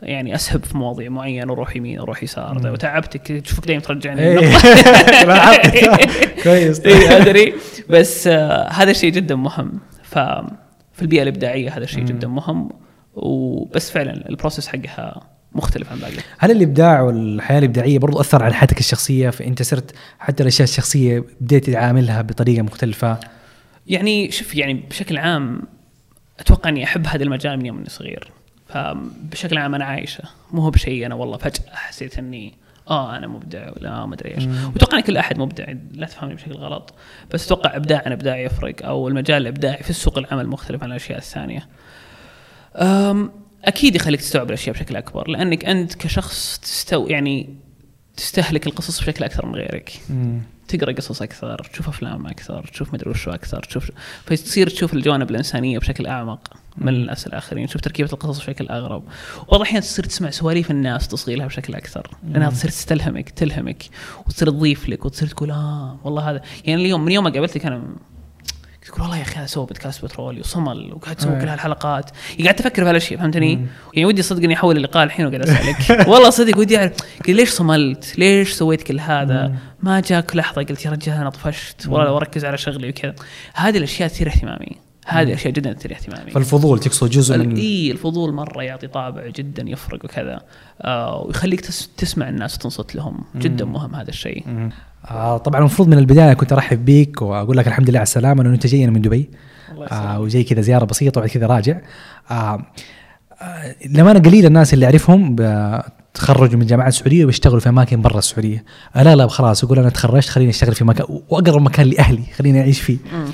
يعني 0.02 0.36
أسهب 0.36 0.66
في 0.66 0.78
مواضيع 0.78 1.10
معينة 1.10 1.52
وأروح 1.52 1.76
يمين 1.76 2.00
وأروح 2.00 2.24
يسار. 2.24 2.72
وتعبتك 2.72 3.28
تشوفك 3.28 3.68
دائما 3.68 3.82
ترجعني. 3.82 4.22
إيه. 4.22 4.40
كويس. 6.44 6.80
اي 6.80 7.18
أدري. 7.18 7.54
بس 7.90 8.28
آه 8.28 8.70
هذا 8.70 8.92
الشيء 8.92 9.12
جدا 9.12 9.36
مهم. 9.36 9.80
ف 10.04 10.20
في 10.94 11.02
البيئة 11.02 11.24
الإبداعية 11.24 11.78
هذا 11.78 11.84
الشيء 11.84 12.04
جدا 12.04 12.28
مهم. 12.28 12.70
وبس 13.14 13.92
فعلا 13.92 14.30
البروسيس 14.30 14.68
حقها 14.68 15.22
مختلف 15.58 15.92
عن 15.92 16.00
باقي. 16.00 16.14
هل 16.38 16.52
الإبداع 16.52 17.02
والحياة 17.02 17.60
الإبداعية 17.60 18.00
برضو 18.00 18.20
أثر 18.20 18.44
على 18.44 18.54
حياتك 18.54 18.80
الشخصية؟ 18.80 19.30
فإنت 19.30 19.62
صرت 19.62 19.96
حتى 20.20 20.44
الاشياء 20.44 20.68
الشخصيه 20.68 21.24
بديت 21.42 21.70
تعاملها 21.70 22.22
بطريقة 22.22 22.62
مختلفة. 22.62 23.20
يعني 23.88 24.32
شوف 24.32 24.56
يعني 24.56 24.74
بشكل 24.74 25.18
عام 25.18 25.62
أتوقع 26.40 26.70
إني 26.70 26.84
أحب 26.84 27.08
هذا 27.08 27.24
المجال 27.24 27.58
من 27.58 27.66
يوم 27.66 27.78
إني 27.78 27.90
صغير. 27.90 28.32
فبشكل 28.68 29.58
عام 29.58 29.76
أنا 29.76 29.86
عايشة. 29.86 30.24
مو 30.52 30.62
هو 30.62 30.70
بشيء 30.70 31.06
أنا 31.06 31.16
والله 31.16 31.38
فجأة 31.38 31.76
حسيت 31.76 32.18
إني 32.18 32.54
آه 32.90 33.18
أنا 33.18 33.28
مبدع 33.28 33.72
ولا 33.78 34.06
ما 34.06 34.16
أدري 34.16 34.36
إيش. 34.36 34.44
وأتوقع 34.74 34.98
إن 34.98 35.04
كل 35.04 35.18
أحد 35.18 35.38
مبدع 35.38 35.66
لا 35.94 36.06
تفهمني 36.06 36.36
بشكل 36.36 36.54
غلط. 36.54 36.94
بس 37.32 37.46
أتوقع 37.46 37.76
إبداع 37.76 38.02
عن 38.06 38.12
إبداع 38.12 38.38
يفرق 38.38 38.86
أو 38.86 39.08
المجال 39.08 39.42
الإبداعي 39.42 39.84
في 39.84 39.90
السوق 39.90 40.18
العمل 40.18 40.48
مختلف 40.48 40.84
عن 40.84 40.90
الأشياء 40.90 41.18
الثانية. 41.18 41.68
أم، 42.76 43.32
أكيد 43.66 43.96
يخليك 43.96 44.20
تستوعب 44.22 44.48
الأشياء 44.48 44.76
بشكل 44.76 44.96
أكبر 44.96 45.30
لأنك 45.30 45.66
أنت 45.66 45.96
كشخص 45.96 46.60
تستو 46.60 47.08
يعني 47.08 47.56
تستهلك 48.18 48.68
القصص 48.68 49.00
بشكل 49.00 49.24
أكثر 49.24 49.46
من 49.46 49.56
غيرك. 49.56 50.02
تقرأ 50.68 50.92
قصص 50.92 51.22
أكثر 51.22 51.64
تشوف 51.74 51.88
أفلام 51.88 52.28
أكثر 52.28 52.68
تشوف 52.74 52.94
مدري 52.94 53.10
وشو 53.10 53.32
أكثر 53.32 53.64
تشوف 53.64 53.92
فتصير 54.26 54.70
تشوف 54.70 54.94
الجوانب 54.94 55.32
الإنسانية 55.32 55.80
بشكل 55.80 56.08
أعمق 56.08 56.54
من 56.78 56.88
الناس 56.88 57.28
الاخرين 57.28 57.68
تشوف 57.68 57.82
تركيبة 57.82 58.10
القصص 58.14 58.40
بشكل 58.40 58.68
أغرب. 58.68 59.04
وبعض 59.48 59.56
الأحيان 59.56 59.82
تصير 59.82 60.06
تسمع 60.06 60.30
سواليف 60.30 60.72
الناس 60.72 61.08
تصغي 61.08 61.36
لها 61.36 61.48
بشكل 61.48 61.76
أكثر. 61.76 62.12
لأنها 62.32 62.50
تصير 62.50 62.70
تستلهمك 62.70 63.30
تلهمك 63.30 63.84
وتصير 64.28 64.50
تضيف 64.50 64.90
لك 64.90 65.06
وتصير 65.06 65.28
تقول 65.28 65.52
آه 65.52 66.00
والله 66.04 66.32
هذا 66.32 66.42
يعني 66.66 66.82
اليوم 66.82 67.06
من 67.06 67.12
يوم 67.12 67.24
ما 67.24 67.30
قابلتك 67.30 67.66
أنا 67.66 67.84
تقول 68.88 69.02
والله 69.02 69.18
يا 69.18 69.22
أخي 69.22 69.36
أنا 69.36 69.46
أسوي 69.46 69.66
بودكاست 69.66 70.06
بترولي 70.06 70.40
وصمل 70.40 70.94
وقاعد 70.94 71.18
أسوي 71.18 71.36
أي. 71.36 71.42
كل 71.42 71.48
هالحلقات. 71.48 72.12
قاعد 72.44 72.60
أفكر 72.60 72.84
في 72.84 72.90
هالأشياء 72.90 73.20
فهمتني؟ 73.20 73.68
يعني 73.94 74.06
ودي 74.06 74.22
صدق 74.22 74.44
إني 74.44 74.54
أحول 74.54 74.78
اللقاء 74.78 75.04
الحين 75.04 75.26
وقاعد 75.26 75.42
أسألك. 75.42 75.78
والله 76.10 76.30
صدق 76.30 76.58
ودي 76.58 76.78
أعرف 76.78 76.94
ليش 77.28 77.50
صملت؟ 77.50 78.20
ليش 78.20 78.54
سويت 78.54 78.84
كل 78.84 79.00
هذا؟ 79.00 79.56
ما 79.84 80.00
جاك 80.00 80.36
لحظة 80.36 80.64
قلت 80.64 80.86
يا 80.86 80.92
رجال 80.92 81.16
أنا 81.16 81.30
طفشت 81.30 81.88
والله 81.88 82.06
لو 82.06 82.18
أركز 82.18 82.46
على 82.46 82.58
شغلي 82.58 82.90
وكذا. 82.90 83.16
هذه 83.54 83.78
الأشياء 83.78 84.10
تثير 84.10 84.28
اهتمامي. 84.28 84.76
هذه 85.06 85.28
الأشياء 85.28 85.54
جدا 85.54 85.74
تثير 85.74 85.92
اهتمامي. 85.92 86.32
فالفضول 86.32 86.80
تقصد 86.80 87.10
جزء 87.10 87.38
من 87.38 87.56
إي 87.56 87.92
الفضول 87.92 88.34
مرة 88.34 88.64
يعطي 88.64 88.88
طابع 88.88 89.28
جدا 89.28 89.64
يفرق 89.68 90.06
وكذا. 90.06 90.42
آه 90.82 91.24
ويخليك 91.26 91.62
تس 91.62 91.90
تسمع 91.98 92.30
الناس 92.30 92.56
وتنصت 92.56 92.96
لهم. 92.96 93.24
جدا 93.36 93.66
مهم 93.66 93.96
هذا 93.96 94.10
الشيء. 94.10 94.70
آه 95.06 95.38
طبعا 95.38 95.60
المفروض 95.60 95.88
من 95.88 95.98
البداية 95.98 96.34
كنت 96.34 96.54
أرحب 96.54 96.86
بيك 96.86 97.22
وأقول 97.22 97.58
لك 97.58 97.68
الحمد 97.68 97.90
لله 97.90 98.00
على 98.00 98.04
السلامة 98.04 98.44
لأنه 98.44 98.56
أنت 98.56 98.68
جاي 98.68 98.88
من 98.88 99.02
دبي. 99.02 99.30
آه 99.92 100.20
وجاي 100.20 100.44
كذا 100.44 100.62
زيارة 100.62 100.86
بسيطة 100.86 101.20
وبعد 101.20 101.30
كذا 101.30 101.48
راجع. 101.48 101.78
آه 102.32 102.66
آه 103.42 103.76
لما 103.90 104.12
أنا 104.12 104.20
قليل 104.20 104.46
الناس 104.46 104.74
اللي 104.74 104.86
أعرفهم 104.86 105.36
تخرجوا 106.14 106.60
من 106.60 106.66
جامعات 106.66 106.94
السعوديه 106.94 107.24
وبيشتغلوا 107.24 107.60
في 107.60 107.70
أماكن 107.70 108.02
برا 108.02 108.18
السعودية. 108.20 108.64
اغلب 108.96 109.28
خلاص 109.28 109.64
يقول 109.64 109.80
أنا 109.80 109.90
تخرجت 109.90 110.30
خليني 110.30 110.50
أشتغل 110.50 110.76
في 110.76 110.86
مكان 110.86 111.06
وأقرب 111.30 111.62
مكان 111.62 111.88
لأهلي 111.88 112.24
خليني 112.38 112.60
أعيش 112.60 112.82
فيه. 112.82 112.98
مم. 113.14 113.26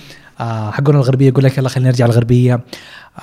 آه 0.44 0.72
حقون 0.72 0.96
الغربية 0.96 1.28
يقول 1.28 1.44
لك 1.44 1.58
يلا 1.58 1.70
خلينا 1.70 1.89
نرجع 1.89 2.06
الغربية. 2.06 2.62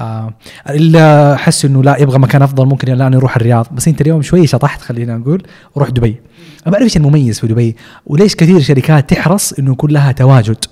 آه 0.01 0.35
إلا 0.71 1.37
حس 1.37 1.65
إنه 1.65 1.83
لا 1.83 1.97
يبغى 2.03 2.19
مكان 2.19 2.43
أفضل 2.43 2.67
ممكن 2.67 2.93
الان 2.93 3.13
يروح 3.13 3.37
الرياض. 3.37 3.67
بس 3.73 3.89
أنت 3.89 4.01
اليوم 4.01 4.23
شوي 4.23 4.47
شطحت 4.47 4.81
خلينا 4.81 5.17
نقول 5.17 5.43
وروح 5.75 5.91
دبي. 5.91 6.21
ما 6.67 6.73
بعرف 6.73 6.85
إيش 6.85 6.97
المميز 6.97 7.41
في 7.41 7.47
دبي 7.47 7.77
وليش 8.07 8.37
كثير 8.37 8.61
شركات 8.61 9.11
تحرص 9.11 9.53
إنه 9.53 9.73
يكون 9.73 9.91
لها 9.91 10.13
تواجد 10.13 10.65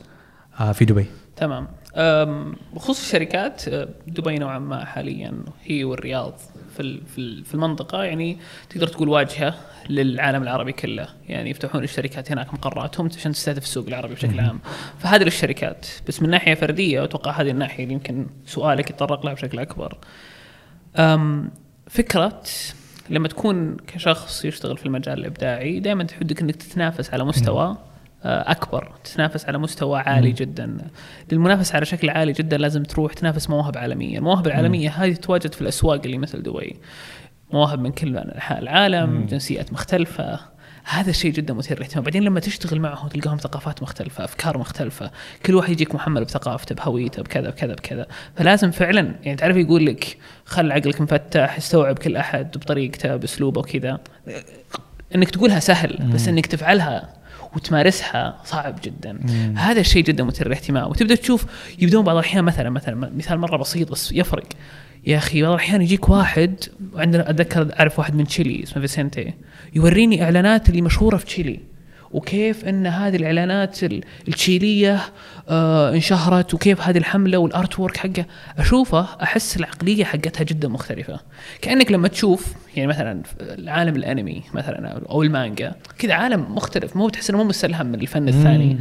آه 0.61 0.73
في 0.73 0.85
دبي؟ 0.85 1.07
تمام. 1.37 1.67
بخصوص 2.75 3.01
الشركات 3.01 3.69
أه، 3.69 3.89
دبي 4.07 4.39
نوعا 4.39 4.59
ما 4.59 4.85
حاليا 4.85 5.35
هي 5.65 5.85
والرياض 5.85 6.35
في 6.77 7.01
في 7.07 7.19
ال- 7.19 7.45
في 7.45 7.55
المنطقة. 7.55 8.05
يعني 8.05 8.39
تقدر 8.71 8.87
تقول 8.87 9.09
واجهة 9.09 9.55
للعالم 9.89 10.43
العربي 10.43 10.73
كله. 10.73 11.09
يعني 11.29 11.51
يفتحون 11.51 11.85
الشركات 11.85 12.33
هناك 12.33 12.55
مقراتهم 12.55 13.09
عشان 13.17 13.33
تستهدف 13.33 13.63
السوق 13.63 13.87
العربي 13.87 14.15
بشكل 14.15 14.41
عام. 14.41 14.61
فهذه 14.99 15.23
للشركات. 15.23 15.87
بس 16.09 16.23
من 16.23 16.31
ناحية 16.31 16.55
فردية 16.55 17.05
أتوقع 17.05 17.31
هذه 17.31 17.51
الناحية 17.51 17.83
اللي 17.85 17.95
يمكن 17.95 18.27
سؤالك 18.47 18.91
يتطرق 18.91 19.25
لها 19.27 19.35
بشكل 19.35 19.59
أكبر. 19.59 19.99
فكرة 21.91 22.43
لما 23.11 23.29
تكون 23.29 23.77
كشخص 23.77 24.45
يشتغل 24.45 24.77
في 24.77 24.87
المجال 24.87 25.19
الإبداعي 25.19 25.81
دائما 25.81 26.05
تحدك 26.05 26.41
إنك 26.41 26.57
تتنافس 26.57 27.11
على 27.15 27.25
مستوى 27.25 27.77
أكبر 28.29 28.93
تتنافس 29.05 29.47
على 29.47 29.59
مستوى 29.59 30.01
عالي 30.01 30.33
جدا. 30.33 30.77
للمنافسة 31.33 31.77
على 31.77 31.85
شكل 31.85 32.11
عالي 32.11 32.33
جدا 32.33 32.57
لازم 32.57 32.83
تروح 32.83 33.13
تنافس 33.13 33.51
مواهب 33.51 33.79
عالمية. 33.79 34.19
المواهب 34.19 34.47
العالمية 34.47 34.91
هذه 34.91 35.13
تتواجد 35.13 35.53
في 35.53 35.61
الأسواق 35.61 36.01
اللي 36.05 36.19
مثل 36.19 36.43
دبي. 36.43 36.77
مواهب 37.53 37.81
من 37.81 37.93
كل 37.93 38.17
أنحاء 38.17 38.59
العالم 38.59 39.27
جنسيات 39.27 39.73
مختلفة. 39.73 40.41
هذا 40.85 41.11
الشيء 41.11 41.33
جدا 41.33 41.55
مثير 41.55 41.77
للاهتمام. 41.77 42.05
بعدين 42.05 42.23
لما 42.23 42.41
تشتغل 42.41 42.81
معه 42.81 43.09
تلقاهم 43.09 43.37
ثقافات 43.37 43.83
مختلفة 43.83 44.25
أفكار 44.25 44.59
مختلفة. 44.59 45.11
كل 45.47 45.55
واحد 45.55 45.71
يجيك 45.71 45.95
محمل 45.95 46.25
بثقافته 46.25 46.75
بهويته 46.75 47.23
بكذا 47.23 47.51
بكذا 47.51 47.75
بكذا. 47.75 48.07
فلازم 48.37 48.71
فعلا 48.71 49.15
يعني 49.23 49.37
تعرف 49.37 49.57
يقول 49.57 49.87
لك 49.87 50.19
خل 50.45 50.73
عقلك 50.73 51.01
مفتح 51.01 51.57
استوعب 51.57 51.99
كل 51.99 52.17
أحد 52.17 52.59
بطريقته 52.59 53.17
بأسلوبه 53.17 53.61
وكذا. 53.61 54.01
إنك 55.15 55.31
تقولها 55.31 55.61
سهل 55.61 56.11
بس 56.15 56.29
إنك 56.29 56.47
تفعلها 56.47 57.18
وتمارسها 57.57 58.41
صعب 58.45 58.79
جدا. 58.85 59.21
هذا 59.57 59.81
الشيء 59.81 60.05
جدا 60.05 60.25
مثير 60.25 60.47
للاهتمام. 60.47 60.91
وتبدأ 60.91 61.15
تشوف 61.15 61.47
يبدون 61.79 62.05
بعض 62.05 62.17
الأحيان 62.17 62.45
مثلا 62.45 62.71
مثلا 62.71 63.11
مثال 63.17 63.39
مرة 63.39 63.57
بسيط 63.57 63.93
بس 63.93 64.13
يفرق. 64.13 64.47
يا 65.07 65.17
أخي 65.17 65.43
بعض 65.43 65.53
الأحيان 65.53 65.83
يجيك 65.83 66.09
واحد 66.09 66.65
وعندنا 66.93 67.31
أتذكر 67.31 67.69
أعرف 67.81 67.99
واحد 67.99 68.15
من 68.15 68.27
تشيلي 68.27 68.63
اسمه 68.63 68.81
فيسنتي 68.81 69.35
يوريني 69.75 70.23
إعلانات 70.23 70.69
اللي 70.69 70.83
مشهورة 70.83 71.17
في 71.17 71.27
تشيلي. 71.27 71.61
وكيف 72.11 72.65
إن 72.65 72.87
هذه 72.87 73.17
الإعلانات 73.17 73.85
ال- 73.85 74.05
التشيليه 74.29 75.01
آه 75.49 75.95
انشهرت 75.95 76.55
وكيف 76.55 76.81
هذه 76.81 76.99
الحملة 76.99 77.39
وال 77.39 77.79
artwork 77.79 77.97
حقه 77.97 78.27
أشوفه 78.59 79.07
أحس 79.23 79.57
العقلية 79.57 80.05
حقتها 80.05 80.45
جدا 80.45 80.69
مختلفة. 80.69 81.21
كأنك 81.63 81.93
لما 81.93 82.09
تشوف 82.09 82.55
يعني 82.77 82.89
مثلا 82.89 83.23
العالم 83.41 83.97
الأنمي 83.97 84.43
مثلا 84.55 84.89
أو 85.11 85.23
المانجا 85.23 85.75
كذا 85.99 86.15
عالم 86.15 86.55
مختلف. 86.55 86.97
مو 86.97 87.07
بتحس 87.07 87.31
إنه 87.31 87.39
مو 87.39 87.45
مستلهم 87.45 87.87
من 87.87 88.01
الفن 88.01 88.29
الثاني. 88.29 88.79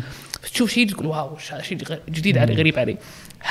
تشوف 0.54 0.72
شيء 0.72 0.90
تقول 0.90 1.06
wow 1.06 1.38
شيء 1.62 1.78
جديد 2.10 2.38
علي 2.38 2.54
غريب 2.54 2.80
علي. 2.80 2.98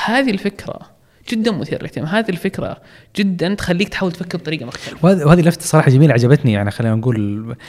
هذه 0.05 0.31
الفكرة 0.31 0.96
جدا 1.31 1.51
مثير 1.53 1.79
للاهتمام. 1.79 2.09
هذه 2.09 2.29
الفكرة 2.29 2.77
جدا 3.17 3.55
تخليك 3.55 3.89
تحاول 3.89 4.13
تفكر 4.13 4.39
بطريقة 4.39 4.67
مختلفة. 4.67 5.27
وهذه 5.27 5.41
لفتة 5.41 5.65
صراحة 5.67 5.91
جميلة 5.91 6.13
عجبتني 6.15 6.53
يعني 6.53 6.71
خلينا 6.71 6.95
نقول 6.95 7.17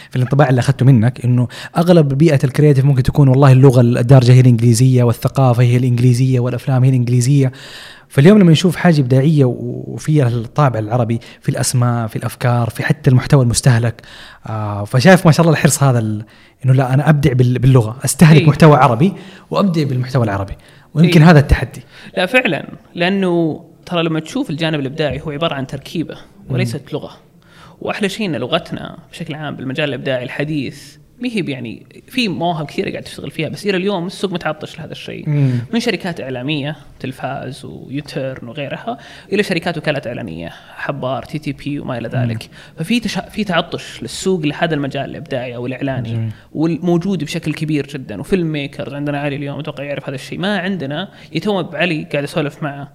في 0.10 0.16
الانطباع 0.16 0.50
اللي 0.50 0.60
أخذته 0.60 0.86
منك 0.86 1.26
إنه 1.26 1.48
أغلب 1.78 2.08
بيئة 2.14 2.40
الكرياتيف 2.44 2.86
ممكن 2.86 3.04
تكون 3.04 3.28
والله 3.28 3.52
اللغة 3.52 3.82
الدارجة 3.82 4.32
هي 4.32 4.40
الإنجليزية 4.40 5.04
والثقافة 5.04 5.64
هي 5.64 5.78
الإنجليزية 5.78 6.40
والأفلام 6.40 6.84
هي 6.84 6.90
الإنجليزية. 6.90 7.52
فاليوم 8.10 8.40
لما 8.40 8.52
نشوف 8.52 8.76
حاجة 8.76 9.02
إبداعية 9.02 9.46
وفيها 9.46 10.28
الطابع 10.28 10.80
العربي 10.80 11.20
في 11.42 11.50
الأسماء 11.50 12.08
في 12.08 12.16
الأفكار 12.16 12.70
في 12.70 12.84
حتى 12.84 13.10
المحتوى 13.10 13.44
المستهلك 13.44 14.02
آه 14.48 14.84
فشايف 14.86 15.26
ما 15.26 15.32
شاء 15.32 15.42
الله 15.46 15.58
الحرص 15.58 15.84
هذا 15.84 16.00
إنه 16.66 16.74
لا 16.74 16.94
أنا 16.94 17.10
أبدع 17.10 17.34
بال- 17.34 17.60
باللغة 17.60 17.98
أستهلك 18.06 18.42
إيه. 18.42 18.48
محتوى 18.48 18.76
عربي 18.78 19.14
وأبدع 19.50 19.84
بالمحتوى 19.84 20.24
العربي. 20.24 20.54
ويمكن 20.98 21.22
إيه. 21.22 21.30
هذا 21.30 21.40
التحدي. 21.40 21.82
لا 22.18 22.26
فعلا. 22.26 22.66
لأنه 22.96 23.66
ترى 23.86 24.04
لما 24.04 24.20
تشوف 24.20 24.50
الجانب 24.50 24.80
الإبداعي 24.80 25.22
هو 25.22 25.32
عبارة 25.32 25.54
عن 25.54 25.68
تركيبة 25.68 26.18
وليست 26.50 26.94
لغة. 26.94 27.18
وأحلى 27.82 28.10
شيء 28.10 28.26
إن 28.26 28.36
لغتنا 28.36 28.98
بشكل 29.12 29.36
عام 29.36 29.56
بالمجال 29.56 29.90
الإبداعي 29.90 30.24
الحديث 30.24 30.98
ما 31.22 31.30
هي 31.30 31.44
يعني 31.48 31.86
في 32.08 32.28
مواهب 32.28 32.66
كثيرة 32.66 32.92
قاعد 32.92 33.04
تشتغل 33.04 33.32
فيها 33.32 33.50
بس 33.50 33.66
إلى 33.66 33.78
اليوم 33.78 34.08
السوق 34.08 34.34
متعطش 34.34 34.80
لهذا 34.80 34.92
الشيء. 34.92 35.30
مم. 35.30 35.60
من 35.74 35.80
شركات 35.80 36.22
إعلامية 36.22 36.76
تلفاز 37.00 37.66
ويوتيرن 37.66 38.48
وغيرها 38.48 38.98
إلى 39.34 39.44
شركات 39.44 39.78
وكالات 39.78 40.08
اعلانيه 40.08 40.54
حبار 40.76 41.24
تي 41.24 41.40
تي 41.40 41.52
بي 41.52 41.80
وما 41.80 41.98
إلى 41.98 42.08
ذلك. 42.08 42.50
ففي 42.78 43.00
تش... 43.00 43.18
في 43.18 43.44
تعطش 43.44 44.02
للسوق 44.02 44.46
لهذا 44.46 44.76
المجال 44.76 45.10
الإبداعي 45.10 45.56
أو 45.56 45.68
الإعلاني 45.68 46.10
جميل. 46.10 46.32
والموجود 46.52 47.24
بشكل 47.24 47.54
كبير 47.54 47.88
جدا. 47.88 48.20
وفيلم 48.20 48.52
ميكرز 48.52 48.94
عندنا 48.94 49.20
علي 49.20 49.36
اليوم 49.36 49.60
أتوقع 49.60 49.84
يعرف 49.84 50.08
هذا 50.08 50.16
الشيء. 50.16 50.40
ما 50.40 50.60
عندنا 50.60 51.12
يتوم 51.32 51.62
بعلي 51.62 52.04
قاعد 52.12 52.24
أسولف 52.24 52.64
معه. 52.64 52.92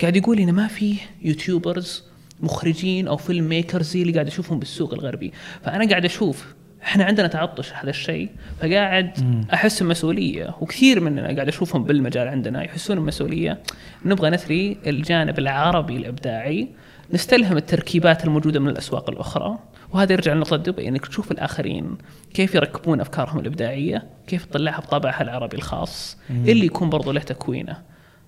قاعد 0.00 0.16
يقول 0.16 0.36
لي 0.36 0.52
ما 0.52 0.66
في 0.66 0.94
YouTubers 1.22 2.04
مخرجين 2.40 3.08
أو 3.08 3.16
filmmakers 3.16 3.96
اللي 3.96 4.12
قاعد 4.12 4.26
أشوفهم 4.26 4.58
بالسوق 4.58 4.94
الغربي. 4.94 5.32
فأنا 5.64 5.88
قاعد 5.88 6.04
أشوف 6.04 6.54
إحنا 6.82 7.04
عندنا 7.04 7.26
تعطش 7.26 7.72
هذا 7.72 7.90
الشيء 7.90 8.30
فقاعد 8.60 9.10
أحس 9.52 9.82
بمسؤولية 9.82 10.54
وكثير 10.60 11.00
مننا 11.00 11.34
قاعد 11.34 11.48
أشوفهم 11.48 11.84
بالمجال 11.84 12.28
عندنا 12.28 12.64
يحسون 12.64 13.00
بمسؤولية. 13.00 13.62
نبغى 14.04 14.30
نثري 14.30 14.76
الجانب 14.86 15.38
العربي 15.38 15.96
الإبداعي 15.96 16.68
نستلهم 17.12 17.56
التركيبات 17.56 18.24
الموجودة 18.24 18.60
من 18.60 18.68
الأسواق 18.68 19.10
الأخرى. 19.10 19.58
وهذا 19.92 20.12
يرجع 20.12 20.32
لنقطة 20.32 20.56
دبي 20.56 20.88
إنك 20.88 21.06
تشوف 21.06 21.32
الآخرين 21.32 21.98
كيف 22.34 22.54
يركبون 22.54 23.00
أفكارهم 23.00 23.38
الإبداعية 23.38 24.06
كيف 24.26 24.44
تطلعها 24.44 24.80
بطابعها 24.80 25.22
العربي 25.22 25.56
الخاص 25.56 26.18
اللي 26.30 26.66
يكون 26.66 26.90
برضو 26.90 27.12
له 27.12 27.20
تكوينه. 27.20 27.76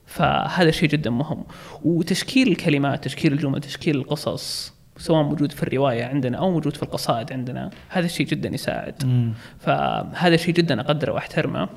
فهذا 0.07 0.71
شيء 0.71 0.89
جدا 0.89 1.11
مهم. 1.11 1.45
وتشكيل 1.85 2.49
الكلمات 2.49 3.05
تشكيل 3.05 3.33
الجمل 3.33 3.61
تشكيل 3.61 3.97
القصص 3.97 4.72
سواء 4.97 5.23
موجود 5.23 5.53
في 5.53 5.63
الرواية 5.63 6.05
عندنا 6.05 6.39
أو 6.39 6.51
موجود 6.51 6.77
في 6.77 6.83
القصائد 6.83 7.33
عندنا 7.33 7.71
هذا 7.89 8.07
الشيء 8.07 8.27
جدا 8.27 8.49
يساعد. 8.55 9.33
فهذا 9.61 10.35
الشيء 10.35 10.55
جدا 10.55 10.81
أقدره 10.81 11.13
وأحترمه. 11.13 11.69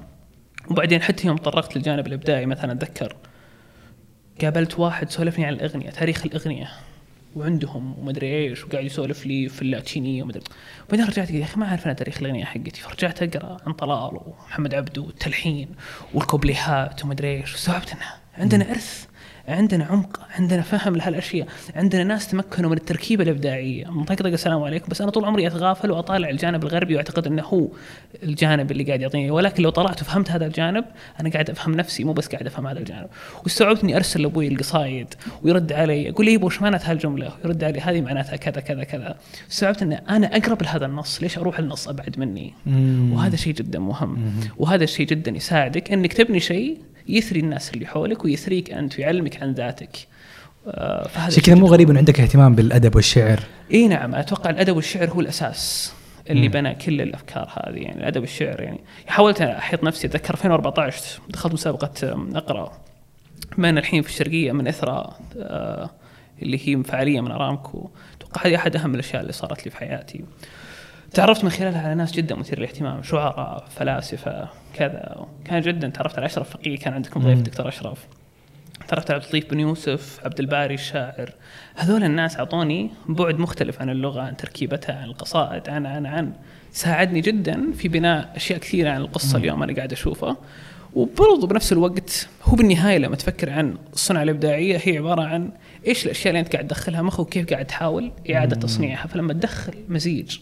وبعدين 0.72 1.02
حتى 1.02 1.28
يوم 1.28 1.38
تطرقت 1.38 1.76
للجانب 1.76 2.08
الإبداعي 2.08 2.46
مثلا 2.46 2.72
أتذكر 2.72 3.16
قابلت 4.42 4.80
واحد 4.80 5.10
سولفني 5.10 5.46
عن 5.46 5.54
الأغنية 5.54 5.90
تاريخ 5.90 6.26
الأغنية 6.26 6.70
وعندهم 7.36 8.00
ومدري 8.00 8.50
إيش 8.50 8.66
وقاعد 8.66 8.86
يسولف 8.86 9.26
لي 9.26 9.50
في 9.50 9.62
اللاتينية 9.62 10.24
ومدري. 10.24 10.44
بعدين 10.90 11.06
رجعت 11.06 11.28
قلت 11.28 11.36
يا 11.36 11.44
أخي 11.44 11.60
ما 11.60 11.66
أعرف 11.66 11.86
أنا 11.86 11.94
تاريخ 11.94 12.18
الأغنية 12.18 12.46
حقتي. 12.46 12.82
فرجعت 12.82 13.24
أقرأ 13.24 13.58
عن 13.68 13.74
طلال 13.74 14.20
ومحمد 14.26 14.74
عبده 14.74 15.02
والتلحين 15.02 15.70
والكوبليهات 16.14 17.06
ومدري 17.06 17.38
إيش. 17.38 17.54
واستوعبت 17.54 17.92
انه 17.92 18.06
عندنا 18.38 18.72
إرث. 18.72 19.08
عندنا 19.48 19.86
عمق 19.86 20.20
عندنا 20.40 20.62
فهم 20.62 20.96
لهالأشياء 20.96 21.48
عندنا 21.76 22.04
ناس 22.04 22.28
تمكنوا 22.28 22.70
من 22.70 22.78
التركيبة 22.78 23.24
الإبداعية. 23.24 23.86
طقطق 24.08 24.26
السلام 24.26 24.64
عليكم 24.64 24.88
بس 24.90 25.02
أنا 25.02 25.12
طول 25.12 25.26
عمري 25.26 25.48
أتغافل 25.48 25.92
وأطالع 25.92 26.30
الجانب 26.30 26.64
الغربي 26.64 26.96
وأعتقد 26.96 27.28
إنه 27.28 27.44
هو 27.44 27.68
الجانب 28.24 28.72
اللي 28.72 28.84
قاعد 28.84 29.02
يعطيني. 29.02 29.32
ولكن 29.32 29.64
لو 29.64 29.70
طلعت 29.70 30.02
وفهمت 30.02 30.32
هذا 30.32 30.46
الجانب 30.46 30.86
أنا 31.20 31.30
قاعد 31.30 31.50
أفهم 31.50 31.76
نفسي 31.76 32.04
مو 32.04 32.14
بس 32.14 32.28
قاعد 32.28 32.48
أفهم 32.48 32.68
هذا 32.68 32.80
الجانب. 32.80 33.08
واستوعبت 33.44 33.84
اني 33.84 33.96
أرسل 33.96 34.22
لأبوي 34.22 34.48
القصايد 34.48 35.08
ويرد 35.44 35.74
علي 35.74 36.10
أقول 36.10 36.26
لي 36.26 36.34
يبا 36.34 36.46
وش 36.46 36.62
معنات 36.62 36.86
هالجملة؟ 36.86 37.32
يرد 37.46 37.64
علي 37.64 37.80
هذه 37.80 38.02
معناتها 38.02 38.36
كذا 38.36 38.62
كذا 38.62 38.84
كذا. 38.84 39.16
استوعبت 39.52 39.82
إن 39.82 39.94
أنا 39.94 40.38
أقرب 40.38 40.64
لهذا 40.64 40.86
النص 40.86 41.22
ليش 41.22 41.38
أروح 41.38 41.60
النص 41.60 41.88
أبعد 41.88 42.20
مني؟ 42.20 42.54
وهذا 43.16 43.36
شيء 43.36 43.54
جدا 43.54 43.80
مهم. 43.80 44.34
وهذا 44.58 44.84
الشيء 44.84 45.08
جدا 45.08 45.32
يساعدك 45.32 45.92
إنك 45.92 46.14
تبني 46.14 46.40
شيء 46.40 46.78
يثري 47.08 47.40
الناس 47.40 47.74
اللي 47.74 47.86
حولك 47.86 48.26
ويثريك 48.26 48.72
أنت 48.72 49.00
ويعلمك 49.00 49.44
عن 49.44 49.52
ذاتك. 49.52 50.08
آه، 50.68 51.08
فهذا 51.08 51.42
كذا 51.42 51.56
مو 51.56 51.66
غريب 51.66 51.90
إنه 51.90 52.00
عندك 52.00 52.20
اهتمام 52.20 52.56
بالأدب 52.56 52.96
والشعر. 52.96 53.40
إي 53.74 53.88
نعم 53.88 54.16
أتوقع 54.16 54.50
الأدب 54.50 54.76
والشعر 54.76 55.10
هو 55.10 55.20
الأساس 55.20 55.94
اللي. 56.30 56.48
بنى 56.48 56.76
كل 56.76 57.02
الأفكار 57.02 57.50
هذه. 57.54 57.78
يعني 57.78 58.00
الأدب 58.00 58.22
والشعر 58.22 58.62
يعني 58.62 58.80
حاولت 59.08 59.42
أحيط 59.42 59.84
نفسي 59.84 60.08
أتذكر 60.08 60.34
2014 60.34 61.22
دخلت 61.30 61.54
مسابقة 61.54 62.28
أقرأ 62.36 62.72
من 63.58 63.78
الحين 63.78 64.02
في 64.02 64.10
الشرقية 64.10 64.52
من 64.52 64.68
إثرى 64.68 65.16
آه، 65.38 65.90
اللي 66.42 66.60
هي 66.64 66.84
فعاليه 66.84 67.22
من 67.22 67.32
أرامكو. 67.32 67.90
أتوقع 68.18 68.48
هذه 68.48 68.56
أحد 68.56 68.76
أهم 68.76 68.94
الأشياء 68.94 69.22
اللي 69.22 69.34
صارت 69.34 69.66
لي 69.66 69.72
في 69.72 69.78
حياتي. 69.78 70.26
تعرفت 71.16 71.44
من 71.44 71.50
خلالها 71.50 71.82
على 71.82 71.96
ناس 71.96 72.12
جدا 72.12 72.36
مثير 72.36 72.60
للاهتمام 72.60 73.04
شعراء 73.04 73.66
فلاسفة 73.76 74.48
كذا. 74.74 75.26
كان 75.46 75.62
جدا 75.62 75.88
تعرفت 75.88 76.18
على 76.18 76.26
أشرف 76.26 76.50
فقيه 76.50 76.78
كان 76.78 76.94
عندكم 76.94 77.20
ضيف. 77.20 77.42
دكتور 77.42 77.68
أشرف. 77.68 78.08
تعرفت 78.88 79.12
على 79.12 79.22
عبد 79.22 79.34
اللطيف 79.34 79.52
بن 79.52 79.60
يوسف 79.60 80.20
عبد 80.26 80.40
الباري 80.40 80.74
الشاعر. 80.74 81.34
هذول 81.76 82.04
الناس 82.04 82.38
أعطوني 82.38 82.92
بعد 83.10 83.40
مختلف 83.40 83.82
عن 83.82 83.90
اللغة 83.90 84.22
عن 84.22 84.38
تركيبتها 84.38 84.96
عن 84.96 85.04
القصائد 85.04 85.70
عن 85.70 85.86
عن 85.86 86.06
عن. 86.06 86.34
ساعدني 86.72 87.22
جدا 87.22 87.72
في 87.72 87.88
بناء 87.88 88.32
أشياء 88.36 88.60
كثيرة 88.60 88.90
عن 88.90 89.02
القصة 89.02 89.38
اليوم 89.38 89.64
أنا 89.64 89.76
قاعد 89.76 89.92
أشوفها. 89.92 90.38
وبرضه 90.96 91.48
بنفس 91.48 91.72
الوقت 91.72 92.28
هو 92.44 92.56
بالنهاية 92.56 92.98
لما 92.98 93.16
تفكر 93.16 93.50
عن 93.50 93.78
الصنعه 93.94 94.24
الإبداعية 94.24 94.82
هي 94.84 94.98
عبارة 94.98 95.22
عن 95.22 95.50
إيش 95.88 96.06
الأشياء 96.06 96.28
اللي 96.28 96.40
أنت 96.40 96.54
قاعد 96.54 96.68
تدخلها 96.68 97.02
مخك 97.02 97.20
وكيف 97.20 97.50
قاعد 97.50 97.66
تحاول 97.66 98.12
إعادة 98.32 98.56
تصنيعها. 98.56 99.08
فلما 99.08 99.34
تدخل 99.34 99.74
مزيج 99.90 100.38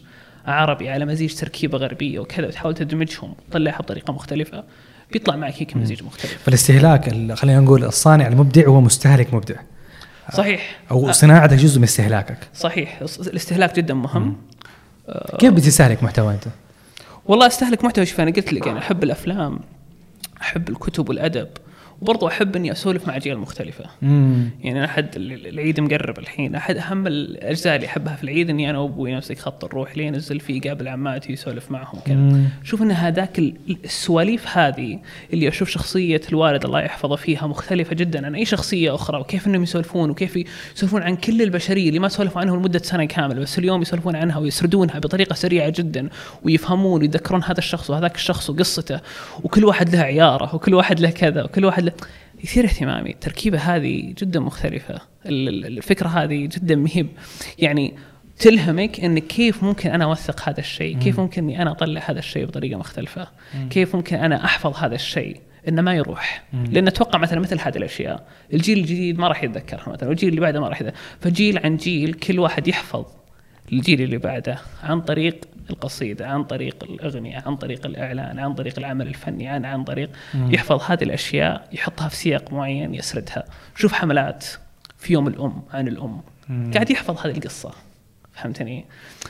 عربي 0.48 0.90
على 0.90 1.06
مزيج 1.06 1.34
تركيبه 1.36 1.78
غربيه 1.78 2.20
وكذا 2.20 2.48
وتحاول 2.48 2.74
تدمجهم 2.74 3.34
وتطلعها 3.48 3.78
بطريقه 3.80 4.14
مختلفة 4.14 4.64
بيطلع 5.12 5.36
معك 5.36 5.54
هيك 5.58 5.78
مزيج 5.78 6.04
مختلف. 6.04 6.38
فالاستهلاك 6.44 7.08
ال- 7.08 7.38
خلينا 7.38 7.60
نقول 7.60 7.84
الصانع 7.84 8.28
المبدع 8.28 8.68
هو 8.68 8.82
مستهلك 8.82 9.34
مبدع. 9.34 9.56
صحيح. 10.34 10.80
أو 10.92 11.12
صناعتك 11.12 11.54
جزء 11.58 11.78
من 11.78 11.84
استهلاكك. 11.84 12.38
صحيح. 12.56 13.00
الاستهلاك 13.20 13.76
جدا 13.76 13.94
مهم. 13.94 14.38
كيف 15.40 15.54
بتستهلك 15.54 16.04
محتوى 16.04 16.34
أنت؟ 16.34 16.44
والله 17.26 17.48
أستهلك 17.48 17.84
محتوى 17.84 18.06
شوف 18.06 18.22
أنا 18.22 18.32
قلت 18.32 18.54
لك 18.54 18.68
يعني 18.68 18.80
أحب 18.80 19.04
الأفلام 19.04 19.60
أحب 20.42 20.70
الكتب 20.70 21.10
والأدب. 21.10 21.48
وبرضه 22.04 22.28
أحب 22.28 22.56
إني 22.56 22.72
أسولف 22.72 23.08
مع 23.08 23.16
اجيال 23.16 23.38
مختلفة 23.38 23.86
مم. 24.02 24.50
يعني 24.64 24.86
أحد 24.86 25.16
ال- 25.16 25.48
العيد 25.48 25.80
مقرب 25.80 26.20
الحين 26.20 26.56
أحد 26.56 26.78
أهم 26.78 27.08
الأجزاء 27.08 27.76
اللي 27.76 27.88
أحبها 27.88 28.16
في 28.16 28.24
العيد 28.24 28.50
إني 28.50 28.70
أنا 28.70 28.80
وأبوي 28.80 29.14
نمسك 29.14 29.40
خط 29.40 29.64
الروح 29.66 29.98
لين 29.98 30.14
ننزل 30.14 30.40
فيه 30.40 30.62
قابل 30.62 30.88
عماتي 30.88 31.34
يسولف 31.34 31.72
معهم 31.72 32.00
كذا. 32.06 32.42
شوف 32.64 32.82
إن 32.82 32.92
هذاك 32.92 33.40
ال- 33.40 33.54
السواليف 33.86 34.58
هذه 34.58 35.00
اللي 35.34 35.48
أشوف 35.48 35.70
شخصية 35.70 36.22
الوالد 36.30 36.66
الله 36.66 36.82
يحفظه 36.82 37.16
فيها 37.16 37.48
مختلفة 37.48 37.96
جدا 37.96 38.26
عن 38.26 38.36
أي 38.36 38.46
شخصية 38.46 38.96
أخرى 38.96 39.20
وكيف 39.20 39.48
إنهم 39.48 39.64
يسولفون 39.64 40.10
وكيف 40.10 40.40
يسولفون 40.76 41.02
عن 41.04 41.16
كل 41.16 41.42
البشرية 41.42 41.88
اللي 41.90 42.00
ما 42.00 42.08
سولفوا 42.08 42.42
عنها 42.42 42.56
لمدة 42.58 42.80
سنة 42.80 43.06
كاملة 43.06 43.40
بس 43.42 43.60
اليوم 43.60 43.82
يسولفون 43.82 44.16
عنها 44.16 44.38
ويسردونها 44.38 45.00
بطريقة 45.00 45.34
سريعة 45.34 45.70
جدا 45.70 46.10
ويفهمون 46.44 47.02
ويتذكرون 47.02 47.44
هذا 47.44 47.58
الشخص 47.58 47.90
وهذاك 47.90 48.16
الشخص 48.16 48.50
وقصته 48.50 49.00
وكل 49.44 49.66
واحد 49.66 49.96
له 49.96 50.02
عيارة 50.02 50.56
وكل 50.56 50.74
واحد 50.74 51.00
له 51.00 51.10
كذا 51.10 51.44
وكل 51.44 51.66
واحد 51.66 51.84
له 51.84 51.93
يثير 52.44 52.66
اهتمامي. 52.66 53.10
التركيبه 53.10 53.58
هذه 53.58 54.14
جدا 54.18 54.40
مختلفة. 54.40 54.94
ال- 55.26 55.50
ال- 55.50 55.66
الفكرة 55.78 56.08
هذه 56.08 56.46
جدا 56.46 56.76
مهب 56.76 57.08
يعني 57.60 57.94
تلهمك 58.40 59.00
انك 59.00 59.24
كيف 59.24 59.64
ممكن 59.64 59.90
أنا 59.90 60.04
أوثق 60.04 60.50
هذا 60.50 60.60
الشيء، 60.60 60.98
كيف 60.98 61.20
ممكن 61.20 61.44
إني 61.44 61.62
أنا 61.62 61.72
أطلع 61.72 62.02
هذا 62.06 62.20
الشيء 62.20 62.46
بطريقة 62.46 62.78
مختلفة، 62.78 63.28
كيف 63.70 63.96
ممكن 63.96 64.16
أنا 64.16 64.46
أحفظ 64.46 64.76
هذا 64.78 64.96
الشيء؟ 64.96 65.40
إنه 65.68 65.82
ما 65.82 65.94
يروح، 65.96 66.44
لأن 66.72 66.88
أتوقع 66.88 67.20
مثلا 67.20 67.40
مثل 67.40 67.60
هذه 67.60 67.78
الأشياء 67.78 68.28
الجيل 68.54 68.78
الجديد 68.78 69.20
ما 69.20 69.28
راح 69.28 69.44
يتذكرها 69.44 69.90
مثلا 69.90 70.10
والجيل 70.10 70.30
اللي 70.30 70.42
بعده 70.42 70.60
ما 70.60 70.70
راح 70.70 70.82
يتذكرها، 70.82 71.00
فجيل 71.22 71.58
عن 71.58 71.78
جيل 71.78 72.14
كل 72.14 72.40
واحد 72.40 72.68
يحفظ 72.68 73.06
الجيل 73.74 74.02
اللي 74.02 74.18
بعده 74.18 74.60
عن 74.84 75.02
طريق 75.02 75.46
القصيدة 75.70 76.28
عن 76.28 76.44
طريق 76.44 76.84
الأغنية 76.84 77.44
عن 77.46 77.56
طريق 77.56 77.86
الإعلان 77.86 78.40
عن 78.40 78.54
طريق 78.54 78.80
العمل 78.80 79.08
الفني 79.08 79.48
عن 79.48 79.66
عن 79.66 79.84
طريق 79.84 80.10
يحفظ 80.34 80.82
هذه 80.92 81.04
الأشياء 81.04 81.68
يحطها 81.72 82.08
في 82.08 82.16
سياق 82.16 82.54
معين 82.54 82.96
يسردها. 82.96 83.44
شوف 83.76 83.94
حملات 83.94 84.46
في 84.98 85.14
يوم 85.14 85.28
الأم 85.28 85.64
عن 85.74 85.88
الأم. 85.88 86.22
قاعد 86.74 86.92
يحفظ 86.92 87.28
هذه 87.28 87.38
القصة. 87.38 87.72
فهمتني؟ 88.34 88.86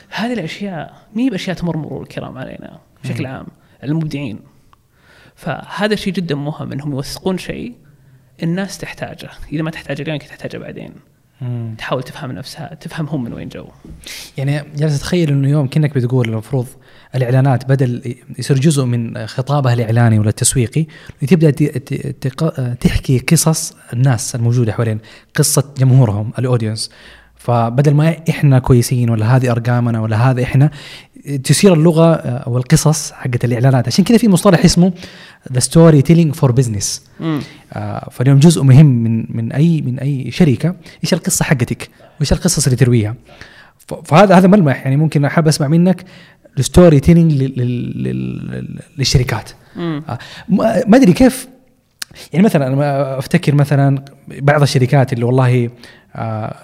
هذه 0.08 0.32
الأشياء 0.32 0.94
ما 1.14 1.22
هي 1.22 1.30
بأشياء 1.30 1.56
تمر 1.56 1.76
مرور 1.76 2.02
الكرام 2.02 2.38
علينا 2.38 2.78
بشكل 3.04 3.26
عام 3.26 3.46
المبدعين. 3.84 4.40
فهذا 5.34 5.94
شيء 5.94 6.12
جدا 6.12 6.34
مهم 6.34 6.72
إنهم 6.72 6.92
يوثقون 6.92 7.38
شيء 7.38 7.74
الناس 8.42 8.78
تحتاجه. 8.78 9.30
إذا 9.52 9.62
ما 9.62 9.70
تحتاجه 9.70 10.02
اليوم 10.02 10.18
تحتاجه 10.18 10.58
بعدين. 10.58 10.94
مم. 11.40 11.74
تحاول 11.78 12.02
تفهم 12.02 12.32
نفسها 12.32 12.74
تفهم 12.74 13.06
هم 13.06 13.24
من 13.24 13.32
وين 13.32 13.48
جو 13.48 13.66
يعني 14.36 14.62
جالس 14.76 14.96
أتخيل 14.96 15.28
إنه 15.28 15.48
يوم 15.48 15.66
كأنك 15.66 15.94
بتقول 15.94 16.28
المفروض 16.28 16.66
الإعلانات 17.14 17.68
بدل 17.68 18.16
يصير 18.38 18.58
جزء 18.58 18.84
من 18.84 19.26
خطابها 19.26 19.74
الإعلاني 19.74 20.18
ولا 20.18 20.28
التسويقي 20.28 20.86
تبدأ 21.28 21.50
تحكي 22.80 23.18
قصص 23.18 23.74
الناس 23.92 24.34
الموجودة 24.34 24.72
حوالين 24.72 24.98
قصة 25.34 25.74
جمهورهم 25.78 26.32
ال 26.38 26.44
audience 26.44 26.90
فبدل 27.36 27.94
ما 27.94 28.16
إحنا 28.30 28.58
كويسين 28.58 29.10
ولا 29.10 29.36
هذه 29.36 29.50
أرقامنا 29.50 30.00
ولا 30.00 30.30
هذا 30.30 30.42
إحنا 30.42 30.70
تثير 31.44 31.74
اللغة 31.74 32.14
أو 32.14 32.58
القصص 32.58 33.12
حقت 33.12 33.44
الإعلانات. 33.44 33.86
عشان 33.86 34.04
كذا 34.04 34.18
في 34.18 34.28
مصطلح 34.28 34.64
اسمه 34.64 34.92
the 35.52 35.60
storytelling 35.60 36.34
for 36.34 36.52
business. 36.52 37.02
آه، 37.72 38.08
فاليوم 38.10 38.38
جزء 38.38 38.62
مهم 38.62 38.86
من 38.86 39.36
من 39.36 39.52
أي 39.52 39.80
من 39.80 39.98
أي 39.98 40.30
شركة 40.30 40.76
إيش 41.04 41.14
القصة 41.14 41.44
حقتك؟ 41.44 41.90
وإيش 42.18 42.32
القصص 42.32 42.64
اللي 42.64 42.76
ترويها؟ 42.76 43.14
فهذا 44.04 44.34
هذا 44.34 44.48
ملمح. 44.48 44.76
يعني 44.76 44.96
ممكن 44.96 45.24
أحب 45.24 45.48
أسمع 45.48 45.68
منك 45.68 46.04
ال 46.58 47.00
storytelling 47.00 47.32
للشركات. 48.98 49.50
آه، 49.78 50.18
ما 50.86 50.96
أدري 50.96 51.12
كيف 51.12 51.48
يعني 52.32 52.44
مثلا 52.44 52.66
أنا 52.66 53.18
أفتكر 53.18 53.54
مثلا 53.54 54.04
بعض 54.28 54.62
الشركات 54.62 55.12
اللي 55.12 55.24
والله 55.24 55.70
آه، 56.14 56.20
آه، 56.20 56.56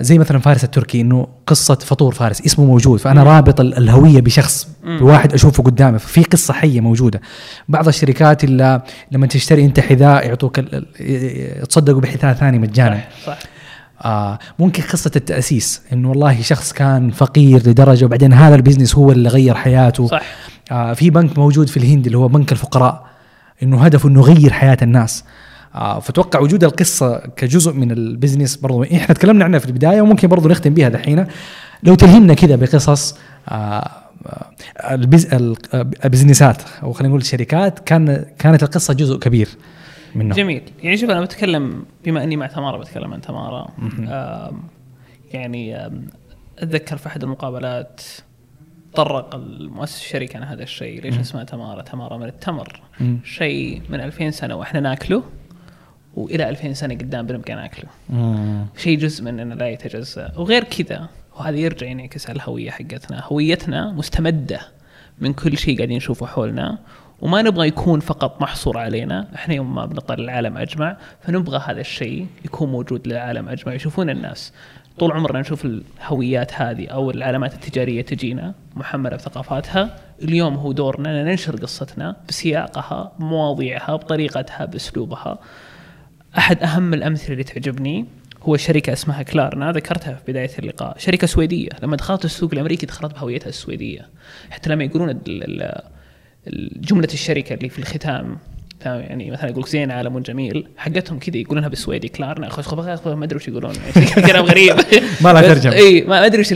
زي 0.00 0.18
مثلا 0.18 0.38
فارس 0.38 0.64
التركي 0.64 1.00
إنه 1.00 1.26
قصة 1.46 1.74
فطور 1.74 2.14
فارس 2.14 2.46
اسمه 2.46 2.64
موجود 2.64 3.00
فأنا 3.00 3.22
رابط 3.22 3.60
ال- 3.60 3.76
الهوية 3.78 4.20
بشخص 4.20 4.68
مم. 4.84 4.98
بواحد 4.98 5.32
أشوفه 5.34 5.62
قدامي 5.62 5.98
ففي 5.98 6.22
قصة 6.22 6.54
حية 6.54 6.80
موجودة. 6.80 7.20
بعض 7.68 7.88
الشركات 7.88 8.44
اللي 8.44 8.82
لما 9.12 9.26
تشتري 9.26 9.64
أنت 9.64 9.80
حذاء 9.80 10.26
يعطوك 10.26 10.60
يتصدقوا 11.00 12.00
بحذاء 12.00 12.34
ثاني 12.34 12.58
مجانا. 12.58 13.00
صح 13.26 13.26
صح. 13.26 13.38
آه 14.04 14.38
ممكن 14.58 14.82
قصة 14.82 15.10
التأسيس 15.16 15.80
إنه 15.92 16.08
والله 16.10 16.42
شخص 16.42 16.72
كان 16.72 17.10
فقير 17.10 17.58
لدرجة 17.68 18.04
وبعدين 18.04 18.32
هذا 18.32 18.54
ال 18.54 18.58
business 18.58 18.94
هو 18.94 19.12
اللي 19.12 19.28
غير 19.28 19.54
حياته. 19.54 20.06
صح. 20.06 20.22
آه 20.72 20.92
في 20.92 21.10
بنك 21.10 21.38
موجود 21.38 21.68
في 21.68 21.76
الهند 21.76 22.06
اللي 22.06 22.18
هو 22.18 22.28
بنك 22.28 22.52
الفقراء 22.52 23.06
إنه 23.62 23.84
هدفه 23.84 24.08
إنه 24.08 24.20
يغير 24.20 24.52
حياة 24.52 24.78
الناس. 24.82 25.24
فتوقع 26.02 26.40
وجود 26.40 26.64
القصة 26.64 27.18
كجزء 27.18 27.72
من 27.72 27.90
البزنس 27.90 28.56
برضو 28.56 28.82
إحنا 28.82 29.14
تكلمنا 29.14 29.44
عنها 29.44 29.58
في 29.58 29.66
البداية 29.66 30.00
وممكن 30.00 30.28
برضو 30.28 30.48
نختم 30.48 30.74
بها 30.74 30.88
دحين 30.88 31.26
لو 31.82 31.94
تلهمنا 31.94 32.34
كذا 32.34 32.56
بقصص 32.56 33.18
آه 33.48 33.90
آه، 34.26 34.50
البز... 34.94 35.34
ال- 35.34 35.56
آه، 35.74 35.90
البزنسات 36.04 36.62
أو 36.82 36.92
خلينا 36.92 37.08
نقول 37.08 37.20
الشركات 37.20 37.78
كان 37.78 38.24
كانت 38.38 38.62
القصة 38.62 38.94
جزء 38.94 39.18
كبير 39.18 39.48
منه 40.14 40.34
جميل. 40.34 40.62
يعني 40.82 40.96
شوف 40.96 41.10
أنا 41.10 41.20
بتكلم 41.20 41.84
بما 42.04 42.24
إني 42.24 42.36
مع 42.36 42.46
تمارا 42.46 42.78
بتكلم 42.78 43.12
عن 43.14 43.20
تمارا. 43.20 43.68
يعني 45.32 45.90
أتذكر 46.58 46.96
في 46.96 47.06
أحد 47.06 47.22
المقابلات 47.22 48.00
طرق 48.94 49.34
المؤسس 49.34 50.00
الشركة 50.00 50.36
عن 50.36 50.42
هذا 50.42 50.62
الشيء. 50.62 51.02
ليش 51.02 51.18
اسمها 51.18 51.44
تمارا؟ 51.44 51.82
تمارا 51.82 52.16
من 52.16 52.26
التمر. 52.26 52.80
شيء 53.24 53.82
من 53.90 54.00
2000 54.00 54.30
سنة 54.30 54.54
وإحنا 54.54 54.80
ناكله. 54.80 55.22
وإلى 56.18 56.48
2000 56.48 56.72
سنة 56.72 56.94
قدام 56.94 57.26
بنبقى 57.26 57.54
ناكله. 57.54 57.90
مم. 58.10 58.66
شيء 58.76 58.98
جزء 58.98 59.24
مننا 59.24 59.54
لا 59.54 59.68
يتجزأ. 59.68 60.32
وغير 60.36 60.64
كذا 60.64 61.08
وهذا 61.36 61.56
يرجع 61.56 61.86
ينعكس 61.86 62.30
على 62.30 62.36
الهوية 62.36 62.70
حقتنا. 62.70 63.22
هويتنا 63.24 63.92
مستمدة 63.92 64.60
من 65.20 65.32
كل 65.32 65.58
شيء 65.58 65.76
قاعدين 65.76 65.96
نشوفه 65.96 66.26
حولنا 66.26 66.78
وما 67.20 67.42
نبغى 67.42 67.68
يكون 67.68 68.00
فقط 68.00 68.42
محصور 68.42 68.78
علينا. 68.78 69.28
إحنا 69.34 69.54
يوم 69.54 69.74
ما 69.74 69.86
بنطلع 69.86 70.14
للعالم 70.14 70.56
أجمع 70.56 70.96
فنبغى 71.22 71.62
هذا 71.66 71.80
الشيء 71.80 72.26
يكون 72.44 72.70
موجود 72.70 73.08
للعالم 73.08 73.48
أجمع 73.48 73.74
يشوفون 73.74 74.10
الناس. 74.10 74.52
طول 74.98 75.12
عمرنا 75.12 75.40
نشوف 75.40 75.64
الهويات 75.64 76.54
هذه 76.54 76.86
أو 76.86 77.10
العلامات 77.10 77.54
التجارية 77.54 78.02
تجينا 78.02 78.54
محملة 78.76 79.16
بثقافاتها. 79.16 79.96
اليوم 80.22 80.54
هو 80.54 80.72
دورنا 80.72 81.20
ان 81.20 81.26
ننشر 81.26 81.56
قصتنا 81.56 82.16
بسياقها 82.28 83.12
بمواضيعها 83.18 83.96
بطريقتها 83.96 84.64
بأسلوبها. 84.64 85.38
أحد 86.38 86.62
أهم 86.62 86.94
الأمثلة 86.94 87.32
اللي 87.32 87.44
تعجبني 87.44 88.06
هو 88.42 88.56
شركة 88.56 88.92
اسمها 88.92 89.22
كلارنا 89.22 89.72
ذكرتها 89.72 90.14
في 90.14 90.32
بداية 90.32 90.50
اللقاء. 90.58 90.98
شركة 90.98 91.26
سويدية. 91.26 91.68
لما 91.82 91.96
دخلت 91.96 92.24
السوق 92.24 92.50
الأمريكي 92.52 92.86
دخلت 92.86 93.14
بهويتها 93.14 93.48
السويدية. 93.48 94.08
حتى 94.50 94.70
لما 94.70 94.84
يقولون 94.84 95.20
جملة 96.76 97.08
الشركة 97.12 97.54
اللي 97.54 97.68
في 97.68 97.78
الختام 97.78 98.38
يعني 98.84 99.30
مثلا 99.30 99.50
يقول 99.50 99.62
لك 99.62 99.68
زين 99.68 99.90
عالم 99.90 100.18
جميل 100.18 100.68
حقتهم 100.76 101.18
كذا 101.18 101.36
يقولونها 101.36 101.68
بالسويدي 101.68 102.08
كلار 102.08 102.38
ناخذ 102.38 102.62
خذ 102.62 103.14
ما 103.14 103.24
أدري 103.24 103.36
وش 103.36 103.48
يقولون. 103.48 103.74
يعني 103.96 104.26
كلام 104.26 104.44
غريب. 104.44 104.76
ما 105.24 105.32
لها 105.32 105.54
ترجمة. 105.54 105.74
إي 105.74 106.00
ما 106.00 106.26
أدري 106.26 106.40
وش 106.40 106.52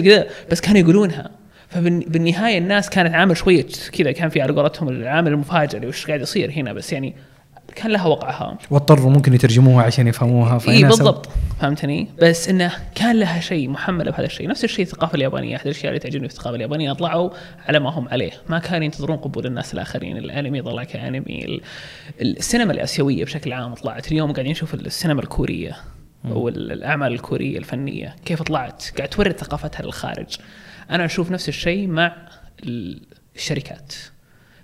بس 0.51 0.61
كانوا 0.61 0.81
يقولونها. 0.81 1.31
فبالنهايه 1.69 2.59
الناس 2.59 2.91
كانت 2.91 3.15
عامل 3.15 3.37
شوية 3.37 3.67
كذا 3.93 4.13
كان 4.13 4.29
في 4.29 4.41
على 4.41 4.53
قولتهم 4.53 4.89
العامل 4.89 5.33
المفاجئ 5.33 5.77
اللي 5.77 5.87
وش 5.87 6.07
قاعد 6.07 6.21
يصير 6.21 6.51
هنا. 6.51 6.73
بس 6.73 6.93
يعني 6.93 7.15
كان 7.77 7.91
لها 7.91 8.07
وقعها. 8.07 8.59
واضطروا 8.71 9.11
ممكن 9.11 9.35
يترجموها 9.35 9.85
عشان 9.85 10.07
يفهموها 10.07 10.61
إي 10.69 10.85
بالضبط. 10.85 11.29
فهمتني؟ 11.61 12.09
بس 12.23 12.49
إنه 12.49 12.73
كان 12.95 13.17
لها 13.17 13.41
شيء 13.41 13.69
محمله 13.69 14.11
بهذا 14.11 14.27
الشيء. 14.27 14.49
نفس 14.49 14.65
الشيء 14.65 14.85
الثقافة 14.85 15.15
اليابانية. 15.15 15.57
أحد 15.57 15.67
الأشياء 15.67 15.89
اللي 15.89 15.99
تعجبني 15.99 16.29
في 16.29 16.35
الثقافة 16.35 16.57
اليابانية 16.57 16.93
طلعوا 16.93 17.31
على 17.69 17.79
ما 17.81 17.91
هم 17.91 18.09
عليه. 18.09 18.31
ما 18.49 18.59
كانوا 18.59 18.85
ينتظرون 18.85 19.17
قبول 19.17 19.47
الناس 19.47 19.75
الآخرين. 19.75 20.17
الأنمي 20.17 20.63
طلع 20.63 20.85
كانمي 20.85 21.45
ال- 21.45 21.61
السينما 22.39 22.73
الآسيوية 22.73 23.25
بشكل 23.25 23.53
عام 23.53 23.75
طلعت. 23.75 24.13
اليوم 24.13 24.33
قاعدين 24.33 24.53
نشوف 24.53 24.75
السينما 24.75 25.21
الكورية 25.21 25.77
والاعمال 26.25 27.13
الكورية 27.13 27.59
الفنية. 27.59 28.17
كيف 28.25 28.43
طلعت؟ 28.43 28.85
قاعد 28.97 29.09
تورد 29.09 29.39
ثقافتها 29.39 29.83
للخارج. 29.83 30.37
أنا 30.91 31.05
أشوف 31.05 31.31
نفس 31.31 31.49
الشيء 31.49 31.87
مع 31.87 32.17
الشركات. 33.37 33.95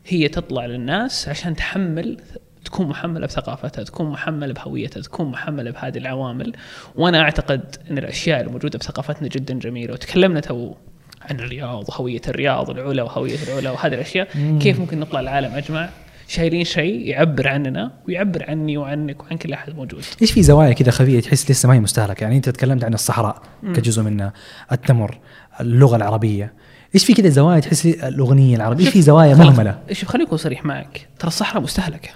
هي 0.06 0.28
تطلع 0.28 0.66
للناس 0.66 1.28
عشان 1.28 1.56
تحمل 1.56 2.16
تكون 2.64 2.88
محملة 2.88 3.26
بثقافتها، 3.26 3.84
تكون 3.84 4.10
محملة 4.10 4.52
بهويتها، 4.52 5.00
تكون 5.00 5.30
محملة 5.30 5.70
بهذه 5.70 5.98
العوامل، 5.98 6.52
وأنا 6.94 7.20
أعتقد 7.20 7.76
أن 7.90 7.98
الأشياء 7.98 8.40
الموجودة 8.40 8.78
بثقافتنا 8.78 9.28
جدا 9.28 9.54
جميلة، 9.54 9.92
وتكلمنا 9.92 10.40
تو 10.40 10.74
عن 11.22 11.40
الرياض 11.40 11.88
وهوية 11.88 12.20
الرياض 12.28 12.68
والعلا 12.68 13.02
وهوية 13.02 13.38
العلا 13.48 13.70
وهذه 13.70 13.94
الأشياء، 13.94 14.28
كيف 14.60 14.80
ممكن 14.80 15.00
نطلع 15.00 15.20
للعالم 15.20 15.54
أجمع؟ 15.54 15.88
شايلين 16.28 16.64
شيء 16.64 17.06
يعبر 17.06 17.48
عننا 17.48 17.90
ويعبر 18.08 18.44
عني 18.48 18.76
وعنك 18.76 19.22
وعن 19.22 19.36
كل 19.36 19.52
أحد 19.52 19.74
موجود. 19.74 20.04
إيش 20.22 20.32
في 20.32 20.42
زوايا 20.42 20.72
كذا 20.72 20.90
خفية 20.90 21.20
تحس 21.20 21.50
لسه 21.50 21.68
ما 21.68 21.74
هي 21.74 21.80
مستهلكة؟ 21.80 22.22
يعني 22.22 22.36
أنت 22.36 22.48
تكلمت 22.48 22.84
عن 22.84 22.94
الصحراء 22.94 23.42
كجزء 23.74 24.02
منها 24.02 24.32
التمر 24.72 25.18
اللغة 25.60 25.96
العربية. 25.96 26.52
إيش 26.94 27.04
في 27.04 27.14
كذا 27.14 27.28
زوايا 27.28 27.60
تحس 27.60 27.86
الأغنية 27.86 28.56
العربية؟ 28.56 28.84
إيش 28.84 28.92
في 28.92 29.02
زوايا 29.02 29.34
مهملة؟ 29.34 29.78
شوف 29.92 30.08
خليني 30.08 30.26
أكون 30.26 30.38
صريح 30.38 30.64
معك، 30.64 31.08
ترى 31.18 31.28
الصحراء 31.28 31.62
مستهلكة. 31.62 32.10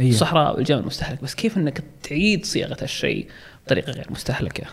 أيوه. 0.00 0.10
الصحراء 0.10 0.56
والجبل 0.56 0.86
مستهلك. 0.86 1.22
بس 1.22 1.34
كيف 1.34 1.56
إنك 1.56 1.82
تعيد 2.02 2.44
صياغة 2.44 2.76
الشيء 2.82 3.26
بطريقة 3.66 3.92
غير 3.92 4.06
مستهلكة؟ 4.10 4.64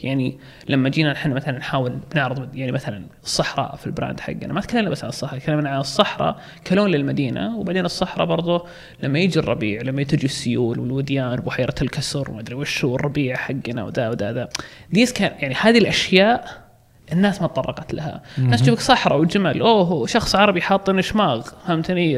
يعني 0.00 0.38
لما 0.68 0.88
جينا 0.88 1.12
نحن 1.12 1.30
مثلا 1.30 1.58
نحاول 1.58 1.98
نعرض 2.14 2.56
يعني 2.56 2.72
مثلا 2.72 3.06
الصحراء 3.24 3.76
في 3.76 3.86
البراند 3.86 4.20
حقنا 4.20 4.52
ما 4.52 4.60
تكلمنا 4.60 4.90
بس 4.90 5.04
عن 5.04 5.08
الصحراء 5.08 5.40
تكلمنا 5.40 5.70
عن 5.70 5.80
الصحراء 5.80 6.40
كلون 6.66 6.90
للمدينة 6.90 7.58
وبعدين 7.58 7.84
الصحراء 7.84 8.26
برضه 8.26 8.66
لما 9.02 9.18
يجي 9.18 9.38
الربيع 9.38 9.82
لما 9.82 10.02
تجي 10.02 10.24
السيول 10.24 10.78
والوديان 10.78 11.36
بحيرة 11.36 11.74
الكسر 11.82 12.30
وما 12.30 12.40
أدري 12.40 12.54
وش 12.54 12.84
والربيع 12.84 13.36
حقنا 13.36 13.84
وذا 13.84 14.08
وذا 14.08 14.32
ذا 14.32 14.48
ديز 14.92 15.12
كان 15.12 15.32
يعني 15.38 15.54
هذه 15.54 15.78
الأشياء 15.78 16.67
الناس 17.12 17.42
ما 17.42 17.48
تطرقت 17.48 17.94
لها. 17.94 18.22
الناس 18.38 18.62
تشوفك 18.62 18.80
صحراء 18.80 19.20
وجمل 19.20 19.60
أوه 19.60 20.06
شخص 20.06 20.34
عربي 20.34 20.62
حاط 20.62 21.00
شماغ 21.00 21.42
فهمتني؟ 21.66 22.14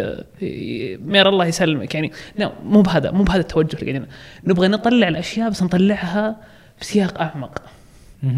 مير 1.04 1.28
الله 1.28 1.46
يسلمك. 1.46 1.94
يعني 1.94 2.12
لا 2.38 2.52
مو 2.64 2.82
بهذا 2.82 3.10
مو 3.10 3.22
بهذا 3.22 3.40
التوجه 3.40 3.76
اللي 3.76 3.90
قاعدين. 3.92 4.06
نبغى 4.44 4.68
نطلع 4.68 5.08
الأشياء 5.08 5.50
بس 5.50 5.62
نطلعها 5.62 6.36
بسياق 6.80 7.20
أعمق. 7.20 7.62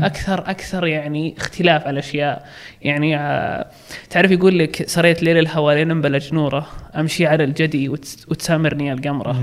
أكثر 0.03 0.51
أكثر 0.51 0.87
يعني 0.87 1.35
اختلاف 1.39 1.83
على 1.83 1.91
الأشياء. 1.91 2.49
يعني 2.83 3.17
آه، 3.17 3.67
تعرف 4.11 4.31
يقول 4.31 4.59
لك 4.59 4.89
سريت 4.89 5.23
ليل 5.23 5.39
الهوى 5.39 5.75
لين 5.75 5.91
انبلج 5.91 6.35
نوره 6.35 6.67
أمشي 6.97 7.27
على 7.27 7.45
الجدي 7.45 7.89
وتس- 7.89 8.27
وتسامرني 8.29 8.93
القمرة. 8.93 9.43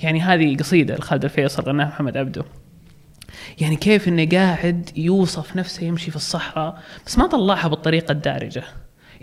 يعني 0.00 0.20
هذه 0.20 0.56
قصيدة 0.56 0.96
لخالد 0.96 1.24
الفيصل 1.24 1.62
غناها 1.62 1.86
محمد 1.88 2.16
عبده 2.16 2.44
يعني 3.58 3.76
كيف 3.76 4.08
إنه 4.08 4.28
قاعد 4.32 4.90
يوصف 4.96 5.56
نفسه 5.56 5.84
يمشي 5.84 6.10
في 6.10 6.16
الصحراء 6.16 6.78
بس 7.06 7.18
ما 7.18 7.26
طلعها 7.26 7.68
بالطريقة 7.68 8.12
الدارجة. 8.12 8.62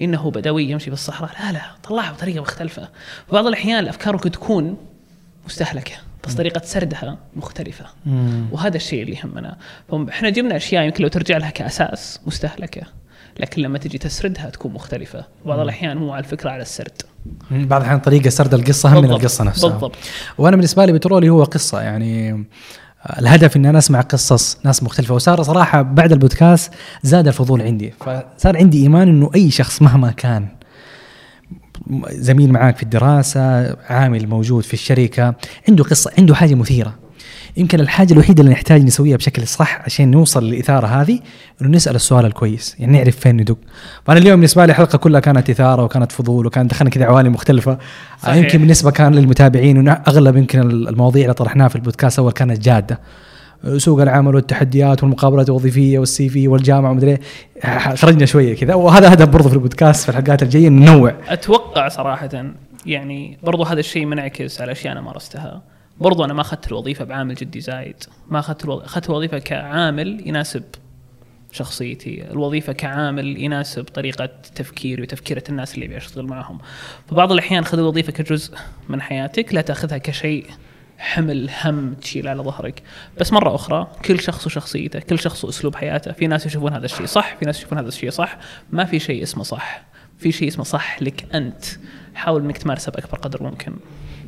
إنه 0.02 0.32
بدوي 0.32 0.70
يمشي 0.70 0.86
في 0.86 0.94
الصحراء. 0.94 1.32
لا 1.40 1.52
لا 1.52 1.62
طلعها 1.84 2.12
بطريقة 2.12 2.42
مختلفة. 2.42 2.90
بعض 3.32 3.48
الأحيان 3.48 3.80
الافكار 3.80 4.14
ممكن 4.14 4.32
تكون 4.32 4.78
مستهلكة 5.46 5.96
بس 6.28 6.34
طريقة 6.34 6.62
سردها 6.66 7.18
مختلفة. 7.36 7.86
وهذا 8.52 8.78
الشيء 8.78 9.04
اللي 9.04 9.16
يهمنا. 9.16 9.58
فاحنا 9.90 10.30
جبنا 10.30 10.56
أشياء 10.56 10.84
يمكن 10.84 11.04
لو 11.04 11.10
ترجع 11.10 11.38
لها 11.38 11.50
كأساس 11.50 12.20
مستهلكة 12.26 12.82
لكن 13.40 13.62
لما 13.62 13.78
تجي 13.78 13.98
تسردها 13.98 14.50
تكون 14.50 14.74
مختلفة. 14.74 15.26
بعض 15.46 15.60
الأحيان 15.60 15.98
مو 15.98 16.14
على 16.14 16.24
الفكرة 16.24 16.50
على 16.50 16.62
السرد. 16.62 17.02
بعض 17.52 17.82
الأحيان 17.82 18.00
طريقة 18.00 18.30
سرد 18.30 18.54
القصة 18.54 18.90
اهم 18.90 19.04
من 19.04 19.12
القصة 19.12 19.44
نفسها. 19.44 19.70
بالضبط. 19.70 19.96
وأنا 20.38 20.56
بالنسبة 20.56 20.86
لي 20.86 20.94
بترولي 20.94 21.30
هو 21.30 21.44
قصة 21.44 21.82
يعني 21.82 22.46
الهدف 23.20 23.56
ان 23.58 23.66
أنا 23.66 23.78
أسمع 23.78 24.02
قصص 24.02 24.58
ناس 24.64 24.84
مختلفة 24.84 25.16
وصار 25.16 25.44
صراحة 25.44 25.82
بعد 25.82 26.12
البودكاست 26.12 26.72
زاد 27.04 27.28
الفضول 27.28 27.62
عندي. 27.62 27.94
فصار 28.38 28.58
عندي 28.58 28.82
إيمان 28.84 29.08
إنه 29.08 29.32
أي 29.36 29.52
شخص 29.52 29.82
مهما 29.82 30.12
كان 30.12 30.48
زميل 32.10 32.52
معاك 32.52 32.78
في 32.78 32.84
الدراسة 32.84 33.76
عامل 33.90 34.28
موجود 34.28 34.64
في 34.64 34.74
الشركة 34.74 35.36
عنده 35.70 35.84
قصة 35.84 36.12
عنده 36.18 36.36
حاجة 36.36 36.56
مثيرة. 36.56 36.94
يمكن 37.58 37.80
الحاجة 37.80 38.14
الوحيدة 38.14 38.42
اللي 38.42 38.54
نحتاج 38.54 38.84
نسويها 38.84 39.18
بشكل 39.18 39.48
صح 39.48 39.82
عشان 39.86 40.12
نوصل 40.12 40.44
للإثارة 40.44 40.88
هذه 40.88 41.20
إنه 41.62 41.70
نسأل 41.70 41.96
السؤال 41.96 42.26
الكويس 42.26 42.76
يعني 42.80 42.98
نعرف 42.98 43.20
فين 43.20 43.38
ندق. 43.38 43.58
فأنا 44.06 44.20
اليوم 44.20 44.36
بالنسبة 44.36 44.66
لي 44.66 44.72
الحلقة 44.72 44.98
كلها 44.98 45.20
كانت 45.20 45.50
إثارة 45.50 45.84
وكانت 45.84 46.12
فضول 46.12 46.46
وكان 46.46 46.68
دخلنا 46.68 46.90
كذا 46.90 47.06
عوالم 47.06 47.34
مختلفة. 47.34 47.78
صحيح. 48.24 48.36
يمكن 48.36 48.60
بالنسبة 48.60 48.92
كان 48.92 49.16
للمتابعين 49.16 49.78
إنه 49.78 49.92
أغلب 49.92 50.38
يمكن 50.38 50.60
المواضيع 50.60 51.24
اللي 51.24 51.34
طرحناها 51.34 51.68
في 51.68 51.76
البودكاست 51.76 52.20
أول 52.20 52.32
كانت 52.32 52.60
جادة. 52.60 53.00
سوق 53.78 54.02
العمل 54.02 54.36
والتحديات 54.36 55.04
والمقابلات 55.04 55.50
الوظيفية 55.50 56.00
والسي 56.00 56.30
في 56.30 56.48
والجامعة 56.48 56.92
ومدري 56.92 57.12
إيه. 57.12 57.96
خرجنا 57.96 58.26
شوية 58.26 58.56
كذا. 58.56 58.74
وهذا 58.74 59.14
هدف 59.14 59.28
برضه 59.28 59.50
في 59.50 59.56
البودكاست 59.56 60.04
في 60.04 60.10
الحلقات 60.10 60.44
الجاية 60.44 60.70
ننوع. 60.70 61.16
أتوقع 61.28 61.88
صراحة 61.88 62.30
يعني 62.86 63.38
برضو 63.44 63.64
هذا 63.64 63.80
الشيء 63.80 64.06
منعكس 64.06 64.62
على 64.62 64.72
أشياء 64.72 64.92
أنا 64.92 65.02
مارستها. 65.02 65.62
برضو 66.00 66.26
أنا 66.26 66.34
ما 66.34 66.42
أخذت 66.42 66.68
الوظيفة 66.68 67.06
بعامل 67.06 67.36
جدي 67.36 67.62
زايد. 67.62 68.04
ما 68.30 68.40
أخذت. 68.40 68.66
أخذت 68.66 69.10
الوظيفة 69.10 69.40
كعامل 69.40 70.28
يناسب 70.28 70.64
شخصيتي. 71.52 72.32
الوظيفة 72.32 72.74
كعامل 72.74 73.38
يناسب 73.38 73.84
طريقة 73.84 74.26
تفكيري 74.56 75.02
وتفكيرة 75.02 75.44
الناس 75.50 75.76
اللي 75.76 75.86
أبي 75.86 75.98
أشتغل 75.98 76.26
معهم. 76.26 76.60
فبعض 77.10 77.32
الأحيان 77.32 77.66
خذ 77.66 77.80
الوظيفة 77.80 78.12
كجزء 78.12 78.58
من 78.90 79.02
حياتك 79.02 79.54
لا 79.54 79.62
تأخذها 79.62 79.98
كشيء 79.98 80.46
حمل 80.98 81.50
هم 81.64 81.94
تشيل 81.94 82.28
على 82.28 82.44
ظهرك. 82.44 82.84
بس 83.20 83.34
مرة 83.34 83.56
أخرى 83.56 83.88
كل 84.06 84.20
شخص 84.20 84.46
وشخصيته 84.46 85.00
كل 85.00 85.20
شخص 85.20 85.46
وأسلوب 85.46 85.76
حياته. 85.76 86.12
في 86.12 86.28
ناس 86.28 86.46
يشوفون 86.46 86.74
هذا 86.74 86.86
الشيء 86.86 87.06
صح 87.06 87.36
في 87.36 87.46
ناس 87.46 87.58
يشوفون 87.58 87.78
هذا 87.78 87.88
الشيء 87.88 88.10
صح. 88.10 88.38
ما 88.72 88.86
في 88.86 89.00
شيء 89.00 89.24
اسمه 89.24 89.44
صح. 89.44 89.84
في 90.18 90.32
شيء 90.32 90.48
اسمه 90.48 90.64
صح 90.64 91.02
لك 91.02 91.36
أنت. 91.36 91.66
حاول 92.16 92.44
أنك 92.44 92.58
تمارسه 92.58 92.92
بأكبر 92.92 93.18
قدر 93.18 93.44
ممكن. 93.44 93.74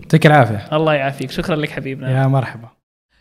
يعطيك 0.07 0.25
العافية. 0.25 0.67
الله 0.73 0.93
يعافيك. 0.93 1.31
شكرا 1.31 1.55
لك 1.55 1.69
حبيبنا. 1.69 2.11
يا 2.11 2.27
مرحبا. 2.27 2.69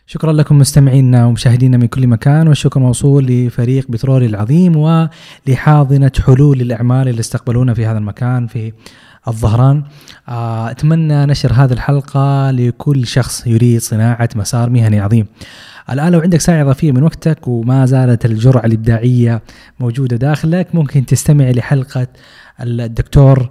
شكرا 0.05 0.33
لكم 0.33 0.57
مستمعينا 0.57 1.25
ومشاهدينا 1.25 1.77
من 1.77 1.87
كل 1.87 2.07
مكان 2.07 2.47
والشكر 2.47 2.79
موصول 2.79 3.25
لفريق 3.25 3.91
بترولي 3.91 4.25
العظيم 4.25 4.75
ولحاضنة 4.75 6.11
حلول 6.25 6.61
الأعمال 6.61 7.07
اللي 7.07 7.19
استقبلونا 7.19 7.73
في 7.73 7.85
هذا 7.85 7.97
المكان 7.97 8.47
في 8.47 8.73
الظهران. 9.27 9.83
آه، 10.29 10.71
أتمنى 10.71 11.25
نشر 11.25 11.53
هذه 11.53 11.73
الحلقة 11.73 12.51
لكل 12.51 13.07
شخص 13.07 13.47
يريد 13.47 13.81
صناعة 13.81 14.29
مسار 14.35 14.69
مهني 14.69 14.99
عظيم. 14.99 15.27
الآن 15.89 16.11
لو 16.11 16.19
عندك 16.19 16.41
ساعة 16.41 16.61
إضافية 16.61 16.91
من 16.91 17.03
وقتك 17.03 17.47
وما 17.47 17.85
زالت 17.85 18.25
الجرعة 18.25 18.65
الإبداعية 18.65 19.41
موجودة 19.79 20.17
داخلك 20.17 20.75
ممكن 20.75 21.05
تستمع 21.05 21.49
لحلقة 21.49 22.07
الدكتور 22.61 23.49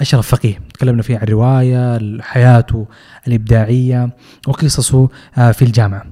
أشرف 0.00 0.28
فقيه. 0.28 0.60
تكلمنا 0.74 1.02
فيها 1.02 1.18
عن 1.18 1.22
الرواية 1.22 2.00
حياته 2.20 2.86
الإبداعية 3.26 4.10
وقصصه 4.48 5.08
آه، 5.38 5.52
في 5.52 5.62
الجامعة. 5.62 6.04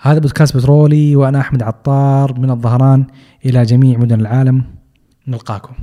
هذا 0.00 0.18
بودكاست 0.18 0.56
بترولي 0.56 1.16
وأنا 1.16 1.40
أحمد 1.40 1.62
عطار. 1.62 2.40
من 2.40 2.50
الظهران 2.50 3.06
إلى 3.44 3.62
جميع 3.62 3.98
مدن 3.98 4.20
العالم 4.20 4.64
نلقاكم. 5.28 5.74